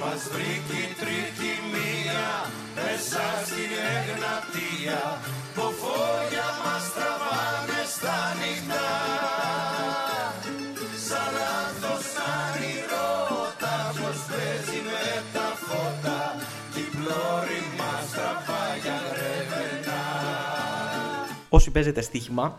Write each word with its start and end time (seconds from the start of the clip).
Μας 0.00 0.22
βρήκε 0.32 0.78
η 0.88 0.92
τρίτη 1.00 1.50
μία 1.72 2.28
μέσα 2.74 3.24
στην 3.48 3.70
Εγνατία 3.94 5.02
που 5.54 5.64
φόγια 5.80 6.48
μας 6.64 6.84
τραβάνε 6.94 7.80
στα 7.94 8.18
νυχτά. 8.38 8.90
Σαν 11.06 11.28
λάθος 11.38 12.06
όνειρώτα 12.36 13.74
πως 13.98 14.18
παίζει 14.28 14.80
με 14.88 15.06
τα 15.34 15.48
φώτα 15.66 16.20
κι 16.72 16.80
η 16.80 16.88
πλώρη 16.96 17.60
μας 17.78 18.10
τραβάει 18.14 18.78
για 18.84 18.98
γρεβενά 19.10 20.02
Όσοι 21.48 21.70
παίζετε 21.70 22.00
στοίχημα, 22.00 22.58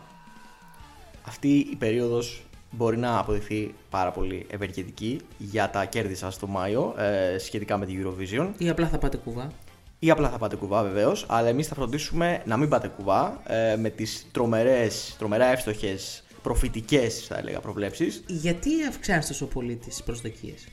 αυτή 1.27 1.57
η 1.57 1.75
περίοδος 1.75 2.43
μπορεί 2.71 2.97
να 2.97 3.19
αποδειχθεί 3.19 3.73
πάρα 3.89 4.11
πολύ 4.11 4.45
ευεργετική 4.49 5.21
για 5.37 5.69
τα 5.69 5.85
κέρδη 5.85 6.15
σας 6.15 6.37
το 6.39 6.47
Μάιο 6.47 6.95
ε, 6.97 7.37
σχετικά 7.37 7.77
με 7.77 7.85
την 7.85 8.05
Eurovision. 8.05 8.49
Ή 8.57 8.69
απλά 8.69 8.87
θα 8.87 8.97
πάτε 8.97 9.17
κουβά. 9.17 9.51
Ή 9.99 10.09
απλά 10.09 10.29
θα 10.29 10.37
πάτε 10.37 10.55
κουβά 10.55 10.83
βεβαίως, 10.83 11.25
αλλά 11.27 11.47
εμείς 11.47 11.67
θα 11.67 11.75
φροντίσουμε 11.75 12.41
να 12.45 12.57
μην 12.57 12.69
πάτε 12.69 12.87
κουβά 12.87 13.41
ε, 13.47 13.75
με 13.75 13.89
τις 13.89 14.27
τρομερές, 14.31 15.15
τρομερά 15.17 15.45
εύστοχες, 15.45 16.23
προφητικές 16.41 17.25
θα 17.27 17.37
έλεγα 17.37 17.59
προβλέψεις. 17.59 18.23
Γιατί 18.27 18.69
αυξάνεις 18.87 19.27
τόσο 19.27 19.45
πολύ 19.45 19.75
τις 19.75 20.03
προσδοκίες; 20.03 20.67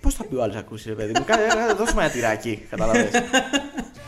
Πώς 0.00 0.14
θα 0.14 0.24
πει 0.24 0.34
ο 0.34 0.42
άλλος 0.42 0.56
ακούσει, 0.56 0.88
ρε 0.88 0.94
παιδί 0.94 1.12
μου, 1.18 1.24
κάνε, 1.24 1.46
κάνε, 1.46 1.72
δώσουμε 1.72 2.02
ένα 2.02 2.12
τυράκι, 2.12 2.66
καταλαβες. 2.70 3.10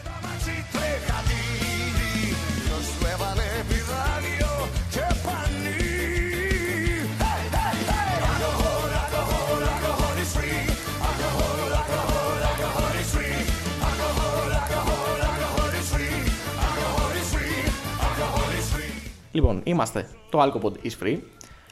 λοιπόν, 19.37 19.61
είμαστε 19.65 20.09
το 20.31 20.43
Alcopod 20.43 20.87
is 20.87 21.05
free. 21.05 21.19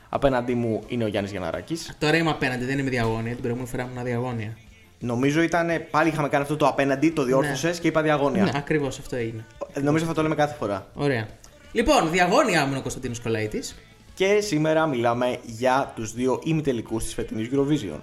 Απέναντί 0.08 0.54
μου 0.54 0.82
είναι 0.86 1.04
ο 1.04 1.06
Γιάννης 1.06 1.32
Γιαναράκη. 1.32 1.76
Τώρα 1.98 2.16
είμαι 2.16 2.30
απέναντι, 2.30 2.64
δεν 2.64 2.78
είμαι 2.78 2.90
διαγώνια. 2.90 3.30
Την 3.32 3.40
προηγούμενη 3.40 3.68
φορά 3.68 3.82
ήμουν 3.82 4.04
διαγώνια. 4.04 4.56
Νομίζω 4.98 5.42
ήταν. 5.42 5.68
Πάλι 5.90 6.08
είχαμε 6.08 6.28
κάνει 6.28 6.42
αυτό 6.42 6.56
το 6.56 6.66
απέναντι, 6.66 7.10
το 7.10 7.22
διόρθωσες 7.22 7.80
και 7.80 7.88
είπα 7.88 8.02
διαγώνια. 8.02 8.44
Ναι, 8.44 8.50
ακριβώς 8.54 8.98
αυτό 8.98 9.16
έγινε. 9.16 9.44
Ε, 9.72 9.80
Νομίζω 9.80 10.04
θα 10.04 10.14
το 10.14 10.22
λέμε 10.22 10.34
κάθε 10.34 10.54
φορά. 10.54 10.86
Ωραία. 10.94 11.28
Λοιπόν, 11.72 12.10
διαγώνια 12.10 12.62
ήμουν 12.62 12.76
ο 12.76 12.80
Κωνσταντίνος 12.80 13.20
Κολαίτη. 13.20 13.62
Και 14.14 14.40
σήμερα 14.40 14.86
μιλάμε 14.86 15.38
για 15.42 15.92
τους 15.94 16.12
δύο 16.12 16.40
ημιτελικούς 16.44 17.04
της 17.04 17.14
φετινής 17.14 17.48
Eurovision. 17.52 17.98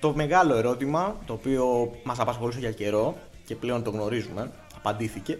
Το 0.00 0.12
μεγάλο 0.14 0.54
ερώτημα, 0.54 1.16
το 1.26 1.32
οποίο 1.32 1.92
μας 2.02 2.18
απασχολούσε 2.18 2.58
για 2.58 2.70
καιρό 2.70 3.16
και 3.44 3.54
πλέον 3.54 3.82
το 3.82 3.90
γνωρίζουμε, 3.90 4.50
απαντήθηκε, 4.76 5.38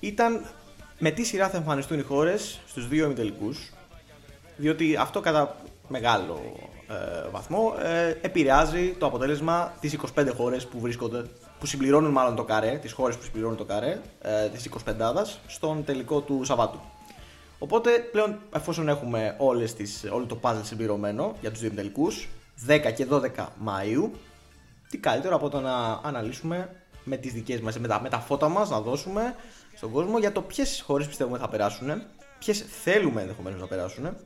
ήταν 0.00 0.44
με 0.98 1.10
τι 1.10 1.24
σειρά 1.24 1.48
θα 1.48 1.56
εμφανιστούν 1.56 1.98
οι 1.98 2.02
χώρες 2.02 2.60
στους 2.66 2.88
δύο 2.88 3.04
ημιτελικούς, 3.04 3.72
διότι 4.56 4.96
αυτό 4.96 5.20
κατά 5.20 5.56
μεγάλο 5.88 6.40
ε, 6.88 7.28
βαθμό 7.30 7.74
ε, 7.82 8.08
επηρεάζει 8.20 8.94
το 8.98 9.06
αποτέλεσμα 9.06 9.72
τις 9.80 9.96
25 10.16 10.28
χώρες 10.36 10.66
που 10.66 10.80
βρίσκονται, 10.80 11.24
που 11.58 11.66
συμπληρώνουν 11.66 12.12
μάλλον 12.12 12.36
το 12.36 12.44
καρέ, 12.44 12.78
τις 12.82 12.92
χώρες 12.92 13.16
που 13.16 13.22
συμπληρώνουν 13.22 13.56
το 13.56 13.64
καρέ 13.64 14.00
ε, 14.20 14.48
της 14.48 14.68
25 14.84 15.22
στον 15.46 15.84
τελικό 15.84 16.20
του 16.20 16.44
Σαββάτου. 16.44 16.80
Οπότε 17.58 17.90
πλέον 18.12 18.38
εφόσον 18.54 18.88
έχουμε 18.88 19.34
όλες 19.38 19.74
τις, 19.74 20.04
όλο 20.10 20.26
το 20.26 20.38
puzzle 20.42 20.60
συμπληρωμένο 20.62 21.34
για 21.40 21.50
τους 21.50 21.60
δύο 21.60 21.70
τελικούς 21.70 22.28
10 22.68 22.92
και 22.96 23.06
12 23.10 23.20
Μαΐου 23.66 24.10
τι 24.90 24.98
καλύτερο 24.98 25.34
από 25.36 25.48
το 25.48 25.60
να 25.60 26.00
αναλύσουμε 26.02 26.70
με 27.04 27.16
τις 27.16 27.32
δικές 27.32 27.60
μας, 27.60 27.78
με 27.78 27.88
τα, 27.88 28.00
με 28.00 28.08
τα 28.08 28.18
φώτα 28.18 28.48
μας 28.48 28.70
να 28.70 28.80
δώσουμε 28.80 29.34
στον 29.78 29.92
κόσμο 29.92 30.18
για 30.18 30.32
το 30.32 30.42
ποιες 30.42 30.82
χώρες 30.86 31.06
πιστεύουμε 31.06 31.38
θα 31.38 31.48
περάσουν 31.48 32.02
ποιες 32.38 32.64
θέλουμε 32.82 33.20
ενδεχομένως 33.20 33.60
να 33.60 33.66
περάσουν 33.66 34.16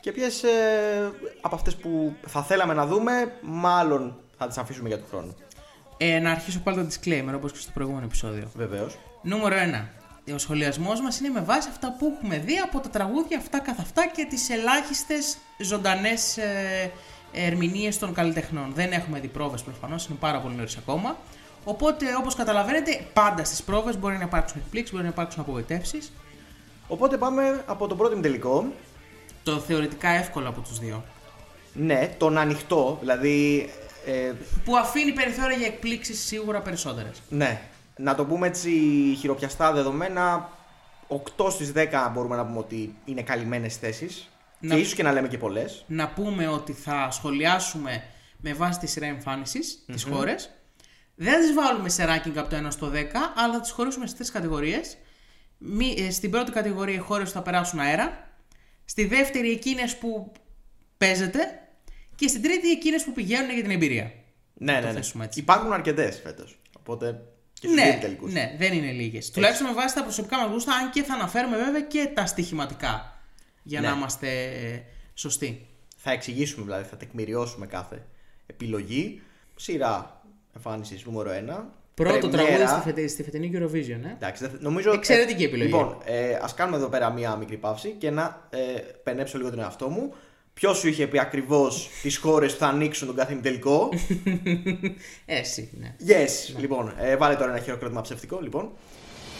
και 0.00 0.12
ποιες 0.12 0.42
ε, 0.42 1.12
από 1.40 1.54
αυτές 1.54 1.76
που 1.76 2.14
θα 2.26 2.42
θέλαμε 2.42 2.74
να 2.74 2.86
δούμε 2.86 3.32
μάλλον 3.42 4.16
θα 4.38 4.46
τις 4.46 4.58
αφήσουμε 4.58 4.88
για 4.88 4.98
τον 4.98 5.06
χρόνο. 5.10 5.34
Ε, 5.96 6.18
να 6.18 6.30
αρχίσω 6.30 6.60
πάλι 6.60 6.76
το 6.76 6.86
disclaimer 6.88 7.32
όπως 7.34 7.52
και 7.52 7.58
στο 7.58 7.70
προηγούμενο 7.74 8.04
επεισόδιο. 8.04 8.50
Βεβαίως. 8.54 8.98
Νούμερο 9.22 9.56
1. 10.26 10.34
Ο 10.34 10.38
σχολιασμός 10.38 11.00
μας 11.00 11.20
είναι 11.20 11.28
με 11.28 11.40
βάση 11.40 11.68
αυτά 11.68 11.96
που 11.98 12.12
έχουμε 12.14 12.38
δει 12.38 12.58
από 12.58 12.80
τα 12.80 12.88
τραγούδια 12.88 13.38
αυτά 13.38 13.58
καθ' 13.58 13.80
αυτά 13.80 14.06
και 14.06 14.26
τις 14.28 14.50
ελάχιστες 14.50 15.36
ζωντανές 15.58 16.36
ε, 16.36 16.92
ερμηνείες 17.32 17.98
των 17.98 18.14
καλλιτεχνών. 18.14 18.72
Δεν 18.74 18.92
έχουμε 18.92 19.20
δει 19.20 19.28
πρόβες 19.28 19.62
προφανώς, 19.62 20.06
είναι 20.06 20.18
πάρα 20.20 20.40
πολύ 20.40 20.54
νωρίς 20.54 20.76
ακόμα. 20.76 21.16
Οπότε, 21.64 22.06
όπως 22.18 22.34
καταλαβαίνετε, 22.34 23.00
πάντα 23.12 23.44
στις 23.44 23.62
πρόβες 23.62 23.98
μπορεί 23.98 24.16
να 24.16 24.24
υπάρξουν 24.24 24.60
εκπλήξεις, 24.64 24.92
μπορεί 24.92 25.04
να 25.04 25.10
υπάρξουν 25.10 25.40
απογοητεύσεις. 25.42 26.12
Οπότε 26.88 27.16
πάμε 27.16 27.64
από 27.66 27.86
το 27.86 27.94
πρώτο 27.96 28.16
τελικό 28.20 28.72
Το 29.42 29.58
θεωρητικά 29.58 30.08
εύκολο 30.08 30.48
από 30.48 30.60
τους 30.60 30.78
δύο. 30.78 31.04
Ναι, 31.72 32.14
τον 32.18 32.38
ανοιχτό, 32.38 32.96
δηλαδή. 33.00 33.68
Ε, 34.06 34.32
Που 34.64 34.76
αφήνει 34.76 35.12
περιθώρια 35.12 35.56
για 35.56 35.66
εκπλήξεις 35.66 36.20
σίγουρα 36.26 36.60
περισσότερες. 36.60 37.22
ναι, 37.28 37.60
να 37.96 38.14
το 38.14 38.24
πούμε 38.24 38.46
έτσι 38.46 38.70
χειροπιαστά 39.18 39.72
δεδομένα. 39.72 40.48
8 41.08 41.50
στις 41.50 41.72
10 41.72 42.10
μπορούμε 42.14 42.36
να 42.36 42.46
πούμε 42.46 42.58
ότι 42.58 42.94
είναι 43.04 43.22
καλυμμένες 43.22 43.76
θέσεις. 43.76 44.28
Να- 44.60 44.74
Και 44.74 44.80
ίσως 44.80 44.94
και 44.94 45.02
να 45.02 45.12
λέμε 45.12 45.28
και 45.28 45.38
πολλές. 45.38 45.84
Να 45.86 46.08
πούμε 46.08 46.48
ότι 46.48 46.72
θα 46.72 47.08
σχολιάσουμε 47.10 48.02
με 48.40 48.52
βάση 48.54 48.78
τη 48.78 48.86
σειρά 48.86 49.06
εμφάνισης 49.06 49.82
τις 49.92 50.04
χώρες. 50.04 50.50
Δεν 51.22 51.32
θα 51.32 51.38
τις 51.40 51.52
βάλουμε 51.54 51.88
σε 51.88 52.04
ranking 52.04 52.36
από 52.36 52.48
το 52.50 52.56
1 52.66 52.70
στο 52.72 52.90
10, 52.94 52.94
αλλά 53.36 53.52
θα 53.52 53.60
τις 53.60 53.70
χωρίσουμε 53.70 54.06
σε 54.06 54.14
τρεις 54.14 54.30
κατηγορίες. 54.30 54.96
Στην 56.10 56.30
πρώτη 56.30 56.50
κατηγορία 56.52 56.94
οι 56.94 56.98
χώρες 56.98 57.28
που 57.28 57.34
θα 57.34 57.42
περάσουν 57.42 57.78
αέρα. 57.78 58.28
Στη 58.84 59.04
δεύτερη 59.04 59.50
εκείνες 59.50 59.96
που 59.96 60.32
παίζεται. 60.96 61.40
Και 62.14 62.28
στην 62.28 62.42
τρίτη 62.42 62.70
εκείνες 62.70 63.04
που 63.04 63.12
πηγαίνουν 63.12 63.50
για 63.50 63.62
την 63.62 63.70
εμπειρία. 63.70 64.12
Ναι, 64.54 64.72
ναι, 64.72 64.80
ναι. 64.80 64.92
θέσουμε 64.92 65.24
έτσι. 65.24 65.40
Υπάρχουν 65.40 65.72
αρκετές 65.72 66.20
φέτος. 66.20 66.58
Οπότε 66.78 67.22
και 67.52 67.66
στους 67.66 67.74
δύο 67.74 67.84
Ναι, 67.84 67.98
τελικούς. 68.00 68.32
ναι, 68.32 68.54
δεν 68.58 68.72
είναι 68.72 68.90
λίγες. 68.92 69.30
Τουλάχιστον 69.30 69.66
με 69.66 69.72
βάση 69.72 69.94
τα 69.94 70.02
προσωπικά 70.02 70.36
μας 70.38 70.50
γούστα, 70.52 70.74
αν 70.74 70.90
και 70.90 71.02
θα 71.02 71.14
αναφέρουμε 71.14 71.56
βέβαια 71.56 71.80
και 71.80 72.10
τα 72.14 72.26
στοιχηματικά. 72.26 73.20
Για 73.62 73.80
Ναι. 73.80 73.88
να 73.88 73.96
είμαστε 73.96 74.28
ε, 74.44 74.82
σωστοί. 75.14 75.66
Θα 75.96 76.10
εξηγήσουμε 76.12 76.64
δηλαδή, 76.64 76.84
θα 76.88 76.96
τεκμηριώσουμε 76.96 77.66
κάθε 77.66 78.06
επιλογή. 78.46 79.22
Σειρά 79.56 80.19
εμφάνισης 80.56 81.04
νούμερο 81.04 81.30
1. 81.30 81.64
Πρώτο 81.94 82.28
τραγούδι 82.28 82.66
στη, 82.66 82.80
φετε, 82.84 83.06
στη 83.06 83.22
φετινή 83.22 83.50
Eurovision, 83.54 84.04
ε. 84.04 84.12
Εντάξει, 84.16 84.42
δεν 84.42 84.50
θε- 84.52 84.60
νομίζω. 84.60 84.92
Εξαιρετική 84.92 85.42
επιλογή. 85.44 85.70
Λοιπόν, 85.70 85.96
ε, 86.04 86.38
ας 86.42 86.54
κάνουμε 86.54 86.76
εδώ 86.76 86.88
πέρα 86.88 87.10
μία 87.10 87.36
μικρή 87.36 87.56
παύση 87.56 87.94
και 87.98 88.10
να 88.10 88.46
ε, 88.50 88.56
πενέψω 89.02 89.38
λίγο 89.38 89.50
τον 89.50 89.58
εαυτό 89.60 89.88
μου. 89.88 90.12
Ποιος 90.54 90.78
σου 90.78 90.88
είχε 90.88 91.06
πει 91.06 91.18
ακριβώς 91.18 91.88
τις 92.02 92.16
χώρες 92.16 92.52
που 92.52 92.58
θα 92.58 92.66
ανοίξουν 92.66 93.06
τον 93.06 93.16
κάθε 93.16 93.32
ημιτελικό. 93.32 93.88
Εσύ, 95.26 95.70
ναι. 95.80 95.94
Yes! 96.08 96.54
Λοιπόν, 96.58 96.92
ε, 96.98 97.16
βάλε 97.16 97.34
τώρα 97.34 97.50
ένα 97.50 97.60
χειροκρότημα 97.60 98.00
ψευτικό. 98.00 98.38
Λοιπόν. 98.42 98.70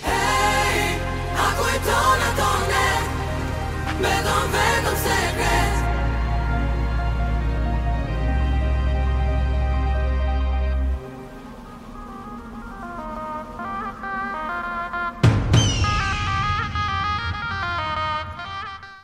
Hey, 0.02 1.00
ακούει 1.48 1.78
τον 1.84 2.18
ατόνε 2.30 2.86
με 4.00 4.14
τον 4.26 4.42
Venom 4.52 4.96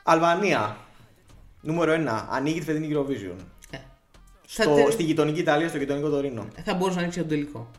Αλβανία. 0.08 0.76
Νούμερο 1.60 1.92
1. 1.94 2.26
Ανοίγει 2.30 2.58
τη 2.58 2.64
φετινή 2.64 2.88
Eurovision. 2.94 3.36
Ε, 3.70 3.76
Στο, 4.46 4.62
θα, 4.62 4.74
τε- 4.74 4.92
Στη 4.92 5.02
γειτονική 5.02 5.40
Ιταλία, 5.40 5.68
στο 5.68 5.78
γειτονικό 5.78 6.08
Τωρίνο. 6.08 6.46
θα 6.64 6.74
μπορούσε 6.74 6.94
να 6.94 7.00
ανοίξει 7.00 7.18
τον 7.18 7.28
τελικό. 7.28 7.70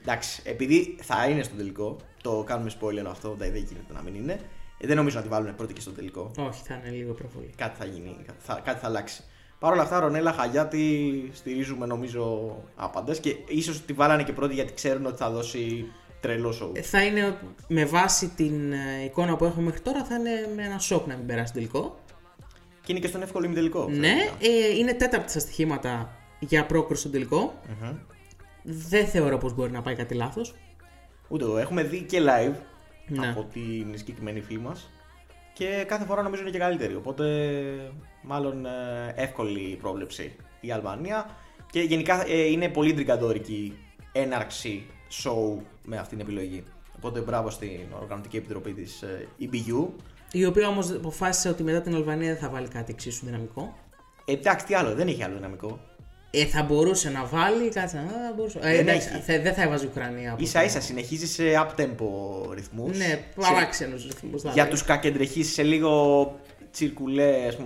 Εντάξει, 0.00 0.42
επειδή 0.44 0.96
θα 1.02 1.26
είναι 1.28 1.42
στο 1.42 1.54
τελικό, 1.56 1.96
το 2.22 2.42
κάνουμε 2.46 2.70
spoiler 2.80 3.04
αυτό, 3.10 3.34
δεν 3.38 3.52
δεν 3.52 3.62
γίνεται 3.62 3.92
να 3.92 4.02
μην 4.02 4.14
είναι. 4.14 4.40
Ε, 4.78 4.86
δεν 4.86 4.96
νομίζω 4.96 5.16
να 5.16 5.22
τη 5.22 5.28
βάλουν 5.28 5.54
πρώτη 5.54 5.72
και 5.72 5.80
στο 5.80 5.90
τελικό. 5.90 6.30
Όχι, 6.38 6.62
θα 6.64 6.74
είναι 6.74 6.96
λίγο 6.96 7.12
προβολή. 7.12 7.50
Κάτι 7.56 7.78
θα 7.78 7.84
γίνει, 7.84 8.16
θα, 8.38 8.60
κάτι 8.64 8.80
θα 8.80 8.86
αλλάξει. 8.86 9.22
Παρ' 9.58 9.72
όλα 9.72 9.82
αυτά, 9.82 10.00
Ρονέλα 10.00 10.32
Χαγιάτη 10.32 11.30
στηρίζουμε 11.34 11.86
νομίζω 11.86 12.54
άπαντες 12.76 13.20
και 13.20 13.36
ίσως 13.48 13.80
τη 13.84 13.92
βάλανε 13.92 14.22
και 14.22 14.32
πρώτη 14.32 14.54
γιατί 14.54 14.72
ξέρουν 14.72 15.06
ότι 15.06 15.16
θα 15.16 15.30
δώσει 15.30 15.86
τρελό 16.26 16.52
σοου. 16.52 16.72
Ε, 16.74 16.82
Θα 16.82 17.04
είναι 17.04 17.36
με 17.68 17.84
βάση 17.84 18.28
την 18.28 18.72
ε, 18.72 19.04
εικόνα 19.04 19.36
που 19.36 19.44
έχουμε 19.44 19.64
μέχρι 19.64 19.80
τώρα, 19.80 20.04
θα 20.04 20.14
είναι 20.14 20.50
με 20.56 20.62
ένα 20.64 20.78
σοκ 20.78 21.06
να 21.06 21.16
μην 21.16 21.26
περάσει 21.26 21.52
τον 21.52 21.62
τελικό. 21.62 21.98
Και 22.82 22.92
είναι 22.92 23.00
και 23.00 23.06
στον 23.08 23.22
εύκολο 23.22 23.44
ημιτελικό. 23.44 23.88
Ναι, 23.88 24.14
ε, 24.40 24.76
είναι 24.78 24.94
τέταρτη 24.94 25.30
στα 25.30 25.38
στοιχήματα 25.40 26.16
για 26.38 26.66
πρόκριση 26.66 27.00
στον 27.00 27.12
τελικο 27.12 27.60
Δεν 28.62 29.06
θεωρώ 29.06 29.38
πως 29.38 29.54
μπορεί 29.54 29.70
να 29.70 29.82
πάει 29.82 29.94
κάτι 29.94 30.14
λάθος. 30.14 30.54
Ούτε 31.28 31.44
εγώ. 31.44 31.58
Έχουμε 31.58 31.82
δει 31.82 32.00
και 32.02 32.20
live 32.20 32.54
Ναι. 33.08 33.28
από 33.28 33.46
την 33.52 33.98
συγκεκριμένη 33.98 34.40
φίλη 34.40 34.58
μας. 34.58 34.90
Και 35.52 35.84
κάθε 35.86 36.04
φορά 36.04 36.22
νομίζω 36.22 36.42
είναι 36.42 36.50
και 36.50 36.58
καλύτερη. 36.58 36.94
Οπότε, 36.94 37.24
μάλλον 38.22 38.66
ε, 38.66 38.70
εύκολη 39.14 39.60
η 39.60 39.76
πρόβλεψη 39.76 40.36
η 40.60 40.70
Αλβανία. 40.72 41.36
Και 41.70 41.80
γενικά 41.80 42.24
ε, 42.28 42.40
είναι 42.50 42.68
πολύ 42.68 42.94
τριγκαντόρικη 42.94 43.78
έναρξη 44.12 44.86
show 45.10 45.62
με 45.84 45.96
αυτή 45.96 46.08
την 46.16 46.20
επιλογή. 46.20 46.64
Οπότε 46.96 47.20
μπράβο 47.20 47.50
στην 47.50 47.80
Οργανωτική 48.00 48.36
Επιτροπή 48.36 48.72
της 48.72 49.02
ε, 49.02 49.28
EBU. 49.40 49.86
Η 50.32 50.44
οποία 50.44 50.68
όμως 50.68 50.90
αποφάσισε 50.90 51.48
ότι 51.48 51.62
μετά 51.62 51.80
την 51.80 51.94
Αλβανία 51.94 52.28
δεν 52.32 52.36
θα 52.42 52.48
βάλει 52.48 52.68
κάτι 52.68 52.92
εξίσου 52.92 53.24
δυναμικό. 53.26 53.76
Ε, 54.24 54.32
εντάξει, 54.32 54.66
τι 54.66 54.74
άλλο, 54.74 54.94
δεν 54.94 55.08
έχει 55.08 55.22
άλλο 55.22 55.34
δυναμικό. 55.34 55.80
Ε, 56.30 56.44
θα 56.44 56.62
μπορούσε 56.62 57.10
να 57.10 57.24
βάλει, 57.24 57.68
κάτσε 57.68 57.96
να 57.96 58.02
θα 58.02 58.32
μπορούσε. 58.36 58.58
Ε, 58.62 58.70
Δεν 58.76 58.88
εντάξει, 58.88 59.08
έχει. 59.12 59.22
θα- 59.22 59.40
δεν 59.42 59.54
θα 59.54 59.62
έβαζε 59.62 59.84
η 59.84 59.88
Ουκρανία. 59.90 60.32
από 60.32 60.46
σα 60.46 60.58
το- 60.60 60.64
ίσα 60.64 60.80
συνεχίζει 60.80 61.26
σε 61.26 61.42
up-tempo 61.56 62.06
ρυθμούς. 62.54 62.98
Ναι, 62.98 63.24
παράξενους 63.34 64.04
ρυθμούς. 64.06 64.42
Για 64.52 64.68
τους 64.68 64.82
κακεντρεχείς 64.84 65.52
σε 65.52 65.62
λίγο 65.62 66.34
τσιρκουλέ 66.72 67.46
ας 67.46 67.56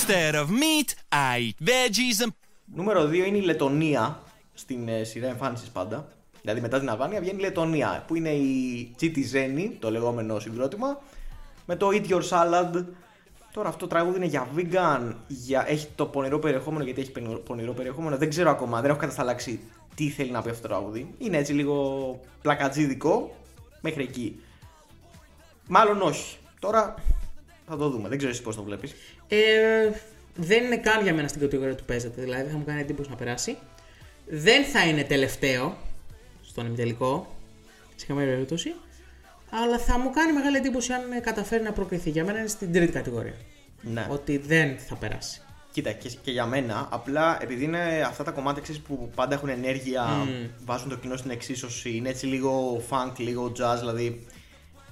Instead 0.00 0.34
of 0.34 0.48
meat, 0.50 0.94
I 1.12 1.38
eat 1.38 1.58
veggies 1.68 2.24
and 2.24 2.32
Νούμερο 2.74 3.02
2 3.02 3.14
είναι 3.14 3.36
η 3.36 3.40
Λετωνία 3.40 4.22
στην 4.54 4.88
ε, 4.88 5.04
σειρά 5.04 5.26
εμφάνισης 5.26 5.68
πάντα. 5.68 6.08
Δηλαδή 6.40 6.60
μετά 6.60 6.78
την 6.78 6.90
Αλβανία 6.90 7.20
βγαίνει 7.20 7.38
η 7.38 7.40
Λετωνία 7.40 8.04
που 8.06 8.14
είναι 8.14 8.28
η 8.28 8.92
Τσίτι 8.96 9.22
Ζένη, 9.22 9.76
το 9.78 9.90
λεγόμενο 9.90 10.38
συγκρότημα, 10.38 11.00
με 11.66 11.76
το 11.76 11.88
Eat 11.92 12.08
Your 12.08 12.22
Salad. 12.28 12.84
Τώρα 13.52 13.68
αυτό 13.68 13.80
το 13.80 13.86
τραγούδι 13.86 14.16
είναι 14.16 14.26
για 14.26 14.48
vegan, 14.56 15.14
για... 15.26 15.64
έχει 15.68 15.88
το 15.94 16.06
πονηρό 16.06 16.38
περιεχόμενο 16.38 16.84
γιατί 16.84 17.00
έχει 17.00 17.10
πενο- 17.10 17.38
πονηρό 17.38 17.72
περιεχόμενο. 17.72 18.16
Δεν 18.16 18.28
ξέρω 18.28 18.50
ακόμα, 18.50 18.80
δεν 18.80 18.90
έχω 18.90 18.98
κατασταλάξει 18.98 19.60
τι 19.94 20.08
θέλει 20.08 20.30
να 20.30 20.42
πει 20.42 20.50
αυτό 20.50 20.62
το 20.62 20.68
τραγούδι. 20.68 21.14
Είναι 21.18 21.36
έτσι 21.36 21.52
λίγο 21.52 22.20
πλακατζίδικο 22.42 23.36
μέχρι 23.80 24.02
εκεί. 24.02 24.40
Μάλλον 25.68 26.02
όχι. 26.02 26.36
Τώρα 26.60 26.94
θα 27.70 27.76
το 27.76 27.88
δούμε. 27.88 28.08
Δεν 28.08 28.18
ξέρω 28.18 28.32
εσύ 28.32 28.42
πώς 28.42 28.56
το 28.56 28.62
βλέπεις. 28.62 28.94
Ε, 29.28 29.38
δεν 30.34 30.64
είναι 30.64 30.76
καν 30.76 31.02
για 31.02 31.14
μένα 31.14 31.28
στην 31.28 31.40
κατηγορία 31.40 31.74
του 31.74 31.84
παίζεται. 31.84 32.22
Δηλαδή 32.22 32.50
θα 32.50 32.56
μου 32.56 32.64
κάνει 32.64 32.80
εντύπωση 32.80 33.10
να 33.10 33.16
περάσει. 33.16 33.56
Δεν 34.26 34.64
θα 34.64 34.86
είναι 34.86 35.04
τελευταίο 35.04 35.76
στον 36.42 36.66
ημιτελικό. 36.66 37.36
Σε 37.96 38.06
καμία 38.06 38.24
περίπτωση. 38.24 38.74
Αλλά 39.50 39.78
θα 39.78 39.98
μου 39.98 40.10
κάνει 40.10 40.32
μεγάλη 40.32 40.56
εντύπωση 40.56 40.92
αν 40.92 41.12
ε, 41.12 41.20
καταφέρει 41.20 41.62
να 41.62 41.72
προκριθεί. 41.72 42.10
Για 42.10 42.24
μένα 42.24 42.38
είναι 42.38 42.48
στην 42.48 42.72
τρίτη 42.72 42.92
κατηγορία. 42.92 43.34
Ναι. 43.80 44.06
Ότι 44.10 44.36
δεν 44.36 44.78
θα 44.78 44.94
περάσει. 44.94 45.40
Κοίτα, 45.72 45.92
και, 45.92 46.10
και 46.22 46.30
για 46.30 46.46
μένα, 46.46 46.88
απλά 46.90 47.42
επειδή 47.42 47.64
είναι 47.64 48.04
αυτά 48.06 48.24
τα 48.24 48.30
κομμάτια 48.30 48.62
ξέρεις, 48.62 48.80
που 48.80 49.10
πάντα 49.14 49.34
έχουν 49.34 49.48
ενέργεια, 49.48 50.28
βάζουν 50.64 50.88
το 50.88 50.96
κοινό 50.96 51.16
στην 51.16 51.30
εξίσωση, 51.30 51.90
είναι 51.90 52.08
έτσι 52.08 52.26
λίγο 52.26 52.82
funk, 52.90 53.12
λίγο 53.16 53.52
jazz, 53.58 53.76
δηλαδή. 53.78 54.26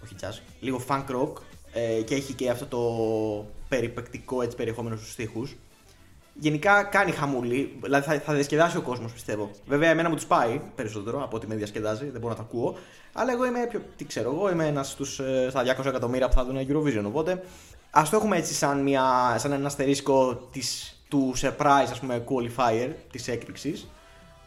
Όχι 0.05 0.15
jazz, 0.21 0.39
λίγο 0.61 0.85
funk 0.89 1.05
rock 1.07 1.33
ε, 1.79 2.03
και 2.03 2.15
έχει 2.15 2.33
και 2.33 2.51
αυτό 2.51 2.67
το 2.67 2.81
περιπεκτικό 3.69 4.43
έτσι, 4.43 4.57
περιεχόμενο 4.57 4.97
στους 4.97 5.11
στίχους. 5.13 5.57
Γενικά 6.35 6.83
κάνει 6.83 7.11
χαμούλη, 7.11 7.79
δηλαδή 7.83 8.07
θα, 8.07 8.21
θα 8.21 8.33
διασκεδάσει 8.35 8.77
ο 8.77 8.83
κόσμος 8.83 9.13
πιστεύω. 9.13 9.51
Βέβαια, 9.67 9.91
εμένα 9.91 10.09
μου 10.09 10.15
τους 10.15 10.27
πάει 10.27 10.61
περισσότερο 10.75 11.25
από 11.25 11.37
ότι 11.37 11.47
με 11.47 11.55
διασκεδάζει, 11.55 12.11
δεν 12.11 12.21
μπορώ 12.21 12.33
να 12.33 12.39
τα 12.39 12.43
ακούω. 12.43 12.77
Αλλά 13.13 13.33
εγώ 13.33 13.47
είμαι, 13.47 13.67
πιο, 13.71 13.83
τι 13.97 14.05
ξέρω 14.05 14.33
εγώ, 14.35 14.51
είμαι 14.51 14.67
ένας 14.67 14.91
στους, 14.91 15.19
ε, 15.19 15.47
στα 15.51 15.63
200 15.63 15.85
εκατομμύρια 15.87 16.29
που 16.29 16.35
θα 16.35 16.45
δουν 16.45 16.57
Eurovision. 16.57 17.05
Οπότε 17.07 17.43
ας 17.91 18.11
το 18.11 18.17
έχουμε 18.17 18.37
έτσι 18.37 18.55
σαν, 18.55 18.83
μια, 18.83 19.35
σαν 19.39 19.53
ένα 19.53 19.67
αστερίσκο 19.67 20.35
της, 20.53 20.97
του 21.09 21.33
surprise, 21.37 21.89
ας 21.91 22.01
πούμε, 22.01 22.25
qualifier 22.29 22.91
της 23.11 23.29
έκρηξη. 23.29 23.89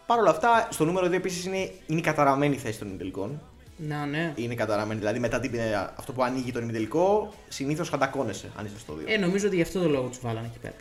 Παρ' 0.06 0.20
όλα 0.20 0.30
αυτά, 0.30 0.68
στο 0.70 0.86
νούμερο 0.86 1.08
2 1.08 1.12
επίσης 1.12 1.46
είναι, 1.46 1.72
είναι 1.88 2.00
η 2.00 2.02
καταραμένη 2.02 2.58
θέση 2.58 2.80
των 2.80 2.88
ημιτελικών. 2.88 3.42
Να, 3.88 4.06
ναι. 4.06 4.34
Είναι 4.36 4.56
καταραμένη, 4.56 5.00
δηλαδή 5.00 5.20
μετά 5.20 5.40
την, 5.40 5.54
ε, 5.56 5.90
αυτό 5.96 6.12
που 6.12 6.24
ανοίγει 6.24 6.52
τον 6.52 6.62
ημιτελικό, 6.64 7.34
συνήθως 7.50 7.90
χαντακώνεσαι 7.90 8.50
αν 8.60 8.66
είσαι 8.66 8.80
στο 8.80 8.94
2. 8.94 9.04
Ε, 9.08 9.18
νομίζω 9.18 9.48
ότι 9.48 9.56
γι' 9.56 9.62
αυτό 9.62 9.80
το 9.82 9.90
λόγο 9.90 10.08
τους 10.08 10.20
βάλανε 10.22 10.48
εκεί 10.50 10.60
πέρα. 10.60 10.74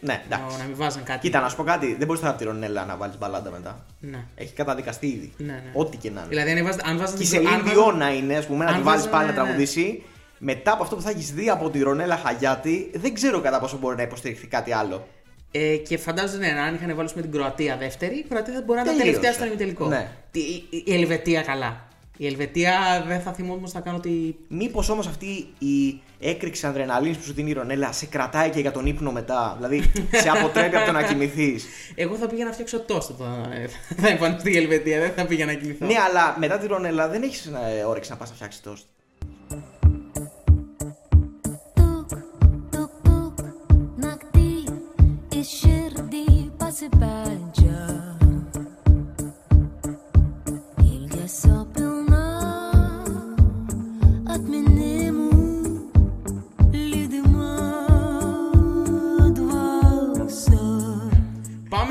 ναι, 0.00 0.22
εντάξει. 0.24 0.56
Να, 0.56 0.62
να 0.62 0.64
μην 0.68 0.76
βάζαν 0.76 1.02
κάτι. 1.02 1.18
Κοίτα, 1.20 1.40
να 1.40 1.48
σου 1.48 1.56
πω 1.56 1.62
κάτι, 1.62 1.94
δεν 1.94 2.06
μπορείς 2.06 2.20
τώρα 2.20 2.32
από 2.32 2.42
τη 2.42 2.48
Ρονέλα 2.48 2.84
να 2.84 2.96
βάλεις 2.96 3.18
μπαλάντα 3.18 3.50
μετά. 3.50 3.84
Ναι. 4.00 4.24
Έχει 4.34 4.52
καταδικαστεί 4.52 5.06
ήδη. 5.06 5.32
Ναι, 5.36 5.44
ναι. 5.52 5.62
Ό,τι 5.72 5.96
και 5.96 6.10
να 6.10 6.20
είναι. 6.20 6.28
Δηλαδή, 6.28 6.50
αν 6.50 6.64
βάζαν. 6.64 6.80
Αν 6.84 6.98
βάζαν 6.98 7.16
Και 7.18 7.22
η 7.22 7.26
την 7.28 7.40
προ- 7.40 7.52
αν 7.52 7.58
Σελήνη 7.58 7.74
βάζαν- 7.76 7.92
Διόνα 7.92 8.14
είναι, 8.14 8.36
ας 8.36 8.46
πούμε, 8.46 8.64
να 8.64 8.70
αν 8.70 8.76
τη 8.76 8.82
βάλεις 8.82 9.02
βάζανε, 9.08 9.16
πάλι 9.16 9.26
να 9.26 9.32
ναι, 9.32 9.38
ναι. 9.38 9.44
τραγουδήσει. 9.46 10.02
Μετά 10.38 10.72
από 10.72 10.82
αυτό 10.82 10.96
που 10.96 11.02
θα 11.02 11.10
έχεις 11.10 11.32
δει 11.32 11.50
από 11.50 11.70
τη 11.70 11.78
Ρονέλα 11.82 12.16
Χαγιάτη, 12.16 12.90
δεν 12.94 13.14
ξέρω 13.14 13.40
κατά 13.40 13.60
πόσο 13.60 13.76
μπορεί 13.78 13.96
να 13.96 14.02
υποστηριχθεί 14.02 14.46
κάτι 14.46 14.72
άλλο. 14.72 15.06
Ε, 15.50 15.76
και 15.76 15.98
φαντάζομαι, 15.98 16.52
ναι, 16.52 16.60
αν 16.60 16.74
είχαν 16.74 16.94
βάλει 16.96 17.08
με 17.14 17.20
την 17.22 17.30
Κροατία 17.32 17.76
δεύτερη, 17.76 18.14
η 18.16 18.24
Κροατία 18.28 18.54
θα 18.54 18.62
μπορεί 18.66 18.78
να 18.78 18.84
ήταν 18.84 18.96
Τελείωσε. 18.96 19.04
τελευταία 19.20 19.32
στον 19.32 19.46
ημιτελικό. 19.46 19.86
Ναι. 19.88 20.08
Τι- 20.30 20.40
Η, 20.40 20.82
η 20.84 20.94
Ελβετία 20.94 21.42
καλά. 21.42 21.84
Η 22.16 22.26
Ελβετία 22.26 23.04
δεν 23.06 23.20
θα 23.20 23.32
θυμόμουν 23.32 23.68
θα 23.68 23.80
κάνω 23.80 23.96
ότι. 23.96 24.36
Μήπως 24.48 24.88
όμως 24.88 25.06
αυτή 25.06 25.46
η 25.58 26.00
έκρηξη 26.20 26.66
αδρεναλίνης 26.66 27.16
που 27.16 27.22
σου 27.22 27.32
δίνει 27.32 27.50
η 27.50 27.52
Ρονέλα 27.52 27.92
σε 27.92 28.06
κρατάει 28.06 28.50
και 28.50 28.60
για 28.60 28.72
τον 28.72 28.86
ύπνο 28.86 29.12
μετά. 29.12 29.54
Δηλαδή 29.56 29.92
σε 30.12 30.28
αποτρέπει 30.28 30.76
από 30.76 30.86
το 30.86 30.92
να 30.92 31.02
κοιμηθείς; 31.08 31.66
Εγώ 31.94 32.14
θα 32.14 32.26
πήγα 32.26 32.44
να 32.44 32.52
φτιάξω 32.52 32.80
τόστο. 32.80 33.14
Θα, 33.14 33.50
θα 33.96 34.08
εμφανιστεί 34.08 34.52
η 34.52 34.56
Ελβετία, 34.56 35.00
δεν 35.00 35.12
θα 35.16 35.26
πήγα 35.26 35.44
να 35.46 35.54
κοιμηθώ. 35.54 35.86
ναι, 35.86 35.94
αλλά 36.08 36.36
μετά 36.38 36.58
τη 36.58 36.66
Ρονέλα 36.66 37.08
δεν 37.08 37.22
έχεις 37.22 37.50
όρεξη 37.88 38.10
να 38.10 38.16
πας 38.16 38.28
να 38.28 38.34
φτιάξεις 38.34 38.60
τόστ. 38.60 38.84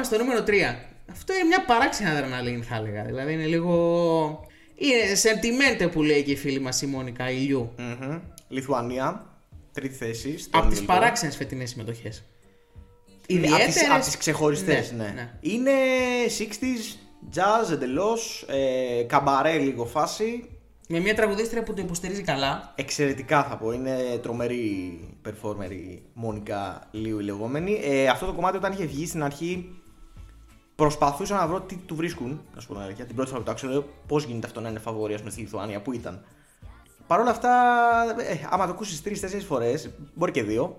Στο 0.05 0.17
νούμερο 0.17 0.43
3. 0.47 0.51
Αυτό 1.11 1.33
είναι 1.33 1.43
μια 1.43 1.65
παράξενη 1.65 2.09
αδρεναλίνη, 2.09 2.63
θα 2.63 2.75
έλεγα. 2.75 3.03
Δηλαδή 3.03 3.33
είναι 3.33 3.45
λίγο. 3.45 4.45
Είναι 4.75 5.15
σεντιμέντε 5.15 5.87
που 5.87 6.01
λέει 6.03 6.23
και 6.23 6.31
η 6.31 6.35
φίλη 6.35 6.59
μας 6.59 6.81
η 6.81 6.85
Μόνικα 6.87 7.29
Ηλιού. 7.31 7.71
Μμμ. 7.77 8.19
Λιθουανία, 8.47 9.25
τρίτη 9.73 9.95
θέση. 9.95 10.37
στον 10.37 10.59
Από 10.59 10.69
τις 10.69 10.77
ημιτελικό. 10.77 10.93
παράξενες 10.99 11.35
φετινές 11.35 11.69
συμμετοχές. 11.69 12.23
Είναι 13.27 13.47
από 13.47 13.65
τις, 13.65 13.89
απ' 13.89 14.01
τις 14.01 14.17
ξεχωριστές, 14.17 14.91
ναι, 14.91 15.03
Ναι, 15.03 15.09
ναι. 15.09 15.31
Είναι 15.41 15.71
60s, 16.27 16.97
jazz 17.35 17.71
εντελώς, 17.71 18.45
ε, 18.49 19.03
καμπαρέ 19.03 19.57
λίγο 19.57 19.85
φάση. 19.85 20.49
Με 20.87 20.99
μια 20.99 21.15
τραγουδίστρια 21.15 21.63
που 21.63 21.73
το 21.73 21.81
υποστηρίζει 21.81 22.21
καλά. 22.21 22.73
Εξαιρετικά 22.75 23.43
θα 23.43 23.57
πω, 23.57 23.71
είναι 23.71 24.19
τρομερή 24.21 24.99
performer 25.27 25.71
η 25.71 26.01
Μόνικα 26.13 26.87
Λίου 26.91 27.19
η 27.19 27.23
λεγόμενη. 27.23 27.79
Ε, 27.83 28.07
αυτό 28.07 28.25
το 28.25 28.33
κομμάτι 28.33 28.57
όταν 28.57 28.71
είχε 28.71 28.85
βγει 28.85 29.07
στην 29.07 29.23
αρχή 29.23 29.69
προσπαθούσα 30.75 31.35
να 31.35 31.47
βρω 31.47 31.61
τι 31.61 31.75
του 31.75 31.95
βρίσκουν, 31.95 32.41
να 32.55 32.61
σου 32.61 32.67
πω 32.67 32.73
την 32.73 32.83
αλήθεια. 32.83 33.05
Την 33.05 33.15
πρώτη 33.15 33.29
φορά 33.29 33.39
που 33.41 33.45
το 33.45 33.51
άκουσα, 33.51 33.67
λέω 33.67 33.85
πώς 34.07 34.23
γίνεται 34.23 34.47
αυτό 34.47 34.61
να 34.61 34.69
είναι 34.69 34.79
φαβόρη 34.79 35.13
ας 35.13 35.19
πούμε, 35.19 35.31
στη 35.31 35.41
Λιθουανία, 35.41 35.81
που 35.81 35.93
ήταν. 35.93 36.25
Παρ' 37.07 37.19
όλα 37.19 37.29
αυτά, 37.29 37.49
ε, 38.19 38.47
άμα 38.49 38.65
το 38.65 38.71
ακούσεις 38.71 39.01
τρει-τέσσερι 39.01 39.43
φορές, 39.43 39.89
μπορεί 40.13 40.31
και 40.31 40.43
δύο, 40.43 40.77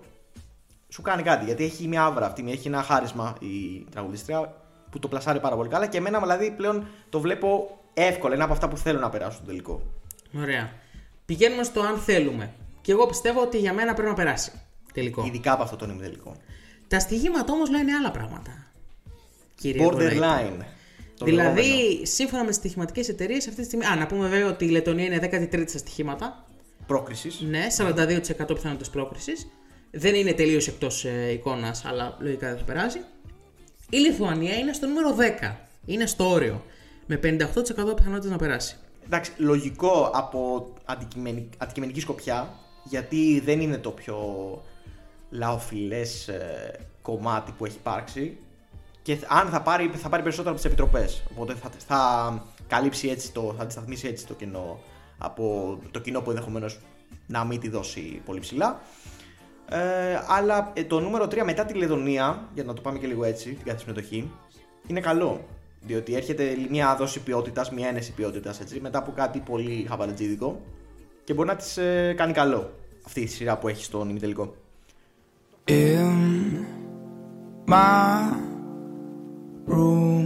σου 0.87 1.01
κάνει 1.01 1.23
κάτι. 1.23 1.45
Γιατί 1.45 1.63
έχει 1.63 1.87
μια 1.87 2.03
άβρα 2.03 2.25
αυτή, 2.25 2.51
έχει 2.51 2.67
ένα 2.67 2.81
χάρισμα 2.81 3.35
η 3.39 3.85
τραγουδίστρια 3.91 4.55
που 4.89 4.99
το 4.99 5.07
πλασάρει 5.07 5.39
πάρα 5.39 5.55
πολύ 5.55 5.69
καλά 5.69 5.87
και 5.87 5.97
εμένα 5.97 6.19
δηλαδή 6.19 6.51
πλέον 6.51 6.87
το 7.09 7.19
βλέπω 7.19 7.79
εύκολα. 7.93 8.33
Είναι 8.33 8.43
από 8.43 8.53
αυτά 8.53 8.67
που 8.67 8.77
θέλω 8.77 8.99
να 8.99 9.09
περάσω 9.09 9.37
στο 9.37 9.45
τελικό. 9.45 9.81
Ωραία. 10.37 10.71
Πηγαίνουμε 11.25 11.63
στο 11.63 11.81
αν 11.81 11.97
θέλουμε. 11.97 12.53
Και 12.81 12.91
εγώ 12.91 13.05
πιστεύω 13.05 13.41
ότι 13.41 13.57
για 13.57 13.73
μένα 13.73 13.93
πρέπει 13.93 14.09
να 14.09 14.15
περάσει. 14.15 14.51
Τελικό. 14.93 15.25
Ειδικά 15.25 15.51
από 15.51 15.63
αυτό 15.63 15.75
το 15.75 15.85
ημιτελικό. 15.85 16.35
Τα 16.87 16.99
στοιχήματα 16.99 17.53
όμως 17.53 17.69
λένε 17.69 17.93
άλλα 17.93 18.11
πράγματα. 18.11 18.66
Κύριε 19.59 19.83
Κοραήτη. 19.85 20.19
Borderline. 20.19 20.63
Το 21.17 21.25
Δηλαδή, 21.25 21.61
λεγόμενο. 21.61 21.99
σύμφωνα 22.05 22.43
με 22.43 22.49
τι 22.49 22.55
στοιχηματικές 22.55 23.09
εταιρείες, 23.09 23.47
αυτή 23.47 23.59
τη 23.59 23.65
στιγμή. 23.65 23.85
Α, 23.85 23.95
να 23.95 24.05
πούμε 24.07 24.27
βέβαια 24.27 24.47
ότι 24.49 24.65
η 24.65 24.69
Λετωνία 24.69 25.05
είναι 25.05 25.19
13η 25.51 25.63
στα 25.67 25.77
στοιχήματα. 25.77 26.45
Πρόκρισης. 26.87 27.41
Ναι, 27.41 27.67
42% 27.77 28.53
πιθανότητε 28.53 28.89
πρόκρισης. 28.91 29.47
Δεν 29.91 30.15
είναι 30.15 30.33
τελείως 30.33 30.67
εκτός 30.67 31.05
ε, 31.05 31.31
εικόνας, 31.31 31.85
αλλά 31.85 32.17
λογικά 32.19 32.47
δεν 32.49 32.57
θα 32.57 32.63
περάσει. 32.63 32.99
Η 33.89 33.97
Λιθουανία 33.97 34.53
είναι 34.57 34.73
στο 34.73 34.87
νούμερο 34.87 35.15
10. 35.51 35.55
Είναι 35.85 36.05
στο 36.05 36.29
όριο. 36.29 36.63
Με 37.05 37.19
58% 37.23 37.95
πιθανότητε 37.95 38.29
να 38.29 38.37
περάσει. 38.37 38.75
Εντάξει, 39.05 39.31
λογικό 39.37 40.11
από 40.13 40.73
αντικειμενικ- 40.85 41.53
αντικειμενική 41.57 41.99
σκοπιά, 41.99 42.53
γιατί 42.83 43.41
δεν 43.45 43.59
είναι 43.61 43.77
το 43.77 43.89
πιο 43.91 44.17
λαοφιλές 45.29 46.27
ε, 46.27 46.79
κομμάτι 47.01 47.51
που 47.57 47.65
έχει 47.65 47.75
υπάρξει 47.75 48.37
και 49.07 49.15
θ- 49.15 49.31
αν 49.33 49.47
θα 49.47 49.61
πάρει, 49.61 49.91
θα 49.93 50.09
πάρει 50.09 50.23
περισσότερο 50.23 50.55
από 50.55 50.61
τις 50.61 50.71
επιτροπές. 50.71 51.23
Οπότε 51.31 51.53
θα, 51.53 51.69
θα 51.87 52.43
καλύψει 52.67 53.07
έτσι 53.07 53.31
το, 53.31 53.53
θα 53.57 53.63
αντισταθμίσει 53.63 54.07
έτσι 54.07 54.27
το 54.27 54.33
κοινό 54.33 54.79
από 55.17 55.77
το 55.91 55.99
κοινό 55.99 56.21
που 56.21 56.29
ενδεχομένως 56.29 56.79
να 57.27 57.43
μην 57.43 57.59
τη 57.59 57.69
δώσει 57.69 58.21
πολύ 58.25 58.39
ψηλά. 58.39 58.81
Ε, 59.69 59.77
αλλά 60.27 60.71
ε, 60.73 60.83
το 60.83 60.99
νούμερο 60.99 61.25
3 61.25 61.41
μετά 61.45 61.65
τη 61.65 61.73
Λεδονία, 61.73 62.47
για 62.53 62.63
να 62.63 62.73
το 62.73 62.81
πάμε 62.81 62.99
και 62.99 63.07
λίγο 63.07 63.23
έτσι, 63.23 63.49
την 63.49 63.65
κάθε 63.65 63.79
συμμετοχή, 63.79 64.31
είναι 64.87 64.99
καλό. 64.99 65.45
Διότι 65.81 66.15
έρχεται 66.15 66.55
μια 66.69 66.95
δόση 66.95 67.19
ποιότητας, 67.19 67.71
μια 67.71 67.87
ένεση 67.87 68.11
ποιότητας 68.11 68.59
μετά 68.81 68.97
από 68.97 69.11
κάτι 69.11 69.39
πολύ 69.39 69.85
χαβαλετζίδικο 69.89 70.61
και 71.23 71.33
μπορεί 71.33 71.47
να 71.47 71.55
της 71.55 71.79
κάνει 72.15 72.33
καλό 72.33 72.73
αυτή 73.05 73.21
η 73.21 73.27
σειρά 73.27 73.57
που 73.57 73.67
έχει 73.67 73.83
στον 73.83 74.09
ημιτελικό. 74.09 74.55
In 75.65 76.65
my 77.67 78.46
room 79.67 80.25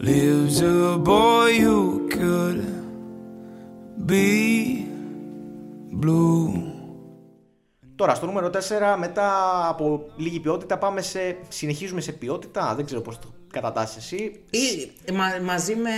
lives 0.00 0.60
a 0.60 0.98
boy 1.12 1.50
who 1.64 2.08
could 2.14 2.60
be 4.10 4.26
blue. 6.02 6.52
Τώρα 7.96 8.14
στο 8.14 8.26
νούμερο 8.26 8.50
4, 8.52 8.96
μετά 8.98 9.32
από 9.68 10.06
λίγη 10.16 10.40
ποιότητα, 10.40 10.78
πάμε 10.78 11.00
σε. 11.02 11.36
Συνεχίζουμε 11.48 12.00
σε 12.00 12.12
ποιότητα. 12.12 12.74
Δεν 12.74 12.84
ξέρω 12.84 13.00
πώς 13.00 13.18
το 13.18 13.34
κατατάσσει 13.52 13.96
εσύ. 13.98 14.40
Ή, 14.50 14.90
μα- 15.12 15.40
μαζί 15.44 15.74
με. 15.74 15.90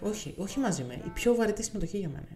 Όχι, 0.00 0.34
όχι 0.36 0.58
μαζί 0.58 0.84
με. 0.88 0.94
Η 0.94 1.08
πιο 1.14 1.34
βαρετή 1.34 1.62
συμμετοχή 1.62 1.98
για 1.98 2.08
μένα. 2.08 2.26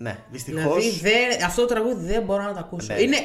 Ναι, 0.00 0.18
δυστυχώς. 0.30 0.62
Δηλαδή 0.62 0.90
δεν, 1.00 1.44
αυτό 1.44 1.60
το 1.60 1.66
τραγούδι 1.66 2.06
δεν 2.06 2.22
μπορώ 2.22 2.42
να 2.42 2.52
το 2.52 2.58
ακούσω. 2.58 2.92
Ναι. 2.94 3.00
Είναι, 3.00 3.16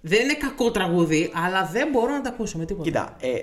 δεν 0.00 0.22
είναι 0.22 0.34
κακό 0.34 0.70
τραγούδι, 0.70 1.30
αλλά 1.46 1.64
δεν 1.72 1.88
μπορώ 1.90 2.12
να 2.12 2.20
το 2.20 2.28
ακούσω 2.28 2.58
με 2.58 2.64
τίποτα. 2.64 2.84
Κοίτα, 2.84 3.16
ε, 3.20 3.38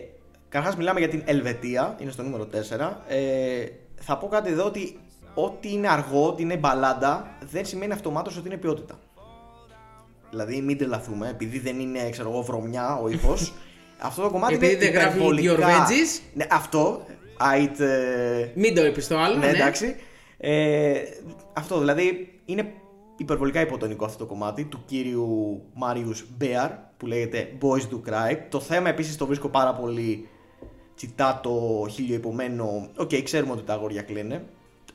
καταρχάς 0.53 0.75
μιλάμε 0.75 0.99
για 0.99 1.09
την 1.09 1.21
Ελβετία, 1.25 1.95
είναι 1.99 2.11
στο 2.11 2.23
νούμερο 2.23 2.47
4. 2.79 3.01
Ε, 3.07 3.65
θα 3.95 4.17
πω 4.17 4.27
κάτι 4.27 4.51
εδώ 4.51 4.65
ότι 4.65 4.99
ό,τι 5.33 5.73
είναι 5.73 5.89
αργό, 5.89 6.27
ό,τι 6.27 6.41
είναι 6.41 6.57
μπαλάντα, 6.57 7.37
δεν 7.51 7.65
σημαίνει 7.65 7.91
αυτομάτως 7.93 8.37
ότι 8.37 8.47
είναι 8.47 8.57
ποιότητα. 8.57 8.99
Δηλαδή, 10.29 10.61
μην 10.61 10.77
τρελαθούμε, 10.77 11.29
επειδή 11.29 11.59
δεν 11.59 11.79
είναι, 11.79 12.09
ξέρω 12.09 12.29
εγώ, 12.29 12.41
βρωμιά 12.41 12.95
ο 12.95 13.09
ήχος. 13.09 13.53
αυτό 14.07 14.21
το 14.21 14.29
κομμάτι 14.29 14.53
Επειδή 14.53 14.71
είναι 14.73 14.83
δεν 14.83 14.93
γράφει 14.93 15.07
υπερβολικά- 15.17 15.55
Your 15.55 15.59
Veggies. 15.59 16.21
Ναι, 16.33 16.45
αυτό. 16.51 17.05
Eat, 17.37 17.79
ε, 17.79 18.47
Μην 18.55 18.75
το 18.75 18.85
είπες 18.85 19.07
το 19.07 19.17
άλλο. 19.17 19.37
ναι, 19.37 19.47
εντάξει. 19.47 19.95
Ε, 20.37 20.93
αυτό 21.53 21.79
δηλαδή 21.79 22.33
είναι 22.45 22.73
υπερβολικά 23.17 23.61
υποτονικό 23.61 24.05
αυτό 24.05 24.17
το 24.17 24.25
κομμάτι 24.25 24.63
του 24.65 24.83
κύριου 24.85 25.61
Μάριους 25.73 26.25
Μπέαρ 26.37 26.69
που 26.97 27.05
λέγεται 27.05 27.49
Boys 27.61 27.81
Do 27.93 28.09
Cry. 28.09 28.37
Το 28.49 28.59
θέμα 28.59 28.89
επίσης 28.89 29.17
το 29.17 29.25
βρίσκω 29.25 29.47
πάρα 29.49 29.73
πολύ 29.73 30.27
τσιτάτο, 31.07 31.87
χιλιοϊπωμένο. 31.91 32.87
Οκ, 32.97 33.11
ξέρουμε 33.23 33.51
ότι 33.51 33.61
τα 33.63 33.73
αγόρια 33.73 34.01
κλαίνε. 34.01 34.43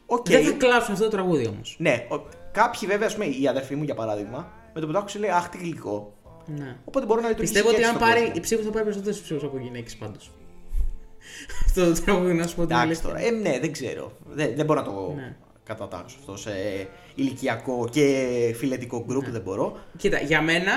Οκ. 0.07 0.29
Δεν 0.29 0.45
θα 0.45 0.53
κλάψουν 0.53 0.93
αυτό 0.93 1.05
το 1.05 1.11
τραγούδι 1.11 1.47
όμως. 1.47 1.77
Ναι, 1.79 2.07
ο- 2.11 2.23
κάποιοι 2.53 2.88
βέβαια, 2.88 3.07
ας 3.07 3.12
πούμε, 3.15 3.27
η 3.27 3.49
αδερφή 3.49 3.75
μου 3.75 3.83
για 3.83 3.95
παράδειγμα, 3.95 4.53
με 4.75 4.81
το 4.81 4.87
που 4.87 4.93
το 4.93 4.99
άκουσε 4.99 5.19
λέει 5.19 5.31
Αχ, 5.31 5.49
τι 5.49 5.59
γλυκό. 5.59 6.12
Ναι. 6.47 6.77
Οπότε 6.85 7.07
μπορεί 7.07 7.23
να 7.23 7.29
λειτουργήσει. 7.29 7.53
Πιστεύω 7.55 7.75
και 7.75 7.83
ότι 7.83 7.85
έτσι 7.85 7.91
αν 7.91 7.97
στον 7.97 8.09
πάρει. 8.09 8.21
κόσμο. 8.21 8.35
Η 8.37 8.41
ψήφος 8.41 8.65
θα 8.65 8.71
πάρει 8.71 8.85
περισσότερες 8.85 9.21
ψήφους 9.21 9.43
από 9.45 9.59
γυναίκε 9.59 9.95
πάντως. 9.99 10.31
αυτό 11.67 11.93
το 11.95 12.00
τραγούδι 12.05 12.33
να 12.33 12.47
σου 12.47 12.55
πω 12.57 12.67
την 12.67 12.77
Εντάξει 12.77 12.87
αλήθεια. 12.87 13.09
τώρα. 13.09 13.21
Ε, 13.21 13.31
ναι, 13.31 13.59
δεν 13.61 13.73
ξέρω. 13.73 14.12
Δεν, 14.29 14.53
δεν 14.57 14.65
μπορώ 14.65 14.81
να 14.81 14.87
το 14.87 15.12
Ναι. 15.17 15.37
κατατάξω 15.65 16.17
αυτό 16.21 16.37
σε 16.37 16.50
ηλικιακό 17.15 17.88
και 17.91 18.27
φιλετικό 18.57 19.05
γκρουπ. 19.07 19.25
Ναι. 19.27 19.31
Δεν 19.31 19.41
μπορώ. 19.43 19.77
Κοίτα, 19.97 20.19
για 20.21 20.43
μένα 20.43 20.73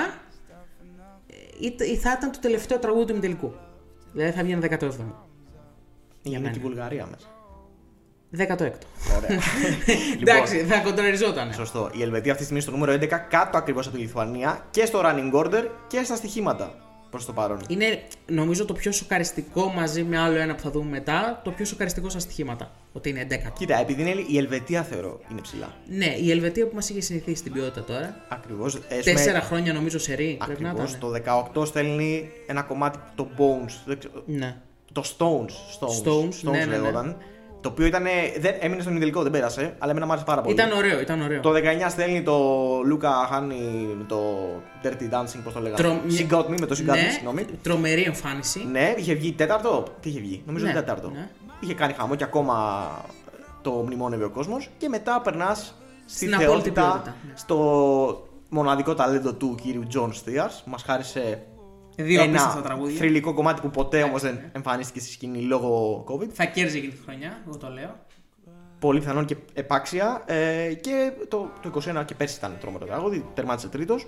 ε, 1.26 1.66
ή- 1.66 1.92
ή 1.92 1.96
θα 1.96 2.14
ήταν 2.18 2.32
το 2.32 2.38
τελευταίο 2.40 2.78
τραγούδι 2.78 3.04
του 3.04 3.12
ημιτελικού. 3.12 3.52
Δηλαδή 4.12 4.32
θα 4.32 4.42
βγαίνει 4.42 4.66
17ο. 4.70 4.90
Είναι 6.22 6.38
μένα. 6.38 6.50
και 6.50 6.58
η 6.58 6.62
Βουλγαρία 6.62 7.06
μέσα. 7.10 7.26
16ο. 8.36 8.72
Ωραία. 9.16 9.30
Εντάξει, 10.20 10.54
λοιπόν, 10.54 10.70
θα 10.70 10.80
κοντραριζόταν. 10.80 11.52
σωστό. 11.52 11.90
Η 11.92 12.02
Ελβετία 12.02 12.32
αυτή 12.32 12.44
τη 12.44 12.44
στιγμή 12.44 12.60
στο 12.60 12.70
νούμερο 12.70 12.92
11, 12.92 13.06
κάτω 13.28 13.58
ακριβώς 13.58 13.86
από 13.86 13.96
τη 13.96 14.02
Λιθουανία 14.02 14.66
και 14.70 14.84
στο 14.84 15.00
running 15.04 15.32
order 15.32 15.68
και 15.86 16.02
στα 16.02 16.16
στοιχήματα 16.16 16.74
προς 17.12 17.24
το 17.26 17.32
παρόν. 17.32 17.60
Είναι 17.68 18.02
νομίζω 18.26 18.64
το 18.64 18.72
πιο 18.72 18.92
σοκαριστικό 18.92 19.68
μαζί 19.76 20.02
με 20.02 20.18
άλλο 20.18 20.38
ένα 20.38 20.54
που 20.54 20.60
θα 20.62 20.70
δούμε 20.70 20.90
μετά, 20.90 21.40
το 21.44 21.50
πιο 21.50 21.64
σοκαριστικό 21.64 22.08
στα 22.08 22.18
στοιχήματα. 22.18 22.70
Ότι 22.92 23.08
είναι 23.08 23.26
11. 23.30 23.52
Κοίτα, 23.58 23.80
επειδή 23.80 24.00
είναι 24.00 24.24
η 24.28 24.38
Ελβετία 24.38 24.82
θεωρώ 24.82 25.20
είναι 25.30 25.40
ψηλά. 25.40 25.74
Ναι, 25.86 26.14
η 26.20 26.30
Ελβετία 26.30 26.66
που 26.68 26.74
μας 26.74 26.88
είχε 26.88 27.00
συνηθίσει 27.00 27.36
στην 27.36 27.52
ποιότητα 27.52 27.84
τώρα. 27.84 28.16
Ακριβώς. 28.28 28.78
Τέσσερα 29.04 29.40
χρόνια 29.40 29.72
νομίζω 29.72 29.98
σε 29.98 30.14
ρί. 30.14 30.36
Πρέπει 30.46 30.62
να 30.62 30.68
Ακριβώς. 30.70 30.94
ήταν. 30.94 31.00
Το 31.00 31.62
18 31.62 31.66
στέλνει 31.66 32.30
ένα 32.46 32.62
κομμάτι 32.62 32.98
το 33.14 33.28
Bones. 33.38 33.72
δεν 33.86 33.98
ξέρω- 33.98 34.22
Ναι. 34.26 34.56
Το 34.92 35.02
Stones. 35.18 35.50
Stones, 35.80 36.08
Stones, 36.08 36.42
ναι, 36.42 36.50
ναι, 36.50 36.64
ναι. 36.64 36.76
λέγονταν. 36.76 37.16
Το 37.62 37.68
οποίο 37.68 37.86
ήταν, 37.86 38.04
δεν, 38.40 38.54
έμεινε 38.60 38.82
στον 38.82 38.98
τελικό, 38.98 39.22
δεν 39.22 39.30
πέρασε, 39.32 39.74
αλλά 39.78 39.90
εμένα 39.90 40.06
μου 40.06 40.12
άρεσε 40.12 40.26
πάρα 40.26 40.40
πολύ. 40.40 40.54
Ήταν 40.54 40.72
ωραίο, 40.72 41.00
ήταν 41.00 41.20
ωραίο. 41.22 41.40
Το 41.40 41.50
19 41.50 41.56
στέλνει 41.88 42.22
το 42.22 42.38
Λούκα 42.84 43.10
Χάνι, 43.30 43.88
το 44.08 44.16
Dirty 44.82 45.02
Dancing, 45.14 45.40
πώς 45.44 45.52
το 45.52 45.60
λέγανε. 45.60 45.76
Τρο- 45.82 46.00
She 46.18 46.32
Got 46.34 46.44
Me 46.50 46.60
με 46.60 46.66
το 46.66 46.76
She 46.78 46.88
Got 46.90 46.92
Me, 46.92 46.96
ναι, 46.96 47.10
συγγνώμη. 47.12 47.44
τρομερή 47.62 48.02
εμφάνιση. 48.02 48.66
Ναι, 48.70 48.94
είχε 48.96 49.14
βγει 49.14 49.32
τέταρτο. 49.32 49.84
Τι 50.00 50.08
είχε 50.08 50.20
βγει, 50.20 50.42
νομίζω 50.46 50.66
Ναι, 50.66 50.72
τέταρτο. 50.72 51.10
ναι. 51.10 51.28
Είχε 51.60 51.74
κάνει 51.74 51.92
χαμό 51.92 52.14
και 52.14 52.24
ακόμα 52.24 52.86
το 53.62 53.70
μνημόνευε 53.70 54.24
ο 54.24 54.30
κόσμος. 54.30 54.68
Και 54.78 54.88
μετά 54.88 55.20
περνάς 55.24 55.74
στη 56.06 56.16
Στην 56.16 56.34
απόλυτη 56.34 56.52
θεότητα, 56.52 56.82
ποιότητα, 56.82 57.16
ναι. 57.26 57.32
στο 57.36 58.28
μοναδικό 58.48 58.94
ταλέντο 58.94 59.32
του 59.32 59.54
κύριου 59.62 59.86
Gjon's 59.88 60.12
Tears. 60.12 60.50
Μας 60.64 60.82
χάρισε 60.82 61.42
Δύο 61.96 62.22
ένα 62.22 62.30
απίστευτα 62.32 62.62
τραγούδια. 62.62 62.96
θρηλυκό 62.98 63.34
κομμάτι 63.34 63.60
που 63.60 63.70
ποτέ 63.70 63.96
Ναι, 63.98 64.02
όμως 64.04 64.22
ναι. 64.22 64.30
δεν 64.30 64.40
εμφανίστηκε 64.52 65.00
στη 65.00 65.10
σκηνή 65.10 65.38
λόγω 65.42 66.04
COVID. 66.08 66.28
Θα 66.32 66.44
κέρδιζε 66.44 66.76
εκείνη 66.76 66.92
τη 66.92 66.98
χρονιά, 67.04 67.40
εγώ 67.46 67.56
το 67.56 67.68
λέω. 67.68 67.96
Πολύ 68.78 68.98
πιθανόν 68.98 69.24
και 69.24 69.36
επάξια. 69.52 70.22
Ε, 70.26 70.72
και 70.74 71.12
το, 71.28 71.50
το 71.62 71.70
21 72.00 72.04
και 72.04 72.14
πέρσι 72.14 72.36
ήταν 72.36 72.56
τρόμερο 72.60 72.84
τραγούδι, 72.86 73.26
τερμάτισε 73.34 73.68
τρίτος. 73.68 74.06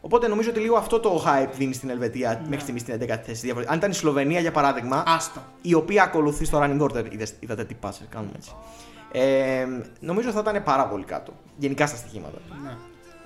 Οπότε 0.00 0.28
νομίζω 0.28 0.50
ότι 0.50 0.60
λίγο 0.60 0.76
αυτό 0.76 1.00
το 1.00 1.24
hype 1.26 1.48
δίνει 1.56 1.72
στην 1.74 1.90
Ελβετία 1.90 2.30
Ναι. 2.30 2.40
μέχρι 2.42 2.60
στιγμής 2.60 2.82
στην 2.82 2.94
11η 2.94 3.20
θέση. 3.24 3.40
Διαφορε- 3.44 3.70
Αν 3.70 3.76
ήταν 3.76 3.90
η 3.90 3.94
Σλοβενία 3.94 4.40
για 4.40 4.50
παράδειγμα, 4.52 5.02
Άστο. 5.06 5.40
η 5.62 5.74
οποία 5.74 6.02
ακολουθεί 6.02 6.44
στο 6.44 6.60
running 6.62 6.80
order, 6.82 7.12
είδες, 7.12 7.34
είδατε 7.40 7.64
τι 7.64 7.74
πάσες, 7.74 8.06
κάνουμε 8.10 8.32
έτσι. 8.36 8.50
Ε, 9.12 9.66
νομίζω 10.00 10.30
θα 10.30 10.40
ήταν 10.40 10.62
πάρα 10.62 10.86
πολύ 10.88 11.04
κάτω. 11.04 11.32
Γενικά 11.56 11.86
στα 11.86 11.96
στοιχήματα. 11.96 12.38
Ναι. 12.62 12.76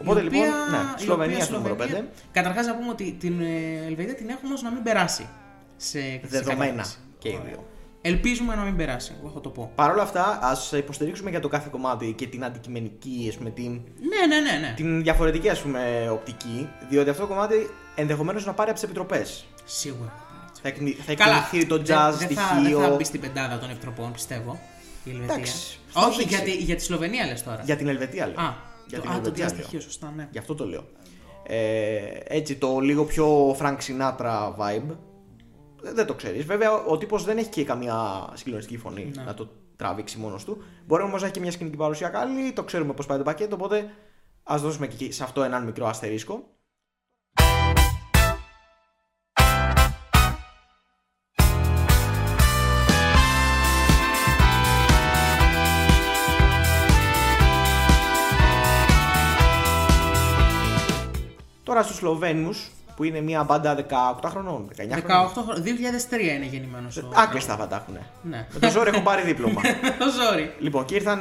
Οπότε 0.02 0.20
Η 0.20 0.22
λοιπόν, 0.22 0.38
οποία- 0.40 0.54
ναι, 0.70 0.78
η 0.98 1.02
Σλοβενία 1.02 1.34
οποία 1.34 1.44
στο 1.46 1.56
νούμερο 1.56 1.76
5. 1.78 2.04
Καταρχάς 2.32 2.66
να 2.66 2.76
πούμε 2.76 2.88
ότι 2.90 3.16
την 3.20 3.40
ε, 3.40 3.86
Ελβετία 3.86 4.14
την 4.14 4.28
έχουμε 4.28 4.54
ως 4.54 4.62
να 4.62 4.70
μην 4.70 4.82
περάσει. 4.82 5.28
Σε, 5.76 6.00
σε 6.00 6.20
Δεδομένα 6.22 6.70
κατάσταση. 6.70 6.98
και 7.18 7.28
οι 7.28 7.40
δύο. 7.46 7.66
Ελπίζουμε 8.04 8.54
να 8.54 8.62
μην 8.62 8.76
περάσει, 8.76 9.12
εγώ 9.20 9.30
θα 9.34 9.40
το 9.40 9.48
πω. 9.48 9.72
Παρ' 9.74 9.90
όλα 9.90 10.02
αυτά, 10.02 10.38
ας 10.42 10.72
υποστηρίξουμε 10.72 11.30
για 11.30 11.40
το 11.40 11.48
κάθε 11.48 11.68
κομμάτι 11.72 12.12
και 12.16 12.26
την 12.26 12.44
αντικειμενική, 12.44 13.26
ας 13.28 13.36
πούμε, 13.36 13.50
την, 13.50 13.70
Ναι, 13.72 14.26
ναι, 14.28 14.40
ναι. 14.50 14.58
ναι. 14.66 14.72
την 14.76 15.02
διαφορετική 15.02 15.48
ας 15.48 15.60
πούμε, 15.60 16.08
οπτική, 16.12 16.68
διότι 16.88 17.10
αυτό 17.10 17.22
το 17.22 17.28
κομμάτι 17.28 17.70
ενδεχομένως 17.94 18.46
να 18.46 18.52
πάρει 18.52 18.68
από 18.70 18.78
τις 18.78 18.88
επιτροπές. 18.88 19.44
Σίγουρα. 19.64 20.12
Θα, 20.62 20.68
εκνη- 20.68 20.96
θα 21.06 21.14
Καλά. 21.14 21.36
εκκινηθεί 21.36 21.68
το 21.68 21.76
δεν- 21.76 21.86
jazz 21.96 22.12
δεν, 22.18 22.28
θα, 22.28 22.42
στοιχείο. 22.54 22.78
δεν 22.78 22.88
θα 22.90 22.96
μπει 22.96 23.04
στην 23.04 23.20
πεντάδα 23.20 23.58
των 23.58 23.70
επιτροπών, 23.70 24.12
πιστεύω. 24.12 24.60
Η 25.04 25.10
Ελβετία. 25.10 25.34
Εντάξει, 25.34 25.78
θα 25.88 26.00
Όχι, 26.06 26.18
δείξει. 26.18 26.34
για 26.34 26.44
τη, 26.44 26.50
για 26.50 26.76
τη 26.76 26.82
Σλοβενία 26.82 27.26
λες 27.26 27.42
τώρα. 27.42 27.60
Για 27.64 27.76
την 27.76 27.88
Ελβετία 27.88 28.26
λέω. 28.26 28.40
Α, 28.40 28.54
για 28.98 29.00
το, 29.00 29.08
την 29.08 29.10
α, 29.10 29.20
το 29.20 29.26
Ελβετία 29.26 29.46
jazz 29.46 29.50
λέω. 29.52 29.60
στοιχείο, 29.60 29.80
σωστά, 29.80 30.12
ναι. 30.16 30.28
Γι' 30.32 30.38
αυτό 30.38 30.54
το 30.54 30.66
λέω. 30.66 30.84
Ε, 31.46 32.00
έτσι 32.24 32.56
το 32.56 32.78
λίγο 32.78 33.04
πιο 33.04 33.56
Frank 33.60 33.76
Sinatra 33.76 34.54
vibe. 34.58 34.96
Δεν, 35.82 35.94
δεν 35.94 36.06
το 36.06 36.14
ξέρεις. 36.14 36.44
Βέβαια, 36.44 36.72
ο 36.84 36.98
τύπος 36.98 37.24
δεν 37.24 37.38
έχει 37.38 37.48
και 37.48 37.64
καμία 37.64 38.28
συγκλονιστική 38.34 38.78
φωνή 38.78 39.10
Ναι. 39.16 39.22
να 39.22 39.34
το 39.34 39.48
τραβήξει 39.76 40.18
μόνος 40.18 40.44
του. 40.44 40.62
Μπορεί 40.86 41.02
όμως 41.02 41.20
να 41.20 41.26
έχει 41.26 41.34
και 41.34 41.40
μια 41.40 41.50
σκηνική 41.50 41.76
παρουσία 41.76 42.08
καλή. 42.08 42.52
Το 42.52 42.62
ξέρουμε 42.64 42.92
πώς 42.92 43.06
πάει 43.06 43.18
το 43.18 43.24
πακέτο. 43.24 43.54
Οπότε 43.54 43.90
ας 44.42 44.62
δώσουμε 44.62 44.86
και 44.86 44.94
εκεί 44.94 45.12
σε 45.12 45.22
αυτό 45.24 45.42
έναν 45.42 45.64
μικρό 45.64 45.86
αστερίσκο. 45.86 46.51
Τώρα 61.72 61.84
στους 61.84 61.96
Σλοβαίνους 61.96 62.70
που 62.96 63.04
είναι 63.04 63.20
μια 63.20 63.44
μπάντα 63.44 63.76
18 64.22 64.28
χρονών, 64.28 64.68
19 64.76 64.96
18 64.96 65.00
χρονών. 65.04 65.28
χρόνια. 65.28 65.62
2003 66.10 66.34
είναι 66.36 66.44
γεννημένος 66.44 66.96
ο. 66.96 67.10
Άκλειστα 67.14 67.56
θα 67.56 67.66
τα 67.66 67.76
έχουν. 67.76 67.98
Ναι. 68.22 68.46
Με 68.52 68.58
το 68.58 68.70
ζόρι 68.70 68.88
έχω 68.88 69.00
πάρει 69.00 69.22
δίπλωμα. 69.22 69.60
Το 69.98 70.06
ζόρι. 70.10 70.54
λοιπόν, 70.58 70.84
και 70.84 70.94
ήρθαν 70.94 71.20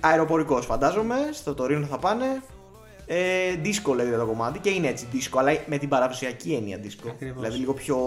αεροπορικός, 0.00 0.66
φαντάζομαι. 0.66 1.16
Στο 1.32 1.54
Τωρίνο 1.54 1.86
θα 1.86 1.98
πάνε. 1.98 2.42
Ε, 3.06 3.54
disco 3.64 3.94
λέγεται 3.94 4.16
το 4.16 4.26
κομμάτι 4.26 4.58
και 4.58 4.70
είναι 4.70 4.88
έτσι 4.88 5.06
disco, 5.12 5.38
αλλά 5.38 5.52
με 5.66 5.78
την 5.78 5.88
παραδοσιακή 5.88 6.52
έννοια 6.52 6.78
disco. 6.82 7.08
Ακριβώς. 7.08 7.36
Δηλαδή 7.40 7.58
λίγο 7.58 7.72
πιο 7.74 7.98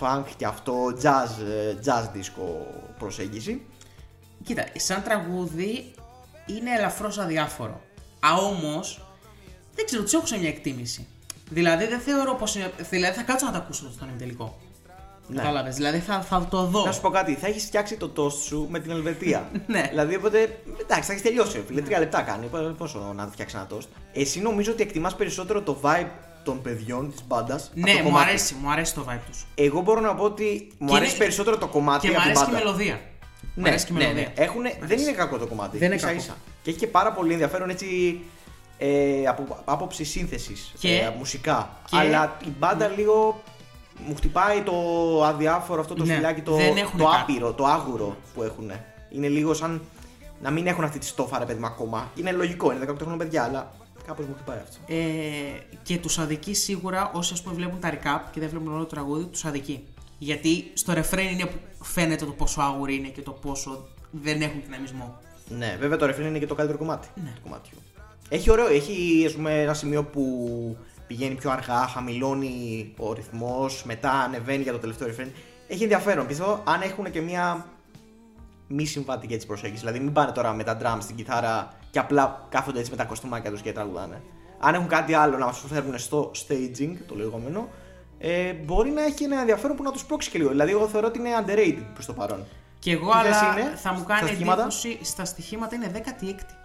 funk 0.00 0.24
και 0.36 0.46
αυτό, 0.46 0.74
jazz, 1.02 1.44
ε, 1.48 1.74
jazz 1.84 2.16
disco 2.16 2.66
προσέγγιση. 2.98 3.62
Κοίτα, 4.44 4.64
σαν 4.76 5.02
τραγούδι 5.02 5.92
είναι 6.46 6.70
ελαφρώς 6.78 7.18
αδιάφορο. 7.18 7.80
Α, 8.20 8.34
όμως, 8.34 9.04
δεν 9.80 9.86
ξέρω, 9.86 10.02
τους 10.02 10.12
έχω 10.12 10.26
σε 10.26 10.38
μια 10.38 10.48
εκτίμηση. 10.48 11.06
Δηλαδή, 11.50 11.86
δεν 11.86 12.00
θεωρώ 12.00 12.34
πως 12.34 12.54
είναι. 12.54 12.72
Δηλαδή, 12.90 13.16
θα 13.16 13.22
κάτσω 13.22 13.46
να 13.46 13.52
τα 13.52 13.58
ακούσω 13.58 13.90
στον 13.92 14.08
τελικό. 14.18 14.58
Ναι. 15.26 15.36
Κατάλαβε. 15.36 15.70
Δηλαδή, 15.70 15.98
θα, 15.98 16.20
θα 16.20 16.46
το 16.50 16.64
δω. 16.64 16.84
Να 16.84 16.92
σου 16.92 17.00
πω 17.00 17.10
κάτι, 17.10 17.34
θα 17.34 17.46
έχεις 17.46 17.64
φτιάξει 17.64 17.96
το 17.96 18.12
toast 18.16 18.32
σου 18.32 18.66
με 18.70 18.78
την 18.80 18.90
Ελβετία. 18.90 19.50
Ναι. 19.66 19.86
Δηλαδή, 19.90 20.16
οπότε. 20.16 20.60
Εντάξει, 20.80 21.02
θα 21.06 21.12
έχεις 21.12 21.22
τελειώσει. 21.22 21.64
Φίλε, 21.66 21.80
τρία 21.80 21.98
λεπτά 21.98 22.22
κάνει. 22.22 22.46
Π- 22.46 22.76
Πόσο 22.78 23.12
να 23.16 23.26
φτιάξει 23.32 23.56
ένα 23.56 23.66
toast. 23.72 23.86
Εσύ 24.12 24.40
νομίζω 24.40 24.72
ότι 24.72 24.82
εκτιμάς 24.82 25.16
περισσότερο 25.16 25.62
το 25.62 25.80
vibe 25.82 26.06
των 26.44 26.62
παιδιών 26.62 27.10
της 27.10 27.20
μπάντας. 27.26 27.70
Ναι, 27.74 28.02
μου 28.02 28.18
αρέσει, 28.18 28.54
μου 28.62 28.70
αρέσει 28.70 28.94
το 28.94 29.04
vibe 29.08 29.20
τους. 29.26 29.46
Εγώ 29.54 29.80
μπορώ 29.80 30.00
να 30.00 30.14
πω 30.14 30.24
ότι 30.24 30.72
μου 30.78 30.88
Και 30.88 30.96
αρέσει 30.96 31.10
είναι- 31.10 31.18
περισσότερο 31.24 31.58
το 31.58 31.66
κομμάτι 31.66 32.06
Και 32.06 32.12
μου 32.12 32.18
από 32.20 32.28
την 32.28 32.36
αρέσει 32.38 32.44
και 32.44 32.50
η 32.50 32.54
μπάντα. 32.64 32.64
μελωδία. 32.78 33.00
Μου 33.54 33.62
Ναι, 33.62 33.68
αρέσει 33.68 33.86
και 33.86 33.92
η 33.92 33.96
ναι, 33.96 34.02
μελωδία. 34.02 34.32
ναι. 34.36 34.44
Έχουνε, 34.44 34.78
δεν 34.82 34.98
είναι 34.98 35.10
κακό 35.12 35.38
το 35.38 35.46
κομμάτι. 35.46 35.78
Δεν 35.78 35.86
είναι 35.86 35.96
ίσα 35.96 36.06
κακό. 36.06 36.18
ίσα. 36.18 36.36
Και 36.62 36.70
έχει 36.70 36.78
και 36.78 36.86
πάρα 36.86 37.12
πολύ 37.12 37.32
ενδιαφέρον 37.32 37.70
έτσι 37.70 38.20
ε, 38.82 39.26
από 39.26 39.58
άποψη 39.64 40.04
σύνθεσης 40.04 40.72
Και- 40.78 41.10
μουσικά. 41.18 41.70
και- 41.90 41.96
Ναι. 41.96 42.02
Αλλά 42.02 42.36
η 42.46 42.48
μπάντα 42.58 42.88
λίγο 42.88 43.42
μου 44.06 44.14
χτυπάει 44.16 44.62
το 44.62 44.74
αδιάφορο 45.24 45.80
αυτό 45.80 45.94
το 45.94 46.04
Ναι, 46.04 46.14
φυλάκι, 46.14 46.40
το, 46.42 46.54
δεν 46.54 46.76
έχουνε 46.76 47.02
το 47.02 47.08
κάτι. 47.08 47.20
άπειρο, 47.32 47.52
το 47.52 47.64
άγουρο 47.64 48.16
που 48.34 48.42
έχουν. 48.42 48.70
Είναι 49.10 49.28
λίγο 49.28 49.54
σαν 49.54 49.80
να 50.42 50.50
μην 50.50 50.66
έχουν 50.66 50.84
αυτή 50.84 50.98
τη 50.98 51.06
στόφα, 51.06 51.38
ρε 51.38 51.44
παιδί 51.44 51.60
μου, 51.60 51.66
ακόμα. 51.66 52.10
Είναι 52.14 52.32
λογικό, 52.32 52.72
είναι 52.72 52.84
18 52.84 52.94
χρόνια 53.00 53.16
παιδιά, 53.16 53.42
αλλά 53.44 53.72
κάπως 54.06 54.26
μου 54.26 54.34
χτυπάει 54.34 54.58
αυτό. 54.58 54.76
Ε, 54.86 54.96
και 55.82 55.98
τους 55.98 56.18
αδικεί 56.18 56.54
σίγουρα 56.54 57.10
όσοι 57.14 57.32
ας 57.32 57.42
πούμε 57.42 57.54
βλέπουν 57.54 57.80
τα 57.80 57.90
recap 57.92 58.20
και 58.32 58.40
δεν 58.40 58.48
βλέπουν 58.48 58.68
όλο 58.72 58.78
το 58.80 58.86
τραγούδι, 58.94 59.24
τους 59.24 59.44
αδικεί. 59.44 59.84
Γιατί 60.18 60.70
στο 60.74 60.92
ρεφρέν 60.92 61.28
είναι 61.28 61.44
που 61.46 61.84
φαίνεται 61.84 62.24
το 62.24 62.32
πόσο 62.32 62.60
άγουροι 62.60 62.94
είναι 62.94 63.08
και 63.08 63.22
το 63.22 63.30
πόσο 63.30 63.88
δεν 64.10 64.40
έχουν 64.42 64.60
δυναμισμό. 64.64 65.18
Ναι, 65.48 65.76
βέβαια 65.80 65.96
το 65.96 66.06
ρεφρέν 66.06 66.26
είναι 66.26 66.38
και 66.38 66.46
το 66.46 66.54
καλύτερο 66.54 66.78
κομμάτι 66.78 67.08
Ναι. 67.14 67.32
του 67.34 67.40
κομμάτιου. 67.42 67.78
Έχει 68.32 68.50
ωραίο, 68.50 68.66
έχει 68.66 69.24
ας 69.26 69.32
πούμε, 69.32 69.62
ένα 69.62 69.74
σημείο 69.74 70.04
που 70.04 70.76
πηγαίνει 71.06 71.34
πιο 71.34 71.50
αργά, 71.50 71.86
χαμηλώνει 71.86 72.92
ο 72.96 73.12
ρυθμός, 73.12 73.84
μετά 73.84 74.10
ανεβαίνει 74.10 74.62
για 74.62 74.72
το 74.72 74.78
τελευταίο 74.78 75.06
ρεφρέν. 75.06 75.32
Έχει 75.68 75.82
ενδιαφέρον. 75.82 76.26
Πιστεύω 76.26 76.62
αν 76.64 76.80
έχουν 76.80 77.10
και 77.10 77.20
μια 77.20 77.66
μη 78.66 78.86
συμβατική 78.86 79.34
έτσι 79.34 79.46
προσέγγιση. 79.46 79.80
Δηλαδή 79.80 79.98
μην 79.98 80.12
πάνε 80.12 80.32
τώρα 80.32 80.52
με 80.52 80.64
τα 80.64 80.78
drums 80.82 80.98
στην 81.00 81.16
κιθάρα 81.16 81.68
και 81.90 81.98
απλά 81.98 82.46
κάθονται 82.48 82.78
έτσι 82.78 82.90
με 82.90 82.96
τα 82.96 83.04
κοστούμάκια 83.04 83.50
τους 83.50 83.60
και 83.60 83.72
τραγουδάνε. 83.72 84.22
Αν 84.60 84.74
έχουν 84.74 84.86
κάτι 84.86 85.14
άλλο 85.14 85.38
να 85.38 85.46
μας 85.46 85.58
προσφέρουν 85.58 85.98
στο 85.98 86.30
staging, 86.46 86.92
το 87.06 87.14
λεγόμενο, 87.14 87.68
ε, 88.18 88.52
μπορεί 88.52 88.90
να 88.90 89.04
έχει 89.04 89.24
ένα 89.24 89.40
ενδιαφέρον 89.40 89.76
που 89.76 89.82
να 89.82 89.90
τους 89.90 90.04
πρόξει 90.04 90.30
και 90.30 90.38
λίγο. 90.38 90.50
Δηλαδή 90.50 90.70
εγώ 90.70 90.88
θεωρώ 90.88 91.06
ότι 91.06 91.18
είναι 91.18 91.30
underrated 91.44 91.86
προς 91.92 92.06
το 92.06 92.12
παρόν. 92.12 92.46
Και 92.78 92.92
εγώ, 92.92 93.10
Τι 93.12 93.26
θέση 93.26 93.44
αλλά 93.44 93.60
είναι 93.60 93.76
θα 93.76 93.92
μου 93.92 93.98
στα 93.98 94.14
κάνει 94.14 94.28
στοιχήματα; 94.28 94.60
εντύπωση. 94.60 94.98
Στα 95.02 95.24
στοιχήματα 95.24 95.74
είναι 95.74 95.90
16η. 95.94 96.59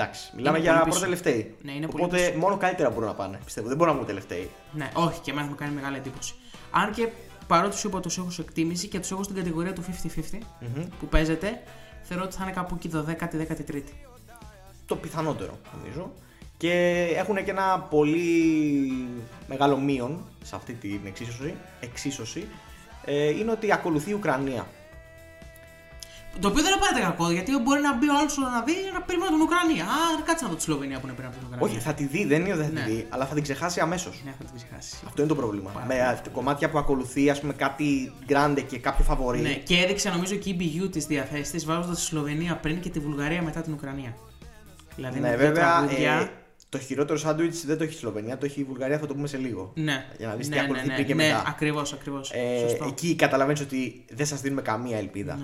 Εντάξει, 0.00 0.30
μιλάμε 0.36 0.58
Είναι 0.58 0.66
για 0.66 0.78
πολύ 0.78 0.90
πρώτα 0.90 1.06
πίσω. 1.06 1.22
τελευταίοι. 1.22 1.54
Ναι, 1.62 1.72
είναι 1.72 1.86
πολύ 1.86 2.04
Οπότε 2.04 2.26
πίσω. 2.26 2.38
μόνο 2.38 2.56
καλύτερα 2.56 2.90
μπορούν 2.90 3.04
να 3.08 3.14
πάνε. 3.14 3.38
Πιστεύω. 3.44 3.68
Δεν 3.68 3.76
μπορούν 3.76 3.92
να 3.92 3.98
βγουν 3.98 4.08
τελευταίοι. 4.08 4.50
Ναι, 4.72 4.90
όχι, 4.94 5.20
και 5.20 5.30
εμένα 5.30 5.46
θα 5.46 5.52
μου 5.52 5.58
κάνει 5.58 5.74
μεγάλη 5.74 5.96
εντύπωση. 5.96 6.34
Αν 6.70 6.92
και 6.92 7.08
παρότι 7.46 7.76
σου 7.76 7.88
είπα 7.88 8.00
τους 8.00 8.18
έχω 8.18 8.30
σε 8.30 8.40
εκτίμηση 8.42 8.88
και 8.88 9.00
τους 9.00 9.10
έχω 9.10 9.22
στην 9.22 9.36
κατηγορία 9.36 9.72
του 9.72 9.82
50-50 9.82 10.38
που 11.00 11.06
παίζεται, 11.06 11.62
θεωρώ 12.02 12.24
ότι 12.24 12.34
θα 12.36 12.42
είναι 12.42 12.52
κάπου 12.52 12.74
εκεί 12.74 12.90
12η-13η. 12.94 13.82
Το 14.86 14.96
πιθανότερο 14.96 15.58
νομίζω. 15.78 16.12
Και 16.56 16.72
έχουν 17.16 17.44
και 17.44 17.50
ένα 17.50 17.78
πολύ 17.90 18.92
μεγάλο 19.48 19.76
μείον 19.78 20.24
σε 20.42 20.56
αυτή 20.56 20.72
την 20.72 21.00
εξίσωση. 21.04 21.54
εξίσωση 21.80 22.46
ε, 23.04 23.28
είναι 23.28 23.50
ότι 23.50 23.72
ακολουθεί 23.72 24.10
η 24.10 24.14
Ουκρανία. 24.14 24.66
Το 26.40 26.48
οποίο 26.48 26.62
δεν 26.62 26.72
είναι 26.72 26.80
πάντα 26.86 27.00
κακό, 27.08 27.30
γιατί 27.30 27.50
μπορεί 27.64 27.80
να 27.80 27.96
μπει 27.96 28.08
ο 28.08 28.16
άλλος 28.18 28.36
να 28.36 28.62
δει 28.62 28.72
να 28.94 29.00
περιμένει 29.02 29.30
την 29.36 29.40
Ουκρανία. 29.46 29.84
Α, 29.84 30.22
κάτσε 30.28 30.44
να 30.44 30.50
δω 30.50 30.56
τη 30.56 30.62
Σλοβενία 30.62 30.98
που 31.00 31.06
είναι 31.06 31.16
πριν 31.16 31.26
από 31.28 31.36
την 31.36 31.44
Ουκρανία. 31.46 31.66
Όχι, 31.66 31.78
θα 31.86 31.92
τη 31.94 32.04
δει, 32.12 32.24
δεν 32.24 32.40
είναι 32.44 32.52
ότι 32.54 32.62
θα 32.62 32.68
Ναι. 32.70 32.80
τη 32.84 32.90
δει, 32.90 33.06
αλλά 33.08 33.26
θα 33.26 33.34
την 33.34 33.42
ξεχάσει 33.42 33.80
αμέσως. 33.80 34.22
Ναι, 34.24 34.32
θα 34.38 34.44
την 34.44 34.54
ξεχάσει. 34.56 34.94
Αυτό 35.06 35.18
είναι 35.22 35.30
το 35.30 35.36
πρόβλημα. 35.36 35.70
Με 35.86 36.20
κομμάτια 36.32 36.70
που 36.70 36.78
ακολουθεί, 36.78 37.30
ας 37.30 37.40
πούμε, 37.40 37.52
κάτι 37.52 38.12
grande 38.28 38.62
και 38.68 38.78
κάποιο 38.78 39.04
φαβορή. 39.04 39.40
Ναι, 39.40 39.54
και 39.54 39.76
έδειξε 39.76 40.10
νομίζω 40.10 40.34
και 40.34 40.50
η 40.50 40.56
BU 40.60 40.88
της 40.92 41.06
διαθέσει 41.06 41.52
τη 41.52 41.64
βάζοντας 41.64 41.96
τη 41.98 42.02
Σλοβενία 42.04 42.56
πριν 42.56 42.80
και 42.80 42.90
τη 42.90 42.98
Βουλγαρία 42.98 43.42
μετά 43.42 43.60
την 43.60 43.72
Ουκρανία. 43.72 44.14
Δηλαδή 44.96 45.20
Ναι, 45.20 45.28
με 45.30 45.36
δύο 45.36 45.46
βέβαια. 45.46 45.76
τραγούδια. 45.76 46.12
Ε, 46.14 46.30
το 46.68 46.78
χειρότερο 46.78 47.18
σάντουιτς 47.18 47.64
δεν 47.66 47.78
το 47.78 47.84
έχει 47.84 47.94
η 47.94 47.96
Σλοβενία, 47.96 48.38
το 48.38 48.46
έχει 48.46 48.60
η 48.60 48.64
Βουλγαρία, 48.64 48.98
θα 48.98 49.06
το 49.06 49.14
πούμε 49.14 49.26
σε 49.26 49.36
λίγο. 49.36 49.72
Ναι, 49.74 50.04
Για 50.18 50.26
να 50.28 50.34
δεις 50.34 50.48
τι 50.48 50.54
ναι, 50.54 50.60
ακολουθεί 50.60 50.86
ναι, 50.86 50.94
πριν 50.94 51.06
και 51.06 51.14
ναι, 51.14 51.22
μετά. 51.26 51.44
ακριβώς, 51.46 51.92
ακριβώς. 51.92 52.30
Ε, 52.34 52.76
εκεί 52.86 53.14
καταλαβαίνεις 53.16 53.60
ότι 53.60 54.04
δεν 54.12 54.26
σας 54.26 54.40
δίνουμε 54.40 54.62
καμία 54.62 54.98
ελπίδα. 54.98 55.38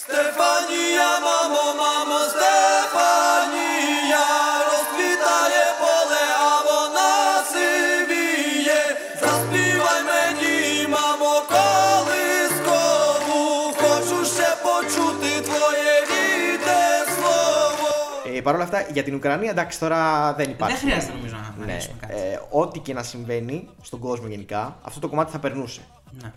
Στεφανία, 0.00 1.08
μάμο, 1.26 1.64
μάμο, 1.80 2.18
Στεφανία 2.34 4.24
Розквітає 4.70 5.64
поле, 5.80 6.24
а 6.48 6.52
вона 6.68 7.10
сивіє 7.52 8.80
Заспівай 9.22 10.00
мені, 10.10 10.56
мамо, 10.94 11.32
колискову 11.54 13.40
Хочу 13.82 14.18
ще 14.34 14.48
почути 14.66 15.30
твоє 15.48 15.92
рідне 16.10 16.82
слово 17.16 17.88
Ε, 18.36 18.40
Παρ' 18.40 18.54
όλα 18.54 18.64
αυτά, 18.64 18.80
για 18.92 19.02
την 19.02 19.14
Ουκρανία, 19.14 19.50
εντάξει, 19.50 19.78
τώρα 19.78 20.32
δεν 20.36 20.50
υπάρχει. 20.50 20.76
Δεν 20.76 20.84
χρειάζεται 20.90 21.12
νομίζω 21.16 21.34
να 21.36 21.54
Ναι, 21.58 21.62
αναλύσουμε 21.64 21.96
κάτι. 22.00 22.12
ε, 22.14 22.40
ό,τι 22.50 22.78
και 22.78 22.92
να 22.94 23.02
συμβαίνει 23.02 23.68
στον 23.82 23.98
κόσμο 24.00 24.26
γενικά, 24.28 24.76
αυτό 24.82 25.00
το 25.00 25.08
κομμάτι 25.08 25.30
θα 25.32 25.38
περνούσε. 25.38 25.80
Ναι. 26.22 26.32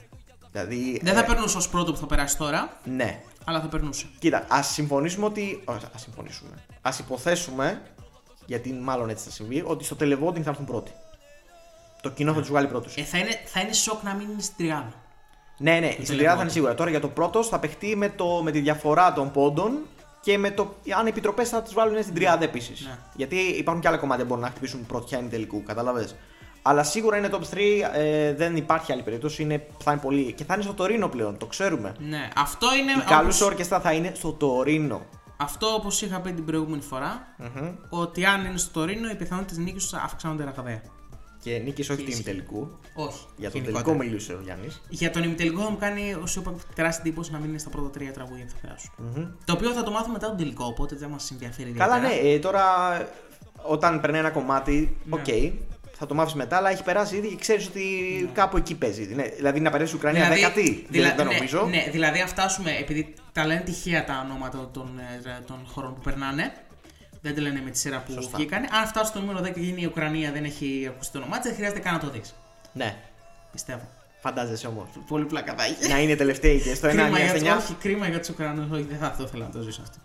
Δηλαδή. 0.51 0.99
Δεν 1.03 1.13
ε, 1.13 1.17
θα 1.17 1.23
περνούσε 1.25 1.57
ω 1.57 1.61
πρώτο 1.71 1.91
που 1.91 1.97
θα 1.97 2.05
περάσει 2.05 2.37
τώρα, 2.37 2.69
Ναι. 2.83 3.21
αλλά 3.44 3.60
θα 3.60 3.66
περνούσε. 3.66 4.06
Κοίτα, 4.18 4.44
ας 4.48 4.66
συμφωνήσουμε 4.66 5.26
ότι. 5.26 5.62
Όχι, 5.64 5.84
ας 5.94 6.02
συμφωνήσουμε. 6.02 6.50
Α 6.82 6.90
υποθέσουμε, 7.00 7.82
γιατί 8.46 8.72
μάλλον 8.72 9.08
έτσι 9.08 9.24
θα 9.24 9.30
συμβεί, 9.30 9.62
ότι 9.66 9.84
στο 9.84 9.96
televoting 10.00 10.42
θα 10.42 10.50
έρθουν 10.50 10.64
πρώτοι. 10.64 10.92
Το 12.00 12.10
κοινό 12.10 12.32
θα 12.32 12.40
τους 12.40 12.48
βγάλει 12.48 12.66
πρώτου. 12.66 12.90
Ε, 12.94 13.02
θα, 13.02 13.18
είναι, 13.18 13.40
θα 13.44 13.60
είναι 13.60 13.72
σοκ 13.72 14.02
να 14.02 14.14
μην 14.14 14.30
είναι 14.30 14.42
στην 14.42 14.56
τριάδα. 14.56 14.92
Ναι, 15.58 15.78
ναι, 15.78 15.86
η 15.86 16.02
τριάδα 16.02 16.36
θα 16.36 16.42
είναι 16.42 16.50
σίγουρα. 16.50 16.74
Τώρα 16.74 16.90
για 16.90 17.00
το 17.00 17.08
πρώτος 17.08 17.48
θα 17.48 17.58
παιχτεί 17.58 17.96
με, 17.96 18.08
το, 18.08 18.40
με 18.42 18.50
τη 18.50 18.60
διαφορά 18.60 19.12
των 19.12 19.30
πόντων 19.30 19.78
και 20.20 20.38
με 20.38 20.50
το 20.50 20.74
αν 20.98 21.06
οι 21.06 21.08
επιτροπές 21.08 21.48
θα 21.48 21.62
τους 21.62 21.74
βάλουν 21.74 22.02
στην 22.02 22.14
τριάδα 22.14 22.44
επίσης. 22.44 22.86
Ναι. 22.86 22.98
Γιατί 23.14 23.36
υπάρχουν 23.36 23.82
και 23.82 23.88
άλλα 23.88 23.96
κομμάτια 23.96 24.24
που 24.24 24.28
μπορούν 24.28 24.44
να 24.44 24.50
χτυπήσουν 24.50 24.86
πρωτιά 24.86 25.18
είναι 25.18 25.28
τελικού, 25.28 25.62
κατάλαβες; 25.62 26.14
Αλλά 26.66 26.82
σίγουρα 26.82 27.16
είναι 27.16 27.28
top 27.32 27.40
3, 27.54 27.90
ε, 27.94 28.34
δεν 28.34 28.56
υπάρχει 28.56 28.92
άλλη 28.92 29.02
περίπτωση. 29.02 29.42
Είναι, 29.42 29.66
θα 29.82 29.92
είναι 29.92 30.00
πολύ. 30.00 30.32
Και 30.32 30.44
θα 30.44 30.54
είναι 30.54 30.62
στο 30.62 30.72
Τωρίνο 30.74 31.08
πλέον, 31.08 31.36
το 31.38 31.46
ξέρουμε. 31.46 31.94
Ναι, 31.98 32.28
αυτό 32.36 32.66
είναι. 32.74 32.90
Η 32.92 33.04
καλού 33.06 33.22
όπως- 33.24 33.40
όρκεστρα 33.40 33.80
θα 33.80 33.92
είναι 33.92 34.12
στο 34.14 34.32
Τωρίνο. 34.32 35.02
Αυτό 35.36 35.66
όπως 35.66 36.02
είχα 36.02 36.20
πει 36.20 36.32
την 36.32 36.44
προηγούμενη 36.44 36.82
φορά, 36.82 37.26
ότι 37.88 38.24
αν 38.24 38.44
είναι 38.44 38.56
στο 38.58 38.70
Τωρίνο, 38.72 39.10
οι 39.10 39.14
πιθανότητες 39.14 39.58
νίκης 39.58 39.82
τους 39.82 39.92
αυξάνονται 39.94 40.44
ραγδαία. 40.44 40.82
Και 41.42 41.58
νίκης 41.64 41.90
όχι 41.90 42.02
την 42.04 42.24
τελικού. 42.24 42.78
Όχι. 42.94 43.24
Για 43.36 43.50
το 43.50 43.58
γενικότερα. 43.58 43.84
τελικό 43.84 44.04
μιλούσε 44.04 44.32
ο 44.32 44.40
Γιάννης. 44.44 44.80
Για 44.88 45.10
τον 45.10 45.22
ημιτελικό 45.22 45.62
θα 45.62 45.70
μου 45.70 45.76
κάνει, 45.80 46.16
όσο 46.22 46.40
είπα, 46.40 46.54
τεράστια 46.74 47.02
εντύπωση 47.06 47.32
να 47.32 47.38
μην 47.38 47.48
είναι 47.48 47.58
στα 47.58 47.70
πρώτα 47.70 47.90
τρία 47.90 48.12
τραγούδια 48.12 48.44
που 48.44 48.50
θα 48.50 48.56
περασουν 48.60 48.90
Το 49.44 49.52
οποίο 49.52 49.70
θα 49.70 49.82
το 49.82 49.90
μάθουμε 49.90 50.12
μετά 50.12 50.26
τον 50.28 50.36
τελικό, 50.36 50.64
οπότε 50.64 50.96
δεν 50.96 51.08
μας 51.08 51.30
ενδιαφέρει 51.30 51.70
Καλά, 51.70 51.96
ιδιαίτερα. 51.96 52.22
ναι, 52.22 52.28
ε, 52.28 52.38
τώρα 52.38 52.64
όταν 53.62 54.00
περνάει 54.00 54.20
ένα 54.20 54.30
κομμάτι, 54.30 54.96
Ναι. 55.04 55.14
οκ, 55.14 55.26
θα 56.04 56.10
το 56.10 56.14
μάθεις 56.14 56.34
μετά, 56.34 56.56
αλλά 56.56 56.70
έχει 56.70 56.82
περάσει 56.82 57.16
ήδη 57.16 57.28
και 57.28 57.36
ξέρεις 57.36 57.66
ότι 57.66 57.84
κάπου 58.32 58.56
εκεί 58.56 58.74
παίζει. 58.74 59.04
Ναι, 59.14 59.22
δηλαδή 59.22 59.60
να 59.60 59.70
περάσει 59.70 59.92
η 59.92 59.96
Ουκρανία 59.96 60.28
δέκατη. 60.28 60.86
δηλα- 60.88 61.14
δεν 61.14 61.26
ναι, 61.26 61.32
νομίζω. 61.34 61.66
Ναι, 61.66 61.86
δηλαδή 61.90 62.20
αν 62.20 62.28
φτάσουμε, 62.28 62.70
επειδή 62.80 63.14
τα 63.32 63.46
λένε 63.46 63.60
τυχαία 63.60 64.04
τα 64.04 64.26
ονόματα 64.28 64.68
των, 64.72 64.98
ε, 65.24 65.40
των 65.46 65.58
χωρών 65.72 65.94
που 65.94 66.00
περνάνε, 66.00 66.52
δεν 67.20 67.34
τα 67.34 67.40
λένε 67.40 67.60
με 67.64 67.70
τη 67.70 67.78
σειρά 67.78 68.02
που 68.06 68.12
Σωστά. 68.12 68.36
βγήκανε. 68.36 68.66
Αν 68.80 68.86
φτάσει 68.86 69.10
στο 69.10 69.20
νούμερο 69.20 69.40
10 69.40 69.50
και 69.52 69.60
γίνει 69.60 69.82
η 69.82 69.86
Ουκρανία, 69.86 70.32
δεν 70.32 70.44
έχει 70.44 70.86
ακουστεί 70.88 71.12
το 71.12 71.18
όνομά 71.18 71.36
της, 71.38 71.46
δεν 71.46 71.54
χρειάζεται 71.54 71.80
καν 71.80 71.92
να 71.92 71.98
το 72.00 72.10
δεις. 72.10 72.34
Ναι, 72.72 72.96
Πιστεύω. 73.52 73.88
φαντάζεσαι 74.20 74.66
όμως. 74.66 74.86
Πολύ 75.08 75.24
πλάκα 75.24 75.54
θα 75.58 75.64
έχει. 75.64 75.88
να 75.92 76.00
είναι 76.00 76.16
τελευταίοι 76.16 76.60
και 76.60 76.74
στο 76.74 76.88
1 76.88 76.90
Κρίμα 76.90 77.18
για, 77.18 77.32
9 77.34 77.56
όχι, 77.56 77.74
κρίμα 77.74 78.08
για 78.08 78.18
τους 78.18 78.28
Ουκρανούς. 78.28 78.70
Όχι, 78.70 78.82
δεν 78.82 78.98
θα 78.98 79.14
το 79.18 79.24
ήθελα 79.24 79.44
να 79.44 79.50
το 79.50 79.60
ζήσω 79.60 79.80
αυτό. 79.82 79.96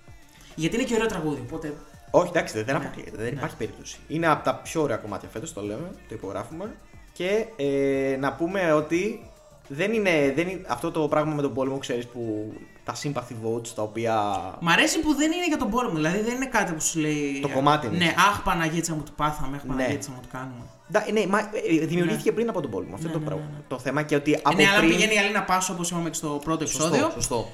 Γιατί 0.56 0.76
είναι 0.76 0.84
και 0.84 0.94
ωραίο 0.94 1.08
τραγούδι. 1.08 1.42
Οπότε 1.46 1.74
Όχι, 2.12 2.30
εντάξει, 2.30 2.54
δεν, 2.54 2.66
δεν 2.66 2.76
Ναι. 2.80 2.86
αποκλείεται. 2.86 3.12
Δεν 3.18 3.26
Ναι. 3.26 3.32
υπάρχει 3.32 3.56
περίπτωση. 3.56 3.98
Είναι 4.08 4.28
από 4.28 4.44
τα 4.44 4.56
πιο 4.56 4.82
ωραία 4.82 4.98
κομμάτια 4.98 5.30
φέτος, 5.30 5.54
το 5.54 5.62
λέμε, 5.62 5.90
το 6.08 6.16
υπογράφουμε. 6.16 6.76
Και 7.14 7.46
ε, 7.56 8.18
να 8.20 8.34
πούμε 8.34 8.72
ότι 8.74 9.24
δεν 9.68 9.94
είναι, 9.94 10.32
δεν 10.36 10.48
είναι 10.48 10.62
αυτό 10.68 10.92
το 10.92 11.08
πράγμα 11.08 11.34
με 11.34 11.42
τον 11.42 11.54
πόλεμο, 11.54 11.78
ξέρεις, 11.78 12.08
που 12.08 12.54
τα 12.84 12.94
sympathy 13.04 13.34
votes 13.48 13.68
τα 13.68 13.82
οποία. 13.82 14.16
Μ' 14.60 14.70
αρέσει 14.70 15.00
που 15.00 15.14
δεν 15.14 15.32
είναι 15.32 15.48
για 15.48 15.58
τον 15.58 15.70
πόλεμο. 15.70 15.96
Δηλαδή 15.96 16.20
δεν 16.22 16.36
είναι 16.36 16.46
κάτι 16.46 16.74
που 16.74 16.82
σου 16.82 17.00
λέει. 17.00 17.40
Το 17.42 17.50
κομμάτι 17.50 17.88
είναι. 17.88 17.98
Ναι, 17.98 18.14
αχ 18.18 18.42
Παναγίτσα 18.44 18.94
μου 18.96 19.04
του 19.04 19.12
πάθαμε, 19.16 19.56
αχ 19.58 19.64
Ναι. 19.64 19.70
Παναγίτσα 19.70 20.10
μου 20.12 20.20
του 20.22 20.28
κάνουμε. 20.32 20.64
Da, 20.94 21.00
ναι, 21.14 21.26
μα, 21.28 21.40
ε, 21.40 21.86
δημιουργήθηκε 21.86 22.32
πριν 22.32 22.50
από 22.50 22.62
τον 22.62 22.72
πόλεμο. 22.72 22.94
Αυτό 22.96 23.08
είναι 23.08 23.18
το, 23.18 23.24
πράγμα. 23.24 23.44
το 23.68 23.80
θέμα 23.80 24.04
και 24.04 24.16
ότι 24.16 24.40
από 24.44 24.56
ναι, 24.56 24.68
αλλά 24.68 24.78
πριν. 24.78 24.90
πηγαίνει 24.90 25.14
η 25.14 25.18
Αλίνα 25.18 25.44
Πάσο 25.44 25.74
όπως 25.74 25.90
είπαμε 25.92 26.10
και 26.10 26.16
στο 26.16 26.40
πρώτο 26.44 26.66
Σωστό, 26.68 26.86
επεισόδιο. 26.86 27.10
σωστό. 27.14 27.48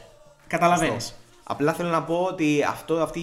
Καταλαβαίνεις. 0.47 1.15
Σωστό. 1.47 1.53
Απλά 1.53 1.73
θέλω 1.73 1.89
να 1.89 2.03
πω 2.03 2.27
ότι 2.31 2.63
αυτό, 2.69 2.95
αυτή 3.01 3.19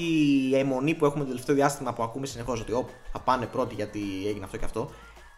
η 0.50 0.56
αιμονή 0.56 0.94
που 0.94 1.04
έχουμε 1.04 1.22
το 1.22 1.28
τελευταίο 1.28 1.54
διάστημα 1.54 1.92
που 1.92 2.02
ακούμε 2.02 2.26
συνεχώς 2.26 2.60
ότι 2.60 2.72
«Ωπ, 2.72 2.88
θα 3.12 3.18
πάνε 3.20 3.46
πρώτοι 3.46 3.74
γιατί 3.74 4.00
έγινε 4.26 4.44
αυτό 4.44 4.56
και 4.56 4.64
αυτό. 4.64 4.90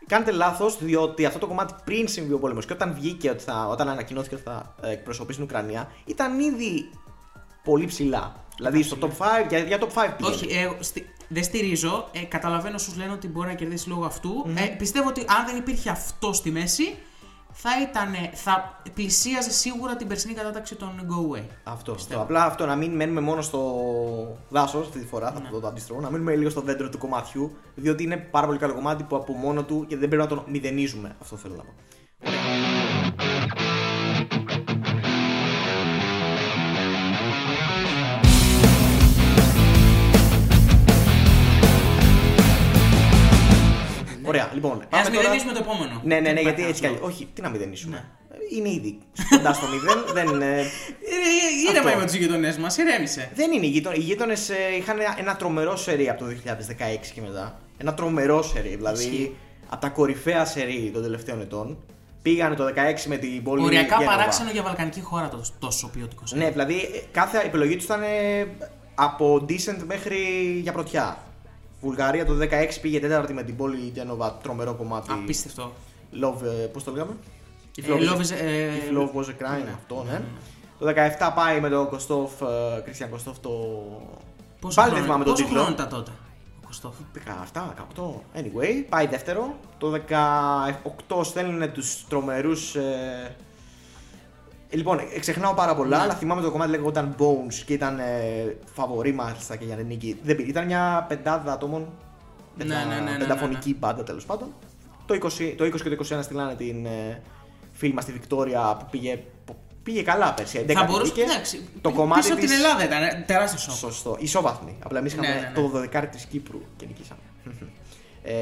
Κάνετε 0.07 0.31
λάθος, 0.31 0.79
διότι 0.79 1.25
αυτό 1.27 1.39
το 1.39 1.47
κομμάτι 1.47 1.75
πριν 1.85 2.09
συμβεί 2.09 2.33
ο 2.33 2.39
πόλεμος 2.39 2.67
και 2.67 2.73
όταν 2.73 2.95
βγήκε, 2.95 3.31
ότι 3.31 3.43
θα, 3.43 3.67
όταν 3.71 3.89
ανακοινώθηκε 3.89 4.35
ότι 4.35 4.45
θα 4.45 4.75
ε, 4.83 4.91
εκπροσωπήσει 4.91 5.39
την 5.39 5.47
Ουκρανία, 5.49 5.91
ήταν 6.05 6.41
ήδη 6.41 6.91
πολύ 7.65 7.87
ψηλά. 7.87 8.37
Δηλαδή 8.57 8.83
στο 8.83 8.97
top 9.01 9.05
5, 9.05 9.11
για, 9.49 9.59
για 9.59 9.79
top 9.81 9.83
5 9.83 9.89
πήγαινε. 10.17 10.35
Όχι, 10.35 10.47
ε, 10.47 10.83
στι- 10.83 11.07
δεν 11.29 11.45
στηρίζω. 11.45 12.09
Ε, 12.13 12.21
καταλαβαίνω 12.21 12.75
όσου 12.75 12.93
λένε 12.97 13.13
ότι 13.13 13.29
μπορεί 13.29 13.49
να 13.49 13.55
κερδίσει 13.55 13.89
λόγω 13.89 14.05
αυτού. 14.05 14.47
Ε, 14.57 14.67
πιστεύω 14.79 15.09
ότι 15.09 15.21
αν 15.21 15.47
δεν 15.47 15.57
υπήρχε 15.57 15.91
αυτό 15.91 16.33
στη 16.33 16.51
μέση, 16.51 16.97
θα, 17.57 17.71
ήταν, 17.83 18.15
θα 18.35 18.81
πλησίαζε 18.95 19.51
σίγουρα 19.51 19.97
την 19.97 20.07
περσινή 20.09 20.35
κατάταξη 20.35 20.75
των 20.75 20.89
Go 21.09 21.37
Away. 21.37 21.45
Αυτό, 21.65 21.93
αυτό. 21.93 22.21
Απλά 22.21 22.45
αυτό 22.45 22.67
να 22.67 22.77
μην 22.77 22.93
μένουμε 22.95 23.21
μόνο 23.21 23.43
στο 23.43 23.61
δάσος 24.49 24.87
αυτή 24.87 24.99
τη 25.01 25.07
φορά, 25.07 25.33
θα 25.33 25.39
Ναι. 25.41 25.45
το 25.47 25.51
δω 25.55 25.61
το 25.61 25.67
αντίστροφο, 25.67 26.01
να 26.01 26.11
μείνουμε 26.11 26.35
λίγο 26.35 26.51
στο 26.51 26.61
δέντρο 26.61 26.89
του 26.89 26.99
κομματιού, 26.99 27.57
διότι 27.75 28.03
είναι 28.03 28.17
πάρα 28.17 28.47
πολύ 28.47 28.59
καλό 28.59 28.75
κομμάτι 28.75 29.03
που 29.03 29.17
από 29.17 29.33
μόνο 29.33 29.63
του 29.65 29.85
και 29.89 29.97
δεν 29.97 30.09
πρέπει 30.09 30.23
να 30.23 30.29
τον 30.29 30.45
μηδενίζουμε. 30.47 31.17
Αυτό 31.21 31.37
θέλω 31.37 31.55
να 31.55 31.63
πω. 31.63 31.73
Ωραία, 44.25 44.51
λοιπόν. 44.55 44.73
Ας 44.73 44.87
πάμε 44.91 45.05
τώρα- 45.05 45.21
μηδενίσουμε 45.21 45.53
το 45.53 45.59
επόμενο. 45.63 46.01
Ναι, 46.05 46.15
ναι, 46.15 46.21
ναι, 46.21 46.33
Δεν 46.33 46.43
γιατί 46.43 46.61
υπάρχει 46.61 46.69
έτσι 46.69 46.81
κι 46.81 46.87
αλλιώς. 46.87 47.01
λόγος. 47.01 47.15
Όχι, 47.15 47.29
τι 47.35 47.41
να 47.43 47.49
μηδενίσουμε. 47.49 48.05
Είναι 48.57 48.69
ήδη 48.71 48.99
κοντά 49.31 49.53
στο 49.53 49.67
μηδέν. 49.67 49.99
δεν, 50.13 50.43
ε, 50.43 50.59
Ε, 50.61 50.65
Ήρεμα 51.71 51.87
Αυτό. 51.89 51.99
με 52.01 52.05
τους 52.05 52.15
γειτονές 52.15 52.57
μας, 52.59 52.77
ηρέμησε. 52.77 53.31
δεν 53.35 53.53
είναι 53.53 53.67
οι 53.67 53.69
γείτονες. 53.69 53.99
Οι 53.99 54.01
γείτονες 54.01 54.51
είχαν 54.79 54.97
ένα 55.19 55.37
τρομερό 55.37 55.77
σερί 55.77 56.09
από 56.09 56.19
το 56.21 56.27
2016 56.27 57.13
και 57.15 57.21
μετά. 57.21 57.59
Ένα 57.79 57.95
τρομερό 57.95 58.43
σερί. 58.43 58.77
Δηλαδή 58.77 59.05
Ισχύει. 59.05 59.37
από 59.69 59.81
τα 59.81 59.89
κορυφαία 59.89 60.45
σερί 60.45 60.91
των 60.95 61.03
τελευταίων 61.03 61.41
ετών. 61.41 61.77
Πήγανε 62.23 62.55
το 62.55 62.65
16 62.65 63.09
με 63.09 63.17
την 63.17 63.43
πόλη. 63.43 63.63
Οριακά 63.65 63.97
Γένοβα. 63.99 64.17
παράξενο 64.17 64.51
για 64.51 64.63
βαλκανική 64.63 65.01
χώρα 65.01 65.29
το- 65.29 65.45
τόσο 65.59 65.89
ποιοτικό. 65.89 66.23
Ναι, 66.35 66.51
δηλαδή 66.51 66.75
ε, 66.75 67.01
κάθε 67.13 67.39
επιλογή 67.45 67.77
τους 67.77 67.85
ήταν 67.85 68.03
ε, 68.03 68.47
από 68.95 69.45
decent 69.49 69.83
μέχρι 69.87 70.17
για 70.63 70.73
πρωτιά. 70.73 71.19
Βουλγαρία 71.85 72.27
το 72.27 72.33
16 72.41 72.47
πήγε 72.81 73.01
τέταρτη 73.01 73.33
με 73.33 73.43
την 73.43 73.57
πόλη 73.57 73.77
Γένοβα, 73.95 74.33
τρομερό 74.43 74.75
κομμάτι. 74.75 75.13
Απίστευτο. 75.13 75.73
Love, 76.23 76.43
ε, 76.43 76.67
πώς 76.67 76.85
το 76.85 76.91
λέγαμε; 76.91 77.13
If 77.77 77.83
Ε, 77.85 77.89
Love 77.89 78.19
is- 78.21 78.31
ε, 78.31 78.69
If 78.91 78.97
love 78.97 79.21
was 79.21 79.25
a 79.27 79.43
crime, 79.43 79.69
αυτό, 79.75 80.05
ναι. 80.11 80.21
Το 80.79 80.87
17 80.87 81.33
πάει 81.35 81.61
με 81.61 81.69
τον 81.69 81.89
Κωστόφ, 81.89 82.31
Κρίστιαν 82.85 83.11
Κωστόφ 83.11 83.39
το... 83.39 83.51
Πόσο 84.61 84.81
Πάλι 84.81 84.95
δεν 84.95 85.03
χρόνο- 85.03 85.03
θυμάμαι 85.05 85.25
τον 85.25 85.33
πόσο 85.33 85.45
τίτλο. 85.45 85.59
χρόνο 85.61 85.75
ήταν 85.75 85.89
τότε 85.89 86.11
ο 86.63 86.67
Κωστόφ; 86.67 86.95
17, 87.53 87.75
18, 87.97 88.23
anyway, 88.41 88.85
πάει 88.89 89.07
δεύτερο. 89.07 89.55
Το 89.79 89.93
18 91.09 91.25
στέλνουν 91.25 91.73
τους 91.73 92.05
τρομερούς... 92.09 92.75
Ε... 92.75 93.37
ε, 94.75 94.77
Λοιπόν, 94.77 94.99
ε, 94.99 95.19
ξεχνάω 95.19 95.55
πάρα 95.55 95.75
πολλά, 95.75 95.97
Ναι. 95.97 96.03
αλλά 96.03 96.15
θυμάμαι 96.15 96.41
το 96.43 96.51
κομμάτι 96.51 96.71
λέγονταν 96.71 97.15
Bones 97.19 97.55
και 97.67 97.73
ήταν 97.73 97.99
ε, 97.99 98.03
φαβορή 98.75 99.13
μάλιστα 99.13 99.57
και 99.57 99.65
για 99.65 99.77
την 99.77 99.87
νίκη. 99.87 100.19
Δεν 100.23 100.37
πήρε, 100.37 100.49
ήταν 100.49 100.65
μια 100.67 101.05
πεντάδα 101.09 101.53
ατόμων, 101.53 101.81
Ναι, 101.81 102.65
πεντα- 102.65 102.85
ναι, 102.85 102.95
ναι, 102.95 103.11
ναι, 103.11 103.19
πενταφωνική 103.19 103.75
μπάντα 103.79 104.03
τέλος 104.03 104.25
πάντων. 104.27 104.49
Το 105.07 105.15
20, 105.15 105.55
το 105.57 105.65
20 105.65 105.83
και 105.83 105.89
το 105.89 106.17
21 106.17 106.23
στείλανε 106.23 106.55
την 106.55 106.87
ε, 106.87 107.23
φίλη 107.73 107.93
μας 107.93 108.05
τη 108.05 108.13
Βικτόρια 108.13 108.77
που 108.79 108.87
πήγε, 108.91 109.19
που 109.45 109.57
πήγε 109.83 110.03
καλά 110.03 110.35
πέρσι. 110.35 110.65
11η 110.69 110.73
Θα 110.73 110.85
μπορούσε. 110.85 111.13
βγήκε. 111.13 111.31
Εντάξει, 111.31 111.69
το 111.81 111.89
πι- 111.89 111.99
κομμάτι 111.99 112.21
πίσω 112.21 112.33
από 112.33 112.43
της... 112.43 112.51
την 112.51 112.61
Ελλάδα 112.65 112.85
ήταν 112.85 113.03
ε, 113.03 113.25
τεράστιο 113.27 113.59
σοκ. 113.59 113.73
Σωστό. 113.75 114.17
Ισόβαθμη. 114.19 114.77
Απλά 114.85 114.99
εμείς 114.99 115.13
είχαμε 115.13 115.29
Ναι, 115.29 115.35
ναι, 115.35 115.41
ναι. 115.41 115.53
το 115.55 115.99
12 116.03 116.07
της 116.11 116.25
Κύπρου 116.25 116.61
και 116.77 116.87
νικήσαμε. 116.87 117.21
ε, 118.23 118.35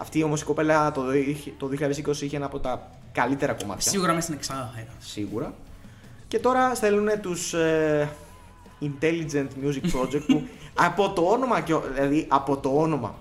αυτή 0.00 0.22
όμως 0.22 0.40
η 0.40 0.44
κοπέλα 0.44 0.92
το, 0.92 1.12
είχε- 1.14 1.52
το 1.56 1.66
2020 1.66 2.20
είχε 2.20 2.36
ένα 2.36 2.46
από 2.46 2.58
τα 2.58 2.90
καλύτερα 3.12 3.52
κομμάτια. 3.52 3.90
Σίγουρα 3.90 4.08
μέσα 4.12 4.22
στην 4.22 4.34
εξάδα 4.34 4.70
θα 4.74 4.80
ήταν. 4.80 4.94
Σίγουρα. 4.98 5.54
Και 6.28 6.38
τώρα 6.38 6.74
στέλνουν 6.74 7.20
τους 7.20 7.54
ε, 7.54 8.08
Intelligent 8.80 9.48
Music 9.64 9.84
Project 9.96 10.22
που 10.26 10.42
από 10.86 11.10
το 11.10 11.22
όνομα, 11.22 11.60
και, 11.60 11.74
ο- 11.74 11.82
δηλαδή 11.94 12.24
από 12.28 12.56
το 12.56 12.68
όνομα. 12.76 13.14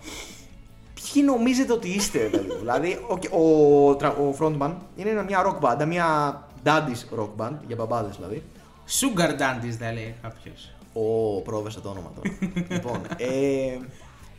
Ποιοι 0.93 1.23
νομίζετε 1.25 1.73
ότι 1.73 1.89
είστε, 1.89 2.19
δηλαδή; 2.27 2.53
δηλαδή 2.59 2.99
ο, 3.31 3.89
ο, 3.89 3.95
τρα- 3.95 4.15
ο 4.17 4.35
frontman 4.39 4.71
είναι 4.95 5.23
μια 5.27 5.45
rock 5.45 5.59
band, 5.65 5.85
μια 5.85 6.41
daddy's 6.65 7.19
rock 7.19 7.29
band, 7.37 7.53
για 7.67 7.75
μπαμπάδες 7.75 8.15
δηλαδή. 8.15 8.43
Sugar 8.99 9.29
Dandies 9.29 9.75
θα 9.79 9.91
λέει 9.91 10.15
κάποιος. 10.21 10.71
Ο 10.93 11.41
πρόβεσε 11.41 11.79
το 11.79 11.89
όνομα 11.89 12.11
τώρα. 12.15 12.37
λοιπόν, 12.69 13.01
ε, 13.17 13.77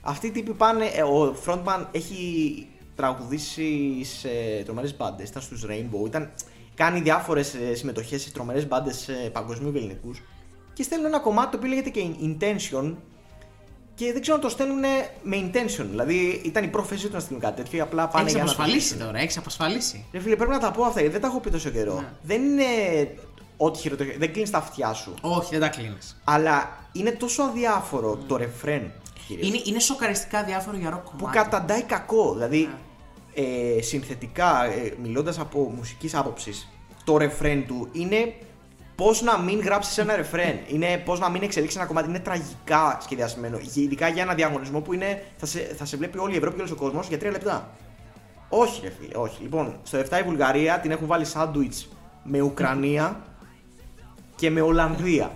αυτοί 0.01 0.27
οι 0.27 0.31
τύποι 0.31 0.53
πάνε. 0.53 0.85
ε, 0.85 1.03
ο 1.03 1.37
frontman 1.47 1.85
έχει 1.93 2.67
τραγουδήσει 2.97 4.05
σε 4.05 4.29
τρομερές 4.65 4.97
μπάντες. 4.97 5.29
Ήταν 5.29 5.43
στους 5.43 5.65
Rainbow. 5.69 6.07
Ήταν, 6.07 6.31
κάνει 6.79 7.01
διάφορες 7.01 7.55
συμμετοχές 7.73 8.23
σε 8.23 8.31
τρομερές 8.33 8.67
μπάντες 8.69 9.09
παγκοσμίου 9.33 9.73
ελληνικούς. 9.75 10.23
Και 10.73 10.83
στέλνουν 10.83 11.07
ένα 11.07 11.19
κομμάτι 11.21 11.51
το 11.51 11.57
οποίο 11.57 11.69
λέγεται 11.69 11.91
και 11.91 12.03
Intention. 12.23 12.95
Και 13.95 14.13
δεν 14.13 14.21
ξέρω 14.21 14.37
αν 14.37 14.43
το 14.43 14.49
στέλνουν 14.49 14.79
με 15.23 15.51
intention. 15.53 15.85
Δηλαδή 15.91 16.41
ήταν 16.45 16.65
η 16.65 16.69
πρόθεσή 16.69 17.07
του 17.07 17.13
να 17.13 17.21
στείλουν 17.21 17.41
κάτι 17.43 17.63
τέτοιο. 17.63 17.79
ή 17.79 17.81
Απλά 17.81 18.09
πάνε 18.09 18.23
Έχεις 18.25 18.35
για 18.35 18.43
να. 18.45 18.49
το 18.49 18.55
απασφαλίσει 18.55 18.87
στείλουν. 18.89 19.07
τώρα, 19.07 19.19
έχεις 19.19 19.37
απασφαλίσει. 19.37 20.05
Ρε 20.13 20.21
φίλε, 20.21 20.37
πρέπει 20.37 20.51
να 20.51 20.59
τα 20.59 20.71
πω 20.71 20.85
αυτά 20.85 21.01
γιατί 21.01 21.13
δεν 21.13 21.23
τα 21.23 21.27
έχω 21.29 21.41
πει 21.41 21.51
τόσο 21.51 21.71
καιρό. 21.71 21.95
Ναι. 21.95 22.09
Δεν 22.23 22.43
είναι 22.43 22.65
ό,τι 23.57 23.79
χειρότερο. 23.79 24.11
Δεν 24.19 24.33
κλείνεις 24.33 24.51
τα 24.51 24.59
αυτιά 24.59 24.93
σου. 24.93 25.15
Όχι, 25.21 25.51
δεν 25.51 25.61
τα 25.61 25.69
κλείνεις. 25.69 26.21
Αλλά 26.25 26.69
είναι 26.93 27.11
τόσο 27.11 27.43
αδιάφορο 27.43 28.17
το 28.27 28.37
ρεφρέν. 28.37 28.91
κύριε, 29.27 29.47
Είναι, 29.47 29.61
είναι 29.65 29.79
σοκαριστικά 29.81 30.45
διάφορο 30.45 30.77
για 30.77 30.91
ροκ 30.91 31.03
που 31.03 31.17
κομμάτι. 31.19 31.37
καταντάει 31.39 31.83
κακό. 31.83 32.33
Δηλαδή, 32.33 32.59
Ναι. 32.61 32.75
Ε, 33.39 33.83
συνθετικά, 33.83 34.65
ε, 34.65 34.95
μιλώντας 35.03 35.39
από 35.39 35.73
μουσικής 35.77 36.15
άποψης, 36.15 36.69
το 37.05 37.17
ρεφρέν 37.17 37.67
του 37.67 37.89
είναι 37.93 38.35
πώς 38.95 39.23
να 39.23 39.39
μην 39.39 39.61
γράψεις 39.61 39.99
ένα 39.99 40.17
ρεφρέν. 40.17 40.59
Είναι 40.67 41.03
πώς 41.05 41.21
να 41.21 41.29
μην 41.29 41.43
εξελίξεις 41.43 41.79
ένα 41.79 41.87
κομμάτι. 41.89 42.09
Είναι 42.09 42.19
τραγικά 42.19 42.99
σχεδιασμένο. 43.03 43.59
Γε- 43.59 43.77
Ειδικά 43.77 44.09
για 44.09 44.23
ένα 44.23 44.35
διαγωνισμό 44.35 44.81
που 44.81 44.93
είναι, 44.93 45.23
θα, 45.37 45.47
σε, 45.47 45.59
θα 45.59 45.85
σε 45.85 45.97
βλέπει 45.97 46.19
όλη 46.19 46.35
η 46.35 46.37
Ευρώπη 46.37 46.55
και 46.55 46.61
όλος 46.61 46.73
ο 46.73 46.77
κόσμος 46.77 47.09
για 47.09 47.19
τρία 47.19 47.31
λεπτά. 47.31 47.71
Όχι, 48.49 48.81
ρε 48.85 48.91
φίλε, 49.01 49.17
όχι. 49.17 49.43
Λοιπόν, 49.43 49.77
στο 49.83 49.99
7 49.99 50.19
η 50.21 50.23
Βουλγαρία 50.23 50.79
την 50.79 50.91
έχουν 50.91 51.07
βάλει 51.07 51.25
σάντουιτς 51.25 51.89
με 52.23 52.41
Ουκρανία 52.41 53.23
και 54.37 54.51
με 54.51 54.61
Ολλανδία. 54.61 55.31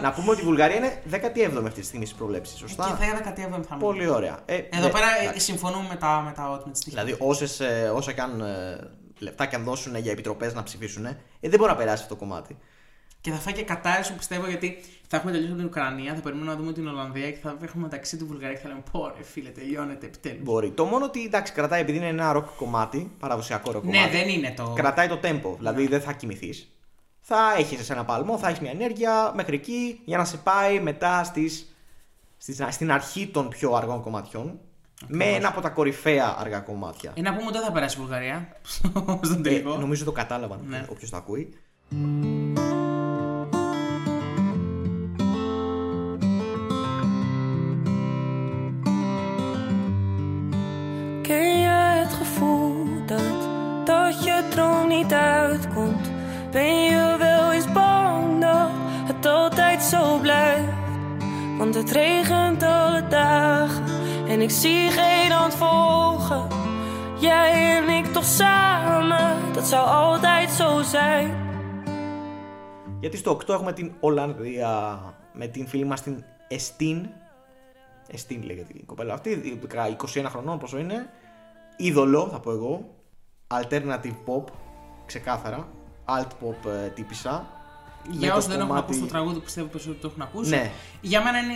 Να 0.00 0.12
πούμε 0.12 0.30
ότι 0.30 0.40
η 0.40 0.44
Βουλγαρία 0.44 0.76
είναι 0.76 1.02
17η 1.10 1.64
αυτή 1.66 1.80
τη 1.80 1.86
στιγμή 1.86 2.06
στις 2.06 2.18
προβλέψεις. 2.18 2.58
Σωστά; 2.58 2.84
Και 2.98 3.04
θα 3.04 3.06
είδα 3.06 3.58
17η 3.58 3.62
θα 3.68 3.76
Πολύ 3.76 4.08
ωραία. 4.08 4.38
Ε, 4.44 4.54
Εδώ 4.56 4.82
δε- 4.82 4.88
πέρα 4.90 5.06
ε, 5.20 5.22
εντάξει. 5.22 5.40
συμφωνούμε 5.40 5.86
με 5.88 5.96
τα, 5.96 6.22
με 6.26 6.32
τα, 6.32 6.62
με 6.66 6.72
τις 6.72 6.80
τύχες. 6.84 7.02
Δηλαδή, 7.02 7.16
όσες, 7.26 7.60
ε, 7.60 7.92
όσα 7.94 8.12
καν 8.12 8.40
ε, 8.40 8.78
λεπτά 9.18 9.46
και 9.46 9.56
αν 9.56 9.64
δώσουν 9.64 9.96
για 9.96 10.12
επιτροπές 10.12 10.54
να 10.54 10.62
ψηφίσουν, 10.62 11.04
ε, 11.04 11.18
δεν 11.40 11.58
μπορεί 11.58 11.70
να 11.70 11.76
περάσει 11.76 12.02
αυτό 12.02 12.14
το 12.14 12.20
κομμάτι. 12.20 12.56
Και 13.20 13.30
θα 13.30 13.36
φάει 13.36 13.54
και 13.54 13.62
κατάρρευση 13.62 14.12
πιστεύω 14.14 14.46
γιατί 14.48 14.78
θα 15.08 15.16
έχουμε 15.16 15.32
τελειώσει 15.32 15.52
με 15.52 15.58
την 15.58 15.66
Ουκρανία, 15.66 16.14
θα 16.14 16.20
περιμένουμε 16.20 16.52
να 16.52 16.58
δούμε 16.58 16.72
την 16.72 16.88
Ολλανδία 16.88 17.30
και 17.30 17.38
θα 17.42 17.56
έχουμε 17.62 17.82
μεταξύ 17.82 18.16
του 18.16 18.26
Βουλγαρία 18.26 18.54
και 18.56 18.62
θα 18.62 18.68
λέμε 18.68 18.82
Πω 18.92 19.12
ρε 19.16 19.22
φίλε, 19.22 19.48
τελειώνεται 19.48 20.06
επιτέλους. 20.06 20.42
Μπορεί. 20.42 20.70
Το 20.70 20.84
μόνο 20.84 21.04
ότι 21.04 21.24
εντάξει, 21.24 21.52
κρατάει 21.52 21.80
επειδή 21.80 21.98
είναι 21.98 22.06
ένα 22.06 22.32
ροκ 22.32 22.46
κομμάτι, 22.56 23.10
παραδοσιακό 23.18 23.72
ροκ 23.72 23.84
Ναι, 23.84 23.90
κομμάτι. 23.92 24.16
δεν 24.16 24.28
είναι 24.28 24.52
το. 24.56 24.72
Κρατάει 24.76 25.08
το 25.08 25.18
tempo, 25.22 25.54
δηλαδή 25.56 25.86
δεν 25.86 26.00
θα 26.00 26.12
κοιμηθείς. 26.12 26.72
Θα 27.24 27.54
έχεις 27.58 27.90
ένα 27.90 28.04
παλμό, 28.04 28.38
θα 28.38 28.48
έχεις 28.48 28.60
μια 28.60 28.70
ενέργεια 28.70 29.32
μέχρι 29.34 29.54
εκεί 29.54 30.00
για 30.04 30.16
να 30.18 30.24
σε 30.24 30.36
πάει 30.36 30.80
μετά 30.80 31.24
στις, 31.24 31.74
στις, 32.38 32.62
στην 32.70 32.92
αρχή 32.92 33.26
των 33.28 33.48
πιο 33.48 33.72
αργών 33.74 34.02
κομματιών. 34.02 34.58
Με 35.06 35.24
ένα 35.24 35.48
από 35.48 35.60
τα 35.60 35.68
κορυφαία 35.68 36.36
αργά 36.38 36.58
κομμάτια. 36.60 37.12
Ε, 37.14 37.20
να 37.20 37.30
πούμε 37.32 37.44
ότι 37.46 37.52
δεν 37.56 37.66
θα 37.66 37.72
περάσει 37.72 37.96
η 37.98 38.00
Βουλγαρία 38.00 38.48
στον 39.22 39.38
Ε, 39.38 39.40
τελικό. 39.40 39.76
νομίζω 39.76 40.04
το 40.04 40.12
κατάλαβαν 40.12 40.60
Ναι. 40.68 40.86
όποιος 40.90 41.10
το 41.10 41.16
ακούει. 41.16 41.54
Ken 51.22 51.58
je 51.60 51.98
het 52.00 52.12
gevoel 52.12 52.86
dat, 53.06 53.38
dat 53.84 54.24
je 54.24 54.42
droom 54.50 54.88
niet 54.88 55.12
uitkomt? 55.12 56.10
Ben 56.50 56.74
je 56.84 57.01
zo 59.92 60.18
blijft? 60.18 60.72
Want 61.58 61.74
het 61.74 61.90
regent 61.90 62.62
alle 62.62 63.06
dagen 63.08 63.84
en 64.28 64.40
ik 64.40 64.50
zie 64.50 64.90
geen 64.90 65.30
hand 65.30 65.54
volgen. 65.54 66.48
Jij 67.20 67.76
en 67.76 67.88
ik 67.88 68.06
toch 68.06 68.24
samen, 68.24 69.52
dat 69.52 69.66
zou 69.66 69.86
altijd 69.86 70.50
zo 70.50 70.82
zijn. 70.82 71.34
Γιατί 73.00 73.16
στο 73.16 73.30
8 73.30 73.48
έχουμε 73.48 73.72
την 73.72 73.92
Ολλανδία 74.00 75.00
με 75.32 75.46
την 75.46 75.66
φίλη 75.66 75.84
μας 75.84 76.02
την 76.02 76.24
Εστίν. 76.48 77.08
Εστίν 78.06 78.42
λέγεται 78.42 78.72
η 78.72 78.82
κοπέλα 78.84 79.14
αυτή, 79.14 79.30
η 79.30 79.56
πικρά 79.56 79.96
21 79.96 80.24
χρονών 80.26 80.58
πόσο 80.58 80.78
είναι. 80.78 81.10
Είδωλο 81.76 82.28
θα 82.28 82.40
πω 82.40 82.50
εγώ. 82.50 82.94
Alternative 83.46 84.16
pop, 84.26 84.44
ξεκάθαρα. 85.06 85.68
Alt 86.04 86.30
pop 86.44 86.70
ε, 86.70 86.88
τύπισσα. 86.88 87.61
Με 88.08 88.14
Για 88.16 88.30
το 88.30 88.36
όσους 88.36 88.46
δεν 88.48 88.56
έχουν 88.56 88.68
κομμάτι- 88.68 88.84
ακούσει 88.88 89.00
το 89.00 89.06
τραγούδι, 89.06 89.40
πιστεύω 89.40 89.66
περισσότερο 89.66 89.98
ότι 90.02 90.08
το 90.08 90.08
έχουν 90.16 90.22
ακούσει. 90.36 90.50
Ναι. 90.50 90.70
Για 91.00 91.22
μένα 91.22 91.38
είναι 91.38 91.54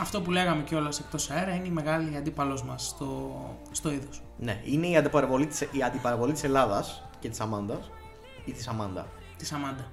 αυτό 0.00 0.20
που 0.20 0.30
λέγαμε 0.30 0.62
κιόλας 0.62 0.98
εκτός 0.98 1.30
αέρα, 1.30 1.54
είναι 1.54 1.66
η 1.66 1.70
μεγάλη 1.70 2.16
αντίπαλός 2.16 2.62
μας 2.64 2.86
στο, 2.86 3.34
στο 3.70 3.92
είδος. 3.92 4.22
Ναι, 4.38 4.60
είναι 4.64 4.86
η 4.86 4.96
αντιπαραβολή 4.96 5.46
της, 5.46 5.60
η 5.60 5.82
αντιπαραβολή 5.86 6.32
της 6.32 6.44
Ελλάδας 6.44 7.02
και 7.18 7.28
της 7.28 7.40
Αμάντας. 7.40 7.90
Ή 8.44 8.52
της 8.52 8.68
Αμάντα. 8.68 9.06
Της 9.36 9.52
Αμάντα. 9.52 9.90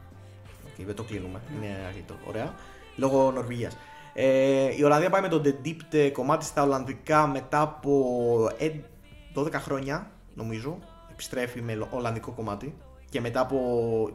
Οκ, 0.65 0.85
δεν 0.85 0.95
το 0.95 1.03
κλείνουμε. 1.03 1.41
Είναι 1.55 1.77
αρκετό. 1.87 2.13
Ωραία. 2.27 2.53
Λόγω 2.95 3.31
Νορβηγίας. 3.31 3.77
Ε, 4.13 4.75
η 4.77 4.83
Ολλανδία 4.83 5.09
πάει 5.09 5.21
με 5.21 5.27
το 5.27 5.41
De 5.45 5.67
Diepte 5.67 5.77
ε, 5.91 6.09
κομμάτι 6.09 6.45
στα 6.45 6.63
Ολλανδικά 6.63 7.27
μετά 7.27 7.61
από 7.61 7.91
ε, 8.57 8.69
12 9.35 9.51
χρόνια, 9.53 10.11
νομίζω. 10.33 10.77
Επιστρέφει 11.11 11.61
με 11.61 11.73
λο- 11.75 11.87
Ολλανδικό 11.91 12.31
κομμάτι. 12.31 12.75
Και 13.13 13.21
μετά 13.21 13.39
από. 13.39 13.57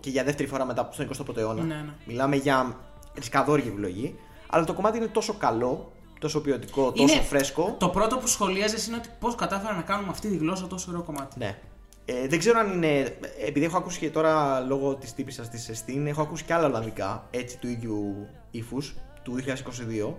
και 0.00 0.10
για 0.10 0.24
δεύτερη 0.24 0.48
φορά 0.48 0.64
μετά 0.64 0.88
στον 0.92 1.08
21ο 1.08 1.36
αιώνα. 1.36 1.62
Ναι, 1.62 1.74
ναι. 1.74 1.92
Μιλάμε 2.04 2.36
για 2.36 2.76
ρισκαδόρικη 3.14 3.68
επιλογή. 3.68 4.18
Αλλά 4.50 4.64
το 4.64 4.74
κομμάτι 4.74 4.96
είναι 4.96 5.06
τόσο 5.06 5.34
καλό, 5.34 5.92
τόσο 6.20 6.40
ποιοτικό, 6.40 6.92
τόσο 6.92 7.14
Είναι- 7.14 7.22
φρέσκο. 7.22 7.76
Το 7.78 7.88
πρώτο 7.88 8.16
που 8.16 8.26
σχολίαζες 8.26 8.86
είναι 8.86 8.96
ότι 8.96 9.08
πώς 9.20 9.34
κατάφερα 9.34 9.74
να 9.74 9.82
κάνουμε 9.82 10.08
αυτή 10.10 10.28
τη 10.28 10.36
γλώσσα 10.36 10.66
τόσο 10.66 10.86
ωραίο 10.90 11.02
κομμάτι. 11.02 11.38
Ναι. 11.38 11.58
Ε, 12.04 12.26
δεν 12.28 12.38
ξέρω 12.38 12.58
αν 12.58 12.72
είναι. 12.72 13.16
Επειδή 13.46 13.66
έχω 13.66 13.76
ακούσει 13.76 13.98
και 13.98 14.10
τώρα 14.10 14.60
λόγω 14.60 14.94
της 14.94 15.14
τύπησα 15.14 15.42
της 15.42 15.68
Εστίν, 15.68 16.06
έχω 16.06 16.22
ακούσει 16.22 16.44
και 16.44 16.54
άλλα 16.54 16.66
Ολλανδικά 16.66 17.26
έτσι 17.30 17.58
του 17.58 17.68
ίδιου 17.68 18.26
ύφους 18.50 18.96
του 19.22 19.34
2022. 19.34 20.14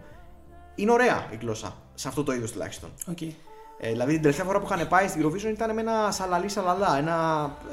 Είναι 0.75 0.91
ωραία 0.91 1.27
η 1.31 1.35
γλώσσα. 1.41 1.75
Σε 1.93 2.07
αυτό 2.07 2.23
το 2.23 2.33
είδος 2.33 2.51
τουλάχιστον. 2.51 2.89
Οκ. 3.09 3.21
Ε, 3.21 3.89
δηλαδή 3.89 4.11
την 4.13 4.21
τελευταία 4.21 4.45
φορά 4.45 4.59
που 4.59 4.67
είχαν 4.71 4.87
πάει 4.87 5.07
στην 5.07 5.25
Eurovision 5.25 5.51
ήταν 5.53 5.73
με 5.73 5.81
ένα 5.81 6.11
σαλαλί 6.11 6.49
σαλαλά, 6.49 6.97
ένα, 6.97 7.15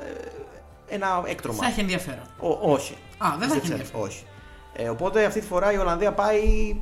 ε, 0.00 0.12
ένα 0.88 1.22
έκτρωμα. 1.26 1.62
Θα 1.62 1.66
έχει 1.66 1.80
ενδιαφέρον. 1.80 2.24
Ο, 2.40 2.72
όχι. 2.72 2.96
Α, 3.18 3.28
δεν 3.38 3.48
θα 3.48 3.54
έχει 3.54 3.62
ξέρω, 3.62 3.76
ενδιαφέρον. 3.76 4.06
Όχι. 4.06 4.24
Ε, 4.72 4.88
οπότε 4.88 5.24
αυτή 5.24 5.40
τη 5.40 5.46
φορά 5.46 5.72
η 5.72 5.76
Ολλανδία 5.78 6.12
πάει. 6.12 6.76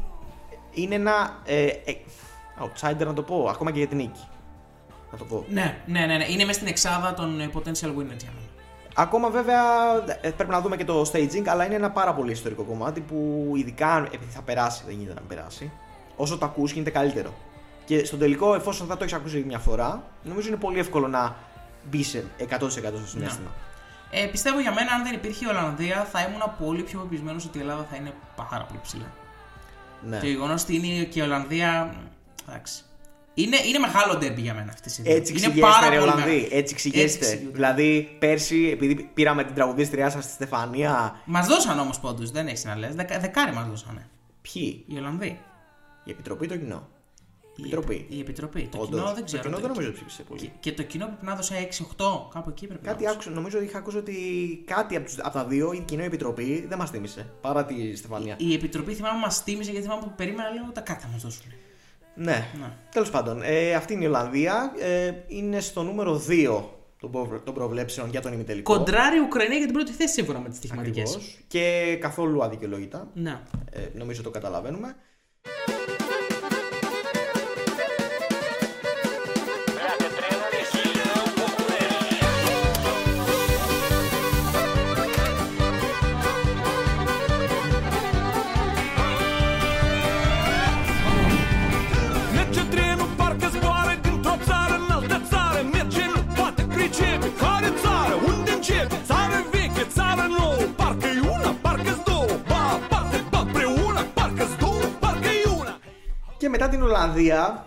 Είναι 0.70 0.94
ένα. 0.94 1.40
Ε, 1.44 1.64
ε, 1.64 1.96
outsider 2.60 3.06
να 3.06 3.14
το 3.14 3.22
πω, 3.22 3.46
ακόμα 3.50 3.70
και 3.70 3.78
για 3.78 3.88
την 3.88 3.96
νίκη. 3.96 4.20
Να 5.12 5.18
το 5.18 5.24
πω. 5.24 5.44
Ναι, 5.48 5.78
ναι, 5.86 6.06
ναι, 6.06 6.16
ναι. 6.16 6.24
Είναι 6.28 6.44
μέσα 6.44 6.58
στην 6.58 6.68
εξάδα 6.68 7.14
των 7.14 7.40
ε, 7.40 7.50
potential 7.54 7.88
winners 7.88 8.20
για 8.20 8.32
μένα. 8.34 8.48
Ακόμα 8.94 9.30
βέβαια 9.30 9.62
ε, 10.20 10.30
πρέπει 10.30 10.50
να 10.50 10.60
δούμε 10.60 10.76
και 10.76 10.84
το 10.84 11.10
staging, 11.12 11.46
αλλά 11.46 11.64
είναι 11.64 11.74
ένα 11.74 11.90
πάρα 11.90 12.14
πολύ 12.14 12.32
ιστορικό 12.32 12.62
κομμάτι 12.62 13.00
που 13.00 13.52
ειδικά 13.56 14.08
επειδή 14.12 14.30
θα 14.30 14.42
περάσει, 14.42 14.82
δεν 14.86 14.94
γίνεται 14.94 15.14
να 15.14 15.20
μην 15.20 15.28
περάσει. 15.28 15.72
Όσο 16.16 16.38
το 16.38 16.44
ακούς 16.44 16.72
γίνεται 16.72 16.90
καλύτερο. 16.90 17.34
Και 17.84 18.04
στον 18.04 18.18
τελικό, 18.18 18.54
εφόσον 18.54 18.86
θα 18.86 18.96
το 18.96 19.04
έχεις 19.04 19.16
ακούσει 19.16 19.44
μια 19.46 19.58
φορά, 19.58 20.02
νομίζω 20.22 20.48
είναι 20.48 20.56
πολύ 20.56 20.78
εύκολο 20.78 21.08
να 21.08 21.36
μπεις 21.90 22.08
σε 22.08 22.24
100% 22.38 22.60
στο 22.60 22.78
συνέστημα. 23.06 23.50
Ε, 24.16 24.26
πιστεύω 24.26 24.60
για 24.60 24.72
μένα, 24.72 24.92
αν 24.92 25.02
δεν 25.02 25.12
υπήρχε 25.14 25.44
η 25.44 25.48
Ολλανδία, 25.48 26.04
θα 26.12 26.20
ήμουν 26.20 26.42
πολύ 26.58 26.82
πιο 26.82 26.98
πεπισμένος 27.00 27.44
ότι 27.44 27.58
η 27.58 27.60
Ελλάδα 27.60 27.86
θα 27.90 27.96
είναι 27.96 28.12
πάρα 28.50 28.64
πολύ 28.64 28.80
ψηλά. 28.82 29.12
Ναι. 30.08 30.18
Το 30.18 30.26
γεγονός 30.26 30.62
ότι 30.62 30.76
είναι 30.76 31.04
και 31.04 31.18
η 31.20 31.22
Ολλανδία. 31.22 31.94
Εντάξει. 32.48 32.82
Είναι, 33.34 33.56
είναι 33.66 33.78
μεγάλο 33.78 34.16
ντέρμπι 34.16 34.40
για 34.40 34.54
μένα 34.54 34.72
αυτή 34.72 34.88
η 35.02 35.12
Έτσι 35.12 35.32
είναι 35.32 35.40
ξηγέστε, 35.40 35.88
ρε 35.88 35.98
Ολλανδοί. 35.98 36.20
μεγάλο. 36.30 36.48
Έτσι 36.50 36.74
ξηγέστε. 36.74 37.26
εξηγούνται. 37.26 37.52
Δηλαδή, 37.54 38.16
πέρσι, 38.18 38.68
επειδή 38.72 38.94
πήραμε 39.14 39.44
την 39.44 39.54
τραγουδίστριά 39.54 40.10
σας 40.10 40.24
στη 40.24 40.32
Στεφανία. 40.32 41.20
Μας 41.24 41.46
δώσαν 41.46 41.78
όμως 41.78 42.00
πόντους, 42.00 42.30
δεν 42.30 42.46
έχεις 42.46 42.64
να 42.64 42.76
λες. 42.76 42.94
Δεκα, 42.94 43.18
δεκάρι 43.18 43.52
μας 43.52 43.66
δώσανε. 43.68 44.08
Ποιοι, 44.42 44.84
Οι 44.88 44.96
Ολλανδοί. 44.98 45.40
η 46.04 46.10
Επιτροπή 46.10 46.44
ή 46.44 46.48
το 46.48 46.56
κοινό. 46.56 46.88
Η 47.56 47.60
Επιτροπή. 47.60 48.06
Η 48.08 48.20
Επιτροπή. 48.20 48.68
Το 48.72 48.78
Όντως. 48.78 49.00
κοινό 49.00 49.14
δεν 49.14 49.24
ξέρω. 49.24 49.42
Το 49.42 49.48
κοινό 49.48 49.60
δεν 49.60 49.66
Το- 49.68 49.72
νομίζω 49.74 49.88
ότι 49.88 49.96
ψήφισε 49.96 50.22
πολύ. 50.22 50.40
Και, 50.40 50.50
και 50.60 50.72
το 50.72 50.82
κοινό 50.82 51.06
πρέπει 51.06 51.24
να 51.26 51.34
δώσει 51.34 51.54
6-8, 51.54 52.28
κάπου 52.32 52.48
εκεί 52.50 52.66
πρέπει 52.66 52.84
Κάτι 52.86 53.02
να 53.02 53.08
δώσει. 53.08 53.14
άκουσα, 53.14 53.30
νομίζω 53.30 53.56
ότι 53.58 53.66
είχα 53.66 53.78
ακούσει 53.78 53.96
ότι 53.96 54.14
κάτι 54.66 54.96
από, 54.96 55.04
τους, 55.04 55.18
από 55.18 55.30
τα 55.32 55.44
δύο, 55.44 55.72
η 55.72 55.80
κοινό 55.80 56.02
επιτροπή, 56.02 56.66
δεν 56.68 56.78
μας 56.78 56.90
θύμισε. 56.90 57.30
Παρά 57.40 57.64
τη 57.64 57.96
Στεφανία. 57.96 58.34
Η 58.38 58.54
Επιτροπή 58.54 58.94
θυμάμαι 58.94 59.18
μας 59.18 59.44
τίμησε 59.44 59.70
γιατί 59.70 59.86
θυμάμαι 59.86 60.02
που 60.02 60.12
περίμενα 60.16 60.50
λέω 60.50 60.72
τα 60.72 60.80
κάτι 60.80 61.02
θα 61.02 61.08
μας 61.12 61.22
δώσουν. 61.22 61.42
Ναι. 62.16 62.46
Ναι. 62.60 62.72
Τέλος 62.90 63.10
πάντων, 63.10 63.40
ε, 63.42 63.74
αυτή 63.74 63.92
είναι 63.92 64.04
η 64.04 64.06
Ολλανδία. 64.06 64.72
Ε, 64.80 65.12
είναι 65.26 65.60
στο 65.60 65.82
νούμερο 65.82 66.22
2 66.28 66.64
των, 67.00 67.10
προ- 67.10 67.42
των 67.44 67.54
προβλέψεων 67.54 68.10
για 68.10 68.20
τον 68.20 68.32
ημιτελικό. 68.32 68.74
Κοντράρει 68.76 69.16
η 69.16 69.20
Ουκρανία 69.20 69.56
για 69.56 69.66
την 69.66 69.74
πρώτη 69.74 69.92
θέση 69.92 70.12
σύμφωνα 70.14 70.38
με 70.40 70.48
τις 70.48 70.56
στοιχηματικέ. 70.58 71.00
Ακριβώς. 71.00 71.38
Και 71.46 71.96
καθόλου 72.00 72.42
αδικαιολόγητα. 72.44 73.08
Ναι. 73.14 73.40
Ε, 73.70 73.80
νομίζω 73.94 74.22
το 74.22 74.30
καταλαβαίνουμε. 74.30 74.96
Ολλανδία 106.94 107.66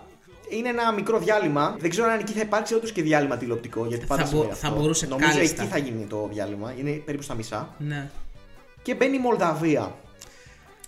είναι 0.50 0.70
ένα 0.70 0.92
μικρό 0.92 1.18
διάλειμμα. 1.20 1.76
Δεν 1.80 1.90
ξέρω 1.90 2.08
αν 2.12 2.20
εκεί 2.20 2.32
θα 2.34 2.40
υπάρξει 2.42 2.74
όντως 2.74 2.92
και 2.92 3.02
διάλειμμα 3.02 3.38
τηλεοπτικό. 3.38 3.86
Γιατί 3.86 4.06
πάντα 4.06 4.22
Θα 4.26 4.28
μπο- 4.32 4.38
συμβαίνει 4.38 4.60
θα 4.60 4.68
αυτό. 4.68 4.80
μπορούσε 4.80 5.08
Νομίζω 5.08 5.32
κάλλιστα. 5.32 5.62
εκεί 5.62 5.72
θα 5.72 5.78
γίνει 5.78 6.06
το 6.06 6.30
διάλειμμα. 6.34 6.74
Είναι 6.80 6.92
περίπου 6.92 7.24
στα 7.24 7.34
μισά. 7.36 7.70
ναι. 7.78 8.10
Και 8.82 8.96
μπαίνει 8.96 9.16
η 9.16 9.20
Μολδαβία. 9.20 9.96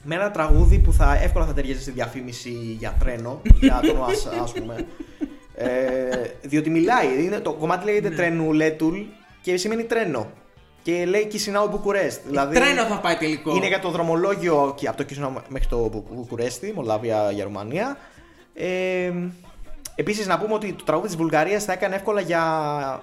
Με 0.04 0.16
ένα 0.16 0.32
τραγούδι 0.32 0.80
που 0.80 0.94
θα 0.94 1.16
εύκολα 1.24 1.46
θα 1.46 1.54
ταιριάζει 1.54 1.82
στη 1.82 1.92
διαφήμιση 1.92 2.50
για 2.80 2.96
τρένο. 3.00 3.42
για 3.60 3.80
τον 3.88 3.98
ΟΑΣ, 3.98 4.26
ας 4.42 4.52
πούμε. 4.52 4.86
Ε, 5.56 5.68
διότι 6.42 6.70
μιλάει. 6.70 7.24
Είναι, 7.24 7.40
το 7.40 7.54
κομμάτι 7.54 7.86
Ναι. 7.86 7.92
λέγεται 7.92 8.16
τρένου 8.16 8.54
Λέτουλ 8.54 9.00
και 9.42 9.58
σημαίνει 9.58 9.84
τρένο. 9.84 10.32
Και 10.84 11.06
λέει 11.06 11.26
Κισινάου 11.28 11.68
Μπουκουρέστ. 11.68 12.22
Δηλαδή, 12.28 12.56
Τρένο 12.56 12.84
θα 12.84 13.00
πάει 13.00 13.16
τελικό. 13.16 13.56
είναι 13.56 13.68
για 13.68 13.80
το 13.80 13.90
δρομολόγιο 13.90 14.74
και 14.78 14.88
από 14.88 14.98
το 14.98 15.04
Κισινάου 15.04 15.34
μέχρι 15.50 15.68
το 15.68 15.78
Μπου- 15.88 16.06
Μπουκουρέστι, 16.14 16.72
Μολδαβία, 16.76 17.32
Γερμανία. 17.32 17.98
Ε, 18.54 19.12
Επίσης, 19.96 20.28
να 20.28 20.40
πούμε 20.40 20.54
ότι 20.54 20.74
το 20.74 20.84
τραγούδι 20.84 21.08
της 21.08 21.16
Βουλγαρίας 21.18 21.64
θα 21.64 21.72
έκανε 21.74 21.96
εύκολα 21.96 22.22
για 22.22 22.44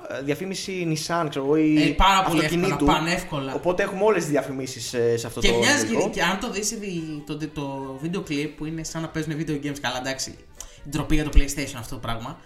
ε, 0.09 0.23
διαφήμιση 0.23 0.89
Nissan, 0.91 1.27
ξέρω 1.29 1.45
εγώ, 1.45 1.57
ή 1.57 1.83
Ε, 1.83 1.87
πάρα 1.95 2.23
πολύ 2.23 2.39
αυτοκινήτου. 2.39 2.73
εύκολα, 2.73 2.93
πανεύκολα. 2.93 3.55
Οπότε 3.55 3.83
έχουμε 3.83 4.03
όλες 4.05 4.23
τις 4.23 4.31
διαφημίσεις 4.31 4.95
σε 5.17 5.27
αυτό 5.27 5.41
Και 5.41 5.49
το 5.49 5.59
μοιάζει 5.59 5.87
υλικό. 5.87 6.03
και, 6.03 6.09
και 6.09 6.23
αν 6.23 6.39
το 6.41 6.51
δεις 6.51 6.69
δει 6.79 7.23
το, 7.27 7.37
το, 7.37 7.49
το 7.49 7.97
βίντεο 8.01 8.21
κλιπ 8.21 8.57
που 8.57 8.65
είναι 8.67 8.85
σαν 8.85 9.03
να 9.03 9.09
παίζουν 9.09 9.33
video 9.39 9.51
games 9.67 9.79
καλά 9.81 9.99
εντάξει 10.01 10.35
ντροπή 10.91 11.15
για 11.15 11.25
το 11.25 11.31
PlayStation 11.35 11.77
αυτό 11.79 11.95
το 11.95 12.01
πράγμα 12.01 12.39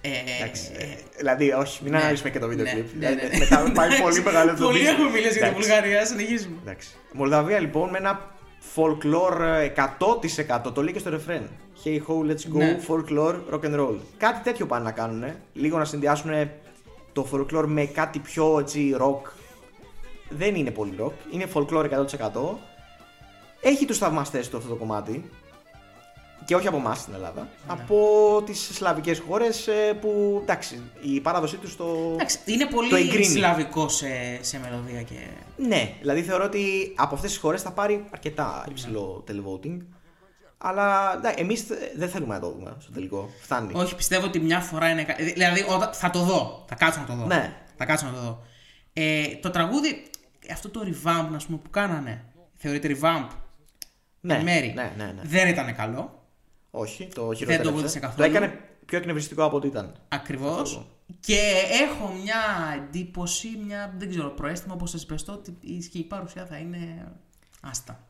ε, 0.00 0.08
Εντάξει, 0.42 0.62
ε, 0.76 0.82
ε, 0.82 0.96
δηλαδή, 1.16 1.52
όχι, 1.52 1.80
μην 1.82 1.92
ναι, 1.92 1.98
αναλύσουμε 1.98 2.30
και 2.30 2.38
το 2.38 2.48
βίντεο 2.48 2.64
ναι, 2.64 2.70
κλιπ. 2.72 2.86
ναι, 2.98 3.08
ναι, 3.08 3.14
ναι. 3.14 3.38
Μετά 3.38 3.70
πάει 3.74 4.00
πολύ 4.00 4.22
μεγάλο 4.22 4.54
το 4.54 4.64
Πολύ 4.66 4.78
βίντεο. 4.78 4.92
έχουμε 4.92 5.10
μιλήσει 5.10 5.38
για 5.38 5.42
τη 5.42 5.48
Εντάξει. 5.48 5.60
Βουλγαρία, 5.68 6.04
συνεχίζουμε. 6.06 6.56
Εντάξει. 6.62 6.88
Μολδαβία 7.12 7.58
λοιπόν 7.60 7.90
με 7.90 7.98
ένα 7.98 8.33
folklore 8.76 9.68
100% 10.66 10.72
το 10.74 10.82
λέει 10.82 10.92
και 10.92 10.98
στο 10.98 11.10
ρεφρέν. 11.10 11.48
Hey 11.84 11.98
ho, 11.98 12.30
let's 12.30 12.52
go, 12.54 12.56
Ναι. 12.56 12.80
folklore, 12.88 13.34
rock 13.52 13.60
and 13.64 13.78
roll. 13.80 13.96
Κάτι 14.16 14.42
τέτοιο 14.42 14.66
πάνε 14.66 14.84
να 14.84 14.90
κάνουν. 14.92 15.24
Λίγο 15.52 15.78
να 15.78 15.84
συνδυάσουν 15.84 16.30
το 17.12 17.26
folklore 17.32 17.64
με 17.66 17.84
κάτι 17.84 18.18
πιο 18.18 18.58
έτσι 18.58 18.96
rock. 19.00 19.30
Δεν 20.28 20.54
είναι 20.54 20.70
πολύ 20.70 20.94
rock, 21.00 21.12
είναι 21.30 21.46
folklore 21.54 21.88
100%. 21.90 22.58
Έχει 23.60 23.84
τους 23.86 23.98
θαυμαστές 23.98 24.48
του 24.48 24.56
αυτό 24.56 24.68
το 24.68 24.74
κομμάτι. 24.74 25.30
Και 26.46 26.54
όχι 26.54 26.66
από 26.66 26.76
εμάς 26.76 26.98
στην 26.98 27.14
Ελλάδα. 27.14 27.40
Ναι. 27.40 27.48
Από 27.66 27.96
τις 28.46 28.70
σλαβικές 28.74 29.18
χώρες 29.28 29.66
ε, 29.66 29.92
που 30.00 30.38
εντάξει, 30.42 30.82
η 31.02 31.20
παράδοσή 31.20 31.56
τους 31.56 31.76
το. 31.76 32.10
Εντάξει, 32.12 32.38
είναι 32.44 32.64
Το 32.64 32.70
πολύ 32.76 32.94
εγκρίνει. 33.00 33.24
σλαβικό 33.24 33.88
σε, 33.88 34.06
σε 34.40 34.58
μελωδία 34.60 35.02
και. 35.02 35.14
Ναι, 35.56 35.94
δηλαδή 36.00 36.22
θεωρώ 36.22 36.44
ότι 36.44 36.92
από 36.96 37.14
αυτές 37.14 37.30
τις 37.30 37.40
χώρες 37.40 37.62
θα 37.62 37.72
πάρει 37.72 38.04
αρκετά 38.10 38.64
υψηλό 38.68 39.24
televoting. 39.28 39.78
Αλλά 40.58 41.20
εμείς 41.36 41.66
δεν 41.96 42.08
θέλουμε 42.08 42.34
να 42.34 42.40
το 42.40 42.50
δούμε 42.50 42.76
στο 42.78 42.92
τελικό. 42.92 43.30
Φτάνει. 43.40 43.72
Όχι, 43.74 43.94
πιστεύω 43.94 44.26
ότι 44.26 44.40
μια 44.40 44.60
φορά 44.60 44.88
είναι. 44.90 45.04
κα- 45.04 45.16
Δηλαδή, 45.34 45.64
όταν, 45.68 45.92
θα 45.92 46.10
το 46.10 46.18
δω. 46.22 46.64
Θα 46.68 46.74
κάτσω 46.74 47.00
να 47.00 47.06
το 47.06 47.14
δω. 47.14 47.26
Ναι. 47.26 47.56
Θα 47.76 47.84
κάτσω 47.84 48.06
να 48.06 48.12
το 48.12 48.20
δω. 48.20 48.42
Ε, 48.92 49.24
το 49.42 49.50
τραγούδι, 49.50 50.10
αυτό 50.52 50.68
το 50.70 50.80
revamp, 50.84 51.26
να 51.30 51.36
πούμε, 51.46 51.58
που 51.62 51.70
κάνανε. 51.70 52.24
Θεωρείται 52.54 52.96
revamp. 53.00 53.26
ναι, 54.20 54.42
μέρη. 54.42 54.72
ναι, 54.74 54.92
ναι, 54.96 55.04
ναι. 55.04 55.20
Δεν 55.24 55.48
ήταν 55.48 55.76
καλό. 55.76 56.23
Όχι, 56.76 57.08
το 57.14 57.26
Δεν 57.26 57.36
χειρότερο. 57.36 57.62
το 57.62 57.72
βοήθησε 57.72 57.98
καθόλου. 57.98 58.16
Το 58.30 58.36
έκανε 58.36 58.58
πιο 58.86 58.98
εκνευριστικό 58.98 59.44
από 59.44 59.56
ό,τι 59.56 59.66
ήταν. 59.66 59.94
Ακριβώς. 60.08 60.60
Αυτό. 60.60 60.86
Και 61.20 61.38
έχω 61.82 62.12
μια 62.22 62.36
εντύπωση, 62.76 63.48
μια 63.66 63.94
δεν 63.98 64.08
ξέρω, 64.10 64.28
προαίσθημα 64.28 64.74
όπως 64.74 64.90
θες 64.90 65.06
πες 65.06 65.24
το, 65.24 65.32
ότι 65.32 65.56
η 65.60 65.82
σκηνική 65.82 66.04
παρουσία 66.04 66.46
θα 66.46 66.56
είναι 66.56 67.12
άστα. 67.60 68.06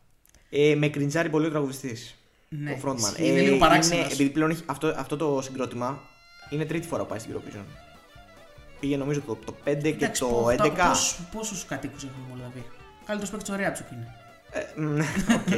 Ε, 0.51 0.75
με 0.75 0.89
κριντζάρει 0.89 1.29
πολύ 1.31 1.47
ο 1.47 1.51
τραγουδιστής. 1.51 2.15
Ναι, 2.49 2.71
ο 2.71 2.79
frontman. 2.85 2.97
ισχύει, 2.97 3.29
είναι 3.29 3.41
λίγο 3.41 3.57
παράξενος. 3.59 4.05
επειδή 4.13 4.31
πλέον 4.31 4.51
έχει, 4.51 4.63
αυτό, 4.67 4.95
αυτό 4.97 5.17
το 5.17 5.41
συγκρότημα 5.43 6.03
είναι 6.51 6.65
τρίτη 6.65 6.87
φορά 6.87 7.03
που 7.03 7.09
πάει 7.09 7.19
στην 7.19 7.35
Eurovision. 7.37 7.65
Πήγε 8.81 8.97
νομίζω 8.97 9.21
το, 9.21 9.37
το 9.45 9.55
5 9.65 9.81
και 9.83 9.89
Εντάξει, 9.89 10.21
το 10.21 10.27
πο- 10.27 10.49
11. 10.51 10.57
τα- 10.57 10.89
πόσους- 10.89 11.19
Πόσους 11.33 11.65
κατοίκους 11.65 12.03
έχουν 12.05 12.23
η 12.27 12.29
Μολδαβία. 12.29 12.63
Καλύτερος 13.07 13.31
παίκτης 13.31 13.51
ο 13.51 13.57
Ρέατσοκ 13.57 13.91
είναι. 13.91 14.15
Ε, 14.57 14.81
μ, 14.81 14.99
οκ. 15.35 15.51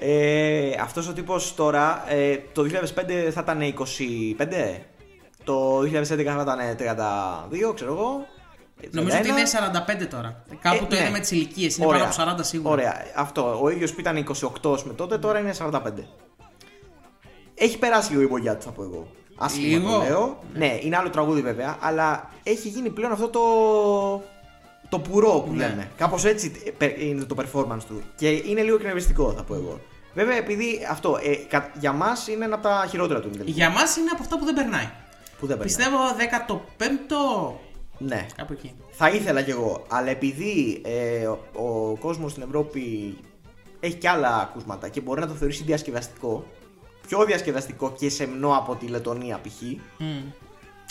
ε, 0.00 0.70
αυτός 0.82 1.08
ο 1.08 1.12
τύπος 1.12 1.54
τώρα, 1.54 2.04
ε, 2.08 2.36
το 2.52 2.62
2005 2.62 3.30
θα 3.32 3.40
ήταν 3.40 3.60
25, 3.60 4.80
το 5.44 5.78
2011 5.78 6.04
θα 6.24 6.42
ήταν 6.42 6.58
32, 6.78 7.74
ξέρω 7.74 7.92
εγώ. 7.92 8.26
ε, 8.80 8.86
Νομίζω 8.90 9.16
31. 9.16 9.20
ότι 9.20 9.28
είναι 9.28 9.42
45 10.02 10.06
τώρα. 10.10 10.42
Κάπου 10.60 10.84
Ε, 10.84 10.86
το 10.86 10.94
ναι. 10.94 11.00
είδε 11.00 11.10
με 11.10 11.18
τις 11.18 11.30
ηλικίες. 11.30 11.76
Είναι 11.76 11.86
Ωραία. 11.86 12.08
πάνω 12.16 12.30
από 12.32 12.42
40 12.42 12.44
σίγουρα. 12.44 12.70
Ωραία, 12.72 12.94
αυτό. 13.16 13.58
Ο 13.62 13.68
ίδιος 13.70 13.92
που 13.92 14.00
ήταν 14.00 14.16
28 14.62 14.82
με 14.84 14.92
τότε, 14.92 15.18
τώρα 15.18 15.38
είναι 15.38 15.52
45. 15.58 15.80
Έχει 17.54 17.78
περάσει 17.78 18.10
λίγο 18.10 18.22
η 18.22 18.26
μπογιά 18.26 18.56
του, 18.56 18.62
θα 18.62 18.70
πω 18.70 18.82
εγώ. 18.82 19.08
Άσχημα 19.36 19.66
Λίγο. 19.78 19.90
το 19.98 20.02
λέω. 20.04 20.38
Ναι, 20.54 20.78
είναι 20.82 20.96
άλλο 20.96 21.10
τραγούδι 21.10 21.40
βέβαια, 21.40 21.76
αλλά 21.80 22.30
έχει 22.42 22.68
γίνει 22.68 22.90
πλέον 22.90 23.12
αυτό 23.12 23.28
το. 23.28 23.40
Το 24.88 24.98
πουρό 24.98 25.40
που 25.46 25.52
Ναι. 25.52 25.66
λέμε. 25.68 25.90
Κάπως 25.96 26.24
έτσι 26.24 26.52
ε, 26.78 27.06
είναι 27.06 27.24
το 27.24 27.36
performance 27.38 27.82
του. 27.88 28.02
Και 28.16 28.28
είναι 28.30 28.62
λίγο 28.62 28.76
εκνευριστικό, 28.76 29.32
θα 29.32 29.42
πω 29.42 29.54
εγώ. 29.54 29.80
Βέβαια, 30.14 30.36
επειδή 30.36 30.86
αυτό 30.90 31.18
ε, 31.22 31.34
κα- 31.34 31.72
για 31.80 31.92
μας 31.92 32.28
είναι 32.28 32.44
ένα 32.44 32.54
από 32.54 32.62
τα 32.62 32.86
χειρότερα 32.88 33.20
του 33.20 33.26
ημιτελικού. 33.26 33.56
Για 33.56 33.70
μας 33.70 33.96
είναι 33.96 34.10
από 34.12 34.22
αυτά 34.22 34.38
που 34.38 34.44
δεν 34.44 34.54
περνάει. 34.54 34.88
Που 35.38 35.46
δεν 35.46 35.58
περνάει. 35.58 35.66
Πιστεύω 35.66 35.96
15ο. 36.78 37.52
Ναι. 37.98 38.26
Κάπου 38.36 38.52
εκεί. 38.52 38.74
Θα 38.90 39.08
ήθελα 39.10 39.42
κι 39.42 39.50
εγώ, 39.50 39.84
αλλά 39.88 40.08
επειδή 40.10 40.80
ε, 40.84 41.26
ο, 41.26 41.38
ο 41.52 41.96
κόσμος 42.00 42.30
στην 42.30 42.42
Ευρώπη 42.42 43.16
έχει 43.80 43.94
και 43.94 44.08
άλλα 44.08 44.36
ακούσματα 44.40 44.88
και 44.88 45.00
μπορεί 45.00 45.20
να 45.20 45.26
το 45.26 45.34
θεωρήσει 45.34 45.62
διασκεδαστικό, 45.62 46.44
πιο 47.06 47.24
διασκεδαστικό 47.24 47.92
και 47.98 48.08
σεμνό 48.10 48.56
από 48.56 48.74
τη 48.74 48.86
Λετωνία 48.86 49.40
π.χ. 49.42 49.62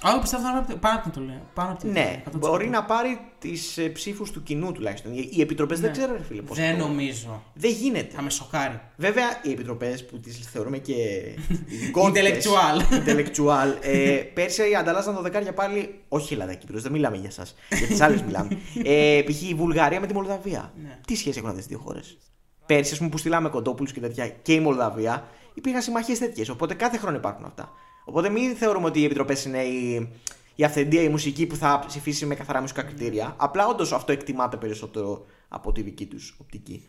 Εγώ 0.06 0.20
πιστεύω 0.20 0.44
θα 0.44 0.50
είναι 0.68 0.80
πάνω 0.80 0.96
από 1.00 1.10
την 1.12 1.22
Ιταλία. 1.24 1.42
Πάνω 1.54 1.72
από 1.72 1.80
την 1.80 1.92
Ναι, 1.92 2.00
Ιταλία, 2.00 2.24
100%. 2.26 2.38
μπορεί 2.40 2.70
να 2.70 2.84
πάρει 2.84 3.20
τις 3.40 3.80
ψήφους 3.94 4.32
του 4.32 4.44
κοινού 4.44 4.72
τουλάχιστον. 4.72 5.14
Οι- 5.18 5.30
Οι 5.32 5.42
επιτροπές 5.42 5.80
δεν 5.80 5.92
ξέρω, 5.92 6.14
ρε 6.14 6.24
φίλε, 6.24 6.42
πώς 6.42 6.58
Ναι. 6.58 6.66
Δεν 6.66 6.78
το- 6.78 6.88
νομίζω. 6.88 7.44
Δεν 7.54 7.72
γίνεται. 7.72 8.14
Θα 8.16 8.22
με 8.22 8.30
σοκάρει. 8.30 8.80
Βέβαια, 8.98 9.26
οι 9.44 9.52
επιτροπές 9.52 10.06
που 10.06 10.20
τις 10.20 10.38
θεωρούμε 10.52 10.78
και 10.78 10.94
ειδικότητες, 11.74 12.24
Intellectual. 12.46 12.82
intellectual, 13.00 13.76
ε, 13.82 14.08
πέρσι 14.34 14.76
ανταλλάσσαν 14.80 15.16
το 15.16 15.22
δεκάρια 15.22 15.54
πάλι. 15.54 16.00
Όχι 16.08 16.34
Ελλάδα 16.34 16.54
Κύπρος, 16.54 16.82
δεν 16.82 16.92
μιλάμε 16.92 17.18
για 17.18 17.30
εσά. 17.30 17.46
Για 17.78 17.88
τις 17.88 18.02
άλλες 18.02 18.22
μιλάμε. 18.22 18.58
Ε, 18.84 19.22
π.χ. 19.26 19.50
η 19.50 19.54
Βουλγαρία 19.54 20.00
με 20.00 20.08
τη 20.08 20.14
Μολδαβία. 20.14 20.74
Ναι. 20.84 21.00
Τι 21.08 21.16
σχέση 21.16 21.38
έχουν 21.38 21.50
αυτές 21.50 21.66
τις 21.66 21.76
δύο 21.76 21.84
χώρες; 21.86 22.18
Πέρσι, 22.66 22.92
ας 22.92 22.98
πούμε, 22.98 23.10
που 23.10 23.18
στείλαμε 23.18 23.50
κοντόπουλους 23.50 23.92
και 23.94 24.00
τέτοια 24.00 24.28
και 24.28 24.54
η 24.54 24.60
Μολδαβία, 24.60 25.28
υπήρχαν 25.54 25.82
συμμαχίες 25.82 26.20
τέτοιες. 26.20 26.50
Οπότε 26.50 26.74
κάθε 26.74 26.98
χρόνο 26.98 27.18
υπάρχουν 27.18 27.46
αυτά. 27.46 27.72
Οπότε 28.10 28.30
μην 28.30 28.56
θεωρούμε 28.56 28.86
ότι 28.86 29.00
οι 29.00 29.06
επιτροπές 29.06 29.46
είναι 29.46 29.62
η, 29.64 30.10
η 30.56 30.64
αυθεντία, 30.64 31.02
η 31.02 31.10
μουσική 31.10 31.46
που 31.46 31.56
θα 31.56 31.84
ψηφίσει 31.88 32.26
με 32.26 32.36
καθαρά 32.36 32.62
μουσικά 32.62 32.82
κριτήρια. 32.84 33.36
Απλά 33.38 33.68
όντως 33.68 33.92
αυτό 33.92 34.12
εκτιμάται 34.12 34.58
περισσότερο 34.58 35.26
από 35.48 35.72
τη 35.72 35.82
δική 35.82 36.06
τους 36.06 36.36
οπτική. 36.42 36.88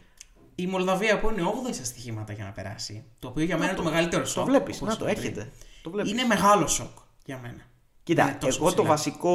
Η 0.54 0.66
Μολδαβία 0.66 1.20
που 1.20 1.30
είναι 1.30 1.42
8η 1.42 1.74
στα 1.74 1.84
στοιχήματα 1.84 2.32
για 2.32 2.44
να 2.44 2.50
περάσει. 2.50 3.04
Το 3.18 3.28
οποίο 3.28 3.44
για 3.44 3.56
μένα 3.58 3.68
είναι 3.70 3.78
το 3.78 3.84
μεγαλύτερο 3.84 4.24
σοκ. 4.24 4.44
Το 4.44 4.50
βλέπεις, 4.50 4.76
όπως 4.82 4.88
να 4.88 4.96
το 4.96 5.04
είπα 5.04 5.20
πριν. 5.20 5.26
έρχεται. 5.30 5.52
Το 5.82 5.90
βλέπεις. 5.90 6.10
Είναι 6.10 6.24
μεγάλο 6.24 6.66
σοκ 6.66 6.98
για 7.24 7.38
μένα. 7.42 7.62
Κοίτα, 8.02 8.22
Είναι 8.22 8.36
τόσο 8.40 8.58
εγώ 8.60 8.68
το 8.68 8.74
ψηλά. 8.74 8.88
βασικό 8.88 9.34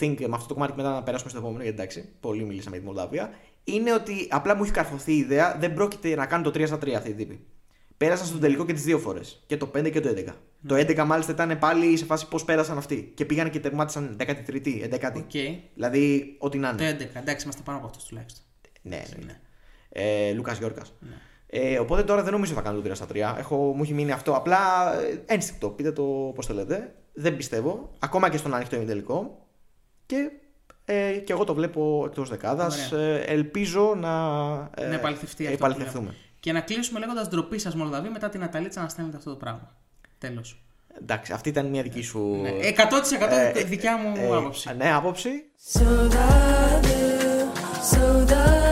thing 0.00 0.16
με 0.28 0.34
αυτό 0.34 0.46
το 0.46 0.54
κομμάτι 0.54 0.72
και 0.72 0.82
μετά 0.82 0.94
να 0.94 1.02
περάσουμε 1.02 1.30
στο 1.30 1.38
επόμενο, 1.38 1.62
γιατί 1.62 1.78
εντάξει, 1.80 2.08
πολύ 2.20 2.44
μιλήσαμε 2.44 2.76
για 2.76 2.84
τη 2.86 2.92
Μολδαβία, 2.92 3.30
είναι 3.64 3.92
ότι 3.92 4.28
απλά 4.30 4.56
μου 4.56 4.62
έχει 4.62 4.72
καρφωθεί 4.72 5.12
η 5.12 5.16
ιδέα, 5.18 5.56
δεν 5.60 5.74
πρόκειται 5.74 6.14
να 6.14 6.26
κάνει 6.26 6.42
το 6.42 6.50
3 6.50 6.66
στα 6.66 6.76
3 6.76 6.90
αυτοί 6.90 7.10
οι 7.10 7.14
τύποι. 7.14 7.46
Πέρασαν 7.96 8.26
στον 8.26 8.40
τελικό 8.40 8.64
και 8.66 8.72
τις 8.72 8.82
δύο 8.82 8.98
φορές. 8.98 9.42
Και 9.46 9.56
το 9.56 9.70
5 9.74 9.90
και 9.90 10.00
το 10.00 10.08
11. 10.08 10.34
Το 10.66 10.74
11 10.74 11.04
μάλιστα 11.06 11.32
ήταν 11.32 11.58
πάλι 11.58 11.96
σε 11.96 12.04
φάση 12.04 12.28
πώς 12.28 12.44
πέρασαν 12.44 12.78
αυτοί. 12.78 13.12
Και 13.14 13.24
πήγαν 13.24 13.50
και 13.50 13.60
τερμάτισαν 13.60 14.16
13η, 14.20 14.88
11η. 14.90 15.16
Οκ. 15.16 15.30
Δηλαδή, 15.74 16.36
ό,τι 16.38 16.58
να 16.58 16.74
Το 16.74 16.84
είναι. 16.84 17.10
11. 17.14 17.18
Εντάξει, 17.20 17.44
είμαστε 17.44 17.62
πάνω 17.64 17.78
από 17.78 17.86
αυτό 17.86 18.04
τουλάχιστον. 18.08 18.44
Ναι, 18.82 19.02
ναι. 19.18 19.24
ναι. 19.24 19.40
Ε, 19.88 20.32
Λούκας 20.32 20.58
Γιώργας. 20.58 20.92
Ε, 21.46 21.78
οπότε 21.78 22.02
τώρα 22.02 22.22
δεν 22.22 22.32
νομίζω 22.32 22.54
θα 22.54 22.60
κάνω 22.60 22.80
το 22.80 22.90
3 22.90 22.94
στα 22.94 23.06
3. 23.12 23.16
Έχω, 23.38 23.56
μου 23.56 23.82
έχει 23.82 23.94
μείνει 23.94 24.12
αυτό. 24.12 24.32
Απλά 24.32 24.58
ε, 25.00 25.22
ένστικτο. 25.26 25.68
Πείτε 25.68 25.92
το 25.92 26.32
πώς 26.34 26.46
θέλετε. 26.46 26.94
Δεν 27.12 27.36
πιστεύω. 27.36 27.90
Ακόμα 27.98 28.30
και 28.30 28.36
στον 28.36 28.54
ανοιχτό 28.54 28.76
ημιτελικό. 28.76 29.46
Και, 30.06 30.30
ε, 30.84 31.12
και 31.12 31.32
εγώ 31.32 31.44
το 31.44 31.54
βλέπω 31.54 32.02
εκτός 32.06 32.28
δεκάδας. 32.28 32.92
Ωραία. 32.92 33.08
Ε, 33.08 33.20
ελπίζω 33.20 33.94
να, 33.96 34.10
ε, 34.76 34.86
να 34.86 34.94
επαληθευτεί 34.94 35.42
αυτό. 35.42 35.54
επαληθευτούμε. 35.54 36.14
Που 36.42 36.48
λέω. 36.48 36.52
Και 36.52 36.52
να 36.52 36.60
κλείσουμε 36.60 36.98
λέγοντας 36.98 37.28
ντροπή 37.28 37.58
σας 37.58 37.74
Μολδαβία 37.74 38.10
μετά 38.10 38.28
την 38.28 38.42
Αταλίτσα 38.42 38.82
να 38.82 38.88
στέλνετε 38.88 39.16
αυτό 39.16 39.30
το 39.30 39.36
πράγμα. 39.36 39.76
Τέλος. 40.18 40.62
Εντάξει, 41.00 41.32
αυτή 41.32 41.48
ήταν 41.48 41.66
μια 41.66 41.82
δική 41.82 42.02
σου. 42.02 42.38
Ναι, 42.42 42.50
100% 42.50 43.52
ε, 43.54 43.62
δικιά 43.64 43.96
μου 43.96 44.12
ε, 44.16 44.36
άποψη. 44.36 44.74
Ναι, 44.76 44.92
άποψη. 44.92 45.30
Saudade, 45.72 46.98
saudade. 47.92 48.71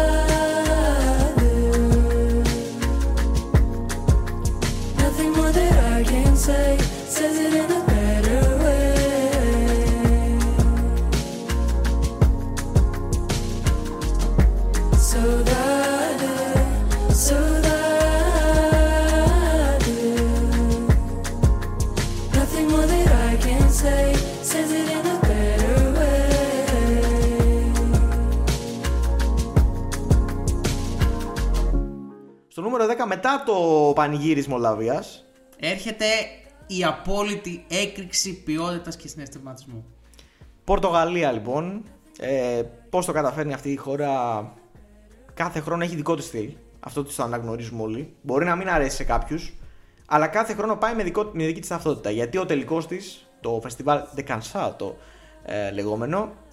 Μετά 33.07 33.43
το 33.47 33.93
πανηγύρι 33.95 34.35
της 34.35 34.47
Μολδαβίας 34.47 35.25
Έρχεται 35.61 36.05
η 36.67 36.85
απόλυτη 36.85 37.65
έκρηξη 37.69 38.43
ποιότητας 38.43 38.97
και 38.97 39.09
συναισθηματισμού. 39.09 39.85
Πορτογαλία 40.65 41.33
λοιπόν. 41.33 41.85
Ε, 42.19 42.63
Πώς 42.91 43.07
το 43.07 43.13
καταφέρνει 43.13 43.53
αυτή 43.53 43.71
η 43.71 43.77
χώρα; 43.77 44.53
Κάθε 45.35 45.61
χρόνο 45.61 45.83
έχει 45.83 45.97
δικό 45.97 46.15
της 46.15 46.25
στυλ. 46.25 46.53
Αυτό 46.81 47.05
το 47.05 47.23
αναγνωρίζουμε 47.23 47.83
όλοι. 47.83 48.15
Μπορεί 48.23 48.45
να 48.45 48.57
μην 48.57 48.69
αρέσει 48.69 48.97
σε 48.97 49.05
κάποιους. 49.05 49.55
Αλλά 50.07 50.27
κάθε 50.27 50.55
χρόνο 50.55 50.77
πάει 50.77 50.95
με, 50.95 51.03
δικό, 51.03 51.31
με 51.33 51.45
δική 51.45 51.61
της 51.61 51.69
ταυτότητα. 51.69 52.11
Γιατί 52.11 52.39
ο 52.39 52.47
τελικός 52.47 52.87
της, 52.87 53.27
το 53.41 53.59
φεστιβάλ 53.63 54.01
De 54.17 54.21
Cansato 54.21 54.93
ε, 55.45 55.71
λεγόμενο, 55.71 56.19
δεν 56.19 56.50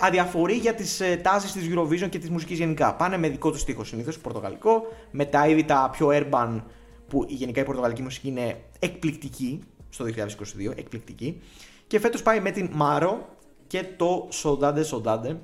αδιαφορεί 0.00 0.54
για 0.54 0.74
τις 0.74 1.00
ε, 1.00 1.16
τάσεις 1.16 1.52
της 1.52 1.68
Eurovision 1.74 2.08
και 2.08 2.18
της 2.18 2.30
μουσικής 2.30 2.58
γενικά. 2.58 2.94
Πάνε 2.94 3.16
με 3.16 3.28
δικό 3.28 3.50
τους 3.50 3.60
στίχος 3.60 3.88
συνήθως, 3.88 4.18
πορτογαλικό, 4.18 4.82
με 5.10 5.24
τα 5.24 5.48
είδη 5.48 5.64
τα 5.64 5.88
πιο 5.92 6.08
urban 6.12 6.60
που 7.08 7.24
η- 7.28 7.34
γενικά 7.34 7.60
η 7.60 7.64
πορτογαλική 7.64 8.02
μουσική 8.02 8.28
είναι 8.28 8.60
εκπληκτική 8.78 9.60
στο 9.88 10.04
2022, 10.04 10.72
εκπληκτική. 10.76 11.40
Και 11.86 11.98
φέτος 12.00 12.22
πάει 12.22 12.40
με 12.40 12.50
την 12.50 12.68
Μάρο 12.72 13.28
και 13.66 13.84
το 13.96 14.26
Σοντάντε 14.30 14.82
Σοντάντε. 14.82 15.36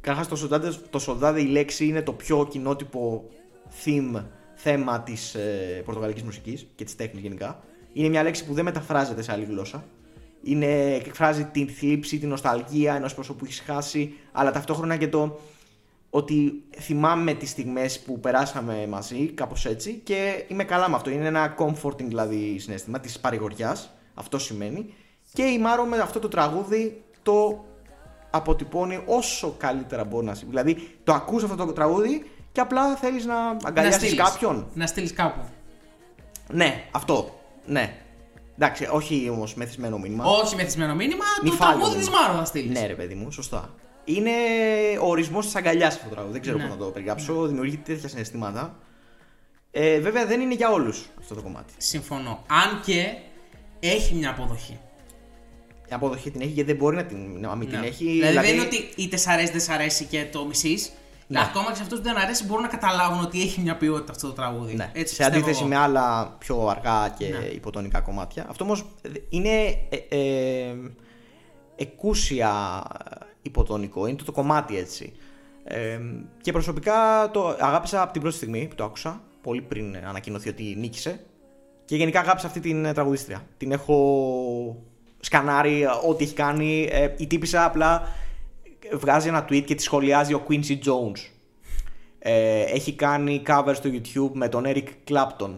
Καταρχάς 0.00 0.28
το 0.28 0.36
Σοντάντε, 0.36 0.72
το 0.90 0.98
Σοντάντε 0.98 1.40
η 1.40 1.46
λέξη 1.46 1.86
είναι 1.86 2.02
το 2.02 2.12
πιο 2.12 2.46
κοινότυπο 2.50 3.24
theme, 3.84 4.24
θέμα 4.54 5.00
της 5.02 5.34
ε, 5.34 5.82
πορτογαλικής 5.84 6.22
μουσικής 6.22 6.66
και 6.74 6.84
της 6.84 6.96
τέχνης 6.96 7.22
γενικά. 7.22 7.60
Είναι 7.92 8.08
μια 8.08 8.22
λέξη 8.22 8.44
που 8.46 8.54
δεν 8.54 8.64
μεταφράζεται 8.64 9.22
σε 9.22 9.32
άλλη 9.32 9.44
γλώσσα. 9.44 9.84
Είναι, 10.42 10.94
εκφράζει 10.94 11.44
την 11.44 11.68
θλίψη, 11.68 12.18
την 12.18 12.28
νοσταλγία 12.28 12.94
ενός 12.94 13.14
πρόσωπου 13.14 13.38
που 13.38 13.44
έχει 13.44 13.62
χάσει, 13.62 14.14
αλλά 14.32 14.50
ταυτόχρονα 14.50 14.96
και 14.96 15.08
το 15.08 15.38
ότι 16.10 16.62
θυμάμαι 16.78 17.32
τις 17.34 17.50
στιγμές 17.50 18.00
που 18.00 18.20
περάσαμε 18.20 18.86
μαζί, 18.86 19.26
κάπως 19.26 19.66
έτσι, 19.66 20.00
και 20.04 20.44
είμαι 20.48 20.64
καλά 20.64 20.88
με 20.88 20.94
αυτό. 20.94 21.10
Είναι 21.10 21.26
ένα 21.26 21.54
comforting 21.58 22.04
δηλαδή 22.04 22.58
συνέστημα 22.58 23.00
της 23.00 23.18
παρηγοριάς, 23.20 23.90
αυτό 24.14 24.38
σημαίνει. 24.38 24.94
Και 25.32 25.42
η 25.42 25.58
Μάρο 25.58 25.84
με 25.84 25.98
αυτό 25.98 26.18
το 26.18 26.28
τραγούδι 26.28 27.02
το 27.22 27.64
αποτυπώνει 28.30 29.02
όσο 29.06 29.54
καλύτερα 29.58 30.04
μπορεί 30.04 30.26
να 30.26 30.34
συμβεί. 30.34 30.56
Δηλαδή 30.56 30.88
το 31.04 31.12
ακούς 31.12 31.42
αυτό 31.42 31.64
το 31.64 31.72
τραγούδι 31.72 32.30
και 32.52 32.60
απλά 32.60 32.96
θέλεις 32.96 33.24
να 33.24 33.36
αγκαλιάσεις 33.64 34.00
στείλεις. 34.00 34.24
κάποιον. 34.24 34.66
Να 34.74 34.86
στείλεις 34.86 35.12
κάπου. 35.12 35.40
Ναι, 36.52 36.84
αυτό. 36.90 37.40
Ναι. 37.66 37.96
Εντάξει, 38.60 38.88
όχι 38.90 39.28
όμως 39.32 39.54
μεθυσμένο 39.54 39.98
μήνυμα. 39.98 40.24
Όχι 40.24 40.56
μεθυσμένο 40.56 40.94
μήνυμα, 40.94 41.24
Μη 41.42 41.50
το 41.50 41.56
φάλω 41.56 41.78
τραγούδι 41.78 41.98
της 41.98 42.08
μήνυμα. 42.08 42.26
Μάρο 42.26 42.38
θα 42.38 42.44
στείλεις. 42.44 42.80
Ναι, 42.80 42.86
ρε 42.86 42.94
παιδί 42.94 43.14
μου, 43.14 43.30
σωστά. 43.30 43.74
Είναι 44.04 44.30
ο 45.02 45.08
ορισμός 45.08 45.44
της 45.44 45.54
αγκαλιάς 45.54 45.94
αυτό 45.94 46.08
το 46.08 46.14
τραγούδι. 46.14 46.32
Δεν 46.32 46.42
ξέρω 46.42 46.56
Ναι. 46.56 46.62
πώς 46.62 46.72
να 46.72 46.84
το 46.84 46.90
περιγράψω. 46.90 47.46
Δημιουργεί 47.46 47.76
τέτοια 47.76 48.08
συναισθήματα. 48.08 48.76
Ε, 49.70 49.98
βέβαια 50.00 50.26
δεν 50.26 50.40
είναι 50.40 50.54
για 50.54 50.70
όλους 50.70 51.06
αυτό 51.18 51.34
το 51.34 51.42
κομμάτι. 51.42 51.72
Συμφωνώ. 51.76 52.44
Αν 52.48 52.80
και 52.84 53.14
έχει 53.80 54.14
μια 54.14 54.30
αποδοχή. 54.30 54.78
Η 55.90 55.94
αποδοχή 55.94 56.30
την 56.30 56.40
έχει 56.40 56.50
γιατί 56.50 56.70
δεν 56.70 56.76
μπορεί 56.80 56.96
να, 56.96 57.04
την, 57.04 57.40
να 57.40 57.54
μην 57.56 57.68
την 57.68 57.78
Ναι. 57.78 57.86
έχει. 57.86 58.04
Δηλαδή, 58.04 58.46
δεν 58.46 58.54
είναι 58.54 58.62
ότι 58.62 58.88
είτε 58.96 59.16
σ' 59.16 59.28
αρέσει 59.28 59.50
δεν 59.52 59.60
σ' 59.60 59.68
αρέσει 59.68 60.04
και 60.04 60.24
το 60.32 60.44
μισείς. 60.44 60.92
Ναι. 61.30 61.40
Ακόμα 61.40 61.68
και 61.68 61.76
σε 61.76 61.82
αυτούς 61.82 61.98
που 61.98 62.04
δεν 62.04 62.18
αρέσει 62.18 62.44
μπορούν 62.44 62.62
να 62.62 62.68
καταλάβουν 62.68 63.20
ότι 63.20 63.42
έχει 63.42 63.60
μια 63.60 63.76
ποιότητα 63.76 64.12
αυτό 64.12 64.26
το 64.26 64.32
τραγούδι. 64.32 64.74
Ναι. 64.74 64.90
Έτσι 64.92 65.14
σε 65.14 65.22
πιστεύω 65.22 65.36
αντίθεση 65.36 65.60
εγώ. 65.60 65.68
με 65.68 65.76
άλλα 65.76 66.34
πιο 66.38 66.66
αργά 66.66 67.08
και 67.18 67.26
Ναι. 67.26 67.44
υποτονικά 67.44 68.00
κομμάτια. 68.00 68.46
Αυτό 68.48 68.64
όμως 68.64 68.84
είναι 69.28 69.78
ε, 69.88 70.16
ε, 70.18 70.74
εκούσια 71.76 72.82
υποτονικό. 73.42 74.06
Είναι 74.06 74.16
το, 74.16 74.24
το 74.24 74.32
κομμάτι 74.32 74.76
έτσι. 74.76 75.12
Ε, 75.64 75.98
και 76.40 76.52
προσωπικά 76.52 77.30
το 77.32 77.56
αγάπησα 77.60 78.02
από 78.02 78.12
την 78.12 78.20
πρώτη 78.20 78.36
στιγμή 78.36 78.66
που 78.68 78.74
το 78.74 78.84
άκουσα. 78.84 79.20
Πολύ 79.42 79.60
πριν 79.60 79.96
ανακοινωθεί 80.08 80.48
ότι 80.48 80.74
νίκησε. 80.78 81.20
Και 81.84 81.96
γενικά 81.96 82.20
αγάπησα 82.20 82.46
αυτή 82.46 82.60
την 82.60 82.84
ε, 82.84 82.92
τραγουδίστρια. 82.92 83.46
Την 83.56 83.72
έχω 83.72 84.82
σκανάρει 85.20 85.82
ε, 85.82 85.86
ό,τι 86.08 86.24
έχει 86.24 86.34
κάνει. 86.34 86.88
Ε, 86.92 87.14
η 87.16 87.26
τύπησα 87.26 87.64
απλά 87.64 88.02
βγάζει 88.92 89.28
ένα 89.28 89.44
tweet 89.44 89.62
και 89.64 89.74
τη 89.74 89.82
σχολιάζει 89.82 90.34
ο 90.34 90.42
Quincy 90.48 90.78
Jones. 90.84 91.30
Ε, 92.18 92.60
έχει 92.62 92.92
κάνει 92.94 93.42
cover 93.46 93.72
στο 93.74 93.90
YouTube 93.92 94.30
με 94.32 94.48
τον 94.48 94.64
Eric 94.66 94.86
Clapton. 95.10 95.50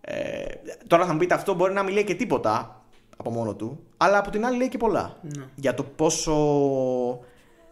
Ε, 0.00 0.44
τώρα 0.86 1.06
θα 1.06 1.12
μου 1.12 1.18
πείτε 1.18 1.34
αυτό 1.34 1.54
μπορεί 1.54 1.72
να 1.72 1.82
μην 1.82 1.94
λέει 1.94 2.04
και 2.04 2.14
τίποτα 2.14 2.82
από 3.16 3.30
μόνο 3.30 3.54
του, 3.54 3.78
αλλά 3.96 4.18
από 4.18 4.30
την 4.30 4.44
άλλη 4.46 4.56
λέει 4.56 4.68
και 4.68 4.78
πολλά. 4.78 5.16
Για 5.54 5.74
το 5.74 5.82
πόσο. 5.82 6.34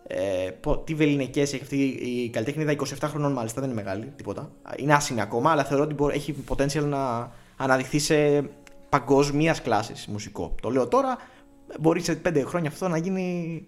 Ε, 0.06 0.50
πο- 0.60 0.78
τι 0.78 0.94
βεληνικές 0.94 1.52
έχει 1.52 1.62
αυτή 1.62 1.76
η 1.86 2.28
καλλιτέχνη, 2.30 2.76
27 2.80 2.84
χρονών 3.02 3.32
μάλιστα, 3.32 3.60
δεν 3.60 3.70
είναι 3.70 3.82
μεγάλη, 3.82 4.12
τίποτα. 4.16 4.50
Είναι 4.76 4.94
άσημη 4.94 5.20
ακόμα, 5.20 5.50
αλλά 5.50 5.64
θεωρώ 5.64 5.82
ότι 5.84 5.94
μπορεί- 5.94 6.16
έχει 6.16 6.34
potential 6.48 6.82
να 6.84 7.30
αναδειχθεί 7.56 7.98
σε 7.98 8.42
παγκόσμιας 8.88 9.62
κλάσης 9.62 10.06
μουσικό. 10.06 10.54
Το 10.62 10.70
λέω 10.70 10.88
τώρα, 10.88 11.16
μπορεί 11.80 12.00
σε 12.02 12.20
5 12.28 12.42
χρόνια 12.46 12.68
αυτό 12.70 12.88
να 12.88 12.96
γίνει 12.98 13.66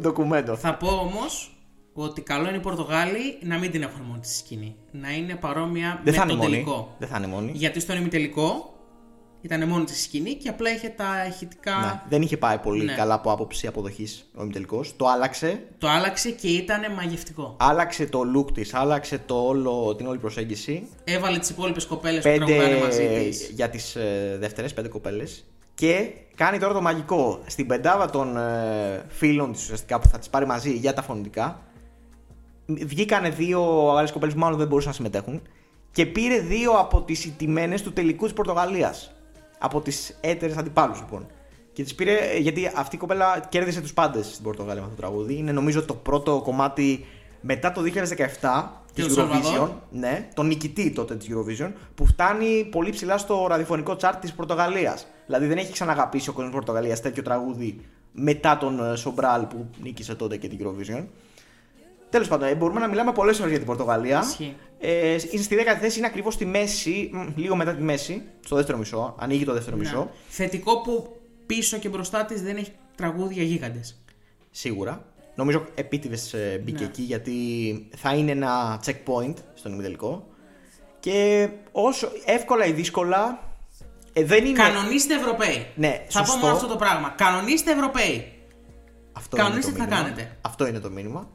ντοκουμέντο. 0.00 0.56
Θα 0.56 0.74
πω 0.74 0.88
όμως 0.88 1.54
ότι 1.92 2.20
καλό 2.20 2.48
είναι 2.48 2.56
οι 2.56 2.60
Πορτογάλοι 2.60 3.38
να 3.42 3.58
μην 3.58 3.70
την 3.70 3.82
έχουν 3.82 4.02
μόνη 4.02 4.24
στη 4.24 4.34
σκηνή. 4.34 4.76
Να 4.90 5.10
είναι 5.10 5.34
παρόμοια 5.34 6.00
Δεν 6.04 6.14
με 6.14 6.20
θα 6.20 6.26
το 6.26 6.32
είναι 6.32 6.42
μόνη. 6.42 6.52
τελικό. 6.52 6.94
Δεν 6.98 7.08
θα 7.08 7.16
είναι 7.18 7.26
μόνη. 7.26 7.52
Γιατί 7.54 7.80
στον 7.80 7.96
ημιτελικό 7.96 8.74
ήταν 9.42 9.68
μόνη 9.68 9.84
της 9.84 10.02
σκηνή 10.02 10.34
και 10.34 10.48
απλά 10.48 10.72
είχε 10.74 10.88
τα 10.88 11.26
ηχητικά. 11.28 11.76
Ναι, 11.80 12.00
δεν 12.08 12.22
είχε 12.22 12.36
πάει 12.36 12.58
πολύ 12.58 12.84
Ναι. 12.84 12.94
καλά 12.94 13.14
από 13.14 13.32
άποψη 13.32 13.66
αποδοχής 13.66 14.30
ο 14.34 14.42
ημιτελικός. 14.42 14.96
Το 14.96 15.06
άλλαξε. 15.08 15.62
Το 15.78 15.88
άλλαξε 15.88 16.30
και 16.30 16.48
ήταν 16.48 16.92
μαγευτικό. 16.94 17.56
Άλλαξε 17.58 18.06
το 18.06 18.20
look 18.36 18.52
της, 18.54 18.74
άλλαξε 18.74 19.18
το 19.26 19.34
όλο, 19.46 19.94
την 19.96 20.06
όλη 20.06 20.18
προσέγγιση. 20.18 20.86
Έβαλε 21.04 21.38
τις 21.38 21.50
υπόλοιπες 21.50 21.86
κοπέλες 21.86 22.22
που 22.24 22.30
Πέντε 22.30 22.44
τραγουδάνε 22.44 22.78
μαζί 22.80 23.06
της. 23.08 23.50
για 23.54 23.70
τις 23.70 23.96
ε, 23.96 24.36
δεύτερες, 24.40 24.72
πέντε 24.74 24.88
κοπέλες. 24.88 25.44
Και 25.80 26.10
κάνει 26.34 26.58
τώρα 26.58 26.72
το 26.72 26.80
μαγικό. 26.80 27.40
Στην 27.46 27.66
πεντάδα 27.66 28.10
των 28.10 28.36
ε, 28.36 29.04
φίλων 29.08 29.52
της 29.52 29.62
ουσιαστικά 29.62 30.00
που 30.00 30.08
θα 30.08 30.18
τις 30.18 30.28
πάρει 30.28 30.46
μαζί 30.46 30.72
για 30.72 30.94
τα 30.94 31.02
φωνητικά. 31.02 31.62
Βγήκανε 32.66 33.28
δύο 33.28 33.90
άλλε 33.96 34.10
κοπέλες 34.10 34.34
που 34.34 34.40
μάλλον 34.40 34.58
δεν 34.58 34.66
μπορούσαν 34.66 34.90
να 34.90 34.96
συμμετέχουν. 34.96 35.42
Και 35.92 36.06
πήρε 36.06 36.38
δύο 36.38 36.72
από 36.72 37.02
τις 37.02 37.24
ιτημένε 37.24 37.78
του 37.80 37.92
τελικού 37.92 38.24
της 38.24 38.32
Πορτογαλίας. 38.32 39.12
Από 39.58 39.80
τις 39.80 40.18
έτερες 40.20 40.56
αντιπάλους 40.56 40.98
λοιπόν. 40.98 41.26
Και 41.72 41.82
τις 41.82 41.94
πήρε, 41.94 42.16
ε, 42.16 42.38
γιατί 42.38 42.70
αυτή 42.74 42.96
η 42.96 42.98
κοπέλα 42.98 43.46
κέρδισε 43.48 43.80
τους 43.80 43.92
πάντες 43.92 44.26
στην 44.26 44.44
Πορτογαλία 44.44 44.82
με 44.82 44.88
αυτό 44.88 45.00
το 45.00 45.08
τραγούδι. 45.08 45.34
Είναι 45.34 45.52
νομίζω 45.52 45.84
το 45.84 45.94
πρώτο 45.94 46.40
κομμάτι 46.44 47.06
μετά 47.40 47.72
το 47.72 47.82
2017 47.82 47.88
Και 48.92 49.02
της 49.02 49.10
ο 49.10 49.14
Σαλβαδόρ. 49.14 49.68
Eurovision. 49.68 49.72
Ναι, 49.90 50.28
τον 50.34 50.46
νικητή 50.46 50.90
τότε 50.90 51.16
της 51.16 51.28
Eurovision, 51.30 51.70
που 51.94 52.06
φτάνει 52.06 52.68
πολύ 52.70 52.90
ψηλά 52.90 53.18
στο 53.18 53.46
ραδιοφωνικό 53.48 53.96
τσάρτ 53.96 54.20
της 54.20 54.32
Πορτογαλίας. 54.32 55.06
Δηλαδή 55.26 55.46
δεν 55.46 55.56
έχει 55.58 55.72
ξαναγαπήσει 55.72 56.28
ο 56.28 56.32
κόσμος 56.32 56.52
Πορτογαλίας 56.52 57.00
τέτοιο 57.00 57.22
τραγούδι 57.22 57.80
μετά 58.12 58.58
τον 58.58 58.92
ε, 58.92 58.96
Σομπράλ 58.96 59.42
που 59.44 59.70
νίκησε 59.82 60.14
τότε 60.14 60.36
και 60.36 60.48
την 60.48 60.58
Eurovision. 60.62 61.04
Τέλος 62.10 62.28
πάντων, 62.28 62.48
ε, 62.48 62.54
μπορούμε 62.54 62.80
να 62.80 62.88
μιλάμε 62.88 63.12
πολλές 63.12 63.38
ώρες 63.38 63.48
για 63.50 63.58
την 63.58 63.66
Πορτογαλία. 63.68 64.20
Ισχύει. 64.20 64.56
Ε, 64.78 65.16
είναι 65.30 65.42
στη 65.42 65.54
δέκατη 65.54 65.80
θέση, 65.80 65.98
είναι 65.98 66.06
ακριβώς 66.06 66.34
στη 66.34 66.44
μέση, 66.44 67.10
μ, 67.12 67.26
λίγο 67.36 67.56
μετά 67.56 67.74
τη 67.74 67.82
μέση, 67.82 68.22
στο 68.44 68.56
δεύτερο 68.56 68.78
μισό. 68.78 69.14
Ανοίγει 69.18 69.44
το 69.44 69.52
δεύτερο 69.52 69.76
μισό. 69.76 69.98
Ναι. 69.98 70.10
Θετικό 70.28 70.80
που 70.80 71.16
πίσω 71.46 71.76
και 71.78 71.88
μπροστά 71.88 72.24
της 72.24 72.42
δεν 72.42 72.56
έχει 72.56 72.72
τραγούδια 72.94 73.42
γίγαντες. 73.42 74.00
Σίγουρα. 74.50 75.04
Νομίζω 75.34 75.64
επίτηδες 75.74 76.34
μπήκε 76.62 76.82
Ναι. 76.82 76.88
εκεί 76.88 77.02
γιατί 77.02 77.88
θα 77.96 78.14
είναι 78.14 78.30
ένα 78.30 78.80
checkpoint 78.86 79.34
στον 79.54 79.72
ημιτελικό. 79.72 80.26
Και 81.00 81.48
όσο 81.72 82.08
εύκολα 82.24 82.64
ή 82.66 82.72
δύσκολα. 82.72 83.48
Ε, 84.12 84.24
δεν 84.24 84.44
είναι. 84.44 84.58
Κανονίστε 84.58 85.14
Ευρωπαίοι. 85.14 85.66
Ναι, 85.74 86.04
Θα 86.08 86.18
πω 86.20 86.26
σωστό. 86.26 86.40
μόνο 86.40 86.54
αυτό 86.54 86.66
το 86.66 86.76
πράγμα. 86.76 87.08
Κανονίστε 87.08 87.72
Ευρωπαίοι. 87.72 88.32
Αυτό 89.12 89.36
Κανονίστε 89.36 89.70
είναι 89.70 89.78
το 89.78 89.84
τι 89.84 89.90
θα 89.90 89.96
μήνυμα. 89.96 90.14
κάνετε. 90.16 90.36
Αυτό 90.40 90.66
είναι 90.66 90.78
το 90.80 90.90
μήνυμα. 90.90 91.28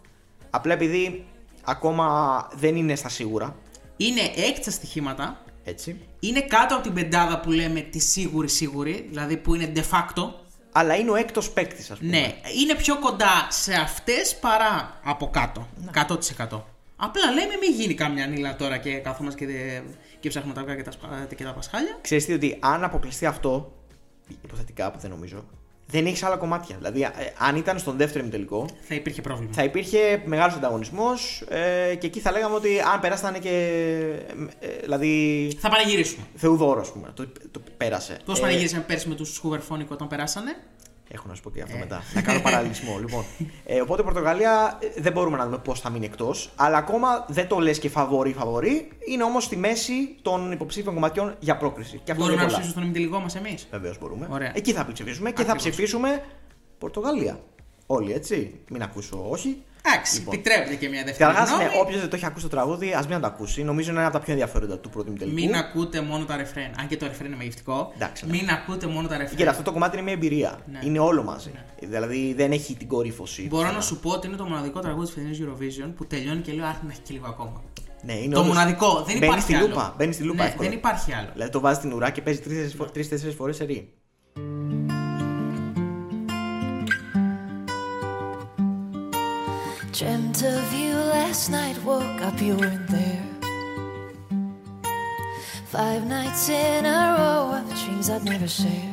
Απλά 0.49 0.73
επειδή 0.73 1.25
ακόμα 1.63 2.47
δεν 2.55 2.75
είναι 2.75 2.95
στα 2.95 3.09
σίγουρα. 3.09 3.55
Είναι 3.97 4.21
έκτη 4.21 4.61
στα 4.61 4.71
στοιχήματα. 4.71 5.43
Έτσι. 5.63 5.99
Είναι 6.19 6.41
κάτω 6.41 6.73
από 6.75 6.83
την 6.83 6.93
πεντάδα 6.93 7.39
που 7.39 7.51
λέμε 7.51 7.79
τη 7.79 7.99
σίγουρη 7.99 8.47
σίγουρη, 8.49 9.05
δηλαδή 9.09 9.37
που 9.37 9.55
είναι 9.55 9.71
de 9.75 9.79
facto. 9.79 10.33
Αλλά 10.77 10.95
είναι 10.95 11.11
ο 11.11 11.15
έκτος 11.15 11.51
παίκτης, 11.51 11.91
ας 11.91 11.97
πούμε. 11.99 12.09
Ναι, 12.19 12.33
είναι 12.61 12.75
πιο 12.75 12.99
κοντά 12.99 13.47
σε 13.49 13.73
αυτές 13.73 14.35
παρά 14.35 14.99
από 15.03 15.29
κάτω. 15.29 15.67
Ναι. 15.75 15.91
100%. 15.91 16.61
Απλά 16.95 17.31
λέμε 17.33 17.53
μην 17.61 17.73
γίνει 17.79 17.93
καμιά 17.93 18.27
νύλα 18.27 18.55
τώρα 18.55 18.77
και 18.77 18.93
καθόμαστε 18.97 19.45
και, 19.45 19.51
δε- 19.51 19.81
και 20.19 20.29
ψάχνουμε 20.29 20.53
τα 20.55 20.61
αυγά 20.61 20.75
και 20.75 20.83
τα, 20.83 20.91
σπα- 20.91 21.27
και 21.35 21.43
τα 21.43 21.53
πασχάλια. 21.53 21.97
Ξέρεις 22.01 22.25
τι, 22.25 22.33
ότι 22.33 22.57
αν 22.59 22.83
αποκλειστεί 22.83 23.25
αυτό, 23.25 23.73
υποθετικά 24.43 24.91
που 24.91 24.99
δεν 24.99 25.09
νομίζω, 25.09 25.45
δεν 25.87 26.05
έχεις 26.05 26.23
άλλα 26.23 26.37
κομμάτια. 26.37 26.75
Δηλαδή, 26.77 27.01
ε, 27.01 27.09
αν 27.37 27.55
ήταν 27.55 27.79
στον 27.79 27.97
δεύτερο 27.97 28.23
ημιτελικό, 28.23 28.65
Θα 28.87 28.95
υπήρχε 28.95 29.21
πρόβλημα. 29.21 29.51
θα 29.53 29.63
υπήρχε 29.63 30.21
μεγάλος 30.25 30.53
ανταγωνισμός 30.55 31.43
ε, 31.49 31.95
και 31.95 32.07
εκεί 32.07 32.19
θα 32.19 32.31
λέγαμε 32.31 32.55
ότι 32.55 32.79
αν 32.93 32.99
περάσει 32.99 33.21
θα 33.23 33.29
είναι 33.29 33.39
και. 33.39 33.49
ε, 34.59 34.67
ε, 34.67 34.79
δηλαδή. 34.83 35.51
Θα 35.59 35.69
πανηγυρίσουμε. 35.69 36.25
Θεουδόρο, 36.35 36.79
ας 36.81 36.91
πούμε. 36.91 37.11
Το, 37.13 37.27
το 37.51 37.61
πέρασε. 37.77 38.19
Πώς 38.25 38.37
Ε, 38.39 38.41
πανηγύρισαμε 38.41 38.83
πέρσι 38.87 39.07
με 39.09 39.15
τους 39.15 39.41
Hooverphonic 39.43 39.87
όταν 39.87 40.07
περάσανε; 40.07 40.55
Έχω 41.11 41.27
να 41.27 41.33
σου 41.35 41.41
πω 41.41 41.49
και 41.51 41.59
Ε. 41.59 41.63
αυτό 41.63 41.77
μετά. 41.77 42.03
Να 42.13 42.21
κάνω 42.21 42.39
παραλληλισμό. 42.39 42.97
λοιπόν. 43.05 43.23
Ε, 43.65 43.81
οπότε 43.81 44.01
η 44.01 44.05
Πορτογαλία 44.05 44.77
ε, 44.95 45.01
δεν 45.01 45.11
μπορούμε 45.11 45.37
να 45.37 45.45
δούμε 45.45 45.57
πώς 45.57 45.79
θα 45.79 45.89
μείνει 45.89 46.05
εκτός. 46.05 46.49
Αλλά 46.55 46.77
ακόμα 46.77 47.25
δεν 47.29 47.47
το 47.47 47.59
λες 47.59 47.79
και 47.79 47.89
φαβορή 47.89 48.33
φαβορή. 48.33 48.87
Είναι 49.07 49.23
όμως 49.23 49.43
στη 49.43 49.57
μέση 49.57 50.15
των 50.21 50.51
υποψήφιων 50.51 50.93
κομματιών 50.93 51.35
για 51.39 51.57
πρόκριση. 51.57 52.01
Και 52.03 52.11
αυτό 52.11 52.23
Μπορούμε 52.23 52.35
να 52.35 52.41
είναι 52.43 52.51
πολλά. 52.51 52.57
ψήσουμε 52.63 52.71
στον 52.71 52.83
ημιτελικό 52.83 53.19
μας 53.19 53.35
εμείς; 53.35 53.67
Βεβαίως 53.71 53.97
μπορούμε. 53.99 54.27
Ωραία. 54.31 54.51
Εκεί 54.55 54.71
θα 54.73 54.87
ψηφίσουμε 54.93 55.29
και 55.31 55.35
θα 55.35 55.51
Ακριβώς. 55.51 55.61
ψηφίσουμε 55.61 56.23
Πορτογαλία. 56.77 57.39
Όλοι 57.85 58.13
έτσι. 58.13 58.59
Μην 58.69 58.81
ακούσω 58.81 59.25
όχι. 59.29 59.63
Εντάξει, 59.87 60.17
Λοιπόν. 60.17 60.33
επιτρέπεται 60.33 60.75
και 60.75 60.89
μια 60.89 61.03
δεύτερη 61.03 61.17
Καταρχάς, 61.31 61.49
γνώμη. 61.49 61.63
ναι, 61.63 61.69
όποιος 61.81 61.99
δεν 61.99 62.09
το 62.09 62.15
έχει 62.15 62.25
ακούσει 62.25 62.43
το 62.43 62.49
τραγούδι, 62.49 62.93
ας 62.93 63.07
μην 63.07 63.19
το 63.21 63.27
ακούσει. 63.27 63.63
Νομίζω 63.63 63.89
είναι 63.89 63.99
ένα 63.99 64.07
από 64.07 64.17
τα 64.17 64.23
πιο 64.23 64.33
ενδιαφέροντα 64.33 64.77
του 64.79 64.89
πρώτου 64.89 65.13
τελικού. 65.13 65.39
Μην 65.39 65.55
ακούτε 65.55 66.01
μόνο 66.01 66.25
τα 66.25 66.35
ρεφρέν. 66.37 66.71
Αν 66.79 66.87
και 66.87 66.97
το 66.97 67.05
ρεφρέν 67.07 67.27
είναι 67.27 67.35
μαγευτικό. 67.35 67.91
Εντάξει, 67.95 68.25
ναι. 68.25 68.31
Μην 68.31 68.49
ακούτε 68.49 68.87
μόνο 68.87 69.07
τα 69.07 69.17
ρεφρέν. 69.17 69.37
Και 69.37 69.47
αυτό 69.49 69.63
το 69.63 69.71
κομμάτι 69.71 69.95
είναι 69.95 70.03
μια 70.05 70.13
εμπειρία. 70.13 70.59
Ναι. 70.71 70.79
Είναι 70.83 70.99
όλο 70.99 71.23
μαζί. 71.23 71.51
Δηλαδή 71.79 72.33
δεν 72.37 72.51
έχει 72.51 72.75
την 72.75 72.87
κορύφωση. 72.87 73.47
Μπορώ 73.47 73.71
να 73.71 73.81
σου 73.81 73.99
πω 73.99 74.09
ότι 74.09 74.27
είναι 74.27 74.35
το 74.35 74.45
μοναδικό 74.45 74.79
τραγούδι 74.79 75.05
της 75.05 75.13
φετινής 75.13 75.39
Eurovision 75.41 75.91
που 75.95 76.05
τελειώνει 76.07 76.41
και 76.41 76.51
λέω 76.51 76.65
Αχ, 76.65 76.81
να 76.83 76.91
έχει 76.91 77.01
και 77.01 77.13
λίγο 77.13 77.27
ακόμα. 77.27 77.63
Ναι, 78.01 78.13
είναι 78.13 78.33
το 78.33 78.39
όντως- 78.39 78.53
μοναδικό. 78.53 78.93
Δεν 78.93 79.03
μπαίνει 79.05 79.25
υπάρχει 79.25 79.41
στη 79.41 79.53
άλλο. 79.55 79.67
λούπα. 79.67 79.93
Μπαίνει 79.97 80.13
στη 80.13 80.23
λούπα 80.23 80.43
ναι, 80.43 80.49
εύκολα. 80.49 80.69
δεν 80.69 80.77
υπάρχει 80.77 81.13
άλλο. 81.13 81.29
Δηλαδή 81.33 81.51
το 81.51 81.59
βάζεις 81.59 81.77
στην 81.77 81.93
ουρά 81.93 82.09
και 82.09 82.21
παίζει 82.21 82.39
τρει-τέσσερι 82.91 83.31
φορές 83.33 83.55
σε 83.55 83.63
ρί. 83.63 83.93
Dreamt 89.99 90.43
of 90.43 90.73
you 90.73 90.93
last 90.93 91.49
night, 91.49 91.81
woke 91.85 92.21
up, 92.27 92.41
you 92.41 92.57
weren't 92.57 92.85
there. 92.89 93.23
Five 95.67 96.05
nights 96.05 96.49
in 96.49 96.85
a 96.85 97.15
row 97.17 97.53
of 97.57 97.65
dreams 97.81 98.09
I'd 98.09 98.25
never 98.25 98.45
share. 98.45 98.91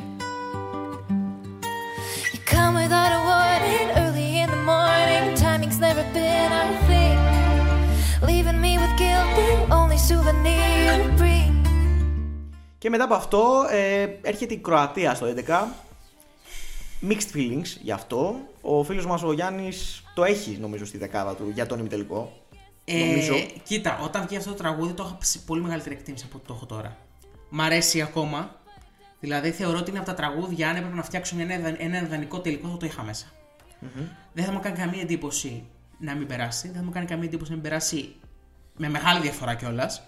You 2.33 2.39
come 2.45 2.75
without 2.81 3.11
a 3.19 3.21
warning, 3.31 3.87
early 4.01 4.29
in 4.43 4.49
the 4.49 4.63
morning. 4.71 5.35
Timing's 5.35 5.79
never 5.87 6.03
been 6.13 6.49
our 6.59 6.73
thing. 6.89 7.19
Leaving 8.29 8.61
me 8.61 8.77
with 8.77 8.93
guilt, 8.97 9.27
the 9.35 9.49
only 9.79 9.97
souvenir 9.97 11.03
you 11.03 11.11
bring. 11.17 11.51
Και 12.77 12.89
μετά 12.89 13.03
από 13.03 13.13
αυτό 13.13 13.65
ε, 13.71 14.07
έρχεται 14.21 14.53
η 14.53 14.57
Κροατία 14.57 15.15
στο 15.15 15.27
11. 15.47 15.63
Mixed 17.09 17.37
feelings 17.37 17.77
γι' 17.81 17.91
αυτό. 17.91 18.35
Ο 18.61 18.83
φίλος 18.83 19.05
μας 19.05 19.23
ο 19.23 19.33
Γιάννης 19.33 20.02
το 20.13 20.23
έχει 20.23 20.57
νομίζω 20.61 20.85
στη 20.85 20.97
δεκάδα 20.97 21.35
του 21.35 21.49
για 21.53 21.65
τον 21.65 21.79
ημιτελικό. 21.79 22.37
Ε, 22.85 22.97
νομίζω. 23.05 23.33
Κοίτα, 23.63 23.99
όταν 24.03 24.25
βγει 24.27 24.35
αυτό 24.37 24.49
το 24.49 24.55
τραγούδι 24.55 24.93
το 24.93 25.03
είχα 25.03 25.17
σε 25.21 25.39
πολύ 25.39 25.61
μεγαλύτερη 25.61 25.95
εκτίμηση 25.95 26.25
από 26.27 26.37
ό,τι 26.37 26.47
το 26.47 26.53
έχω 26.53 26.65
τώρα. 26.65 26.97
Μ' 27.49 27.61
αρέσει 27.61 28.01
ακόμα. 28.01 28.55
Δηλαδή 29.19 29.51
θεωρώ 29.51 29.77
ότι 29.77 29.89
είναι 29.89 29.99
από 29.99 30.07
τα 30.07 30.13
τραγούδια, 30.13 30.69
αν 30.69 30.75
έπρεπε 30.75 30.95
να 30.95 31.03
φτιάξω 31.03 31.35
ένα, 31.39 31.53
ιδα- 31.53 31.75
ένα 31.81 32.01
ιδανικό 32.01 32.39
τελικό, 32.39 32.67
θα 32.67 32.77
το 32.77 32.85
είχα 32.85 33.03
μέσα. 33.03 33.25
Δεν 34.33 34.45
θα 34.45 34.51
μου 34.51 34.59
κάνει 34.59 34.77
καμία 34.77 35.01
εντύπωση 35.01 35.63
να 35.99 36.15
μην 36.15 36.27
περάσει. 36.27 36.67
Δεν 36.67 36.75
θα 36.77 36.83
μου 36.83 36.91
κάνει 36.91 37.05
καμία 37.05 37.25
εντύπωση 37.27 37.49
να 37.49 37.55
μην 37.55 37.63
περάσει 37.65 38.15
με 38.77 38.89
μεγάλη 38.89 39.21
διαφορά 39.21 39.55
κιόλας. 39.55 40.01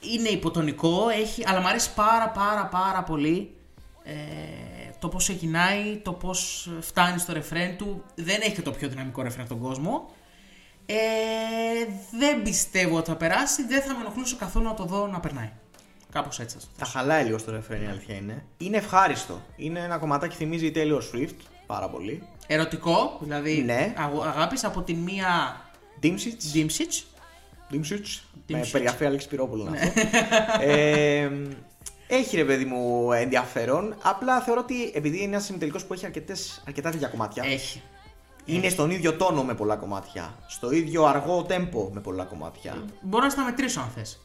Είναι 0.00 0.28
υποτονικό, 0.28 1.08
έχει, 1.08 1.42
αλλά 1.46 1.60
μου 1.60 1.68
αρέσει 1.68 1.94
πάρα 1.94 2.28
πάρα 2.28 2.66
πάρα 2.66 3.02
πολύ 3.02 3.50
ε, 3.54 3.61
το 4.98 5.08
πώς 5.08 5.24
ξεκινάει, 5.24 5.96
το 5.96 6.12
πώς 6.12 6.70
φτάνει 6.80 7.18
στο 7.18 7.32
ρεφρέν 7.32 7.76
του. 7.76 8.04
Δεν 8.14 8.40
έχει 8.40 8.52
και 8.52 8.62
το 8.62 8.70
πιο 8.70 8.88
δυναμικό 8.88 9.22
ρεφρέν 9.22 9.46
στον 9.46 9.58
κόσμο. 9.60 10.10
Ε, 10.86 10.94
δεν 12.18 12.42
πιστεύω 12.42 12.96
ότι 12.96 13.10
θα 13.10 13.16
περάσει, 13.16 13.66
δεν 13.66 13.82
θα 13.82 13.94
με 13.94 14.00
ενοχλούσε 14.00 14.36
καθόλου 14.38 14.64
να 14.66 14.74
το 14.74 14.84
δω 14.84 15.06
να 15.06 15.20
περνάει. 15.20 15.50
Κάπως 16.12 16.40
έτσι 16.40 16.56
θα 16.56 16.60
το 16.62 16.68
Τα 16.78 16.84
θέσω. 16.84 16.98
χαλάει 16.98 17.24
λίγο 17.24 17.38
στο 17.38 17.50
ρεφρέν 17.50 17.82
η 17.82 17.86
αλήθεια 17.86 18.14
είναι. 18.14 18.44
Είναι 18.58 18.76
ευχάριστο. 18.76 19.40
Είναι 19.56 19.80
ένα 19.80 19.98
κομματάκι 19.98 20.36
θυμίζει 20.36 20.66
η 20.66 20.72
Taylor 20.74 21.00
Swift 21.14 21.34
πάρα 21.66 21.88
πολύ. 21.88 22.22
Ερωτικό, 22.46 23.18
δηλαδή 23.20 23.62
Ναι. 23.62 23.94
αγ- 23.96 24.26
αγάπης 24.26 24.64
από 24.64 24.82
την 24.82 24.96
μία 24.98 25.60
Dimsits. 26.02 26.54
Dimsich. 26.56 27.02
Dimsits. 27.72 28.20
Με 28.46 28.60
Dimsits. 28.60 28.68
περιγραφή 28.72 29.04
Άλεξη 29.04 29.28
Πυρόπουλου 29.28 29.64
Ναι. 29.64 29.70
να 29.70 29.84
αυτό. 29.86 30.00
ε, 30.60 31.30
έχει 32.16 32.36
ρε 32.36 32.44
παιδί 32.44 32.64
μου 32.64 33.12
ενδιαφέρον. 33.12 33.94
Απλά 34.02 34.40
θεωρώ 34.40 34.60
ότι 34.60 34.90
επειδή 34.94 35.16
είναι 35.16 35.24
ένας 35.34 35.48
ημιτελικός 35.48 35.84
που 35.84 35.92
έχει 35.92 36.04
αρκετές, 36.04 36.62
αρκετά 36.66 36.90
τέτοια 36.90 37.08
κομμάτια. 37.08 37.44
Έχει. 37.46 37.82
Είναι 38.44 38.68
στον 38.68 38.90
ίδιο 38.90 39.12
τόνο 39.16 39.42
με 39.44 39.54
πολλά 39.54 39.76
κομμάτια. 39.76 40.34
Στο 40.46 40.70
ίδιο 40.70 41.04
αργό 41.04 41.42
τέμπο 41.42 41.90
με 41.92 42.00
πολλά 42.00 42.24
κομμάτια. 42.24 42.84
Μπορώ 43.00 43.24
να 43.24 43.30
στα 43.30 43.44
μετρήσω 43.44 43.80
αν 43.80 43.88
θες. 43.94 44.20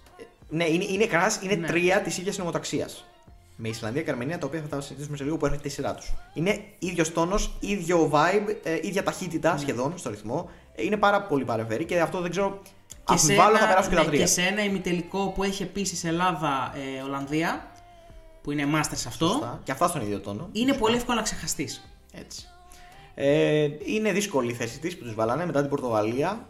Ναι, 0.49 0.65
είναι, 0.65 0.83
είναι, 0.83 1.05
καταρχάς, 1.05 1.39
είναι 1.43 1.55
Ναι. 1.55 1.67
τρία 1.67 2.01
της 2.01 2.17
ίδιας 2.17 2.37
νομοταξίας. 2.37 3.05
Με 3.55 3.67
Ισλανδία 3.67 4.01
και 4.01 4.09
Αρμενία, 4.11 4.37
τα 4.37 4.47
οποία 4.47 4.61
θα 4.61 4.67
τα 4.67 4.81
συζητήσουμε 4.81 5.17
σε 5.17 5.23
λίγο 5.23 5.37
που 5.37 5.45
έρχεται 5.45 5.67
η 5.67 5.71
σειρά 5.71 5.95
τους. 5.95 6.13
Είναι 6.33 6.59
ίδιος 6.79 7.13
τόνος, 7.13 7.57
ίδιο 7.59 8.09
vibe, 8.13 8.55
ε, 8.63 8.75
ίδια 8.81 9.03
ταχύτητα 9.03 9.53
Ναι. 9.53 9.59
σχεδόν 9.59 9.97
στο 9.97 10.09
ρυθμό. 10.09 10.49
Ε, 10.75 10.83
είναι 10.83 10.97
πάρα 10.97 11.21
πολύ 11.21 11.43
παρεμφερή 11.45 11.85
και 11.85 11.99
αυτό 11.99 12.21
δεν 12.21 12.31
ξέρω. 12.31 12.61
Και 13.05 13.17
σε, 13.17 13.31
Αμφιβάλλω 13.31 13.49
ένα, 13.49 13.59
θα 13.59 13.67
περάσουν 13.67 13.89
και 13.89 13.95
τα 13.95 14.01
ναι, 14.03 14.07
τρία. 14.07 14.19
και 14.19 14.25
σε 14.25 14.41
ένα 14.41 14.63
ημιτελικό 14.63 15.31
που 15.35 15.43
έχει 15.43 15.63
επίσης 15.63 16.03
Ελλάδα-Ολλανδία, 16.03 17.67
που 18.47 18.53
είναι 18.53 18.65
μάστερ 18.65 18.97
σε 18.97 19.07
αυτό, 19.07 19.27
Σωστά. 19.27 19.59
Και 19.63 19.71
αυτά 19.71 19.87
στον 19.87 20.01
ίδιο 20.01 20.19
τόνο. 20.19 20.49
είναι 20.51 20.73
πολύ 20.73 20.95
εύκολο 20.95 21.17
να 21.17 21.23
ξεχαστείς. 21.23 21.89
Έτσι. 22.13 22.45
Ε, 23.15 23.67
είναι 23.85 24.11
δύσκολη 24.11 24.51
η 24.51 24.53
θέση 24.53 24.79
της 24.79 24.97
που 24.97 25.03
τους 25.03 25.13
βάλανε 25.15 25.45
μετά 25.45 25.59
την 25.59 25.69
Πορτογαλία. 25.69 26.45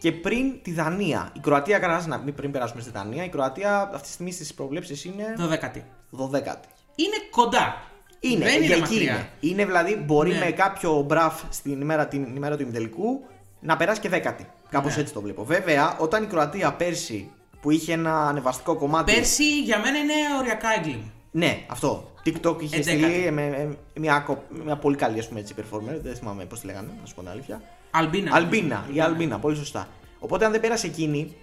και 0.00 0.12
πριν 0.12 0.62
τη 0.62 0.72
Δανία. 0.72 1.30
Η 1.36 1.40
Κροατία, 1.40 1.78
καταρχάς, 1.78 2.06
να 2.06 2.18
μην 2.18 2.34
πριν 2.34 2.50
περάσουμε 2.50 2.80
στη 2.80 2.90
Δανία, 2.90 3.24
η 3.24 3.28
Κροατία 3.28 3.90
αυτή 3.94 4.06
τη 4.06 4.12
στιγμή 4.12 4.32
στις 4.32 4.54
προβλέψεις 4.54 5.04
είναι 5.04 5.24
12η. 5.38 5.82
12η. 6.10 6.64
Είναι 6.94 7.16
κοντά. 7.30 7.82
Είναι, 8.20 8.44
Δεν 8.44 8.62
είναι 8.62 8.72
εκεί 8.72 8.80
μακριά. 8.80 9.00
είναι. 9.12 9.28
Είναι 9.40 9.64
δηλαδή 9.64 9.96
μπορεί 9.96 10.30
Ναι. 10.32 10.38
με 10.38 10.50
κάποιο 10.50 11.02
μπραφ 11.02 11.42
στην 11.50 11.80
ημέρα, 11.80 12.06
την 12.06 12.36
ημέρα 12.36 12.56
του 12.56 12.62
ημιτελικού 12.62 13.24
να 13.60 13.76
περάσει 13.76 14.00
και 14.00 14.08
δέκατη. 14.08 14.46
Κάπως 14.70 14.94
Ναι. 14.96 15.00
έτσι 15.02 15.12
το 15.14 15.20
βλέπω. 15.20 15.44
Βέβαια, 15.44 15.96
όταν 15.98 16.22
η 16.22 16.26
Κροατία 16.26 16.72
πέρσι 16.72 17.30
που 17.60 17.70
είχε 17.70 17.92
ένα 17.92 18.28
ανεβαστικό 18.28 18.76
κομμάτι. 18.76 19.12
Πέρσι 19.14 19.60
για 19.62 19.78
μένα 19.78 19.98
είναι 19.98 20.12
οριακά 20.38 20.68
έγκλημα. 20.78 21.12
Ναι, 21.30 21.64
αυτό. 21.66 22.12
TikTok 22.24 22.62
είχε 22.62 22.76
Εντέκατη. 22.76 23.02
στείλει 23.12 23.30
με, 23.30 23.48
με- 23.48 23.76
μια, 23.94 24.18
κο- 24.18 24.44
μια 24.64 24.76
πολύ 24.76 24.96
καλή 24.96 25.18
ας 25.18 25.28
πούμε, 25.28 25.40
έτσι, 25.40 25.54
performer. 25.58 25.98
Δεν 26.02 26.14
θυμάμαι 26.16 26.44
πώς 26.44 26.60
τη 26.60 26.66
λέγανε, 26.66 26.88
να 27.00 27.06
σου 27.06 27.14
πω 27.14 27.20
την 27.20 27.30
αλήθεια. 27.30 27.62
Αλμπίνα. 27.90 28.34
Αλμπίνα, 28.34 28.86
η 28.90 28.94
Ναι. 28.94 29.02
Αλμπίνα, 29.02 29.38
πολύ 29.38 29.56
σωστά. 29.56 29.88
Οπότε 30.18 30.44
αν 30.44 30.52
δεν 30.52 30.60
πέρασε 30.60 30.86
εκείνη, 30.86 31.34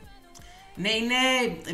Ναι, 0.75 0.89
είναι. 0.89 1.13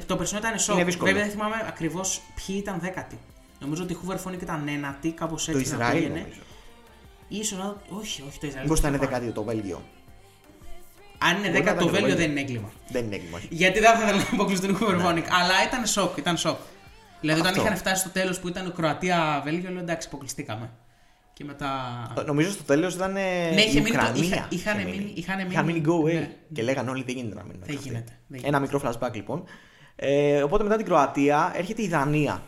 Το 0.05 0.15
περσινό 0.15 0.39
ήταν 0.39 0.59
σοκ. 0.59 0.75
Είναι 0.75 0.85
δύσκολο. 0.85 1.07
Βέβαια 1.11 1.23
δεν 1.25 1.33
θυμάμαι 1.33 1.55
ακριβώς 1.67 2.21
ποιοι 2.35 2.55
ήταν 2.59 2.79
δέκατοι. 2.79 3.17
Νομίζω 3.59 3.83
ότι 3.83 3.93
η 3.93 3.97
Hoover 4.07 4.15
Phonic 4.29 4.41
ήταν 4.41 4.67
ένατη, 4.67 5.11
κάπως 5.11 5.47
έτσι. 5.47 5.63
το 5.71 5.77
να 5.77 5.83
Ισραήλ 5.83 6.01
πήγαινε. 6.01 6.19
νομίζω. 6.19 6.39
Ίσως 7.27 7.57
να. 7.57 7.75
Όχι, 7.99 8.23
όχι 8.27 8.39
το 8.39 8.47
Ισραήλ. 8.47 8.63
Μήπως 8.63 8.79
ήταν 8.79 8.91
το 8.91 8.97
δεκατή 8.97 9.31
το 9.31 9.43
Βέλγιο. 9.43 9.81
Αν 11.17 11.37
είναι 11.37 11.49
Μπορεί 11.49 11.51
να 11.53 11.59
10 11.59 11.61
ήταν 11.63 11.77
το 11.77 11.85
το 11.85 11.91
Βέλγιο 11.91 12.07
Βέλγιο. 12.09 12.15
δεν 12.17 12.31
είναι 12.31 12.39
έγκλημα. 12.39 12.71
Δεν 12.89 13.05
είναι 13.05 13.15
έγκλημα. 13.15 13.37
όχι. 13.37 13.47
Γιατί 13.49 13.79
δεν 13.79 13.95
θα 13.95 14.03
ήθελα 14.03 14.17
να 14.17 14.25
αποκλειστούν 14.33 14.69
η 14.69 14.77
Hoover 14.81 15.05
Phonic. 15.05 15.23
Αλλά 15.39 15.63
ήταν 15.67 15.85
σοκ, 15.85 16.17
ήταν 16.17 16.37
σοκ. 16.37 16.57
Δηλαδή 17.23 17.39
όταν 17.39 17.51
Αυτό. 17.51 17.63
είχαν 17.65 17.77
φτάσει 17.77 18.01
στο 18.01 18.09
τέλος 18.09 18.39
που 18.39 18.47
ήταν 18.47 18.73
Κροατία-Βέλγιο, 18.75 19.69
λέω 19.71 19.79
εντάξει, 19.79 20.07
αποκλειστήκαμε. 20.07 20.69
Και 21.33 21.43
μετά. 21.43 21.69
Νομίζω 22.25 22.51
στο 22.51 22.63
τέλος 22.63 22.93
ήταν. 22.95 23.15
ε, 23.15 23.21
Ναι, 23.53 23.61
είχε 23.61 23.77
η 23.79 23.81
μείνει 23.81 23.95
το- 23.95 24.01
Ουκρανία. 24.01 24.23
είχα- 24.23 24.47
είχαν 24.49 24.77
είχε 24.79 24.89
μείνει- 24.89 25.17
είχαν 25.17 25.39
Είχαν 25.49 25.65
μείνει- 25.65 25.85
μείνει 25.85 25.85
go 25.87 26.05
away. 26.07 26.13
ναι. 26.13 26.29
Και 26.53 26.61
λέγανε 26.63 26.89
όλοι 26.89 27.03
δεν 27.03 27.15
γίνεται 27.15 27.35
να 27.35 27.43
μείνουν. 27.43 27.61
Δεν 27.65 27.75
αυτοί. 27.75 27.87
γίνεται, 27.87 28.11
δεν 28.27 28.41
Ένα 28.43 28.57
γίνεται. 28.57 28.59
μικρό 28.59 28.81
flashback 29.09 29.13
λοιπόν. 29.13 29.43
Ε, 29.95 30.41
οπότε 30.43 30.63
μετά 30.63 30.75
την 30.75 30.85
Κροατία 30.85 31.51
έρχεται 31.55 31.81
η 31.81 31.87
Δανία. 31.87 32.41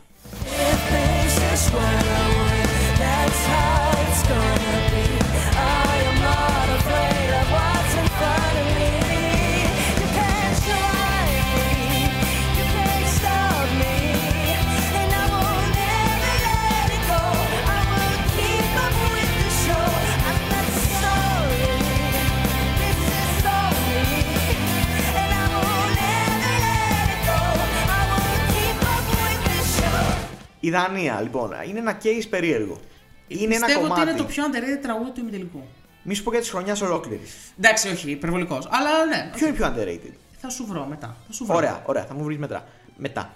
Η 30.65 30.69
Δανία 30.69 31.21
λοιπόν 31.21 31.51
είναι 31.67 31.79
ένα 31.79 31.97
case 32.03 32.25
περίεργο. 32.29 32.79
Είναι 33.27 33.55
ένα 33.55 33.65
Πιστεύω 33.65 33.81
κομμάτι. 33.87 34.01
ότι 34.01 34.09
είναι 34.09 34.19
το 34.19 34.25
πιο 34.25 34.43
underrated 34.43 34.81
τραγούδι 34.81 35.11
του 35.11 35.19
ημιτελικού. 35.19 35.63
Μη 36.03 36.13
σου 36.13 36.23
πω 36.23 36.31
για 36.31 36.39
της 36.39 36.49
χρονιάς 36.49 36.81
ολόκληρης. 36.81 37.53
Εντάξει, 37.57 37.89
όχι, 37.89 38.11
υπερβολικός. 38.11 38.67
Αλλά 38.69 39.05
ναι. 39.05 39.31
Ποιο 39.35 39.47
είναι 39.47 39.55
πιο 39.55 39.65
underrated; 39.67 40.13
Θα 40.41 40.49
σου 40.49 40.65
βρω 40.65 40.85
μετά. 40.85 41.15
Θα 41.27 41.33
σου 41.33 41.45
βρω. 41.45 41.55
Ωραία, 41.55 41.81
ωραία, 41.85 42.05
θα 42.05 42.13
μου 42.13 42.23
βρεις 42.23 42.37
μετά. 42.37 42.65
μετά. 42.95 43.33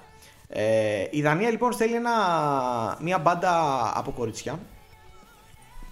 Ε, 0.50 1.04
η 1.10 1.22
Δανία 1.22 1.50
λοιπόν 1.50 1.72
στέλνει 1.72 1.96
ένα, 1.96 2.12
μια 3.02 3.18
μπάντα 3.18 3.54
από 3.96 4.12
κορίτσια. 4.12 4.60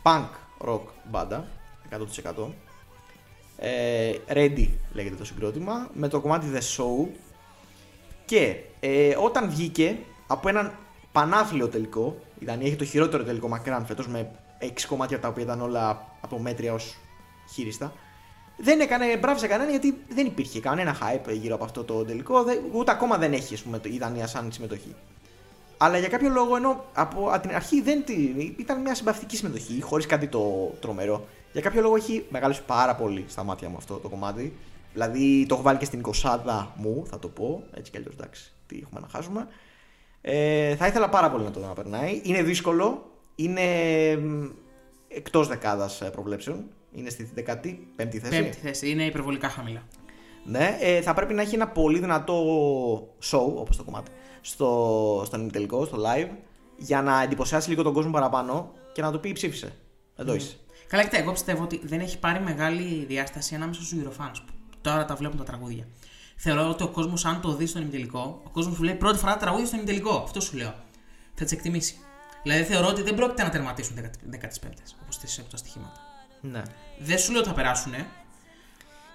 Punk 0.04 0.28
rock 0.68 0.82
μπάντα, 1.04 1.48
100%. 1.90 2.48
Ε, 3.58 4.12
Ready 4.28 4.68
λέγεται 4.94 5.16
το 5.16 5.26
συγκρότημα, 5.26 5.90
με 5.94 6.08
το 6.08 6.20
κομμάτι 6.20 6.48
The 6.54 6.58
Show. 6.58 7.08
Και 8.26 8.56
ε, 8.80 9.16
όταν 9.20 9.50
βγήκε 9.50 9.98
από 10.28 10.50
έναν 10.50 10.72
πανάθλιο 11.18 11.68
τελικό, 11.68 12.18
η 12.40 12.46
Δανία 12.46 12.68
είχε 12.68 12.76
το 12.76 12.86
χειρότερο 12.86 13.24
τελικό 13.24 13.48
μακράν 13.48 13.86
φέτος 13.86 14.08
με 14.08 14.30
6 14.62 14.66
κομμάτια 14.88 15.20
τα 15.20 15.28
οποία 15.28 15.44
ήταν 15.44 15.62
όλα 15.62 16.08
από 16.22 16.40
μέτρια 16.40 16.74
ως 16.74 16.96
χείριστα. 17.54 17.94
Δεν 18.58 18.80
έκανε 18.80 19.18
μπράβο 19.18 19.40
σε 19.40 19.48
κανέναν 19.48 19.70
γιατί 19.72 19.98
δεν 20.10 20.26
υπήρχε 20.26 20.60
κανένα 20.60 20.98
hype 21.02 21.32
γύρω 21.34 21.56
από 21.56 21.64
αυτό 21.64 21.84
το 21.84 22.04
τελικό. 22.06 22.44
δεν- 22.44 22.60
ούτε 22.72 22.92
ακόμα 22.92 23.18
δεν 23.18 23.34
έχει 23.34 23.54
ας 23.54 23.62
πούμε, 23.62 23.80
το- 23.80 23.90
η 23.90 23.98
Δανία 23.98 24.28
σαν 24.28 24.52
συμμετοχή. 24.52 24.96
Αλλά 25.78 25.98
για 25.98 26.08
κάποιο 26.08 26.30
λόγο 26.30 26.56
ενώ 26.56 26.86
από 26.94 27.30
από 27.32 27.48
την 27.48 27.56
αρχή 27.56 27.82
δεν 27.82 28.04
τη, 28.06 28.14
ήταν 28.58 28.82
μια 28.82 28.96
συμπαυτική 28.96 29.36
συμμετοχή, 29.38 29.82
χωρίς 29.82 30.06
κάτι 30.06 30.28
το 30.28 30.74
τρομερό. 30.80 31.28
Για 31.52 31.62
κάποιο 31.62 31.82
λόγο 31.82 31.96
έχει 31.96 32.26
μεγαλώσει 32.30 32.62
πάρα 32.66 32.96
πολύ 32.96 33.26
στα 33.28 33.44
μάτια 33.44 33.70
μου 33.70 33.78
αυτό 33.78 33.94
το 33.96 34.10
κομμάτι. 34.10 34.58
Δηλαδή 34.94 35.46
το 35.48 35.54
έχω 35.56 35.64
βάλει 35.64 35.78
και 35.78 35.86
στην 35.86 36.00
20 36.00 36.68
μου, 36.76 37.06
θα 37.10 37.20
το 37.20 37.28
πω. 37.28 37.64
Έτσι 37.74 37.92
κι 37.92 37.98
αλλιώς 37.98 38.14
εντάξει, 38.14 38.52
τι 38.68 38.80
έχουμε 38.84 39.00
να 39.00 39.08
χάσουμε. 39.08 39.48
Ε, 40.30 40.76
θα 40.76 40.88
ήθελα 40.88 41.10
πάρα 41.10 41.32
πολύ 41.32 41.44
να 41.44 41.52
το 41.52 41.60
δω 41.60 41.68
να 41.68 41.74
περνάει. 41.74 42.22
Είναι 42.24 42.44
δύσκολο. 42.44 43.12
Είναι 43.36 43.62
εκτός 45.08 45.48
δεκάδας 45.48 46.04
προβλέψεων. 46.12 46.64
Είναι 46.92 47.10
στη 47.10 47.30
15η 47.36 48.18
θέση. 48.18 48.30
Πέμπτη 48.30 48.58
θέση. 48.62 48.90
Είναι 48.90 49.04
υπερβολικά 49.04 49.50
χαμηλά. 49.50 49.84
Ναι, 50.44 50.78
ε, 50.80 51.02
θα 51.02 51.14
πρέπει 51.14 51.34
να 51.34 51.42
έχει 51.42 51.56
ένα 51.56 51.68
πολύ 51.68 52.00
δυνατό 52.00 52.44
show, 53.32 53.56
όπως 53.56 53.78
το 53.78 53.84
κομμάτι, 53.84 54.12
στο, 54.42 55.24
στον 55.26 55.42
ημιτελικό, 55.42 55.86
στο 55.86 55.98
live, 55.98 56.30
για 56.78 57.02
να 57.02 57.22
εντυπωσιάσει 57.22 57.70
λίγο 57.70 57.84
τον 57.84 57.94
κόσμο 57.94 58.12
παραπάνω 58.12 58.72
και 58.94 59.02
να 59.02 59.12
του 59.12 59.20
πει 59.20 59.32
ψήφισε. 59.32 59.74
Εδώ 60.16 60.36
είσαι. 60.36 60.58
Καλά, 60.88 61.04
κοιτά, 61.04 61.18
εγώ 61.18 61.32
πιστεύω 61.32 61.64
ότι 61.64 61.82
δεν 61.84 62.00
έχει 62.00 62.20
πάρει 62.20 62.40
μεγάλη 62.40 63.06
διάσταση 63.06 63.56
ανάμεσα 63.56 63.82
στους 63.82 64.00
Eurofans 64.04 64.38
που 64.46 64.54
τώρα 64.82 65.06
τα 65.06 65.16
βλέπουν 65.16 65.38
τα 65.38 65.44
τραγούδια. 65.44 65.88
Θεωρώ 66.40 66.70
ότι 66.70 66.84
ο 66.84 66.88
κόσμος, 66.88 67.26
αν 67.26 67.42
το 67.42 67.56
δει 67.56 67.66
στον 67.66 67.82
ημιτελικό, 67.82 68.42
ο 68.46 68.50
κόσμος 68.50 68.76
που 68.78 68.84
λέει 68.84 68.96
πρώτη 68.96 69.18
φορά 69.18 69.34
τα 69.34 69.40
τραγούδια 69.40 69.66
στον 69.66 69.80
ημιτελικό. 69.80 70.22
Αυτό 70.24 70.40
σου 70.42 70.58
λέω. 70.58 70.74
Θα 71.34 71.44
τις 71.44 71.52
εκτιμήσει. 71.54 71.98
Δηλαδή 72.44 72.64
θεωρώ 72.64 72.88
ότι 72.88 73.02
δεν 73.02 73.16
πρόκειται 73.16 73.44
να 73.44 73.50
τερματίσουν 73.50 73.96
15 73.96 74.06
όπως 75.04 75.18
τις 75.18 75.40
από 75.40 75.50
τα 75.50 75.58
στοιχήματα. 75.58 76.00
Ναι. 76.42 76.62
Δεν 77.00 77.18
σου 77.18 77.32
λέω 77.32 77.40
ότι 77.40 77.50
θα 77.50 77.56
περάσουν. 77.56 77.94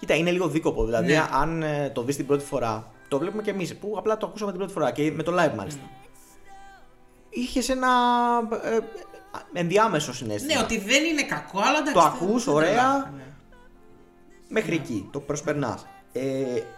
Κοίτα, 0.00 0.14
είναι 0.14 0.30
λίγο 0.30 0.48
δίκοπο. 0.48 0.84
Δηλαδή, 0.84 1.12
Ναι. 1.12 1.26
αν 1.32 1.62
ε, 1.62 1.90
το 1.90 2.02
δεις 2.02 2.16
την 2.16 2.26
πρώτη 2.26 2.44
φορά, 2.44 2.90
το 3.08 3.18
βλέπουμε 3.18 3.42
και 3.42 3.50
εμείς 3.50 3.76
που 3.76 3.94
απλά 3.98 4.16
το 4.16 4.26
ακούσαμε 4.26 4.50
την 4.50 4.58
πρώτη 4.60 4.74
φορά 4.74 4.90
και 4.90 5.10
με 5.12 5.22
το 5.22 5.32
live 5.42 5.54
μάλιστα. 5.56 5.80
Είχες 7.30 7.68
ένα 7.68 7.88
ε, 8.64 8.74
ε, 8.76 8.80
ενδιάμεσο 9.52 10.12
συνέστημα. 10.14 10.54
Ναι, 10.54 10.60
ότι 10.60 10.78
δεν 10.78 11.04
είναι 11.04 11.22
κακό, 11.22 11.60
αλλά 11.60 11.78
εντάξει. 11.78 11.92
Το 11.94 12.00
δεν- 12.00 12.08
ακούς, 12.10 12.44
δεν 12.44 12.54
ωραία. 12.54 12.68
τρελά. 12.70 13.12
Ναι. 13.16 13.22
Μέχρι 14.48 14.74
εκεί, 14.74 15.08
το 15.12 15.20
προσπερνάς. 15.20 15.86
Ε, 16.12 16.22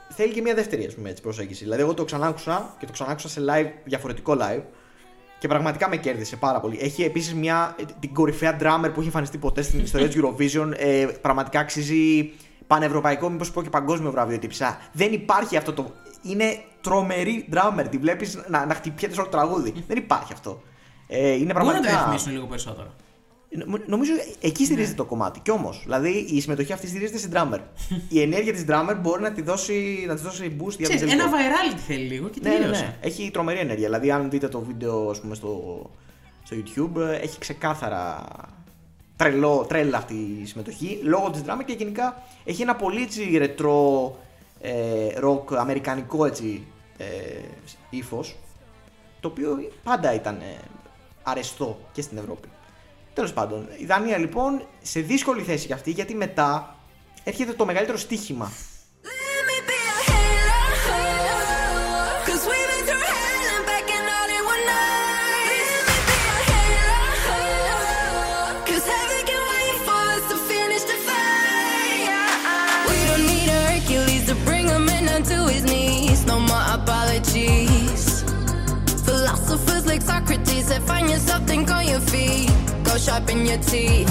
θέλει 0.08 0.32
και 0.32 0.40
μια 0.40 0.54
δεύτερη 0.54 0.86
ας 0.86 0.94
πούμε, 0.94 1.10
έτσι, 1.10 1.22
προσέγγιση. 1.22 1.62
Δηλαδή, 1.64 1.82
εγώ 1.82 1.94
το 1.94 2.04
ξανάκουσα 2.04 2.74
και 2.78 2.86
το 2.86 2.92
ξανάκουσα 2.92 3.28
σε 3.28 3.40
live, 3.48 3.70
διαφορετικό 3.84 4.36
live. 4.40 4.62
Και 5.38 5.48
πραγματικά 5.48 5.88
με 5.88 5.96
κέρδισε 5.96 6.36
πάρα 6.36 6.60
πολύ. 6.60 6.78
Έχει 6.80 7.02
επίσης 7.02 7.34
μια. 7.34 7.76
την 8.00 8.14
κορυφαία 8.14 8.56
drummer 8.60 8.90
που 8.92 8.98
έχει 8.98 9.04
εμφανιστεί 9.04 9.38
ποτέ 9.38 9.62
στην 9.62 9.78
ιστορία 9.82 10.10
του 10.10 10.36
Eurovision. 10.38 10.72
Ε, 10.76 11.06
πραγματικά 11.20 11.60
αξίζει 11.60 12.32
πανευρωπαϊκό, 12.66 13.28
μήπως 13.30 13.50
πω 13.50 13.62
και 13.62 13.70
παγκόσμιο 13.70 14.10
βραβείο 14.10 14.38
τύψα. 14.38 14.78
Δεν 14.92 15.12
υπάρχει 15.12 15.56
αυτό 15.56 15.72
το. 15.72 15.92
Είναι 16.22 16.58
τρομερή 16.80 17.48
drummer. 17.52 17.84
Τη 17.90 17.98
βλέπεις 17.98 18.38
να, 18.48 18.66
να 18.66 18.74
χτυπιέται 18.74 19.14
σε 19.14 19.20
όλο 19.20 19.30
το 19.30 19.36
τραγούδι. 19.36 19.72
Δεν 19.86 19.96
υπάρχει 19.96 20.32
αυτό. 20.32 20.62
Ε, 21.06 21.18
είναι 21.18 21.36
Μπορεί 21.36 21.46
να 21.46 21.52
πραγματικά. 21.54 21.92
το 21.92 22.04
ρυθμίσουν 22.04 22.32
λίγο 22.32 22.46
περισσότερο. 22.46 22.94
Νο- 23.66 23.78
Νομίζω 23.86 24.12
εκεί 24.40 24.64
στηρίζεται 24.64 24.94
το 24.96 25.04
κομμάτι. 25.04 25.40
Κι 25.40 25.50
όμως, 25.50 25.80
δηλαδή 25.84 26.10
η 26.10 26.40
συμμετοχή 26.40 26.72
αυτή 26.72 26.86
στηρίζεται 26.86 27.18
στην 27.18 27.32
drummer. 27.34 27.58
η 28.08 28.20
ενέργεια 28.20 28.52
της 28.52 28.64
drummer 28.68 28.96
μπορεί 29.00 29.22
να 29.22 29.32
τη 29.32 29.42
δώσει, 29.42 30.04
να 30.06 30.14
της 30.14 30.22
δώσει 30.22 30.44
boost 30.60 30.76
για 30.76 30.88
τον 30.88 30.96
Ξέρεις, 30.96 31.00
τελικό. 31.00 31.22
ένα 31.24 31.30
virality 31.36 31.78
θέλει 31.86 32.04
λίγο 32.08 32.28
και 32.28 32.40
ναι, 32.42 32.48
ναι, 32.50 32.56
τελείωσε. 32.58 32.82
ναι. 32.82 32.96
Έχει 33.08 33.30
τρομερή 33.30 33.58
ενέργεια. 33.58 33.86
Δηλαδή, 33.86 34.10
αν 34.10 34.30
δείτε 34.30 34.48
το 34.48 34.60
βίντεο 34.60 35.10
ας 35.10 35.20
πούμε, 35.20 35.34
στο, 35.34 35.82
στο 36.44 36.56
YouTube, 36.56 37.00
ε, 37.00 37.16
έχει 37.16 37.38
ξεκάθαρα 37.38 38.24
τρελό, 39.16 39.64
τρέλα 39.68 39.96
αυτή 39.98 40.14
η 40.42 40.46
συμμετοχή 40.46 41.00
λόγω 41.02 41.30
της 41.30 41.42
drummer 41.46 41.64
και 41.66 41.72
γενικά 41.72 42.22
έχει 42.44 42.62
ένα 42.62 42.74
πολύ 42.76 43.02
έτσι 43.02 43.36
ρετρό 43.38 44.16
ε, 44.60 44.72
rock, 45.24 45.54
αμερικανικό 45.56 46.24
έτσι 46.24 46.66
ε, 46.96 47.04
ύφος, 47.90 48.36
το 49.20 49.28
οποίο 49.28 49.70
πάντα 49.82 50.14
ήταν 50.14 50.34
ε, 50.40 50.56
αρεστό 51.22 51.78
και 51.92 52.02
στην 52.02 52.18
Ευρώπη. 52.18 52.48
Τέλος 53.14 53.32
πάντων, 53.32 53.68
η 53.78 53.84
Δανία 53.84 54.18
λοιπόν 54.18 54.66
σε 54.82 55.00
δύσκολη 55.00 55.42
θέση 55.42 55.66
κι 55.66 55.72
αυτή 55.72 55.90
γιατί 55.90 56.14
μετά 56.14 56.76
έρχεται 57.24 57.52
το 57.52 57.64
μεγαλύτερο 57.64 57.98
στοίχημα. 57.98 58.52
Socrates, 83.14 83.46
that 83.46 83.46
find 83.46 83.46
yourself, 83.46 83.46
think 83.46 83.46
on 83.46 83.46
your 83.46 83.62
feet. 83.62 84.06
Go 84.06 84.10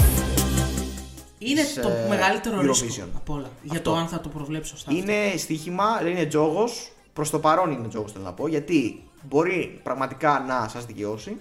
Είναι 1.38 1.62
της, 1.62 1.74
το 1.74 1.88
ε, 1.88 2.06
μεγαλύτερο 2.08 2.60
Eurovision. 2.60 2.82
ρίσκο 2.82 3.04
από 3.16 3.34
όλα. 3.34 3.50
Για 3.62 3.78
Αυτό. 3.78 3.90
το 3.90 3.96
αν 3.96 4.08
θα 4.08 4.20
το 4.20 4.28
προβλέψει 4.28 4.70
σωστά. 4.70 4.90
αυτό. 4.90 5.02
Είναι 5.02 5.36
στοίχημα, 5.36 5.84
είναι 6.08 6.24
τζόγος. 6.26 6.88
Προς 7.12 7.30
το 7.30 7.38
παρόν 7.38 7.70
είναι 7.70 7.88
τζόγος, 7.88 8.12
θέλω 8.12 8.24
να 8.24 8.32
πω. 8.32 8.48
Γιατί 8.48 9.02
μπορεί 9.22 9.80
πραγματικά 9.82 10.44
να 10.48 10.68
σας 10.68 10.84
δικαιώσει 10.86 11.36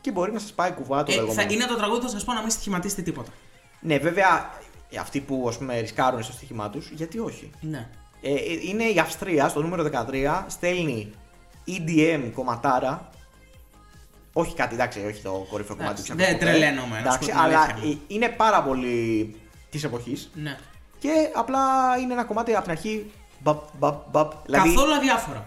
και 0.00 0.12
μπορεί 0.12 0.32
να 0.32 0.38
σας 0.38 0.52
πάει 0.52 0.72
κουβά 0.72 1.02
το 1.02 1.12
Ε, 1.12 1.14
θα, 1.14 1.20
λεγόμενο. 1.20 1.52
είναι 1.52 1.64
το 1.64 1.76
τραγούδι 1.76 2.00
που 2.00 2.06
θα 2.06 2.12
σας 2.12 2.24
πω 2.24 2.32
να 2.32 2.40
μην 2.40 2.50
στοιχηματίσετε 2.50 3.02
τίποτα. 3.02 3.30
Ναι, 3.80 3.98
βέβαια, 3.98 4.50
ε, 4.90 4.98
αυτοί 4.98 5.20
που 5.20 5.44
ας 5.48 5.58
πούμε 5.58 5.80
ρισκάρουν 5.80 6.22
στο 6.22 6.32
στοίχημά 6.32 6.70
τους, 6.70 6.90
γιατί 6.94 7.18
όχι. 7.18 7.50
Ναι. 7.60 7.88
Ε, 8.22 8.32
ε, 8.32 8.36
είναι 8.62 8.84
η 8.84 8.98
Αυστρία 8.98 9.48
στο 9.48 9.62
νούμερο 9.62 9.82
13, 9.82 10.44
στέλνει 10.48 11.10
EDM 11.66 12.30
κομματάρα. 12.34 13.10
Όχι 14.32 14.54
κάτι, 14.54 14.74
εντάξει, 14.74 15.04
όχι 15.06 15.22
το 15.22 15.46
κορυφαίο 15.50 15.76
κομμάτι 15.76 16.02
του 16.02 16.12
Εντάξει, 16.12 16.32
δεν 16.32 16.38
ποτέ. 16.38 16.50
τρελαίνομαι, 16.58 17.00
να 17.00 17.10
σου 17.12 17.18
πω 17.18 17.24
Εντάξει, 17.24 17.28
την 17.28 17.38
αλλά 17.38 17.58
αλήθεια 17.60 17.76
μου. 17.86 17.90
ε, 18.08 18.14
είναι 18.14 18.28
πάρα 18.28 18.62
πολύ 18.62 19.34
της 19.70 19.84
εποχής. 19.84 20.30
ναι. 20.34 20.58
Και 20.98 21.10
απλά 21.34 21.58
είναι 22.02 22.12
ένα 22.12 22.24
κομμάτι 22.24 22.52
από 22.54 22.62
την 22.62 22.70
αρχή. 22.70 23.10
Μπαπ, 23.42 23.62
μπαπ, 23.78 24.08
μπαπ. 24.10 24.32
Δηλαδή 24.46 24.74
Καθόλου 24.74 24.94
αδιάφορο. 24.94 25.46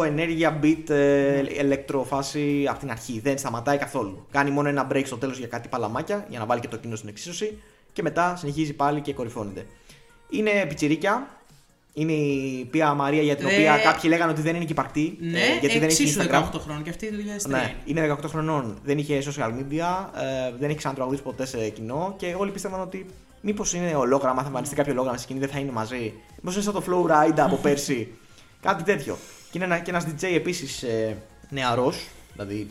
100% 0.00 0.04
ενέργεια, 0.06 0.58
beat, 0.62 0.90
ε, 0.90 1.38
ηλεκτροφάση 1.38 2.66
από 2.70 2.78
την 2.78 2.90
αρχή. 2.90 3.20
Δεν 3.20 3.38
σταματάει 3.38 3.78
καθόλου. 3.78 4.26
Κάνει 4.30 4.50
μόνο 4.50 4.68
ένα 4.68 4.86
break 4.92 5.02
στο 5.06 5.16
τέλος 5.18 5.38
για 5.38 5.46
κάτι 5.46 5.68
παλαμάκια 5.68 6.26
για 6.28 6.38
να 6.38 6.46
βάλει 6.46 6.60
και 6.60 6.68
το 6.68 6.76
κοινό 6.76 6.96
στην 6.96 7.08
εξίσωση. 7.08 7.58
Και 7.92 8.02
μετά 8.02 8.36
συνεχίζει 8.36 8.72
πάλι 8.72 9.00
και 9.00 9.12
κορυφώνεται. 9.14 9.66
Είναι 10.28 10.50
πιτσιρίκια. 10.68 11.26
Είναι 11.98 12.12
η 12.12 12.64
Πία 12.70 12.94
Μαρία 12.94 13.22
για 13.22 13.36
την 13.36 13.46
Ε, 13.46 13.52
οποία 13.52 13.78
κάποιοι 13.78 14.10
λέγανε 14.12 14.32
ότι 14.32 14.40
δεν 14.40 14.54
είναι 14.54 14.64
και 14.64 14.72
υπαρκτή. 14.72 15.16
Ναι, 15.20 15.38
ε, 15.38 15.58
γιατί 15.60 15.78
δεν 15.78 15.88
έχει 15.88 16.02
εξίσου 16.02 16.20
Instagram. 16.20 16.44
18 16.54 16.60
χρόνων 16.60 16.82
και 16.82 16.90
αυτή 16.90 17.06
η 17.06 17.10
δουλειά 17.10 17.36
Ναι, 17.48 17.74
είναι 17.84 18.16
18 18.22 18.28
χρονών, 18.28 18.78
δεν 18.84 18.98
είχε 18.98 19.22
social 19.24 19.48
media, 19.48 20.06
ε, 20.14 20.52
δεν 20.58 20.68
έχει 20.68 20.78
ξανατραγουδίσει 20.78 21.22
ποτέ 21.22 21.46
σε 21.46 21.68
κοινό 21.68 22.14
και 22.18 22.34
όλοι 22.38 22.50
πίστευαν 22.50 22.80
ότι 22.80 23.06
μήπως 23.40 23.74
είναι 23.74 23.94
ολόγραμμα, 23.94 24.40
θα 24.40 24.46
εμφανιστεί 24.46 24.74
κάποιο 24.74 24.92
ολόγραμμα 24.92 25.16
στη 25.16 25.26
σκηνή, 25.26 25.40
δεν 25.40 25.48
θα 25.54 25.58
είναι 25.58 25.72
μαζί. 25.72 26.12
Μήπως 26.36 26.54
είναι 26.54 26.62
σαν 26.62 26.72
το 26.72 26.82
Flow 26.86 27.10
Ride 27.10 27.38
από 27.38 27.56
πέρσι. 27.62 28.12
Κάτι 28.60 28.82
τέτοιο. 28.82 29.16
Και 29.50 29.58
είναι 29.58 29.64
ένα, 29.64 29.78
και 29.78 29.90
ένας 29.90 30.04
DJ 30.06 30.22
επίσης 30.22 30.82
ε, 30.82 31.16
νεαρός, 31.50 32.06
δηλαδή 32.32 32.68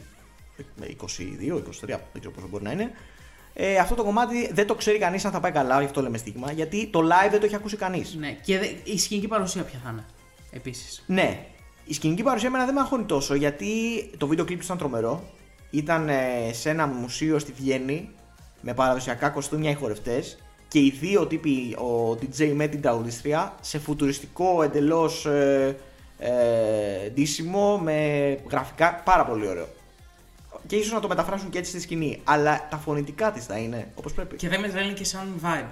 με 0.75 0.85
22, 1.01 1.53
23, 1.53 1.59
δεν 1.87 1.99
ξέρω 2.19 2.33
πόσο 2.33 2.47
μπορεί 2.47 2.63
να 2.63 2.71
είναι. 2.71 2.91
Ε, 3.57 3.77
αυτό 3.77 3.95
το 3.95 4.03
κομμάτι 4.03 4.49
δεν 4.53 4.67
το 4.67 4.75
ξέρει 4.75 4.97
κανείς 4.97 5.25
αν 5.25 5.31
θα 5.31 5.39
πάει 5.39 5.51
καλά, 5.51 5.79
γι' 5.79 5.85
αυτό 5.85 6.01
λέμε 6.01 6.17
στίγμα, 6.17 6.51
γιατί 6.51 6.87
το 6.87 6.99
live 6.99 7.29
δεν 7.31 7.39
το 7.39 7.45
έχει 7.45 7.55
ακούσει 7.55 7.75
κανείς. 7.77 8.15
Ναι, 8.19 8.31
και 8.31 8.59
δε, 8.59 8.65
η 8.83 8.97
σκηνική 8.97 9.27
παρουσία 9.27 9.63
ποια 9.63 9.79
θα 9.83 9.89
είναι. 9.91 10.05
Επίσης; 10.51 11.03
Ναι. 11.05 11.45
Η 11.85 11.93
σκηνική 11.93 12.23
παρουσία 12.23 12.47
εμένα 12.47 12.65
δεν 12.65 12.73
με 12.73 12.79
αγχώνει 12.79 13.03
τόσο 13.03 13.35
γιατί 13.35 13.67
το 14.17 14.27
βίντεο 14.27 14.45
κλιπ 14.45 14.59
του 14.59 14.65
ήταν 14.65 14.77
τρομερό. 14.77 15.23
Ήταν 15.69 16.09
ε, 16.09 16.51
σε 16.51 16.69
ένα 16.69 16.87
μουσείο 16.87 17.39
στη 17.39 17.51
Βιέννη 17.51 18.09
με 18.61 18.73
παραδοσιακά 18.73 19.29
κοστούμια 19.29 19.69
οι 19.69 19.73
χορευτές 19.73 20.37
και 20.67 20.79
οι 20.79 20.97
δύο 20.99 21.27
τύποι, 21.27 21.75
ο 21.77 22.11
DJ 22.11 22.51
με 22.53 22.67
την 22.67 22.81
τραγουδίστρια, 22.81 23.55
σε 23.61 23.79
φουτουριστικό 23.79 24.63
εντελώς 24.63 25.25
ε, 25.25 25.77
ε, 26.19 27.09
ντύσιμο 27.09 27.77
με 27.77 28.37
γραφικά 28.49 29.01
πάρα 29.05 29.25
πολύ 29.25 29.47
ωραίο. 29.47 29.67
Και 30.67 30.75
ίσως 30.75 30.91
να 30.91 30.99
το 30.99 31.07
μεταφράσουν 31.07 31.49
και 31.49 31.57
έτσι 31.57 31.71
στη 31.71 31.79
σκηνή. 31.81 32.21
Αλλά 32.23 32.67
τα 32.69 32.77
φωνητικά 32.77 33.31
της 33.31 33.45
θα 33.45 33.57
είναι 33.57 33.91
όπως 33.95 34.13
πρέπει. 34.13 34.35
Και 34.35 34.49
δεν 34.49 34.59
με 34.59 34.67
τρέλνει 34.69 34.93
και 34.93 35.03
σαν 35.03 35.39
vibe 35.43 35.65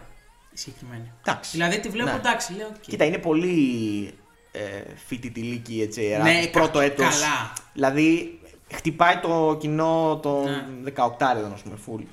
η 0.54 0.58
συγκεκριμένη. 0.58 1.12
Εντάξει. 1.22 1.52
Δηλαδή 1.52 1.80
τη 1.80 1.90
βλέπω 1.90 2.10
Ναι. 2.10 2.16
εντάξει, 2.16 2.54
λέω. 2.54 2.68
οκ. 2.68 2.80
Κοίτα, 2.82 3.06
είναι 3.06 3.18
πολύ 3.18 4.14
ε, 4.52 4.60
φοιτητιλίκι 5.06 5.82
έτσι, 5.82 6.02
Ναι, 6.24 6.32
ναι, 6.32 6.48
πρώτο 6.48 6.78
κα- 6.80 6.84
έτος. 6.86 7.06
καλά. 7.20 7.54
Δηλαδή, 7.74 8.40
χτυπάει 8.74 9.18
το 9.18 9.58
κοινό 9.60 10.20
το 10.22 10.44
Ναι. 10.44 10.66
18 10.96 11.52
ας 11.54 11.62
πούμε, 11.62 11.78
full. 11.88 12.04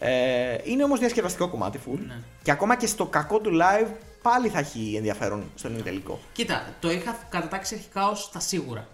Ε, 0.00 0.56
είναι 0.64 0.84
όμως 0.84 0.98
διασκεδαστικό 0.98 1.48
κομμάτι 1.48 1.80
full. 1.86 1.98
Ναι. 2.06 2.18
Και 2.42 2.50
ακόμα 2.50 2.76
και 2.76 2.86
στο 2.86 3.06
κακό 3.06 3.38
του 3.40 3.50
live 3.62 3.88
πάλι 4.22 4.48
θα 4.48 4.58
έχει 4.58 4.94
ενδιαφέρον 4.96 5.50
στον 5.54 5.82
τελικό. 5.82 6.20
Κοίτα, 6.32 6.66
το 6.80 6.90
είχα 6.90 7.18
κατατάξει 7.30 7.74
αρχικά 7.74 8.08
ως 8.08 8.30
τα 8.32 8.40
σίγουρα. 8.40 8.86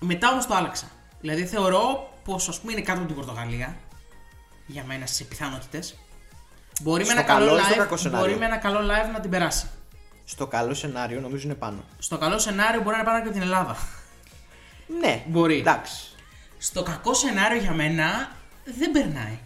Μετά 0.00 0.30
όμως 0.30 0.46
το 0.46 0.54
άλλαξα. 0.54 0.86
Δηλαδή 1.20 1.46
θεωρώ 1.46 2.12
πως 2.24 2.48
ας 2.48 2.60
πούμε 2.60 2.72
είναι 2.72 2.80
κάτω 2.80 2.98
από 2.98 3.06
την 3.06 3.16
Πορτογαλία. 3.16 3.76
Για 4.66 4.84
μένα 4.86 5.06
στις 5.06 5.26
πιθανότητες. 5.26 5.94
Μπορεί, 6.82 7.04
με 7.04 7.10
Στο 7.10 7.18
ένα 7.18 7.26
καλό 7.26 7.46
καλό 7.46 7.58
ή 7.58 7.62
στο 7.62 7.74
live, 7.74 7.76
κακό 7.76 7.96
σενάριο; 7.96 8.26
μπορεί 8.26 8.38
με 8.38 8.44
ένα 8.46 8.56
καλό 8.56 8.78
live 8.78 9.12
να 9.12 9.20
την 9.20 9.30
περάσει. 9.30 9.66
Στο 10.24 10.46
καλό 10.46 10.74
σενάριο 10.74 11.20
νομίζω 11.20 11.44
είναι 11.44 11.54
πάνω. 11.54 11.84
Στο 11.98 12.18
καλό 12.18 12.38
σενάριο 12.38 12.82
μπορεί 12.82 12.96
να 12.96 13.02
πάρει 13.02 13.24
και 13.24 13.30
την 13.30 13.42
Ελλάδα. 13.42 13.76
Ναι, 15.00 15.24
Μπορεί. 15.26 15.58
Εντάξει. 15.58 16.16
Στο 16.58 16.82
κακό 16.82 17.14
σενάριο 17.14 17.60
για 17.60 17.72
μένα 17.72 18.36
δεν 18.64 18.90
περνάει. 18.90 19.38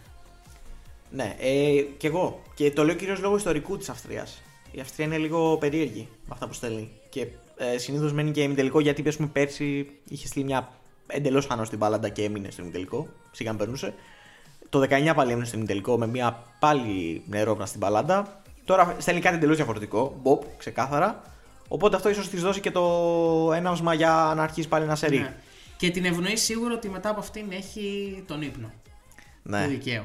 Ναι, 1.10 1.36
ε, 1.38 1.80
κι 1.96 2.06
εγώ. 2.06 2.42
Και 2.54 2.70
το 2.70 2.84
λέω 2.84 2.94
κυρίως 2.94 3.20
λόγω 3.20 3.36
ιστορικού 3.36 3.76
της 3.76 3.88
Αυστρίας. 3.88 4.42
Η 4.70 4.80
Αυστρία 4.80 5.06
είναι 5.06 5.18
λίγο 5.18 5.56
περίεργη 5.56 6.08
με 6.24 6.30
αυτά 6.32 6.46
που 6.46 6.52
στέλνει. 6.52 6.90
Και 7.08 7.26
ε, 7.56 7.78
συνήθως 7.78 8.12
μένει 8.12 8.30
και 8.30 8.42
ημιτελικό 8.42 8.80
γιατί 8.80 9.08
ας 9.08 9.16
πούμε, 9.16 9.28
πέρσι 9.28 9.90
είχε 10.08 10.26
στείλει 10.26 10.44
μια 10.44 10.68
εντελώς 11.06 11.46
πάνω 11.46 11.64
στην 11.64 11.78
μπάλαντα 11.78 12.08
και 12.08 12.24
έμεινε 12.24 12.50
στο 12.50 12.62
ημιτελικό. 12.62 13.08
Σιγά 13.30 13.52
με 13.52 13.58
περνούσε. 13.58 13.94
Το 14.68 14.80
19 14.80 15.12
πάλι 15.14 15.30
έμεινε 15.30 15.46
στο 15.46 15.56
ημιτελικό 15.56 15.98
με 15.98 16.06
μια 16.06 16.42
πάλι 16.58 17.22
νερόβνα 17.26 17.66
στην 17.66 17.80
μπαλάντα. 17.80 18.42
Τώρα 18.64 18.96
στέλνει 18.98 19.20
κάτι 19.20 19.36
εντελώς 19.36 19.56
διαφορετικό. 19.56 20.18
Μποπ, 20.22 20.42
ξεκάθαρα. 20.56 21.22
Οπότε 21.68 21.96
αυτό 21.96 22.08
ίσως 22.08 22.28
της 22.28 22.42
δώσει 22.42 22.60
και 22.60 22.70
το 22.70 22.82
έναυσμα 23.54 23.94
για 23.94 24.32
να 24.36 24.42
αρχίσει 24.42 24.68
πάλι 24.68 24.84
ένα 24.84 24.94
σερί. 24.94 25.18
Ναι. 25.18 25.36
Και 25.76 25.90
την 25.90 26.04
ευνοεί 26.04 26.36
σίγουρα 26.36 26.74
ότι 26.74 26.88
μετά 26.88 27.10
από 27.10 27.20
αυτήν 27.20 27.44
έχει 27.50 28.22
τον 28.26 28.42
ύπνο. 28.42 28.72
Ναι. 29.42 29.64
Του 29.64 29.70
δικαίου. 29.70 30.04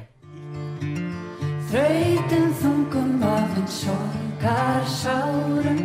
Þrautin 1.70 2.46
þungum 2.60 3.10
vafinn 3.22 3.68
sorgar 3.80 4.82
sárum 5.00 5.78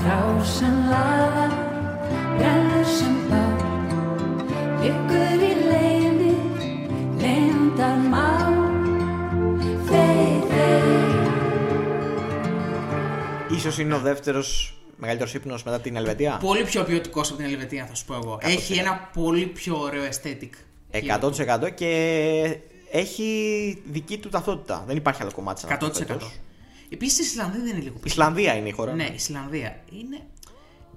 Þrá 0.00 0.20
sem 0.56 0.76
laða, 0.90 1.46
brennur 2.38 2.86
sem 2.86 3.16
bá 3.30 3.67
Ίσως 13.50 13.78
είναι 13.78 13.94
ο 13.94 13.98
δεύτερος 13.98 14.78
μεγαλύτερος 14.96 15.34
ύπνος 15.34 15.62
μετά 15.62 15.80
την 15.80 15.96
Ελβετία; 15.96 16.38
Πολύ 16.40 16.64
πιο 16.64 16.84
ποιοτικός 16.84 17.28
από 17.28 17.36
την 17.36 17.46
Ελβετία, 17.46 17.86
θα 17.86 17.94
σου 17.94 18.04
πω 18.04 18.14
εγώ. 18.14 18.38
Έχει 18.42 18.74
ένα 18.74 19.10
πολύ 19.12 19.46
πιο 19.46 19.78
ωραίο 19.80 20.02
aesthetic. 20.04 20.50
100% 20.90 21.70
και 21.74 22.56
έχει 22.90 23.82
δική 23.86 24.18
του 24.18 24.28
ταυτότητα. 24.28 24.84
Δεν 24.86 24.96
υπάρχει 24.96 25.22
άλλο 25.22 25.32
κομμάτι 25.32 25.60
σαν 25.60 25.72
αυτό 25.72 25.86
100%. 25.86 25.92
φέτος. 25.92 26.40
Επίσης 26.88 27.18
η 27.18 27.22
Ισλανδία 27.22 27.60
δεν 27.60 27.70
είναι 27.70 27.82
λίγο 27.82 27.94
πιο. 27.94 28.02
Ισλανδία 28.04 28.54
είναι 28.54 28.68
η 28.68 28.72
χώρα. 28.72 28.94
Ναι, 28.94 29.04
η 29.04 29.14
Ισλανδία 29.14 29.84
είναι. 29.92 30.20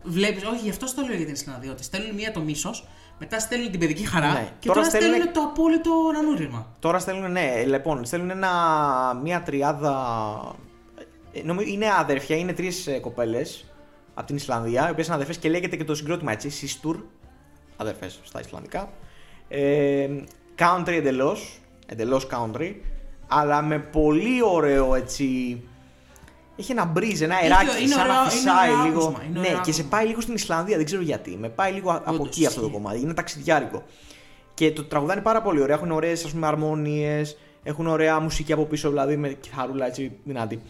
Βλέπεις, 0.04 0.44
όχι, 0.44 0.64
γι' 0.64 0.70
αυτό 0.70 0.88
στο 0.88 1.02
λέω 1.02 1.16
για 1.16 1.26
την 1.26 1.34
Ισλανδία. 1.34 1.72
Ότι 1.72 1.84
στέλνουν 1.84 2.16
μία 2.16 2.32
το 2.32 2.40
μίσος, 2.40 2.88
μετά 3.24 3.40
στέλνουν 3.40 3.72
την 3.72 3.80
παιδική 3.80 4.04
χαρά 4.08 4.32
Ναι. 4.34 4.52
και 4.60 4.68
Τώρα 4.68 4.80
τώρα, 4.80 4.90
στέλνουνε- 4.90 5.16
στέλνουν 5.22 5.34
το 5.34 5.42
απόλυτο 5.42 5.92
νανούρισμα. 6.14 6.76
Τώρα 6.80 7.00
στέλνουν, 7.00 7.32
ναι, 7.32 7.64
λοιπόν, 7.68 8.06
στέλνουν 8.06 8.30
ένα, 8.30 8.50
μια 9.24 9.42
τριάδα. 9.42 9.96
ε, 11.34 11.42
Νομίζω 11.44 11.70
είναι 11.70 11.86
αδέρφια, 12.00 12.36
είναι 12.38 12.54
τρεις 12.54 12.88
κοπέλες 13.02 13.66
από 14.14 14.28
την 14.28 14.36
Ισλανδία, 14.36 14.88
οι 14.88 14.92
οποίες 14.92 15.06
είναι 15.06 15.16
αδερφέ 15.16 15.34
και 15.40 15.50
λέγεται 15.50 15.76
και 15.76 15.84
το 15.84 15.96
συγκρότημα 15.96 16.32
έτσι, 16.32 16.50
Sistur. 16.84 16.96
Αδερφέ 17.78 18.10
στα 18.24 18.40
Ισλανδικά. 18.40 18.90
Ε, 19.48 20.08
country 20.58 20.88
εντελώς. 20.92 21.60
Εντελώς 21.88 22.28
country. 22.32 22.76
Αλλά 23.28 23.62
με 23.62 23.80
πολύ 23.80 24.44
ωραίο 24.44 24.96
έτσι. 24.96 25.62
Έχει 26.62 26.72
ένα 26.72 26.86
μπρίζ, 26.86 27.22
ένα 27.22 27.36
αεράκι, 27.36 27.82
είναι 27.84 27.94
σαν 27.94 28.00
ωραίο- 28.02 28.14
να 28.14 28.22
είναι 28.22 28.30
φυσάει 28.32 28.72
ωραίο 28.72 28.84
λίγο. 28.86 29.02
άκουσμα, 29.02 29.24
είναι 29.30 29.40
ναι, 29.40 29.48
ωραίο 29.48 29.62
και 29.62 29.72
σε 29.72 29.82
άκουσμα. 29.82 29.90
πάει 29.98 30.08
λίγο 30.08 30.22
στην 30.22 30.34
Ισλανδία, 30.34 30.76
δεν 30.78 30.86
ξέρω 30.86 31.02
γιατί. 31.02 31.38
Με 31.40 31.50
πάει 31.50 31.72
λίγο 31.72 31.92
από 31.92 32.14
Όντως, 32.14 32.28
εκεί 32.28 32.46
αυτό 32.46 32.60
το 32.60 32.66
ισχύει. 32.66 32.78
κομμάτι. 32.78 33.00
Είναι 33.00 33.14
ταξιδιάρικο. 33.14 33.84
Και 34.54 34.72
το 34.72 34.84
τραγουδάνε 34.84 35.22
πάρα 35.22 35.42
πολύ 35.42 35.62
ωραία. 35.62 35.76
Έχουν 35.76 35.92
ωραίες 35.92 36.26
αρμόνιες, 36.42 37.38
έχουν 37.64 37.88
ωραία 37.88 38.20
μουσική 38.20 38.54
από 38.54 38.66
πίσω, 38.66 38.90
δηλαδή 38.90 39.18
με 39.18 39.30
κιθαρούλα 39.30 39.86
έτσι 39.86 40.12
δυνατή. 40.24 40.62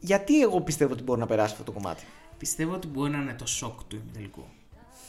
Γιατί 0.00 0.40
εγώ 0.42 0.60
πιστεύω 0.60 0.92
ότι 0.92 1.02
μπορεί 1.02 1.20
να 1.20 1.26
περάσει 1.26 1.52
αυτό 1.52 1.64
το 1.64 1.72
κομμάτι; 1.72 2.02
Πιστεύω 2.38 2.74
ότι 2.74 2.86
μπορεί 2.86 3.10
να 3.10 3.18
είναι 3.18 3.34
το 3.38 3.46
σοκ 3.46 3.80
του 3.88 3.96
ημιτελικού. 4.04 4.44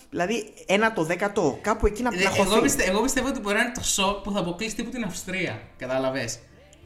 Δηλαδή, 0.09 0.53
ένα 0.65 0.93
το 0.93 1.03
δέκατο, 1.03 1.57
κάπου 1.61 1.85
εκεί 1.85 2.01
να 2.01 2.09
Ε, 2.13 2.17
πλαχωθεί. 2.17 2.51
Εγώ, 2.51 2.61
πιστε, 2.61 2.83
εγώ 2.83 3.01
πιστεύω 3.01 3.27
ότι 3.27 3.39
μπορεί 3.39 3.55
να 3.55 3.61
είναι 3.61 3.71
το 3.75 3.83
σοκ 3.83 4.17
που 4.23 4.31
θα 4.31 4.39
αποκλείσει 4.39 4.75
τύπου 4.75 4.89
την 4.89 5.03
Αυστρία. 5.03 5.61
Κατάλαβες; 5.77 6.39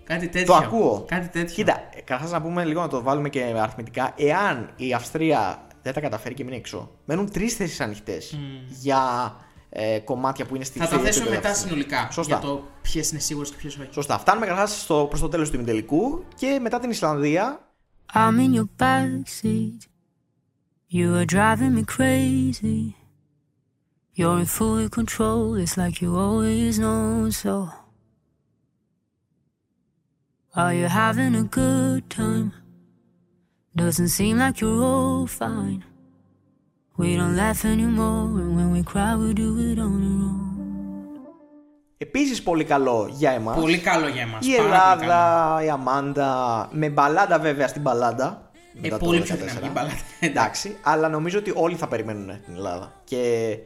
Κάτι 0.05 0.27
τέτοιο. 0.27 0.45
Το 0.45 0.53
ακούω. 0.55 1.03
Κάτι 1.07 1.27
τέτοιο. 1.27 1.53
Κοίτα, 1.55 1.89
καταρχάς 2.03 2.31
να 2.31 2.41
πούμε 2.41 2.65
λίγο 2.65 2.81
να 2.81 2.87
το 2.87 3.01
βάλουμε 3.01 3.29
και 3.29 3.43
αριθμητικά. 3.43 4.13
Εάν 4.17 4.69
η 4.75 4.93
Αυστρία 4.93 5.67
δεν 5.81 5.93
τα 5.93 5.99
καταφέρει 6.01 6.33
και 6.33 6.43
μείνει 6.43 6.55
έξω, 6.55 6.91
μένουν 7.05 7.31
τρεις 7.31 7.53
θέσεις 7.55 7.79
ανοιχτές 7.81 8.39
για 8.67 9.33
ε, 9.69 9.99
κομμάτια 9.99 10.45
που 10.45 10.55
είναι 10.55 10.63
στη 10.63 10.79
Θα 10.79 10.85
στο 10.85 10.95
τα 10.95 11.01
θέσουμε 11.01 11.25
επίπεδο 11.25 11.41
μετά 11.41 11.55
αυτή. 11.55 11.67
συνολικά. 11.67 12.07
Σωστά. 12.11 12.37
Για 12.39 12.47
το 12.47 12.63
ποιες 12.81 13.11
είναι 13.11 13.19
σίγουρες 13.19 13.49
και 13.49 13.55
ποιες 13.57 13.77
όχι. 13.77 13.89
Σωστά. 13.91 14.19
Φτάνουμε 14.19 14.45
καταρχάς 14.45 14.85
προς 14.85 15.19
το 15.19 15.27
τέλος 15.29 15.49
του 15.49 15.55
ημιτελικού 15.55 16.23
και 16.35 16.59
μετά 16.61 16.79
την 16.79 16.89
Ισλανδία. 16.89 17.59
I'm 18.13 18.37
in 18.39 18.53
your 18.59 18.69
backseat. 18.83 19.79
You 20.91 21.15
are 21.19 21.25
driving 21.25 21.73
me 21.77 21.83
crazy. 21.97 22.95
You're 24.17 24.39
in 24.39 24.45
full 24.57 24.87
control, 24.99 25.55
it's 25.61 25.75
like 25.81 25.95
you 26.01 26.11
always 26.25 26.79
know 26.79 27.29
so. 27.43 27.84
Are 30.61 30.73
you 30.79 30.87
having 31.01 31.33
a 31.43 31.45
good 31.59 32.03
time? 32.19 32.47
Doesn't 33.81 34.11
seem 34.19 34.37
like 34.43 34.55
you're 34.61 34.81
all 34.93 35.25
fine. 35.41 35.81
We 36.99 37.07
don't 37.19 37.35
laugh 37.43 37.61
anymore, 37.75 38.23
and 38.41 38.49
when 38.57 38.69
we 38.75 38.81
cry, 38.91 39.11
we 39.21 39.29
do 39.43 39.49
it 39.69 39.77
on 39.87 39.95
our 40.09 40.21
own. 40.29 40.43
Επίσης 41.97 42.43
πολύ 42.43 42.63
καλό 42.63 43.09
για 43.11 43.31
εμάς. 43.31 43.55
Πολύ 43.59 43.77
καλό 43.77 44.07
για 44.07 44.21
εμάς. 44.21 44.47
Η 44.47 44.55
Ελλάδα, 44.55 45.59
η 45.63 45.69
Αμάντα, 45.69 46.69
με 46.71 46.89
μπαλάντα 46.89 47.39
βέβαια 47.39 47.67
στην 47.67 47.81
μπαλάντα. 47.81 48.51
Ε, 48.75 48.79
μετά 48.81 48.97
το 48.97 49.05
πολύ 49.05 49.21
πιο 49.21 49.35
14. 49.35 49.37
δυναμική 49.39 49.69
μπαλάντα. 49.73 49.95
Εντάξει, 50.19 50.75
αλλά 50.83 51.09
νομίζω 51.09 51.39
ότι 51.39 51.51
όλοι 51.55 51.75
θα 51.75 51.87
περιμένουν 51.87 52.25
την 52.45 52.53
Ελλάδα. 52.55 52.93
Και 53.03 53.57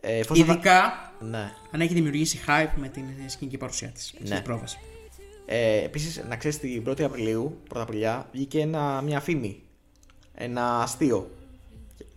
ε, 0.00 0.18
εφόσον 0.18 0.44
θα- 0.46 0.52
Ειδικά 0.52 1.10
Ναι. 1.20 1.50
αν 1.70 1.80
έχει 1.80 1.94
δημιουργήσει 1.94 2.40
hype 2.46 2.70
με 2.76 2.88
την 2.88 3.04
σκηνική 3.26 3.56
παρουσία 3.56 3.88
της. 3.88 4.14
Ναι. 4.18 4.26
Στην 4.26 4.42
πρόβαση. 4.42 4.78
Ε, 5.54 5.84
Επίσης, 5.84 6.24
να 6.28 6.36
ξέρεις 6.36 6.58
την 6.58 6.84
1η 6.88 7.02
Απριλίου, 7.02 7.60
1η 7.74 7.80
Απριλιά, 7.80 8.28
βγήκε 8.32 8.60
ένα, 8.60 9.00
μια 9.02 9.20
φήμη. 9.20 9.62
Ένα 10.34 10.82
αστείο. 10.82 11.30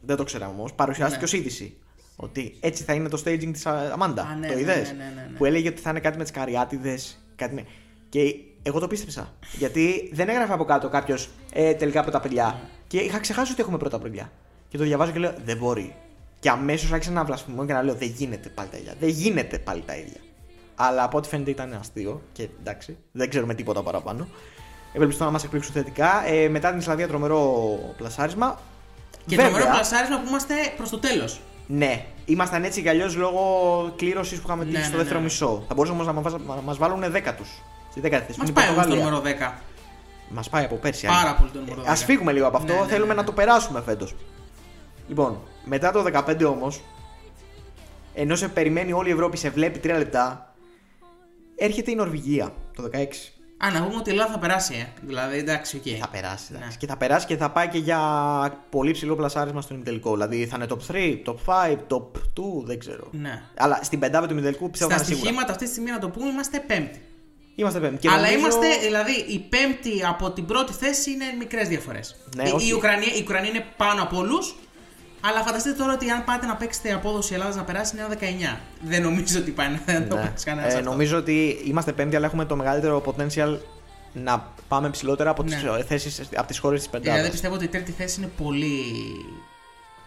Δεν 0.02 0.16
το 0.16 0.24
ξέραμε 0.24 0.54
όμως. 0.58 0.74
Παρουσιάστηκε 0.74 1.18
Ναι. 1.18 1.24
ως 1.24 1.34
είδηση. 1.34 1.78
Ότι 2.16 2.56
έτσι 2.60 2.84
θα 2.84 2.94
είναι 2.94 3.10
το 3.10 3.22
staging 3.26 3.50
της 3.52 3.66
Αμάντα. 3.66 4.22
Α, 4.22 4.36
ναι, 4.36 4.48
το 4.48 4.54
ναι, 4.54 4.60
είδες; 4.60 4.88
ναι, 4.92 4.98
ναι, 4.98 5.04
ναι, 5.16 5.28
ναι. 5.32 5.38
Που 5.38 5.46
έλεγε 5.46 5.70
ότι 5.70 5.82
θα 5.82 5.90
είναι 5.90 6.00
κάτι 6.00 6.18
με 6.18 6.24
τις 6.24 6.32
καριάτιδες. 6.32 7.26
Κάτι 7.36 7.54
με... 7.54 7.66
Και 8.10 8.36
εγώ 8.64 8.80
το 8.80 8.88
πίστεψα. 8.88 9.34
Γιατί 9.58 10.10
δεν 10.14 10.30
έγραφε 10.30 10.54
από 10.54 10.66
κάτω 10.66 10.90
κάποιος 10.90 11.30
ε, 11.54 11.74
τελικά 11.74 12.02
πρώτα 12.02 12.18
Απριλιά. 12.18 12.60
Και 12.88 12.98
είχα 12.98 13.20
ξεχάσει 13.20 13.52
ότι 13.52 13.62
έχουμε 13.62 13.78
πρώτα 13.78 13.96
Απριλιά. 13.96 14.32
Και 14.68 14.78
το 14.78 14.84
διαβάζω 14.84 15.12
και 15.12 15.20
λέω 15.20 15.34
Δεν 15.46 15.58
μπορεί. 15.58 15.96
Και 16.40 16.50
αμέσως 16.50 16.92
άρχισα 16.92 17.12
να 17.12 17.24
βλασφημώ 17.24 17.66
και 17.66 17.74
να 17.74 17.84
λέω 17.84 17.96
Δεν 17.96 18.08
γίνεται 18.10 18.50
πάλι 18.50 18.70
τα 18.70 18.78
ίδια. 18.78 18.96
Δεν 19.00 19.10
γίνεται 19.10 19.60
πάλι 19.60 19.82
τα 19.86 19.96
ίδια. 19.96 20.20
Αλλά 20.76 21.04
από 21.04 21.18
ό,τι 21.18 21.28
φαίνεται 21.28 21.50
ήταν 21.50 21.74
αστείο 21.80 22.22
και 22.32 22.48
εντάξει, 22.60 22.98
δεν 23.12 23.30
ξέρουμε 23.30 23.54
τίποτα 23.54 23.84
παραπάνω. 23.84 24.28
Ευελπιστώ 24.94 25.24
να 25.24 25.32
μας 25.32 25.44
εκπλήξουν 25.44 25.74
θετικά. 25.74 26.28
Ε, 26.28 26.50
μετά 26.50 26.70
την 26.70 26.80
Ισλανδία, 26.80 27.08
τρομερό 27.08 27.80
πλασάρισμα. 27.98 28.60
Και 29.26 29.36
Βέβαια, 29.36 29.52
τρομερό 29.52 29.72
πλασάρισμα 29.72 30.20
που 30.20 30.28
είμαστε 30.28 30.54
προς 30.78 30.90
το 30.90 31.00
τέλος. 31.00 31.40
Ναι, 31.68 32.06
ήμασταν 32.26 32.64
έτσι 32.64 32.82
κι 32.82 32.90
αλλιώς 32.90 33.16
λόγω 33.16 33.94
κλήρωσης 33.96 34.40
που 34.40 34.44
είχαμε 34.46 34.64
Ναι, 34.64 34.70
τύχει 34.70 34.82
ναι, 34.82 34.88
στο 34.88 34.96
ναι. 34.98 35.02
δεύτερο 35.02 35.22
μισό. 35.24 35.64
Θα 35.68 35.74
μπορούσαν 35.74 36.00
όμως 36.00 36.08
να 36.08 36.14
μας 36.22 36.34
να 36.56 36.62
μας 36.62 36.78
βάλουν 36.78 37.12
δέκατους. 37.12 37.50
Στη 37.92 38.00
δέκατη 38.00 38.26
θέση. 38.26 38.40
Μας 38.40 38.52
πάει 38.52 38.70
όμως 38.70 38.88
το 38.88 38.96
νούμερο 38.96 39.22
10. 39.22 39.52
Μας 40.30 40.50
πάει 40.50 40.64
από 40.64 40.76
πέρσι. 40.76 41.08
Πάρα 41.08 41.36
πολύ 41.36 41.50
το 41.52 41.60
νούμερο 41.60 41.82
10. 41.82 41.88
Ας 41.88 41.96
φύγουμε 41.96 42.32
λίγο 42.32 42.48
από 42.48 42.58
αυτό. 42.58 42.74
Ναι, 42.74 42.80
ναι, 42.80 42.86
Θέλουμε 42.86 43.08
ναι, 43.08 43.14
ναι. 43.14 43.20
να 43.20 43.26
το 43.26 43.32
περάσουμε 43.32 43.82
φέτος. 43.82 44.16
Λοιπόν, 45.08 45.40
μετά 45.66 45.92
το 45.92 46.06
15 46.28 46.46
όμως, 46.46 46.82
ενώ 48.14 48.36
σε 48.36 48.48
περιμένει 48.48 48.94
όλη 48.94 49.10
η 49.10 49.12
Ευρώπη, 49.12 49.38
σε 49.38 49.50
βλέπει 49.50 49.80
3 49.84 49.98
λεπτά, 49.98 50.55
έρχεται 51.56 51.92
η 51.92 51.96
Νορβηγία 51.96 52.54
το 52.76 52.84
16. 52.94 52.98
Α, 53.58 53.72
να 53.72 53.84
πούμε 53.84 53.96
ότι 53.98 54.10
η 54.10 54.12
Ελλάδα 54.14 54.32
θα 54.32 54.40
περάσει, 54.40 54.74
ε. 54.76 54.88
Δηλαδή, 55.02 55.38
εντάξει, 55.38 55.76
οκ. 55.78 55.82
Θα 56.00 56.08
περάσει. 56.10 56.46
εντάξει. 56.50 56.68
Ναι. 56.70 56.76
Και 56.80 56.88
θα 56.88 56.98
περάσει 56.98 57.26
και 57.26 57.38
θα 57.38 57.50
πάει 57.52 57.68
και 57.68 57.78
για 57.78 58.00
πολύ 58.70 58.92
ψηλό 58.92 59.16
πλασάρισμα 59.16 59.62
στον 59.62 59.76
ημιτελικό. 59.76 60.12
Δηλαδή 60.12 60.46
θα 60.46 60.56
είναι 60.56 60.66
top 60.70 60.92
3, 60.94 61.22
top 61.26 61.36
5, 61.70 61.78
top 61.88 62.02
2, 62.02 62.64
δεν 62.66 62.80
ξέρω. 62.80 63.08
Ναι. 63.12 63.42
Αλλά 63.58 63.80
στην 63.84 64.00
πεντάδα 64.00 64.28
του 64.28 64.34
ημιτελικού 64.34 64.70
πιστεύω 64.70 64.92
Στα 64.92 65.00
θα 65.00 65.06
είναι 65.06 65.16
σίγουρα. 65.16 65.26
στοιχήματα 65.30 65.52
αυτή 65.52 65.66
τη 65.66 65.72
στιγμή 65.72 65.92
να 65.92 66.00
το 66.00 66.10
πούμε 66.10 66.28
είμαστε 66.30 66.60
πέμπτη. 66.68 67.02
Είμαστε 67.56 67.80
πέμπτη. 67.80 67.98
Και 67.98 68.10
Αλλά 68.10 68.18
νομίζω- 68.32 68.38
είμαστε, 68.40 68.68
δηλαδή, 68.86 69.12
η 69.12 69.40
πέμπτη 69.40 70.06
από 70.08 70.32
την 70.32 70.46
πρώτη 70.46 70.74
θέση 70.74 71.12
είναι 71.12 71.26
μικρές 71.40 71.68
διαφορές. 71.68 72.16
Ναι, 72.36 72.50
η, 72.50 72.52
όχι. 72.52 72.70
η, 72.70 72.74
Ουκρανία, 72.74 73.14
η 73.16 73.22
Ουκρανία 73.22 73.50
είναι 73.50 73.66
πάνω 73.78 74.02
από 74.04 74.18
όλους. 74.18 74.56
Αλλά 75.30 75.42
φανταστείτε 75.46 75.76
τώρα 75.78 75.94
ότι 75.94 76.10
αν 76.10 76.24
πάτε 76.24 76.46
να 76.46 76.56
παίξετε 76.56 76.94
απόδοση 76.94 77.34
Ελλάδας 77.34 77.56
να 77.56 77.64
περάσει 77.64 77.96
είναι 77.96 78.06
ένα 78.06 78.16
19. 78.56 78.60
Δεν 78.82 79.02
νομίζω 79.02 79.40
ότι 79.40 79.52
πάει 79.52 79.68
να 79.86 80.08
το 80.08 80.16
Ναι. 80.16 80.22
παίξει 80.22 80.46
κανένας. 80.46 80.74
Ε, 80.74 80.82
νομίζω 80.82 81.18
ότι 81.18 81.62
είμαστε 81.66 81.92
πέμπτη, 81.92 82.16
αλλά 82.16 82.26
έχουμε 82.26 82.46
το 82.46 82.56
μεγαλύτερο 82.56 83.04
potential 83.06 83.58
να 84.14 84.48
πάμε 84.68 84.90
ψηλότερα 84.90 85.30
από 85.30 85.44
τις 85.44 85.64
Ναι. 85.64 85.84
θέσεις, 85.84 86.22
από 86.36 86.48
τις 86.48 86.60
χώρες 86.60 86.80
της 86.80 86.90
πεντάδας. 86.90 87.14
Δηλαδή 87.14 87.32
πιστεύω 87.32 87.54
ότι 87.56 87.66
η 87.66 87.68
τρίτη 87.68 87.92
θέση 87.92 88.20
είναι 88.22 88.30
πολύ. 88.44 88.84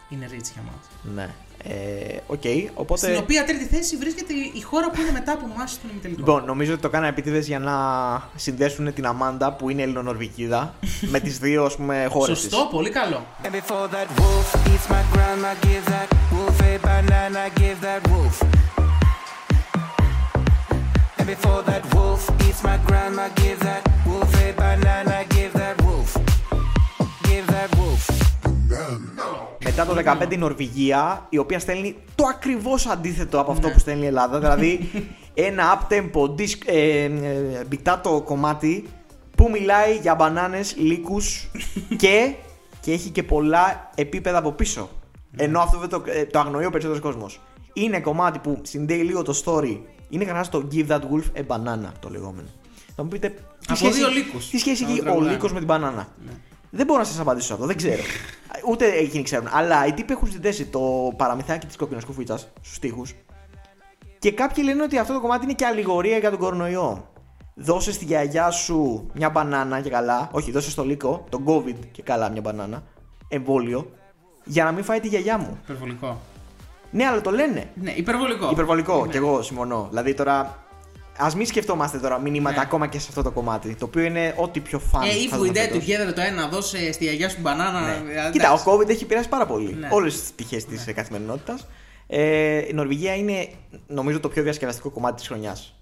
Είναι 0.09 0.27
ρίτσι 0.31 0.53
για 0.55 0.63
μας. 0.67 1.15
Ναι. 1.15 1.29
Ε, 1.71 2.17
Οκ, 2.27 2.43
οπότε... 2.75 3.07
Στην 3.07 3.19
οποία 3.19 3.45
τρίτη 3.45 3.65
θέση 3.65 3.97
βρίσκεται 3.97 4.33
η 4.53 4.61
χώρα 4.61 4.91
που 4.91 5.01
είναι 5.01 5.11
μετά 5.11 5.33
από 5.33 5.51
εμάς 5.55 5.71
στον 5.71 5.91
ημιτελικό. 5.91 6.21
Λοιπόν, 6.21 6.45
νομίζω 6.45 6.73
ότι 6.73 6.83
το 6.83 6.89
κάνανε 6.89 7.11
επίτηδες 7.11 7.47
για 7.47 7.59
να 7.59 7.75
συνδέσουν 8.35 8.95
την 8.95 9.07
Αμάντα 9.07 9.53
που 9.53 9.71
είναι 9.71 9.83
Ελληνονορβηγίδα 9.83 10.75
με 11.13 11.21
τις 11.21 11.39
δύο 11.39 11.65
ας 11.65 11.77
πούμε 11.77 12.07
χώρες 12.11 12.41
της. 12.41 12.51
Σωστό, 12.51 12.69
πολύ 12.71 12.91
καλό. 12.91 13.27
And 21.29 21.31
before 21.31 21.63
that 21.69 21.83
wolf 21.95 22.25
eats 22.47 22.65
my 22.65 22.79
grandma, 22.89 23.29
give 23.37 23.59
that 23.67 23.83
wolf 24.07 24.28
Μετά 29.79 29.95
το 29.95 30.27
15 30.27 30.33
η 30.33 30.37
Νορβηγία, 30.37 31.27
η 31.29 31.39
οποία 31.39 31.59
στέλνει 31.59 31.97
το 32.15 32.25
ακριβώς 32.27 32.87
αντίθετο 32.87 33.41
από 33.41 33.53
Ναι. 33.53 33.59
αυτό 33.59 33.71
που 33.71 33.79
στέλνει 33.79 34.05
η 34.05 34.07
Ελλάδα. 34.07 34.39
Δηλαδή 34.39 34.91
ένα 35.49 35.65
up-tempo, 35.79 36.23
disc, 36.23 36.57
ε, 36.67 37.03
ε, 37.05 37.11
μπιτάτο 37.69 38.23
κομμάτι 38.25 38.85
που 39.37 39.51
μιλάει 39.51 39.97
για 39.97 40.15
μπανάνες, 40.15 40.77
λύκους 40.77 41.51
και, 42.03 42.35
και 42.81 42.93
έχει 42.93 43.11
και 43.11 43.23
πολλά 43.23 43.91
επίπεδα 43.95 44.39
από 44.39 44.53
πίσω. 44.53 44.89
Ναι. 45.31 45.45
Ενώ 45.45 45.61
αυτό 45.61 45.79
δεν 45.79 45.89
το, 45.89 46.03
ε, 46.07 46.25
το 46.25 46.39
αγνοεί 46.39 46.65
ο 46.65 46.71
περισσότερος 46.71 47.03
κόσμος. 47.03 47.41
Είναι 47.73 48.01
κομμάτι 48.01 48.39
που 48.39 48.59
συνδέει 48.63 49.01
λίγο 49.03 49.23
το 49.23 49.43
story. 49.45 49.79
Είναι 50.09 50.25
καταρχάς 50.25 50.49
το 50.49 50.69
Give 50.73 50.87
That 50.89 51.01
Wolf 51.01 51.41
a 51.41 51.47
Banana 51.57 51.91
το 52.01 52.09
λεγόμενο. 52.09 52.49
Θα 52.97 53.03
μου 53.03 53.09
πείτε. 53.09 53.29
Τι 53.29 53.37
Από 53.69 53.77
σχέση, 53.77 53.99
δύο 53.99 54.09
λύκους. 54.09 54.49
Τι 54.51 54.59
σχέση 54.59 54.83
Να 54.83 54.89
έχει 54.89 54.99
το 54.99 55.03
ο 55.03 55.05
τραγουδάνε. 55.05 55.33
λύκος 55.33 55.53
με 55.53 55.59
την 55.59 55.67
μπανάνα; 55.67 56.09
Δεν 56.71 56.87
μπορώ 56.87 56.99
να 56.99 57.05
σας 57.05 57.21
απαντήσω 57.21 57.47
σε 57.47 57.53
αυτό, 57.53 57.67
δεν 57.67 57.77
ξέρω. 57.77 58.03
Ούτε 58.71 58.87
εκείνοι 58.87 59.23
ξέρουν. 59.23 59.49
Αλλά 59.53 59.87
οι 59.87 59.93
τύποι 59.93 60.13
έχουν 60.13 60.31
συνδέσει 60.31 60.67
το 60.67 61.13
παραμυθάκι 61.17 61.67
της 61.67 61.77
κόκκινη 61.77 62.01
κουφίτσας 62.07 62.49
στους 62.61 62.79
τοίχους. 62.79 63.15
Και 64.19 64.33
κάποιοι 64.33 64.65
λένε 64.67 64.83
ότι 64.83 64.99
αυτό 64.99 65.13
το 65.13 65.21
κομμάτι 65.21 65.45
είναι 65.45 65.53
και 65.55 65.67
αλληγορία 65.67 66.19
για 66.19 66.31
τον 66.31 66.39
κορονοϊό. 66.39 67.09
Δώσε 67.55 67.93
στη 67.93 68.05
γιαγιά 68.05 68.51
σου 68.51 69.11
μια 69.15 69.31
μπανάνα 69.31 69.81
και 69.81 69.91
καλά. 69.91 70.29
Όχι, 70.33 70.51
δώσε 70.51 70.71
στο 70.71 70.85
λύκο, 70.85 71.25
τον 71.29 71.45
COVID 71.47 71.75
και 71.93 72.03
καλά 72.03 72.31
μια 72.31 72.41
μπανάνα. 72.41 72.83
Εμβόλιο. 73.29 73.91
Για 74.45 74.65
να 74.65 74.73
μην 74.73 74.85
φάει 74.85 75.01
τη 75.01 75.09
γιαγιά 75.09 75.39
μου. 75.39 75.59
Υπερβολικό. 75.63 76.21
Ναι, 76.91 77.05
αλλά 77.07 77.21
το 77.21 77.31
λένε. 77.31 77.71
Ναι, 77.75 77.91
υπερβολικό. 77.91 78.51
Υπερβολικό, 78.51 79.05
Ναι. 79.05 79.11
κι 79.11 79.17
εγώ 79.17 79.43
συμφωνώ. 79.43 79.87
Δηλαδή 79.89 80.15
τώρα. 80.15 80.67
Α 81.19 81.31
μην 81.37 81.47
σκεφτόμαστε 81.47 81.99
τώρα 81.99 82.19
μηνύματα 82.19 82.57
Ναι. 82.57 82.63
ακόμα 82.63 82.87
και 82.87 82.99
σε 82.99 83.07
αυτό 83.09 83.23
το 83.23 83.31
κομμάτι. 83.31 83.75
Το 83.75 83.85
οποίο 83.85 84.03
είναι 84.03 84.35
ό,τι 84.37 84.61
πιο 84.61 84.79
φαν. 84.79 85.03
Ε, 85.03 85.07
if 85.07 85.29
θα 85.31 85.37
we 85.37 85.39
δούμε 85.41 85.51
dead 85.51 85.55
φέτος. 85.55 85.85
together 85.85 86.15
το 86.15 86.21
ένα, 86.21 86.49
δώσε 86.49 86.93
στη 86.93 87.05
γιαγιά 87.05 87.29
σου 87.29 87.37
μπανάνα. 87.41 87.81
Ναι. 87.81 87.93
ε, 87.93 88.31
Κοίτα, 88.33 88.45
ο 88.51 88.53
εντάξει. 88.53 88.65
COVID 88.67 88.89
έχει 88.89 89.03
επηρεάσει 89.05 89.29
πάρα 89.29 89.47
πολύ. 89.47 89.75
Ναι. 89.75 89.89
Όλες 89.91 90.21
τις 90.21 90.31
πτυχές 90.31 90.65
της 90.65 90.85
καθημερινότητας. 90.95 91.67
Ε, 92.07 92.57
η 92.69 92.73
Νορβηγία 92.73 93.15
είναι 93.15 93.49
νομίζω 93.87 94.21
το 94.21 94.29
πιο 94.29 94.43
διασκεδαστικό 94.43 94.91
κομμάτι 94.91 95.17
της 95.17 95.27
χρονιάς. 95.27 95.73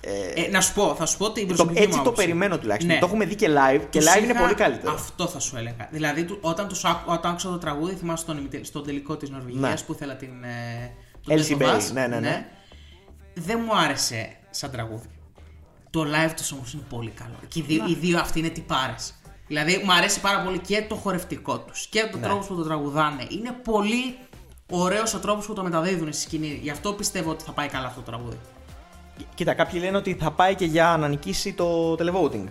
Ε, 0.00 0.40
Ε, 0.44 0.48
να 0.50 0.60
σου 0.60 0.74
πω, 0.74 0.94
θα 0.98 1.06
σου 1.06 1.16
πω 1.18 1.30
την 1.32 1.42
το, 1.42 1.54
προσωπική 1.54 1.78
έτσι 1.78 1.88
μου 1.90 1.94
το 1.94 2.00
άποψη. 2.00 2.24
περιμένω 2.24 2.58
τουλάχιστον. 2.58 2.94
Ναι. 2.94 3.00
Το 3.00 3.06
έχουμε 3.06 3.24
δει 3.24 3.34
και 3.34 3.46
live 3.48 3.80
και 3.90 3.98
Τους 3.98 4.08
live 4.08 4.22
είναι 4.22 4.32
είχα- 4.32 4.40
πολύ 4.40 4.54
καλύτερο. 4.54 4.92
Αυτό 4.92 5.26
θα 5.26 5.38
σου 5.40 5.56
έλεγα. 5.56 5.88
Δηλαδή, 5.90 6.24
του- 6.24 6.38
όταν, 6.40 6.68
τους, 6.68 6.84
άκου- 6.84 7.10
όταν 7.12 7.30
άκουσα 7.30 7.48
το 7.48 7.58
τραγούδι, 7.58 7.94
θυμάσαι 7.94 8.22
στον, 8.22 8.38
ημιτε- 8.38 8.64
στον 8.64 8.84
τελικό 8.84 9.16
της 9.16 9.30
Νορβηγίας 9.30 9.80
Ναι. 9.80 9.86
που 9.86 9.92
ήθελα 9.92 10.16
την. 10.16 10.28
Ε, 10.44 10.90
τον 11.24 11.36
Elsie 11.38 11.62
Death 11.62 11.66
of 11.66 11.74
Bay, 11.74 11.76
Us, 11.78 11.92
ναι, 11.92 12.06
ναι, 12.06 12.20
ναι. 12.20 12.46
Δεν 13.34 13.60
μου 13.66 13.76
άρεσε 13.78 14.36
σαν 14.50 14.70
τραγούδι. 14.70 15.08
Το 15.90 16.02
live 16.02 16.32
τους 16.36 16.52
όμως 16.52 16.72
είναι 16.72 16.82
πολύ 16.88 17.10
καλό. 17.10 17.36
Και 17.48 17.58
οι 17.58 17.62
δύο, 17.62 17.84
οι 17.88 17.94
δύο 17.94 18.18
αυτοί 18.18 18.38
είναι 18.38 18.48
τυπάρες. 18.48 19.14
Δηλαδή, 19.46 19.82
μου 19.84 19.92
αρέσει 19.92 20.20
πάρα 20.20 20.42
πολύ 20.42 20.58
και 20.58 20.84
το 20.88 20.94
χορευτικό 20.94 21.58
τους 21.58 21.86
και 21.86 22.02
Ναι. 22.02 22.10
το 22.10 22.18
τρόπος 22.18 22.46
που 22.46 22.56
το 22.56 22.62
τραγουδάνε. 22.62 23.26
Είναι 23.30 23.50
πολύ 23.64 24.16
ωραίος 24.70 25.14
ο 25.14 25.18
τρόπος 25.18 25.46
που 25.46 25.52
το 25.52 25.62
μεταδίδουν 25.62 26.12
στη 26.12 26.22
σκηνή. 26.22 26.58
Γι' 26.62 26.70
αυτό 26.70 26.92
πιστεύω 26.92 27.30
ότι 27.30 27.44
θα 27.44 27.52
πάει 27.52 27.68
καλά 27.68 27.86
αυτό 27.86 28.00
το 28.00 28.10
τραγούδι. 28.10 28.38
Κοίτα, 29.34 29.54
κάποιοι 29.54 29.80
λένε 29.84 29.96
ότι 29.96 30.14
θα 30.20 30.30
πάει 30.30 30.54
και 30.54 30.64
για 30.64 30.96
να 31.00 31.08
νικήσει 31.08 31.52
το 31.52 31.92
televoting. 31.92 32.44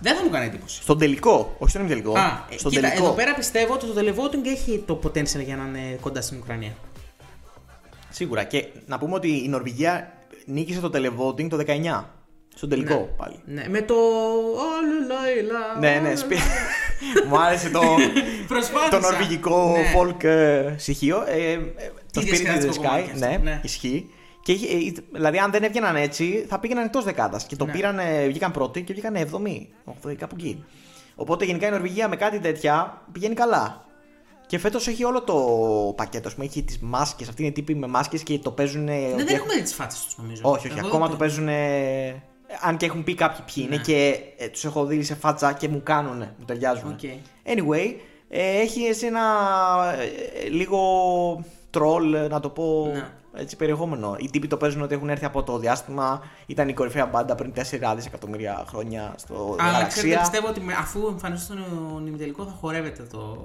Δεν 0.00 0.16
θα 0.16 0.22
μου 0.24 0.30
κάνει 0.30 0.46
εντύπωση. 0.46 0.82
Στον 0.82 0.98
τελικό, 0.98 1.54
όχι 1.58 1.70
στον 1.70 1.80
ημιτελικό. 1.80 2.12
Α, 2.18 2.46
ε, 2.50 2.58
στον 2.58 2.70
κοίτα, 2.70 2.88
τελικό. 2.88 3.04
εδώ 3.04 3.14
πέρα 3.14 3.34
πιστεύω 3.34 3.72
ότι 3.74 3.86
το 3.86 4.00
televoting 4.00 4.46
έχει 4.46 4.82
το 4.86 5.00
potential 5.04 5.44
για 5.44 5.56
να 5.56 5.64
είναι 5.64 5.98
κοντά 6.00 6.20
στην 6.20 6.38
Ουκρανία. 6.38 6.72
Σίγουρα. 8.10 8.44
Και 8.44 8.66
να 8.86 8.98
πούμε 8.98 9.14
ότι 9.14 9.44
η 9.44 9.48
Νορβηγία 9.48 10.12
νίκησε 10.44 10.80
το 10.80 10.90
televoting 10.94 11.48
το 11.48 11.56
19. 11.66 12.04
Στον 12.56 12.68
τελικό 12.68 12.94
Ναι. 12.94 13.00
πάλι. 13.16 13.40
Ναι, 13.44 13.64
με 13.68 13.82
το. 13.82 13.94
Αλελαϊλα, 14.78 15.58
Ναι, 15.80 15.88
ναι, 15.88 15.94
αλελαϊλα. 15.94 16.16
σπι... 16.16 16.36
Μου 17.28 17.38
άρεσε 17.38 17.70
το, 17.70 17.80
Προσπάθησα. 18.48 18.88
το 18.90 18.98
νορβηγικό 18.98 19.72
Ναι. 19.76 19.82
folk 20.00 20.24
ε, 20.24 20.74
στοιχείο. 20.78 21.24
Ε, 21.26 21.52
ε, 21.52 21.58
το 22.12 22.20
Τι 22.20 22.26
Spirit 22.26 22.30
in 22.30 22.34
the 22.34 22.36
διασκεδαστικό 22.36 22.76
κομμάτι 22.76 23.02
Sky, 23.06 23.10
αυτό, 23.14 23.26
ναι, 23.26 23.36
ναι. 23.42 23.60
ισχύει. 23.62 24.10
Και 24.42 24.52
είχε- 24.52 24.66
ε, 24.98 25.02
δηλαδή, 25.12 25.38
αν 25.38 25.50
δεν 25.50 25.62
έβγαιναν 25.62 25.96
έτσι, 25.96 26.44
θα 26.48 26.58
πήγαιναν 26.58 26.84
εκτός 26.84 27.04
δεκάδας. 27.04 27.44
Και 27.46 27.56
το 27.56 27.64
Ναι. 27.66 27.72
πήραν, 27.72 27.98
βγήκαν 28.26 28.50
πρώτοι 28.50 28.82
και 28.82 28.92
βγήκαν 28.92 29.16
7η, 29.16 29.66
8η, 29.84 30.14
κάπου 30.14 30.34
εκεί. 30.38 30.64
Οπότε 31.14 31.44
γενικά 31.44 31.66
η 31.66 31.70
Νορβηγία 31.70 32.08
με 32.08 32.16
κάτι 32.16 32.38
τέτοια 32.38 33.02
πηγαίνει 33.12 33.34
καλά. 33.34 33.84
Και 34.54 34.60
φέτος 34.60 34.88
έχει 34.88 35.04
όλο 35.04 35.22
το 35.22 35.34
πακέτο. 35.96 36.28
Ας 36.28 36.34
πούμε, 36.34 36.46
έχει 36.46 36.62
τις 36.62 36.78
μάσκες. 36.80 37.28
Αυτοί 37.28 37.42
είναι 37.42 37.50
οι 37.50 37.54
τύποι 37.54 37.74
με 37.74 37.86
μάσκες 37.86 38.22
και 38.22 38.38
το 38.38 38.50
παίζουν. 38.50 38.84
Ναι, 38.84 39.12
δεν 39.16 39.26
έχουμε 39.28 39.54
δει 39.54 39.62
τις 39.62 39.74
φάτσες 39.74 40.04
τους 40.04 40.16
νομίζω. 40.18 40.42
Όχι, 40.44 40.66
όχι. 40.68 40.78
Εγώ 40.78 40.86
ακόμα 40.86 41.02
δεν 41.02 41.10
το 41.10 41.16
παίζουν. 41.16 41.48
Αν 42.60 42.76
και 42.76 42.86
έχουν 42.86 43.04
πει 43.04 43.14
κάποιοι 43.14 43.44
ποιοι 43.54 43.66
Ναι. 43.68 43.74
είναι 43.74 43.84
και 43.84 44.18
ε, 44.38 44.48
τους 44.48 44.64
έχω 44.64 44.84
δει 44.84 45.02
σε 45.02 45.14
φάτσα 45.14 45.52
και 45.52 45.68
μου 45.68 45.80
κάνουν, 45.82 46.18
μου 46.18 46.44
ταιριάζουν. 46.46 46.90
OK. 46.90 46.98
Anyway, 47.44 47.94
ε, 48.28 48.60
έχει 48.60 48.82
έτσι 48.82 49.06
ένα 49.06 49.20
ε, 50.44 50.48
λίγο 50.48 50.78
τρολ, 51.70 52.16
να 52.30 52.40
το 52.40 52.48
πω 52.48 52.90
Ναι. 52.92 53.08
έτσι, 53.40 53.56
περιεχόμενο. 53.56 54.16
Οι 54.18 54.30
τύποι 54.30 54.46
το 54.46 54.56
παίζουν 54.56 54.82
ότι 54.82 54.94
έχουν 54.94 55.08
έρθει 55.08 55.24
από 55.24 55.42
το 55.42 55.58
διάστημα, 55.58 56.22
ήταν 56.46 56.68
η 56.68 56.72
κορυφαία 56.72 57.06
μπάντα 57.06 57.34
πριν 57.34 57.52
4 57.56 57.94
δισεκατομμύρια 57.96 58.64
χρόνια 58.68 59.14
στο 59.16 59.56
Αλλά 59.58 59.70
γαλαξία. 59.70 60.02
ξέρετε, 60.02 60.20
πιστεύω 60.20 60.46
ότι 60.48 60.60
με- 60.60 60.74
αφού 60.78 61.06
εμφανιστεί 61.06 61.44
στον 61.44 62.06
ημιτελικό 62.06 62.44
θα 62.44 62.56
χορεύεται 62.60 63.02
το, 63.02 63.36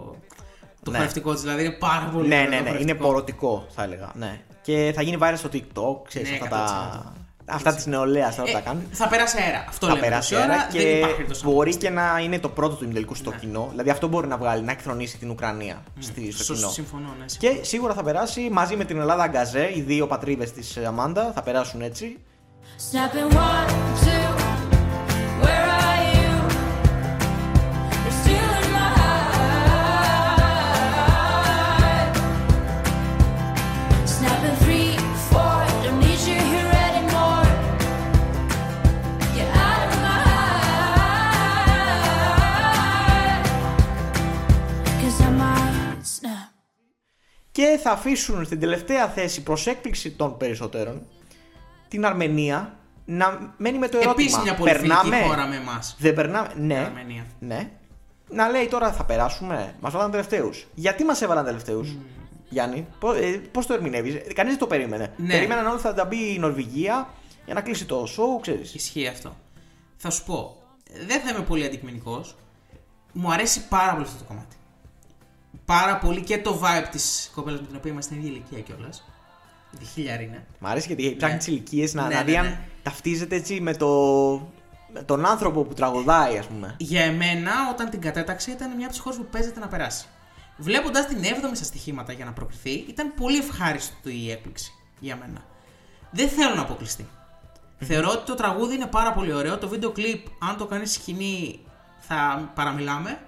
το 0.84 0.92
Ναι. 0.92 0.98
χορευτικό 0.98 1.34
της. 1.34 1.42
Δηλαδή 1.42 1.64
είναι 1.66 1.74
πάρα 1.74 2.10
πολύ 2.14 2.28
Ναι, 2.28 2.36
ωραίο 2.36 2.50
ναι, 2.50 2.58
το 2.58 2.64
ναι, 2.64 2.70
είναι 2.70 2.78
χορευτικό. 2.78 3.08
πορωτικό 3.08 3.66
θα 3.76 3.84
έλεγα. 3.84 4.12
Ναι. 4.14 4.40
Και 4.62 4.92
θα 4.96 5.02
γίνει 5.02 5.18
viral 5.22 5.34
στο 5.36 5.50
TikTok, 5.54 6.08
ξέρεις, 6.08 6.30
Ναι, 6.30 6.36
αυτά, 6.42 6.50
τα... 6.50 7.14
100%. 7.46 7.56
αυτά 7.56 7.76
της 7.76 7.86
νεολαίας 7.86 8.36
τώρα 8.36 8.50
Ε, 8.50 8.54
τα 8.54 8.60
κάνουν. 8.60 8.84
θα 8.92 9.08
περάσει 9.08 9.38
αέρα. 9.42 9.66
Αυτό 9.68 9.88
θα 9.88 9.94
λέμε. 9.94 10.06
περάσει 10.06 10.30
τόση 10.34 10.44
ώρα, 10.44 10.52
αέρα 10.54 10.68
δεν 10.72 10.82
και 10.82 10.88
υπάρχει 10.90 11.14
περίπτωση 11.14 11.44
να 11.46 11.52
μπορεί 11.52 11.70
αποκλειστεί. 11.70 11.86
και 11.86 11.90
να 12.16 12.20
είναι 12.24 12.40
το 12.40 12.50
πρώτο 12.50 12.76
του 12.76 12.84
ημιτελικού 12.84 13.16
στο 13.16 13.30
Ναι. 13.30 13.36
κοινό. 13.36 13.68
Δηλαδή 13.70 13.90
αυτό 13.90 14.08
μπορεί 14.08 14.28
να 14.28 14.38
βγάλει, 14.38 14.64
να 14.64 14.72
εκθρονήσει 14.72 15.18
την 15.18 15.30
Ουκρανία 15.30 15.84
στη, 16.00 16.32
στο 16.32 16.44
Σωστό, 16.44 16.54
κοινό. 16.56 16.70
συμφωνώ, 16.70 17.16
ναι, 17.20 17.26
Και 17.26 17.38
συμφωνώ. 17.48 17.64
σίγουρα 17.64 17.94
θα 17.94 18.04
περάσει 18.04 18.50
μαζί 18.52 18.76
με 18.76 18.86
την 18.86 19.00
Ελλάδα 19.00 19.28
Γκαζέ, 19.28 19.72
οι 19.76 19.82
δύο 19.82 20.08
πατρίδες 20.08 20.52
της 20.52 20.78
Αμάντα 20.78 21.32
θα 21.36 21.42
περάσουν 21.42 21.82
έτσι. 21.82 22.18
Snapping 22.92 23.34
one, 23.34 23.70
two, 24.04 24.39
Και 47.60 47.80
θα 47.84 47.91
αφήσουν 47.91 48.45
στην 48.45 48.60
τελευταία 48.60 49.07
θέση 49.07 49.43
προς 49.43 49.68
έκπληξη 49.68 50.12
των 50.12 50.38
περισσότερων 50.38 51.07
την 51.88 52.05
Αρμενία 52.05 52.78
να 53.05 53.53
μένει 53.57 53.78
με 53.78 53.88
το 53.88 53.97
ερώτημα. 53.97 54.24
Επίση 54.24 54.41
μια 54.41 54.55
πολύ 54.55 54.72
φιλική 54.72 55.10
περνάμε; 55.10 55.28
χώρα 55.28 55.47
με 55.47 55.55
εμάς. 55.55 55.95
Δεν 55.99 56.14
περνάμε. 56.14 56.49
Ναι. 56.55 56.78
Αρμενία. 56.78 57.26
Ναι. 57.39 57.70
Να 58.30 58.49
λέει 58.49 58.68
τώρα 58.68 58.91
θα 58.91 59.05
περάσουμε. 59.05 59.76
Μας 59.80 59.93
βάλαν 59.93 60.12
τελευταίους. 60.12 60.68
Γιατί 60.74 61.03
μας 61.03 61.22
έβαλαν 61.22 61.45
τελευταίους, 61.45 61.95
Γιάννη, 62.49 62.88
πώς 63.51 63.66
το 63.66 63.74
ερμηνεύεις; 63.74 64.14
Κανείς 64.34 64.51
δεν 64.51 64.60
το 64.60 64.68
περίμενε. 64.68 65.14
Ναι. 65.18 65.34
Περίμεναν 65.34 65.68
όλοι 65.68 65.80
θα 65.80 65.93
τα 65.93 66.05
μπει 66.05 66.34
η 66.34 66.39
Νορβηγία 66.39 67.07
για 67.45 67.53
να 67.53 67.62
κλείσει 67.62 67.86
το 67.86 68.03
show, 68.03 68.41
ξέρεις. 68.41 68.74
Ισχύει 68.74 69.07
αυτό. 69.07 69.36
Θα 69.97 70.10
σου 70.10 70.24
πω, 70.24 70.57
δεν 71.07 71.22
θα 71.22 71.30
είμαι 71.30 71.41
πολύ 71.41 71.66
αντικειμενικός. 71.66 72.36
Μου 73.14 73.32
αρέσει 73.32 73.68
πάρα 73.68 73.91
πολύ 73.91 74.03
αυτό 74.03 74.18
το 74.18 74.24
κομμάτι. 74.24 74.55
Πάρα 75.66 75.97
πολύ 75.97 76.22
και 76.22 76.38
το 76.38 76.62
vibe 76.64 76.88
της 76.91 77.32
κοπέλας 77.36 77.60
με 77.60 77.68
την 77.68 77.76
οποία 77.76 77.91
είμαστε 77.91 78.14
στην 78.14 78.26
ίδια 78.26 78.38
ηλικία 78.38 78.60
κιόλας. 78.60 79.04
Τη 79.80 79.86
χίλιαρη 79.86 80.24
είναι. 80.24 80.45
Μ' 80.60 80.66
αρέσει 80.66 80.93
γιατί 80.93 81.16
ψάχνει 81.16 81.38
τις 81.38 81.47
ηλικίες 81.47 81.93
να, 81.93 82.08
Ναι, 82.08 82.16
να 82.16 82.24
δει 82.24 82.32
ναι, 82.32 82.38
αν 82.38 82.45
ναι. 82.45 82.60
ταυτίζεται 82.84 83.36
έτσι 83.36 83.62
με, 83.62 83.74
το, 83.74 83.88
με 84.93 85.04
τον 85.04 85.26
άνθρωπο 85.26 85.64
που 85.64 85.74
τραγουδάει, 85.74 86.38
ας 86.38 86.45
πούμε. 86.45 86.76
Για 86.78 87.04
εμένα, 87.04 87.52
όταν 87.72 87.89
την 87.89 88.02
κατέταξε, 88.02 88.52
ήταν 88.52 88.76
μια 88.76 88.86
από 88.86 88.93
τις 88.93 89.00
χώρες 89.00 89.18
που 89.18 89.26
παίζεται 89.26 89.60
να 89.60 89.68
περάσει. 89.68 90.06
Βλέποντας 90.58 91.08
την 91.08 91.18
7η 91.24 91.52
στα 91.54 91.64
στοιχήματα 91.64 92.14
για 92.14 92.26
να 92.26 92.32
προκριθεί, 92.32 92.72
ήταν 92.72 93.14
πολύ 93.14 93.38
ευχάριστο 93.38 94.10
η 94.10 94.32
έκπληξη 94.32 94.72
για 95.00 95.16
μένα. 95.16 95.41
Δεν 96.12 96.30
θέλω 96.30 96.56
να 96.56 96.62
αποκλειστεί. 96.62 97.08
Θεωρώ 97.80 98.10
ότι 98.10 98.26
το 98.26 98.36
τραγούδι 98.36 98.76
είναι 98.76 98.86
πάρα 98.86 99.14
πολύ 99.14 99.34
ωραίο. 99.34 99.58
Το 99.58 99.68
βίντεο 99.68 99.91
κλιπ, 99.91 100.26
αν 100.39 100.58
το 100.58 100.66
κάνεις 100.66 100.91
σκηνή, 100.91 101.60
θα 102.00 102.52
παραμιλάμε. 102.56 103.20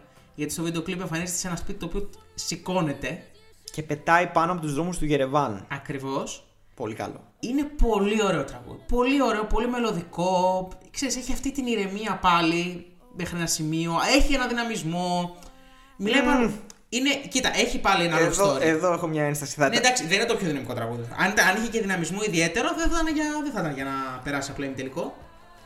Γιατί 0.42 0.54
στο 0.54 0.64
βίντεο 0.64 0.82
κλιπ 0.82 1.02
εμφανίζεται 1.02 1.38
σε 1.38 1.48
ένα 1.48 1.56
σπίτι 1.56 1.80
το 1.80 1.86
οποίο 1.86 2.10
σηκώνεται 2.36 3.24
Και 3.72 3.84
πετάει 3.84 4.28
πάνω 4.28 4.52
από 4.52 4.62
τους 4.62 4.74
δρόμους 4.74 4.98
του 4.98 5.06
Γερεβάν. 5.06 5.66
ακριβώς. 5.72 6.46
Πολύ 6.76 6.94
καλό. 6.96 7.24
Είναι 7.39 7.64
πολύ 7.64 8.24
ωραίο 8.24 8.44
τραγούδι. 8.44 8.80
Πολύ 8.88 9.22
ωραίο, 9.22 9.46
πολύ 9.46 9.68
μελωδικό. 9.68 10.68
Ξέρεις, 10.92 11.16
έχει 11.16 11.32
αυτή 11.32 11.52
την 11.52 11.66
ηρεμία 11.68 12.18
πάλι 12.22 12.86
μέχρι 13.18 13.38
ένα 13.38 13.46
σημείο. 13.46 13.94
Έχει 14.18 14.34
ένα 14.34 14.48
δυναμισμό. 14.48 15.36
Μιλάει 15.98 16.22
πάρα... 16.24 16.52
Είναι, 16.89 17.10
κοίτα, 17.30 17.50
έχει 17.56 17.80
πάλι 17.80 18.04
ένα 18.06 18.18
love 18.18 18.22
Εδώ, 18.22 18.56
story. 18.56 18.62
εδώ 18.62 18.94
έχω 18.94 19.08
μια 19.08 19.24
ένσταση. 19.24 19.56
Θα 19.56 19.70
Ναι, 19.70 19.76
εντάξει, 19.76 20.08
δεν 20.08 20.18
είναι 20.18 20.26
το 20.26 20.36
πιο 20.36 20.48
δυναμικό 20.48 20.74
τραγούδι. 20.74 21.08
Αν, 21.18 21.32
ήταν- 21.32 21.48
αν 21.48 21.56
είχε 21.56 21.70
και 21.70 21.82
δυναμισμό 21.82 22.20
ιδιαίτερο, 22.28 22.68
δεν 22.78 22.89
θα, 22.89 23.00
ήταν 23.02 23.14
για, 23.16 23.26
δεν 23.44 23.52
θα 23.52 23.60
ήταν 23.60 23.74
για 23.74 23.84
να 23.84 24.20
περάσει 24.24 24.52
απλά 24.52 24.72
τελικό. 24.76 25.18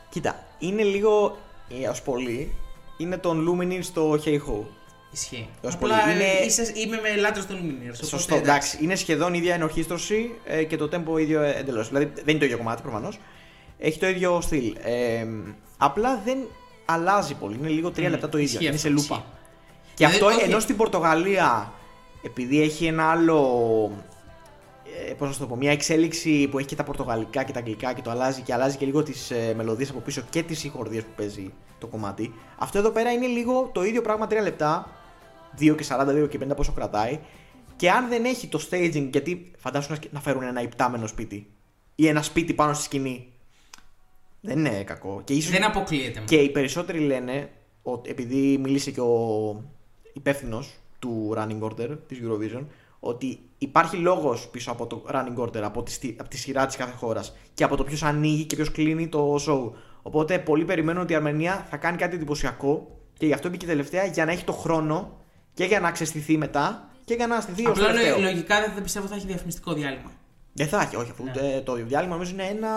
Κοίτα, 0.08 0.44
είναι 0.58 0.82
λίγο 0.82 1.38
ε, 1.82 1.88
ως 1.88 2.02
πολύ. 2.02 2.54
Είναι 2.96 3.16
τον 3.18 3.48
Luminir 3.48 3.78
στο 3.82 4.12
Hey 4.24 4.34
Ho. 4.34 4.64
Ισχύει. 5.12 5.48
Ως 5.62 5.74
Απλά 5.74 5.88
πολύ. 5.98 6.10
ε, 6.10 6.14
Είναι- 6.14 6.46
είσαι, 6.46 6.72
είμαι 6.74 7.00
με 7.02 7.16
λάτρε 7.20 7.42
των 7.42 7.56
Lumineers. 7.56 7.92
οπότε 7.94 8.06
Σωστό, 8.06 8.34
εντάξει. 8.36 8.78
Είναι 8.80 8.94
σχεδόν 8.94 9.34
η 9.34 9.38
ίδια 9.40 9.54
ενορχίστρωση 9.54 10.30
ε, 10.44 10.64
και 10.64 10.76
το 10.76 10.88
tempo 10.92 11.20
ίδιο 11.20 11.40
εντελώς. 11.42 11.88
Δηλαδή 11.88 12.04
δεν 12.14 12.24
είναι 12.28 12.38
το 12.38 12.44
ίδιο 12.44 12.56
κομμάτι 12.56 12.82
προφανώς. 12.82 13.18
Έχει 13.78 13.98
το 13.98 14.06
ίδιο 14.08 14.40
στυλ. 14.40 14.74
Ε, 14.82 15.26
απλά 15.76 16.20
δεν 16.24 16.38
αλλάζει 16.84 17.34
πολύ. 17.34 17.56
Είναι 17.60 17.68
λίγο 17.68 17.90
τρία 17.90 18.06
Μμ, 18.08 18.12
λεπτά 18.12 18.28
το 18.28 18.38
ίδιο. 18.38 18.50
ισχύει 18.52 18.64
Είναι 18.64 18.74
αυτό, 18.74 18.88
σε 18.88 18.94
λούπα. 18.94 19.14
ισχύει. 19.14 19.24
Και 19.94 20.06
Δηλαδή, 20.06 20.14
αυτό 20.14 20.26
όχι- 20.26 20.40
ενώ 20.50 20.60
στην 20.60 20.76
Πορτογαλία, 20.76 21.72
επειδή 22.22 22.62
έχει 22.62 22.86
ένα 22.86 23.10
άλλο. 23.10 23.40
Ε, 25.08 25.12
πώς 25.14 25.26
να 25.28 25.32
σου 25.34 25.40
το 25.40 25.46
πω, 25.46 25.56
μια 25.56 25.70
εξέλιξη 25.70 26.48
που 26.48 26.58
έχει 26.58 26.66
και 26.66 26.74
τα 26.74 26.84
πορτογαλικά 26.84 27.42
και 27.44 27.52
τα 27.52 27.58
αγγλικά 27.58 27.92
και 27.92 28.02
το 28.02 28.10
αλλάζει 28.10 28.40
και 28.42 28.52
αλλάζει 28.52 28.76
και 28.76 28.86
λίγο 28.86 29.02
τις 29.02 29.30
ε, 29.30 29.52
μελωδίες 29.56 29.90
από 29.90 29.98
πίσω 30.00 30.22
και 30.30 30.42
τις 30.42 30.58
συγχορδίες 30.58 31.02
που 31.02 31.10
παίζει 31.16 31.52
το 31.78 31.86
κομμάτι. 31.86 32.34
Αυτό 32.58 32.78
εδώ 32.78 32.90
πέρα 32.90 33.10
είναι 33.12 33.26
λίγο 33.26 33.70
το 33.74 33.84
ίδιο 33.84 34.02
πράγμα 34.02 34.26
3 34.30 34.32
λεπτά. 34.42 34.90
2 35.60 35.74
και 35.76 35.84
40, 35.88 36.24
2 36.24 36.28
και 36.28 36.38
50 36.44 36.56
πόσο 36.56 36.72
κρατάει. 36.72 37.18
Και 37.76 37.90
αν 37.90 38.08
δεν 38.08 38.24
έχει 38.24 38.46
το 38.46 38.66
staging, 38.70 39.08
γιατί 39.10 39.50
φαντάσου 39.58 39.90
να 39.90 39.96
σκ- 39.96 40.12
να 40.12 40.20
φέρουν 40.20 40.42
ένα 40.42 40.62
υπτάμενο 40.62 41.06
σπίτι 41.06 41.46
ή 41.94 42.06
ένα 42.08 42.22
σπίτι 42.22 42.54
πάνω 42.54 42.72
στη 42.72 42.82
σκηνή. 42.82 43.32
Δεν 44.40 44.58
είναι 44.58 44.84
κακό. 44.84 45.20
Και 45.24 45.32
ίσως 45.34 45.50
Δεν 45.52 45.64
αποκλείεται. 45.64 46.22
και 46.24 46.36
οι 46.36 46.50
περισσότεροι 46.50 46.98
λένε, 46.98 47.50
ότι, 47.82 48.10
επειδή 48.10 48.58
μίλησε 48.58 48.90
και 48.90 49.00
ο 49.00 49.62
υπεύθυνος 50.12 50.74
του 50.98 51.34
running 51.36 51.60
order 51.60 51.98
της 52.08 52.18
Eurovision, 52.22 52.64
ότι 53.00 53.38
υπάρχει 53.58 53.96
λόγος 53.96 54.48
πίσω 54.48 54.70
από 54.70 54.86
το 54.86 55.04
running 55.12 55.42
order, 55.42 55.60
από 55.62 55.82
τη, 55.82 55.90
στι- 55.92 56.20
από 56.20 56.28
τη 56.28 56.36
σειρά 56.36 56.66
της 56.66 56.76
κάθε 56.76 56.92
χώρας 56.96 57.36
και 57.54 57.64
από 57.64 57.76
το 57.76 57.84
ποιος 57.84 58.02
ανοίγει 58.02 58.44
και 58.44 58.56
ποιος 58.56 58.70
κλείνει 58.72 59.08
το 59.08 59.34
show. 59.48 59.70
Οπότε 60.02 60.38
πολλοί 60.38 60.64
περιμένουν 60.64 61.02
ότι 61.02 61.12
η 61.12 61.16
Αρμενία 61.16 61.66
θα 61.70 61.76
κάνει 61.76 61.96
κάτι 61.96 62.14
εντυπωσιακό 62.16 62.98
και 63.18 63.26
γι' 63.26 63.32
αυτό 63.32 63.48
μπήκε 63.48 63.66
τελευταία 63.66 64.04
για 64.04 64.24
να 64.24 64.32
έχει 64.32 64.44
το 64.44 64.52
χρόνο 64.52 65.16
και 65.54 65.64
για 65.64 65.80
να 65.80 65.90
ξεστηθεί 65.90 66.36
μετά 66.36 66.88
και 67.04 67.14
για 67.14 67.26
να 67.26 67.40
στηθεί 67.40 67.62
ως 67.66 67.70
Απλά 67.70 67.86
τελευταίο. 67.86 68.16
λο- 68.18 68.22
λογικά 68.22 68.60
δεν, 68.60 68.70
δεν 68.74 68.82
πιστεύω 68.82 69.06
θα 69.06 69.14
έχει 69.14 69.26
διαφημιστικό 69.26 69.72
διάλειμμα. 69.72 70.10
Δεν 70.52 70.68
θα 70.68 70.80
έχει, 70.82 70.96
όχι, 70.96 71.10
αφού 71.10 71.24
ε, 71.56 71.60
το 71.60 71.74
διάλειμμα 71.74 72.12
νομίζω 72.14 72.32
είναι 72.32 72.44
ένα 72.46 72.68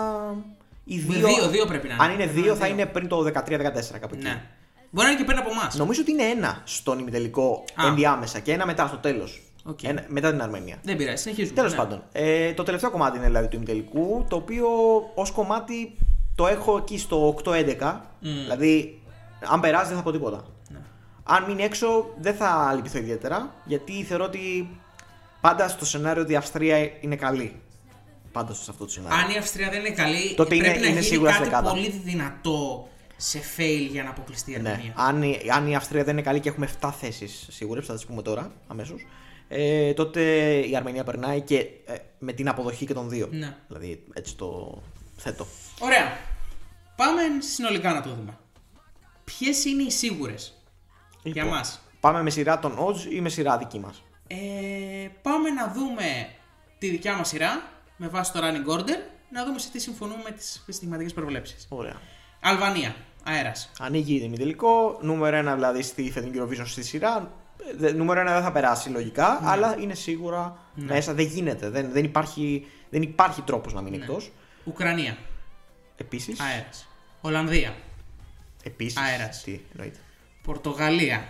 ή 0.84 1.04
Με 1.06 1.14
δύο. 1.14 1.26
δύο, 1.26 1.48
δύο 1.48 1.66
πρέπει 1.66 1.88
να 1.88 1.94
είναι. 1.94 2.02
Αν 2.04 2.10
είναι 2.10 2.26
δύο, 2.26 2.44
Ένα, 2.44 2.54
θα 2.54 2.64
δύο. 2.64 2.74
είναι 2.74 2.86
πριν 2.86 3.08
το 3.08 3.22
13-14 3.26 3.98
κάπου 4.00 4.14
εκεί. 4.14 4.22
Ναι. 4.24 4.42
Μπορεί 4.90 5.06
να 5.06 5.12
είναι 5.12 5.20
και 5.20 5.26
πριν 5.26 5.38
από 5.38 5.50
εμάς. 5.50 5.76
Νομίζω 5.76 6.00
ότι 6.00 6.10
είναι 6.10 6.22
ένα 6.22 6.62
στον 6.64 6.98
ημιτελικό 6.98 7.64
Α. 7.74 7.86
ενδιάμεσα 7.86 8.38
και 8.38 8.52
ένα 8.52 8.66
μετά 8.66 8.86
στο 8.86 8.96
τέλος. 8.96 9.42
Οκ. 9.64 9.78
Μετά 10.08 10.30
την 10.30 10.42
Αρμενία. 10.42 10.76
Δεν 10.82 10.96
πειράζει, 10.96 11.22
συνεχίζουμε. 11.22 11.54
Τέλος 11.54 11.70
ναι. 11.72 11.76
πάντων, 11.78 12.02
ε, 12.12 12.52
το 12.52 12.62
τελευταίο 12.62 12.90
κομμάτι 12.90 13.16
είναι 13.16 13.26
δηλαδή 13.26 13.48
του 13.48 13.56
ημιτελικού, 13.56 14.24
το 14.28 14.36
οποίο 14.36 14.66
ως 15.14 15.30
κομμάτι 15.30 15.96
το 16.34 16.46
έχω 16.46 16.76
εκεί 16.76 16.98
στο 16.98 17.34
8-11. 17.44 18.00
Δηλαδή, 18.20 19.00
αν 19.50 19.60
περάσει 19.60 19.86
δεν 19.88 19.96
θα 19.96 20.02
πω 20.02 20.10
τίποτα. 20.10 20.44
Ναι. 20.68 20.78
Αν 21.22 21.44
μείνει 21.44 21.62
έξω, 21.62 22.06
δεν 22.20 22.34
θα 22.34 22.72
λυπηθώ 22.76 22.98
ιδιαίτερα, 22.98 23.54
γιατί 23.64 23.92
θεωρώ 24.04 24.24
ότι 24.24 24.68
πάντα 25.40 25.68
στο 25.68 25.84
σενάριο 25.84 26.22
ότι 26.22 26.32
η 26.32 26.36
Αυστρία 26.36 26.76
είναι 27.00 27.16
καλή. 27.16 27.60
Πάντα 28.32 28.54
σε 28.54 28.70
αυτό 28.70 28.84
το 28.84 28.90
σενάριο. 28.90 29.24
Αν 29.24 29.30
η 29.34 29.36
Αυστρία 29.38 29.70
δεν 29.70 29.78
είναι 29.80 29.90
καλή, 29.94 30.34
Τότε 30.34 30.48
πρέπει 30.48 30.64
είναι- 30.68 30.74
να 30.78 30.86
είναι 30.86 30.88
γίνει 30.88 31.02
σίγουρα 31.02 31.30
κάτι 31.30 31.42
στη 31.44 31.50
δεκάδα. 31.50 31.70
πολύ 31.70 31.88
δυνατό 32.04 32.88
σε 33.16 33.40
fail 33.56 33.88
για 33.90 34.02
να 34.02 34.10
αποκλειστεί 34.10 34.52
η 34.52 34.58
Ναι. 34.58 34.68
Αρμενία. 34.70 34.92
Αν, 34.96 35.22
η- 35.22 35.38
αν 35.54 35.66
η 35.68 35.76
Αυστρία 35.76 36.04
δεν 36.04 36.12
είναι 36.12 36.22
καλή 36.22 36.40
και 36.40 36.48
έχουμε 36.48 36.66
7 36.80 36.90
θέσεις 37.00 37.46
σίγουρες, 37.50 37.86
θα 37.86 37.94
τις 37.94 38.06
πούμε 38.06 38.22
τώρα 38.22 38.50
αμέσως. 38.68 39.06
Ε, 39.52 39.92
τότε 39.92 40.22
η 40.68 40.76
Αρμενία 40.76 41.04
περνάει 41.04 41.40
και 41.40 41.58
ε, 41.58 41.94
με 42.18 42.32
την 42.32 42.48
αποδοχή 42.48 42.86
και 42.86 42.94
των 42.94 43.08
δύο. 43.08 43.28
Ναι. 43.30 43.56
Δηλαδή 43.68 44.04
έτσι 44.12 44.36
το 44.36 44.82
θέτω. 45.16 45.46
Ωραία. 45.78 46.18
Πάμε 46.96 47.22
συνολικά 47.38 47.92
να 47.92 48.02
το 48.02 48.14
δούμε. 48.14 48.38
Ποιες 49.24 49.64
είναι 49.64 49.82
οι 49.82 49.90
σίγουρες 49.90 50.62
για 51.22 51.42
Λοιπόν, 51.42 51.58
μας; 51.58 51.80
Πάμε 52.00 52.22
με 52.22 52.30
σειρά 52.30 52.58
των 52.58 52.78
odds 52.78 53.12
ή 53.12 53.20
με 53.20 53.28
σειρά 53.28 53.58
δική 53.58 53.78
μας; 53.78 54.02
Ε, 54.26 54.36
πάμε 55.22 55.50
να 55.50 55.72
δούμε 55.72 56.28
τη 56.78 56.88
δικιά 56.88 57.16
μας 57.16 57.28
σειρά 57.28 57.62
με 57.96 58.08
βάση 58.08 58.32
το 58.32 58.40
running 58.42 58.78
order. 58.78 58.96
Να 59.30 59.44
δούμε 59.44 59.58
σε 59.58 59.70
τι 59.70 59.78
συμφωνούμε 59.78 60.22
με 60.24 60.30
τις 60.30 60.64
στιγματικέ 60.68 61.14
προβλέψεις. 61.14 61.66
Ωραία. 61.68 62.00
Αλβανία. 62.40 62.94
Αέρας. 63.24 63.70
Ανοίγει 63.78 64.22
ημιτελικό. 64.24 64.98
Νούμερο 65.00 65.52
1 65.52 65.54
δηλαδή 65.54 65.82
στη 65.82 66.10
φετινή 66.10 66.38
Eurovision 66.40 66.66
στη 66.66 66.82
σειρά. 66.82 67.32
Ε, 67.68 67.74
δε- 67.76 67.92
Νούμερο 67.92 68.20
1 68.20 68.32
δεν 68.32 68.42
θα 68.42 68.52
περάσει 68.52 68.88
λογικά, 68.88 69.38
Ναι. 69.42 69.50
αλλά 69.50 69.76
είναι 69.80 69.94
σίγουρα 69.94 70.56
μέσα. 70.74 71.14
Δεν 71.14 71.26
γίνεται. 71.26 71.68
Δεν, 71.70 71.92
δεν 71.92 72.04
υπάρχει, 72.04 72.66
δεν 72.90 73.02
υπάρχει 73.02 73.42
τρόπος 73.42 73.72
να 73.72 73.80
μείνει 73.82 73.96
Ναι. 73.96 74.04
εκτός. 74.04 74.30
Ουκρανία. 74.64 75.16
Επίσης. 75.96 76.40
Αέρας. 76.40 76.88
Ολλανδία. 77.20 77.74
Επίσης. 78.62 78.96
Αέρας. 78.98 79.42
Τι 79.42 79.60
εννοείται. 79.72 79.98
Πορτογαλία. 80.42 81.24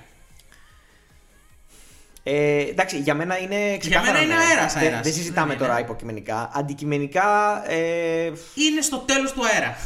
Ε, 2.22 2.58
εντάξει, 2.60 2.98
για 2.98 3.14
μένα 3.14 3.38
είναι 3.38 3.76
ξεκάθαρα. 3.76 4.12
μένα 4.12 4.24
είναι 4.24 4.34
ναι. 4.34 4.40
αέρας, 4.44 4.72
Δεν- 4.72 4.82
αέρας. 4.82 5.00
Δεν 5.02 5.12
συζητάμε 5.12 5.48
Δεν 5.48 5.58
τώρα 5.58 5.72
είναι. 5.72 5.80
υποκειμενικά. 5.80 6.50
Αντικειμενικά, 6.54 7.62
ε, 7.70 8.24
Είναι 8.54 8.80
στο 8.80 8.96
τέλος 8.98 9.32
του 9.32 9.40
αέρα. 9.46 9.76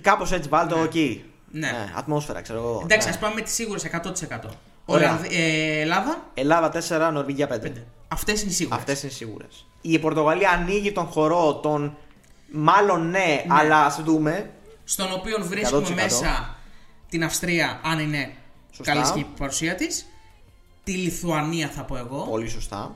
κάπως 0.00 0.32
έτσι 0.32 0.48
βάλω 0.48 0.78
εκεί. 0.82 1.24
Ναι. 1.50 1.66
Ε, 1.68 1.92
ατμόσφαιρα, 1.96 2.40
ξέρω 2.40 2.58
εγώ. 2.58 2.80
Εντάξει, 2.84 3.06
Ναι. 3.08 3.12
ας 3.14 3.18
πάμε 3.20 3.34
με 3.34 3.40
τι 3.40 3.50
σίγουρες 3.50 3.84
100%. 3.84 4.50
Ωραία. 4.88 5.08
Ολλανδ- 5.10 5.32
ε, 5.32 5.80
Ελλάδα. 5.80 6.30
Ελλάδα 6.34 6.68
4, 6.68 7.10
Νορβηγία 7.12 7.46
5. 7.48 7.84
Αυτές 8.08 8.42
είναι 8.42 8.50
οι 8.50 8.54
σίγουρες. 8.54 8.78
Αυτές 8.78 9.02
είναι 9.02 9.12
σίγουρες. 9.12 9.66
Η 9.80 9.98
Πορτογαλία 9.98 10.50
ανοίγει 10.50 10.92
τον 10.92 11.06
χορό 11.06 11.54
των. 11.54 11.96
Μάλλον 12.52 13.10
ναι, 13.10 13.44
αλλά 13.48 13.84
ας 13.84 14.02
δούμε. 14.02 14.50
Στον 14.84 15.12
οποίο 15.12 15.36
βρίσκουμε 15.40 15.86
100%. 15.88 15.94
μέσα 15.94 16.56
την 17.08 17.24
Αυστρία, 17.24 17.80
αν 17.84 17.98
είναι 17.98 18.32
Σωστά. 18.70 18.92
καλή 18.92 19.12
και 19.12 19.18
η 19.18 19.26
παρουσία 19.38 19.74
της. 19.74 20.06
Τη 20.84 20.92
Λιθουανία 20.92 21.68
θα 21.68 21.82
πω 21.82 21.96
εγώ. 21.96 22.26
Πολύ 22.30 22.48
σωστά. 22.48 22.94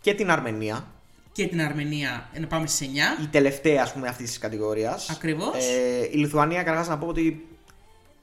Και 0.00 0.14
την 0.14 0.30
Αρμενία. 0.30 0.86
Και 1.32 1.46
την 1.46 1.60
Αρμενία, 1.60 2.28
ε, 2.32 2.38
να 2.40 2.46
πάμε 2.46 2.66
στις 2.66 2.80
9. 2.88 3.22
Η 3.22 3.26
τελευταία, 3.26 3.82
ας 3.82 3.92
πούμε, 3.92 4.08
αυτής 4.08 4.28
της 4.28 4.38
κατηγορίας. 4.38 5.10
Ακριβώς. 5.10 5.54
Ε, 5.56 6.04
η 6.12 6.16
Λιθουανία, 6.16 6.58
καταρχάς 6.62 6.88
να 6.88 6.98
πω 6.98 7.06
ότι 7.06 7.46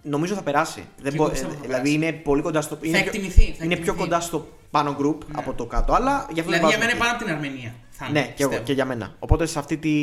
νομίζω 0.06 0.34
θα 0.36 0.42
περάσει. 0.42 0.84
Δεν 1.02 1.14
εγώ 1.14 1.24
μπο- 1.24 1.30
πιστεύω 1.30 1.52
ε, 1.52 1.56
θα 1.56 1.62
δηλαδή 1.62 1.90
περάσει. 1.98 2.10
είναι 2.10 2.12
πολύ 2.22 2.42
κοντά 2.42 2.62
στο. 2.62 2.78
είναι 2.82 2.98
πιο- 2.98 3.06
εκτιμηθεί, 3.08 3.42
θα 3.42 3.48
είναι 3.48 3.56
πιο 3.58 3.66
εκτιμηθεί. 3.68 3.98
κοντά 3.98 4.20
στο 4.20 4.48
πάνω 4.72 4.96
group 5.00 5.18
από 5.36 5.54
το 5.54 5.66
κάτω. 5.66 5.94
Αλλά 5.94 6.28
γι' 6.34 6.40
αυτό 6.40 6.52
Δηλαδή 6.52 6.52
δεν 6.52 6.60
για 6.60 6.60
βάζουμε 6.60 6.78
μένα 6.78 6.84
είναι 6.84 6.92
εκεί. 6.92 7.00
πάνω 7.00 7.12
από 7.12 7.24
την 7.24 7.34
Αρμενία. 7.34 7.74
Θα 7.90 8.06
είναι, 8.10 8.20
Ναι, 8.20 8.26
και, 8.26 8.32
εγώ, 8.38 8.50
πιστεύω. 8.50 8.64
και 8.68 8.74
για 8.74 8.86
μένα. 8.86 9.16
Οπότε 9.20 9.46
σε 9.46 9.60
αυτή 9.60 9.78
τη 9.78 9.94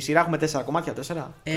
σειρά 0.00 0.20
έχουμε 0.20 0.38
τέσσερα 0.38 0.62
κομμάτια. 0.62 0.92
Τέσσερα; 0.92 1.34
Ε, 1.42 1.52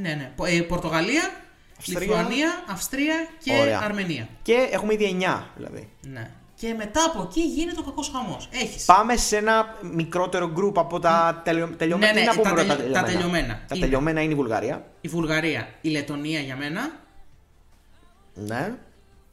ναι, 0.00 0.08
ναι. 0.14 0.30
Πο- 0.36 0.44
ε, 0.44 0.60
Πορτογαλία, 0.60 1.30
Αυστρία. 1.78 1.98
Λιθουανία, 2.00 2.64
Αυστρία 2.70 3.14
και 3.44 3.52
Ωραία. 3.60 3.80
Αρμενία. 3.84 4.28
Και 4.42 4.68
έχουμε 4.70 4.92
ήδη 4.92 5.04
εννιά 5.04 5.46
δηλαδή. 5.56 5.88
Ναι. 6.12 6.30
Και 6.60 6.74
μετά 6.78 7.00
από 7.04 7.22
εκεί 7.22 7.40
γίνεται 7.40 7.80
ο 7.80 7.82
κακός 7.82 8.10
χαμός. 8.14 8.48
Έχεις. 8.52 8.84
Πάμε 8.84 9.16
σε 9.16 9.36
ένα 9.36 9.76
μικρότερο 9.92 10.52
group 10.56 10.72
από 10.76 11.00
τα 11.00 11.40
τελειω... 11.44 11.68
τελειωμένα. 11.76 12.12
Ναι, 12.12 12.20
ναι, 12.20 12.26
Τι 12.30 12.36
να 12.36 12.42
πούμε 12.42 12.54
τα 12.54 12.62
τώρα, 12.64 12.76
τελειω- 12.76 12.94
τα 12.94 13.02
τελειωμένα; 13.02 13.46
Τα 13.68 13.74
Είναι. 13.76 13.84
τελειωμένα 13.84 14.20
είναι 14.20 14.32
η 14.32 14.36
Βουλγαρία. 14.36 14.84
Η 15.00 15.08
Βουλγαρία, 15.08 15.68
η 15.80 15.88
Λετωνία 15.88 16.40
για 16.40 16.56
μένα 16.56 16.90
Ναι. 18.36 18.74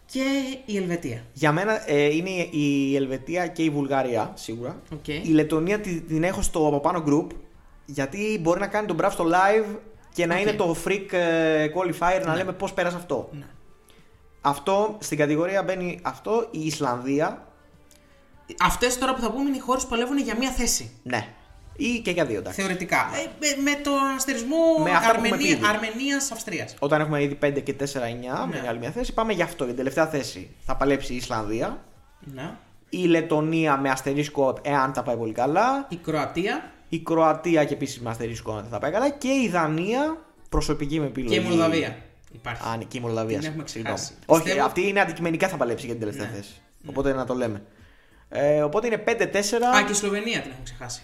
και 0.06 0.24
η 0.66 0.78
Ελβετία. 0.78 1.24
Για 1.34 1.52
μένα 1.52 1.90
ε, 1.92 2.16
είναι 2.16 2.30
η 2.52 2.96
Ελβετία 2.96 3.48
και 3.48 3.64
η 3.64 3.70
Βουλγαρία 3.70 4.32
σίγουρα. 4.36 4.82
Οκ. 4.94 5.08
Η 5.08 5.30
Λετωνία 5.30 5.80
τη- 5.80 6.02
την 6.02 6.24
έχω 6.24 6.42
στο 6.42 6.68
από 6.68 6.80
πάνω 6.80 7.04
group 7.08 7.28
γιατί 7.86 8.40
μπορεί 8.42 8.60
να 8.60 8.68
κάνει 8.68 8.88
τον 8.88 8.96
μπράβο 8.96 9.14
στο 9.14 9.26
live 9.30 9.76
και 10.14 10.26
να 10.26 10.36
Οκ. 10.36 10.42
είναι 10.42 10.54
το 10.54 10.76
freak 10.86 11.06
ε, 11.14 11.68
qualifier 11.76 12.26
να 12.26 12.36
λέμε 12.36 12.52
πώς 12.52 12.74
πέρασε 12.74 12.96
αυτό. 12.96 13.30
Ναι. 13.32 13.46
Αυτό 14.42 14.98
στην 15.00 15.18
κατηγορία 15.18 15.64
μπαίνει 15.64 16.00
αυτό. 16.04 16.48
Η 16.52 16.66
Ισλανδία. 16.66 17.48
Αυτές 18.60 18.98
τώρα 18.98 19.14
που 19.16 19.22
θα 19.22 19.32
πούμε 19.32 19.48
είναι 19.48 19.58
οι 19.58 19.60
χώρες 19.60 19.84
που 19.84 19.90
παλεύουν 19.90 20.18
για 20.18 20.36
μία 20.38 20.50
θέση. 20.52 20.92
Ναι. 21.04 21.28
Ή 21.76 22.00
και 22.00 22.12
για 22.12 22.26
δύο 22.26 22.38
εντάξει. 22.38 22.62
Θεωρητικά. 22.62 22.98
Ε, 22.98 23.28
με, 23.40 23.72
με 23.72 23.76
τον 23.84 23.94
αστερισμό 24.16 24.58
Με 24.84 24.92
αυτά 24.92 25.12
που 25.12 25.26
έχουμε 25.26 25.28
πει 25.28 25.34
Αρμενίας, 25.34 25.58
ήδη. 25.58 25.66
Αρμενία-Αυστρία. 25.68 26.68
Όταν 26.80 27.02
έχουμε 27.02 27.24
ήδη 27.24 27.38
5 27.44 27.60
και 27.64 27.74
4-9 27.74 27.84
Ναι. 28.50 28.62
με 28.62 28.68
άλλη 28.68 28.80
μια 28.80 28.92
θέση, 28.92 29.14
πάμε 29.14 29.34
για 29.34 29.44
αυτό. 29.44 29.64
Για 29.64 29.74
την 29.74 29.84
τελευταία 29.84 30.08
θέση 30.08 30.50
θα 30.66 30.76
παλέψει 30.76 31.14
η 31.14 31.16
Ισλανδία. 31.16 31.84
Ναι. 32.20 32.52
Η 32.90 33.06
Λετωνία 33.06 33.78
με 33.78 33.90
αστερίσκο 33.90 34.58
εάν 34.62 34.94
τα 34.94 35.04
πάει 35.04 35.16
πολύ 35.16 35.32
καλά. 35.34 35.86
Η 35.90 35.96
Κροατία 35.96 36.72
Η 36.90 37.00
Κροατία 37.00 37.64
και 37.66 37.74
επίσης 37.74 38.00
με 38.02 38.10
αστερίσκο 38.10 38.52
αν 38.52 38.62
δεν 38.62 38.70
θα 38.70 38.80
πάει 38.80 38.92
καλά. 38.92 39.10
Και 39.10 39.28
η 39.28 39.50
Δανία 39.50 40.18
προσωπική 40.50 41.00
με 41.00 41.06
επιλογή. 41.06 41.36
και 41.40 41.42
η 41.46 41.50
Μολδαβία. 41.50 41.96
Υπάρχει. 42.34 42.68
Α, 42.70 42.78
ναι, 42.78 42.84
και 42.84 42.98
η 42.98 43.02
Μολδαβία. 43.02 43.40
Την 43.40 43.48
έχουμε 43.48 43.68
συγγνώμη. 43.68 43.96
ξεχάσει. 43.98 44.20
Όχι, 44.26 44.44
Πιστεύω- 44.44 44.66
αυτή 44.66 44.88
είναι 44.88 45.00
αντικειμενικά 45.02 45.48
θα 45.48 45.58
παλέψει 45.58 45.86
για 45.86 45.96
την 45.96 46.04
τελευταία 46.04 46.30
Ναι. 46.30 46.36
θέση. 46.36 46.54
Οπότε 46.86 47.14
να 47.14 47.26
το 47.26 47.34
λέμε. 47.34 47.62
Ε, 48.30 48.62
οπότε 48.62 48.88
είναι 48.88 48.98
5-4. 48.98 49.76
Α, 49.76 49.84
και 49.84 49.92
η 49.92 49.96
Σλοβενία 49.96 50.42
την 50.42 50.50
έχουμε 50.50 50.64
ξεχάσει. 50.64 51.04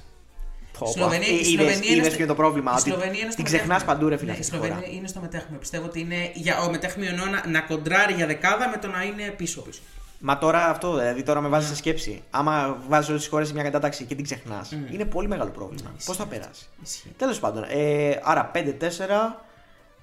Πω, 0.80 0.86
πω. 0.86 0.92
Σλοβενία- 0.92 1.28
Ε, 1.28 1.32
η 1.32 1.34
είδες- 1.36 1.48
Σλοβενία 1.48 1.76
είναι 1.76 1.86
είδες 1.86 2.06
στο- 2.06 2.10
ποιο 2.16 2.24
είναι 2.24 2.34
το 2.34 2.36
πρόβλημα. 2.36 2.72
η 2.72 2.74
Ότι 2.80 2.90
Σλοβενία 2.90 3.20
είναι 3.22 3.32
στο 3.32 3.36
την 3.36 3.44
ξεχνάς 3.46 3.68
μετέχμιο. 3.68 3.94
παντού, 3.94 4.08
ρε 4.10 4.18
φίλε. 4.18 4.32
Ναι, 4.32 4.38
η 4.38 4.40
αυτή 4.40 4.52
τη 4.52 4.58
χώρα. 4.58 4.70
Σλοβενία 4.72 4.98
είναι 4.98 5.08
στο 5.08 5.20
μετέχμιο. 5.20 5.60
Πιστεύω 5.60 5.86
ότι 5.86 6.00
είναι. 6.00 6.32
Για, 6.34 6.60
ο 6.62 6.70
μετέχμιο 6.72 7.10
εννοώ 7.10 7.26
να, 7.26 7.44
να 7.48 7.62
κοντράρει 7.62 8.14
για 8.14 8.26
δεκάδα 8.26 8.70
με 8.70 8.78
το 8.78 8.88
να 8.88 9.04
είναι 9.04 9.24
πίσω-πίσω. 9.38 9.82
Μα 10.22 10.38
τώρα 10.38 10.66
αυτό, 10.70 10.98
δηλαδή 10.98 11.24
τώρα 11.24 11.42
με 11.42 11.48
βάζεις 11.48 11.70
σε 11.70 11.76
σκέψη. 11.76 12.24
Άμα 12.30 12.78
βάζεις 12.88 13.10
όλες 13.10 13.22
τις 13.22 13.30
χώρες 13.30 13.48
σε 13.48 13.54
μια 13.54 13.64
κατάταξη 13.64 14.04
και 14.04 14.16
την 14.16 14.24
ξεχνάς, 14.24 14.72
είναι 14.92 15.06
πολύ 15.06 15.28
μεγάλο 15.28 15.50
πρόβλημα. 15.50 15.92
Πώς 16.06 16.16
θα 16.18 16.26
περάσει; 16.26 16.66
Ισχύει. 16.84 17.14
Τέλος 17.18 17.40
πάντων, 17.40 17.64
ε, 17.70 18.20
άρα 18.24 18.46
5-4, 18.46 19.44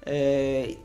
ε, 0.03 0.13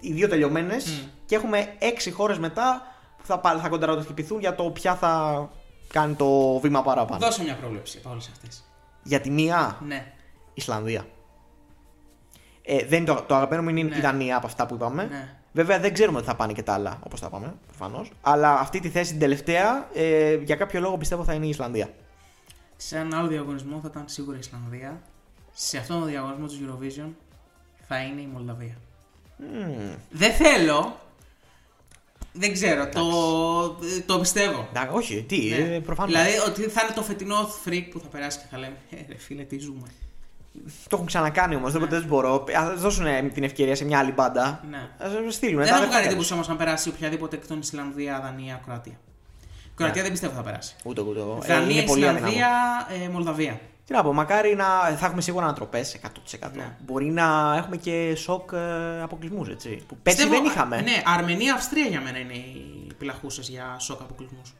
οι 0.00 0.12
δύο 0.12 0.28
τελειωμένες 0.28 1.02
και 1.26 1.34
έχουμε 1.34 1.66
6 1.78 2.10
χώρες 2.10 2.38
μετά 2.38 2.82
που 3.18 3.26
θα, 3.26 3.38
πάλι 3.38 3.60
θα 3.60 3.68
κοντραρωτοποιηθούν 3.68 4.40
για 4.40 4.54
το 4.54 4.64
ποια 4.64 4.94
θα 4.94 5.48
κάνει 5.92 6.14
το 6.14 6.58
βήμα 6.58 6.82
παραπάνω. 6.82 7.24
Δώσε 7.26 7.42
μια 7.42 7.54
πρόβλεψη 7.56 7.98
από 8.04 8.10
όλε 8.10 8.18
αυτές. 8.32 8.64
Για 9.02 9.20
τη 9.20 9.30
μία, 9.30 9.78
Ναι. 9.86 10.12
Ισλανδία. 10.54 11.06
Ε, 12.62 12.84
δεν 12.86 12.98
είναι 13.02 13.14
το, 13.14 13.22
το 13.26 13.34
αγαπημένο 13.34 13.62
μου 13.62 13.76
είναι 13.76 13.88
Ναι. 13.88 13.96
η 13.96 14.00
Δανία 14.00 14.36
από 14.36 14.46
αυτά 14.46 14.66
που 14.66 14.74
είπαμε. 14.74 15.04
Ναι. 15.04 15.36
Βέβαια 15.52 15.78
δεν 15.80 15.92
ξέρουμε 15.92 16.18
ότι 16.18 16.26
θα 16.26 16.34
πάνε 16.36 16.52
και 16.52 16.62
τα 16.62 16.72
άλλα 16.72 16.98
όπως 17.02 17.20
τα 17.20 17.28
πάμε, 17.28 17.54
προφανώς. 17.66 18.10
Αλλά 18.22 18.54
αυτή 18.58 18.80
τη 18.80 18.88
θέση 18.88 19.10
την 19.10 19.20
τελευταία, 19.20 19.88
ε, 19.94 20.34
για 20.34 20.56
κάποιο 20.56 20.80
λόγο 20.80 20.96
πιστεύω 20.98 21.24
θα 21.24 21.34
είναι 21.34 21.46
η 21.46 21.48
Ισλανδία. 21.48 21.88
Σε 22.76 22.96
έναν 22.96 23.14
άλλο 23.14 23.28
διαγωνισμό 23.28 23.80
θα 23.82 23.88
ήταν 23.90 24.04
σίγουρα 24.06 24.36
η 24.36 24.38
Ισλανδία. 24.38 25.00
Σε 25.52 25.78
αυτόν 25.78 25.98
τον 25.98 26.08
διαγωνισμό 26.08 26.46
του 26.46 26.54
Eurovision 26.78 27.08
θα 27.88 27.98
είναι 28.02 28.20
η 28.20 28.28
Μολδαβία. 28.32 28.74
Δεν 30.10 30.32
θέλω. 30.32 30.96
Δεν 32.32 32.52
ξέρω. 32.52 32.88
Το, 32.88 33.76
το 34.06 34.18
πιστεύω. 34.20 34.68
Να, 34.74 34.88
όχι, 34.92 35.22
τι, 35.28 35.36
Ναι. 35.48 35.74
ε, 35.74 35.80
προφανώς. 35.80 36.12
Δηλαδή 36.12 36.32
ότι 36.46 36.62
θα 36.62 36.80
είναι 36.84 36.94
το 36.94 37.02
φετινό 37.02 37.48
freak 37.64 37.84
που 37.90 38.00
θα 38.00 38.06
περάσει 38.08 38.38
και 38.38 38.44
θα 38.50 38.58
λέμε 38.58 38.76
Ε, 38.90 38.96
ρε 39.08 39.16
φίλε, 39.18 39.42
τι 39.42 39.58
ζούμε. 39.58 39.86
Το 40.88 40.90
έχουν 40.92 41.06
ξανακάνει 41.06 41.54
όμως, 41.54 41.72
δεν 41.72 41.86
δεν 41.88 42.04
μπορώ. 42.06 42.44
Α 42.58 42.74
δώσουν 42.76 43.06
ε, 43.06 43.22
την 43.22 43.42
ευκαιρία 43.42 43.74
σε 43.76 43.84
μια 43.84 43.98
άλλη 43.98 44.12
μπάντα. 44.12 44.64
Ναι. 44.70 44.76
Α 45.26 45.30
στείλουν. 45.30 45.58
Δεν 45.58 45.66
τα 45.66 45.72
θα 45.72 45.74
μου 45.74 45.80
κάνει 45.80 45.84
αδερφάκια 45.84 46.08
εντύπωση 46.10 46.32
όμως 46.32 46.48
να 46.48 46.56
περάσει 46.56 46.88
οποιαδήποτε 46.88 47.36
εκ 47.36 47.46
των 47.46 47.58
Ισλανδία, 47.58 48.20
Δανία, 48.22 48.60
Κροατία. 48.66 48.98
Κροατία 49.74 50.02
δεν 50.02 50.10
πιστεύω 50.10 50.34
θα 50.34 50.42
περάσει. 50.42 50.74
τους. 50.74 50.82
Ούτε 50.84 51.00
ούτε 51.00 51.20
εγώ. 51.20 51.38
Ε, 51.44 51.46
Δανία, 51.46 51.76
είναι 51.76 51.82
πολύ 51.82 52.08
αδύναμο. 52.08 52.32
Ισλανδία, 52.32 53.04
ε, 53.04 53.08
Μολδαβία. 53.08 53.60
Τι 53.86 53.92
να 53.92 54.02
πω, 54.02 54.12
μακάρι 54.12 54.54
να 54.54 54.64
θα 54.96 55.06
έχουμε 55.06 55.20
σίγουρα 55.20 55.44
ανατροπές 55.44 55.98
100%. 56.02 56.50
Ναι. 56.54 56.76
Μπορεί 56.84 57.06
να 57.06 57.54
έχουμε 57.56 57.76
και 57.76 58.14
σοκ 58.16 58.50
ε, 58.52 59.02
αποκλεισμούς, 59.02 59.48
έτσι. 59.48 59.68
Που 59.88 59.96
πέρσι 60.02 60.18
Πιστεύω, 60.18 60.42
δεν 60.42 60.50
είχαμε. 60.52 60.80
Ναι, 60.80 61.02
Αρμενία, 61.04 61.54
Αυστρία 61.54 61.86
για 61.86 62.00
μένα 62.00 62.18
είναι 62.18 62.32
οι 62.32 62.86
πυλαχούσε 62.98 63.40
για 63.44 63.76
σοκ 63.78 64.00
αποκλεισμούς. 64.00 64.54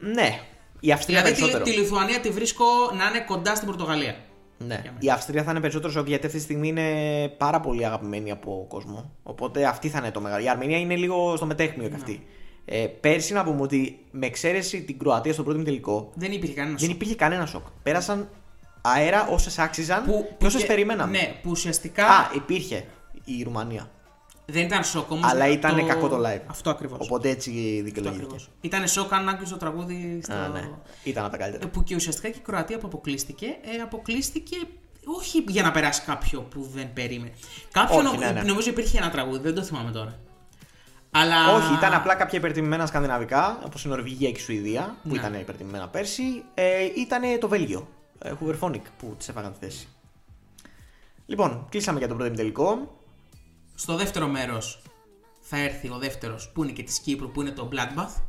Ναι. 0.00 0.38
Η 0.80 0.92
Αυστρία 0.92 1.16
Δηλαδή 1.18 1.34
τη, 1.34 1.40
περισσότερο. 1.40 1.70
τη 1.70 1.80
Λιθουανία 1.80 2.20
τη 2.20 2.30
βρίσκω 2.30 2.64
να 2.96 3.04
είναι 3.08 3.24
κοντά 3.26 3.54
στην 3.54 3.66
Πορτογαλία. 3.68 4.16
Ναι. 4.58 4.74
Για 4.82 4.82
μένα. 4.92 4.96
Η 4.98 5.10
Αυστρία 5.10 5.42
θα 5.42 5.50
είναι 5.50 5.60
περισσότερο 5.60 5.92
σοκ 5.92 6.06
γιατί 6.08 6.26
αυτή 6.26 6.38
τη 6.38 6.44
στιγμή 6.44 6.68
είναι 6.68 7.28
πάρα 7.38 7.60
πολύ 7.60 7.86
αγαπημένη 7.86 8.30
από 8.30 8.66
κόσμο. 8.68 9.10
Οπότε 9.22 9.64
αυτή 9.64 9.88
θα 9.88 9.98
είναι 9.98 10.10
το 10.10 10.20
μεγάλο. 10.20 10.44
Η 10.44 10.48
Αρμενία 10.48 10.78
είναι 10.78 10.96
λίγο 10.96 11.36
στο 11.36 11.46
μετέχμιο 11.46 11.82
Ναι. 11.82 11.88
και 11.88 11.94
αυτή. 11.94 12.26
Ε, 12.64 12.86
πέρσι 13.00 13.32
να 13.32 13.44
πούμε 13.44 13.62
ότι 13.62 13.98
με 14.10 14.26
εξαίρεση 14.26 14.82
την 14.82 14.98
Κροατία 14.98 15.32
στο 15.32 15.42
πρώτο 15.42 15.62
τελικό 15.62 16.10
Δεν 16.14 16.32
υπήρχε 16.32 16.54
κανένα 16.54 16.76
δεν 16.76 16.86
σοκ. 16.86 16.94
υπήρχε 16.94 17.14
κανένα 17.14 17.46
σοκ. 17.46 17.62
Πέρασαν 17.82 18.28
αέρα 18.82 19.26
όσες 19.28 19.58
άξιζαν 19.58 20.04
και 20.38 20.46
όσες 20.46 20.60
και- 20.60 20.66
περιμέναμε. 20.66 21.18
Ναι, 21.18 21.34
που 21.42 21.50
ουσιαστικά 21.50 22.06
Α, 22.06 22.30
υπήρχε 22.34 22.84
η 23.24 23.42
Ρουμανία. 23.42 23.90
δεν 24.46 24.62
ήταν 24.64 24.84
σοκ 24.84 25.10
όμως. 25.10 25.30
Αλλά 25.30 25.48
ήταν 25.48 25.86
κακό 25.86 26.08
το 26.08 26.16
live. 26.26 26.40
Αυτό 26.46 26.70
ακριβώς. 26.70 26.98
Οπότε 27.00 27.28
έτσι 27.28 27.80
δικαιολογήθηκε. 27.84 28.36
Ήταν 28.60 28.88
σοκ 28.88 29.12
αν 29.12 29.28
άκουσες 29.28 29.50
το 29.50 29.56
τραγούδι 29.56 30.20
στο. 30.22 30.34
Α, 30.34 30.48
ναι. 30.48 30.68
Ήταν 31.02 31.24
από 31.24 31.36
τα 31.36 31.38
Ε, 31.38 31.46
καλύτερα. 31.46 31.70
Που 31.72 31.82
και 31.82 31.94
ουσιαστικά 31.94 32.28
και 32.28 32.38
η 32.38 32.42
Κροατία 32.42 32.78
που 32.78 32.86
αποκλείστηκε, 32.86 33.46
ε, 33.46 33.82
αποκλείστηκε 33.82 34.56
όχι 35.18 35.44
για 35.48 35.62
να 35.62 35.70
περάσει 35.70 36.02
κάποιο 36.06 36.40
που 36.40 36.68
δεν 36.74 36.92
περίμενε. 36.92 37.32
Κάποιο 37.72 37.96
Όχι, 37.96 38.04
νο- 38.04 38.12
ναι, 38.18 38.30
ναι. 38.30 38.42
νομίζω 38.42 38.70
υπήρχε 38.70 38.98
ένα 38.98 39.10
τραγούδι, 39.10 39.38
δεν 39.42 39.54
το 39.54 39.62
θυμάμαι 39.62 39.90
τώρα. 39.90 40.18
Αλλά... 41.10 41.54
Όχι, 41.54 41.72
ήταν 41.74 41.92
απλά 41.94 42.14
κάποια 42.14 42.38
υπερτιμημένα 42.38 42.86
σκανδιναβικά, 42.86 43.58
όπως 43.64 43.84
η 43.84 43.88
Νορβηγία 43.88 44.30
και 44.30 44.38
η 44.40 44.42
Σουηδία, 44.42 44.96
που 45.02 45.08
Ναι. 45.08 45.18
ήταν 45.18 45.34
υπερτιμημένα 45.34 45.88
πέρσι. 45.88 46.22
Ε, 46.54 46.84
ήταν 46.96 47.22
το 47.40 47.48
Βέλγιο, 47.48 47.78
ε, 47.78 47.99
Hooverphonic, 48.24 48.80
που 48.98 49.16
τη 49.18 49.26
έφαγαν 49.28 49.52
τη 49.52 49.58
θέση. 49.66 49.88
Λοιπόν, 51.26 51.66
κλείσαμε 51.70 51.98
για 51.98 52.08
τον 52.08 52.16
πρώτο 52.16 52.34
τελικό. 52.34 52.98
Στο 53.74 53.96
δεύτερο 53.96 54.26
μέρος 54.28 54.82
θα 55.40 55.56
έρθει 55.58 55.88
ο 55.90 55.98
δεύτερος 55.98 56.50
που 56.54 56.62
είναι 56.62 56.72
και 56.72 56.82
της 56.82 56.98
Κύπρου 57.00 57.30
που 57.30 57.40
είναι 57.40 57.50
το 57.50 57.68
Bloodbath. 57.72 58.22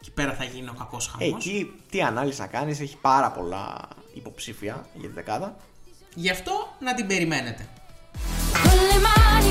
Εκεί 0.00 0.10
πέρα 0.10 0.32
θα 0.34 0.44
γίνει 0.44 0.68
ο 0.68 0.74
κακός 0.78 1.06
Ε, 1.06 1.10
χαμός. 1.10 1.46
εκεί 1.46 1.72
τι 1.90 2.02
ανάλυση 2.02 2.40
να 2.40 2.46
κάνεις, 2.46 2.80
έχει 2.80 2.96
πάρα 2.96 3.30
πολλά 3.32 3.88
υποψήφια 4.14 4.86
για 4.94 5.08
τη 5.08 5.14
δεκάδα. 5.14 5.56
Γι' 6.14 6.30
αυτό 6.30 6.52
να 6.80 6.94
την 6.94 7.06
περιμένετε. 7.06 7.68
Con 8.64 8.78
le 8.90 8.98
mani, 9.06 9.50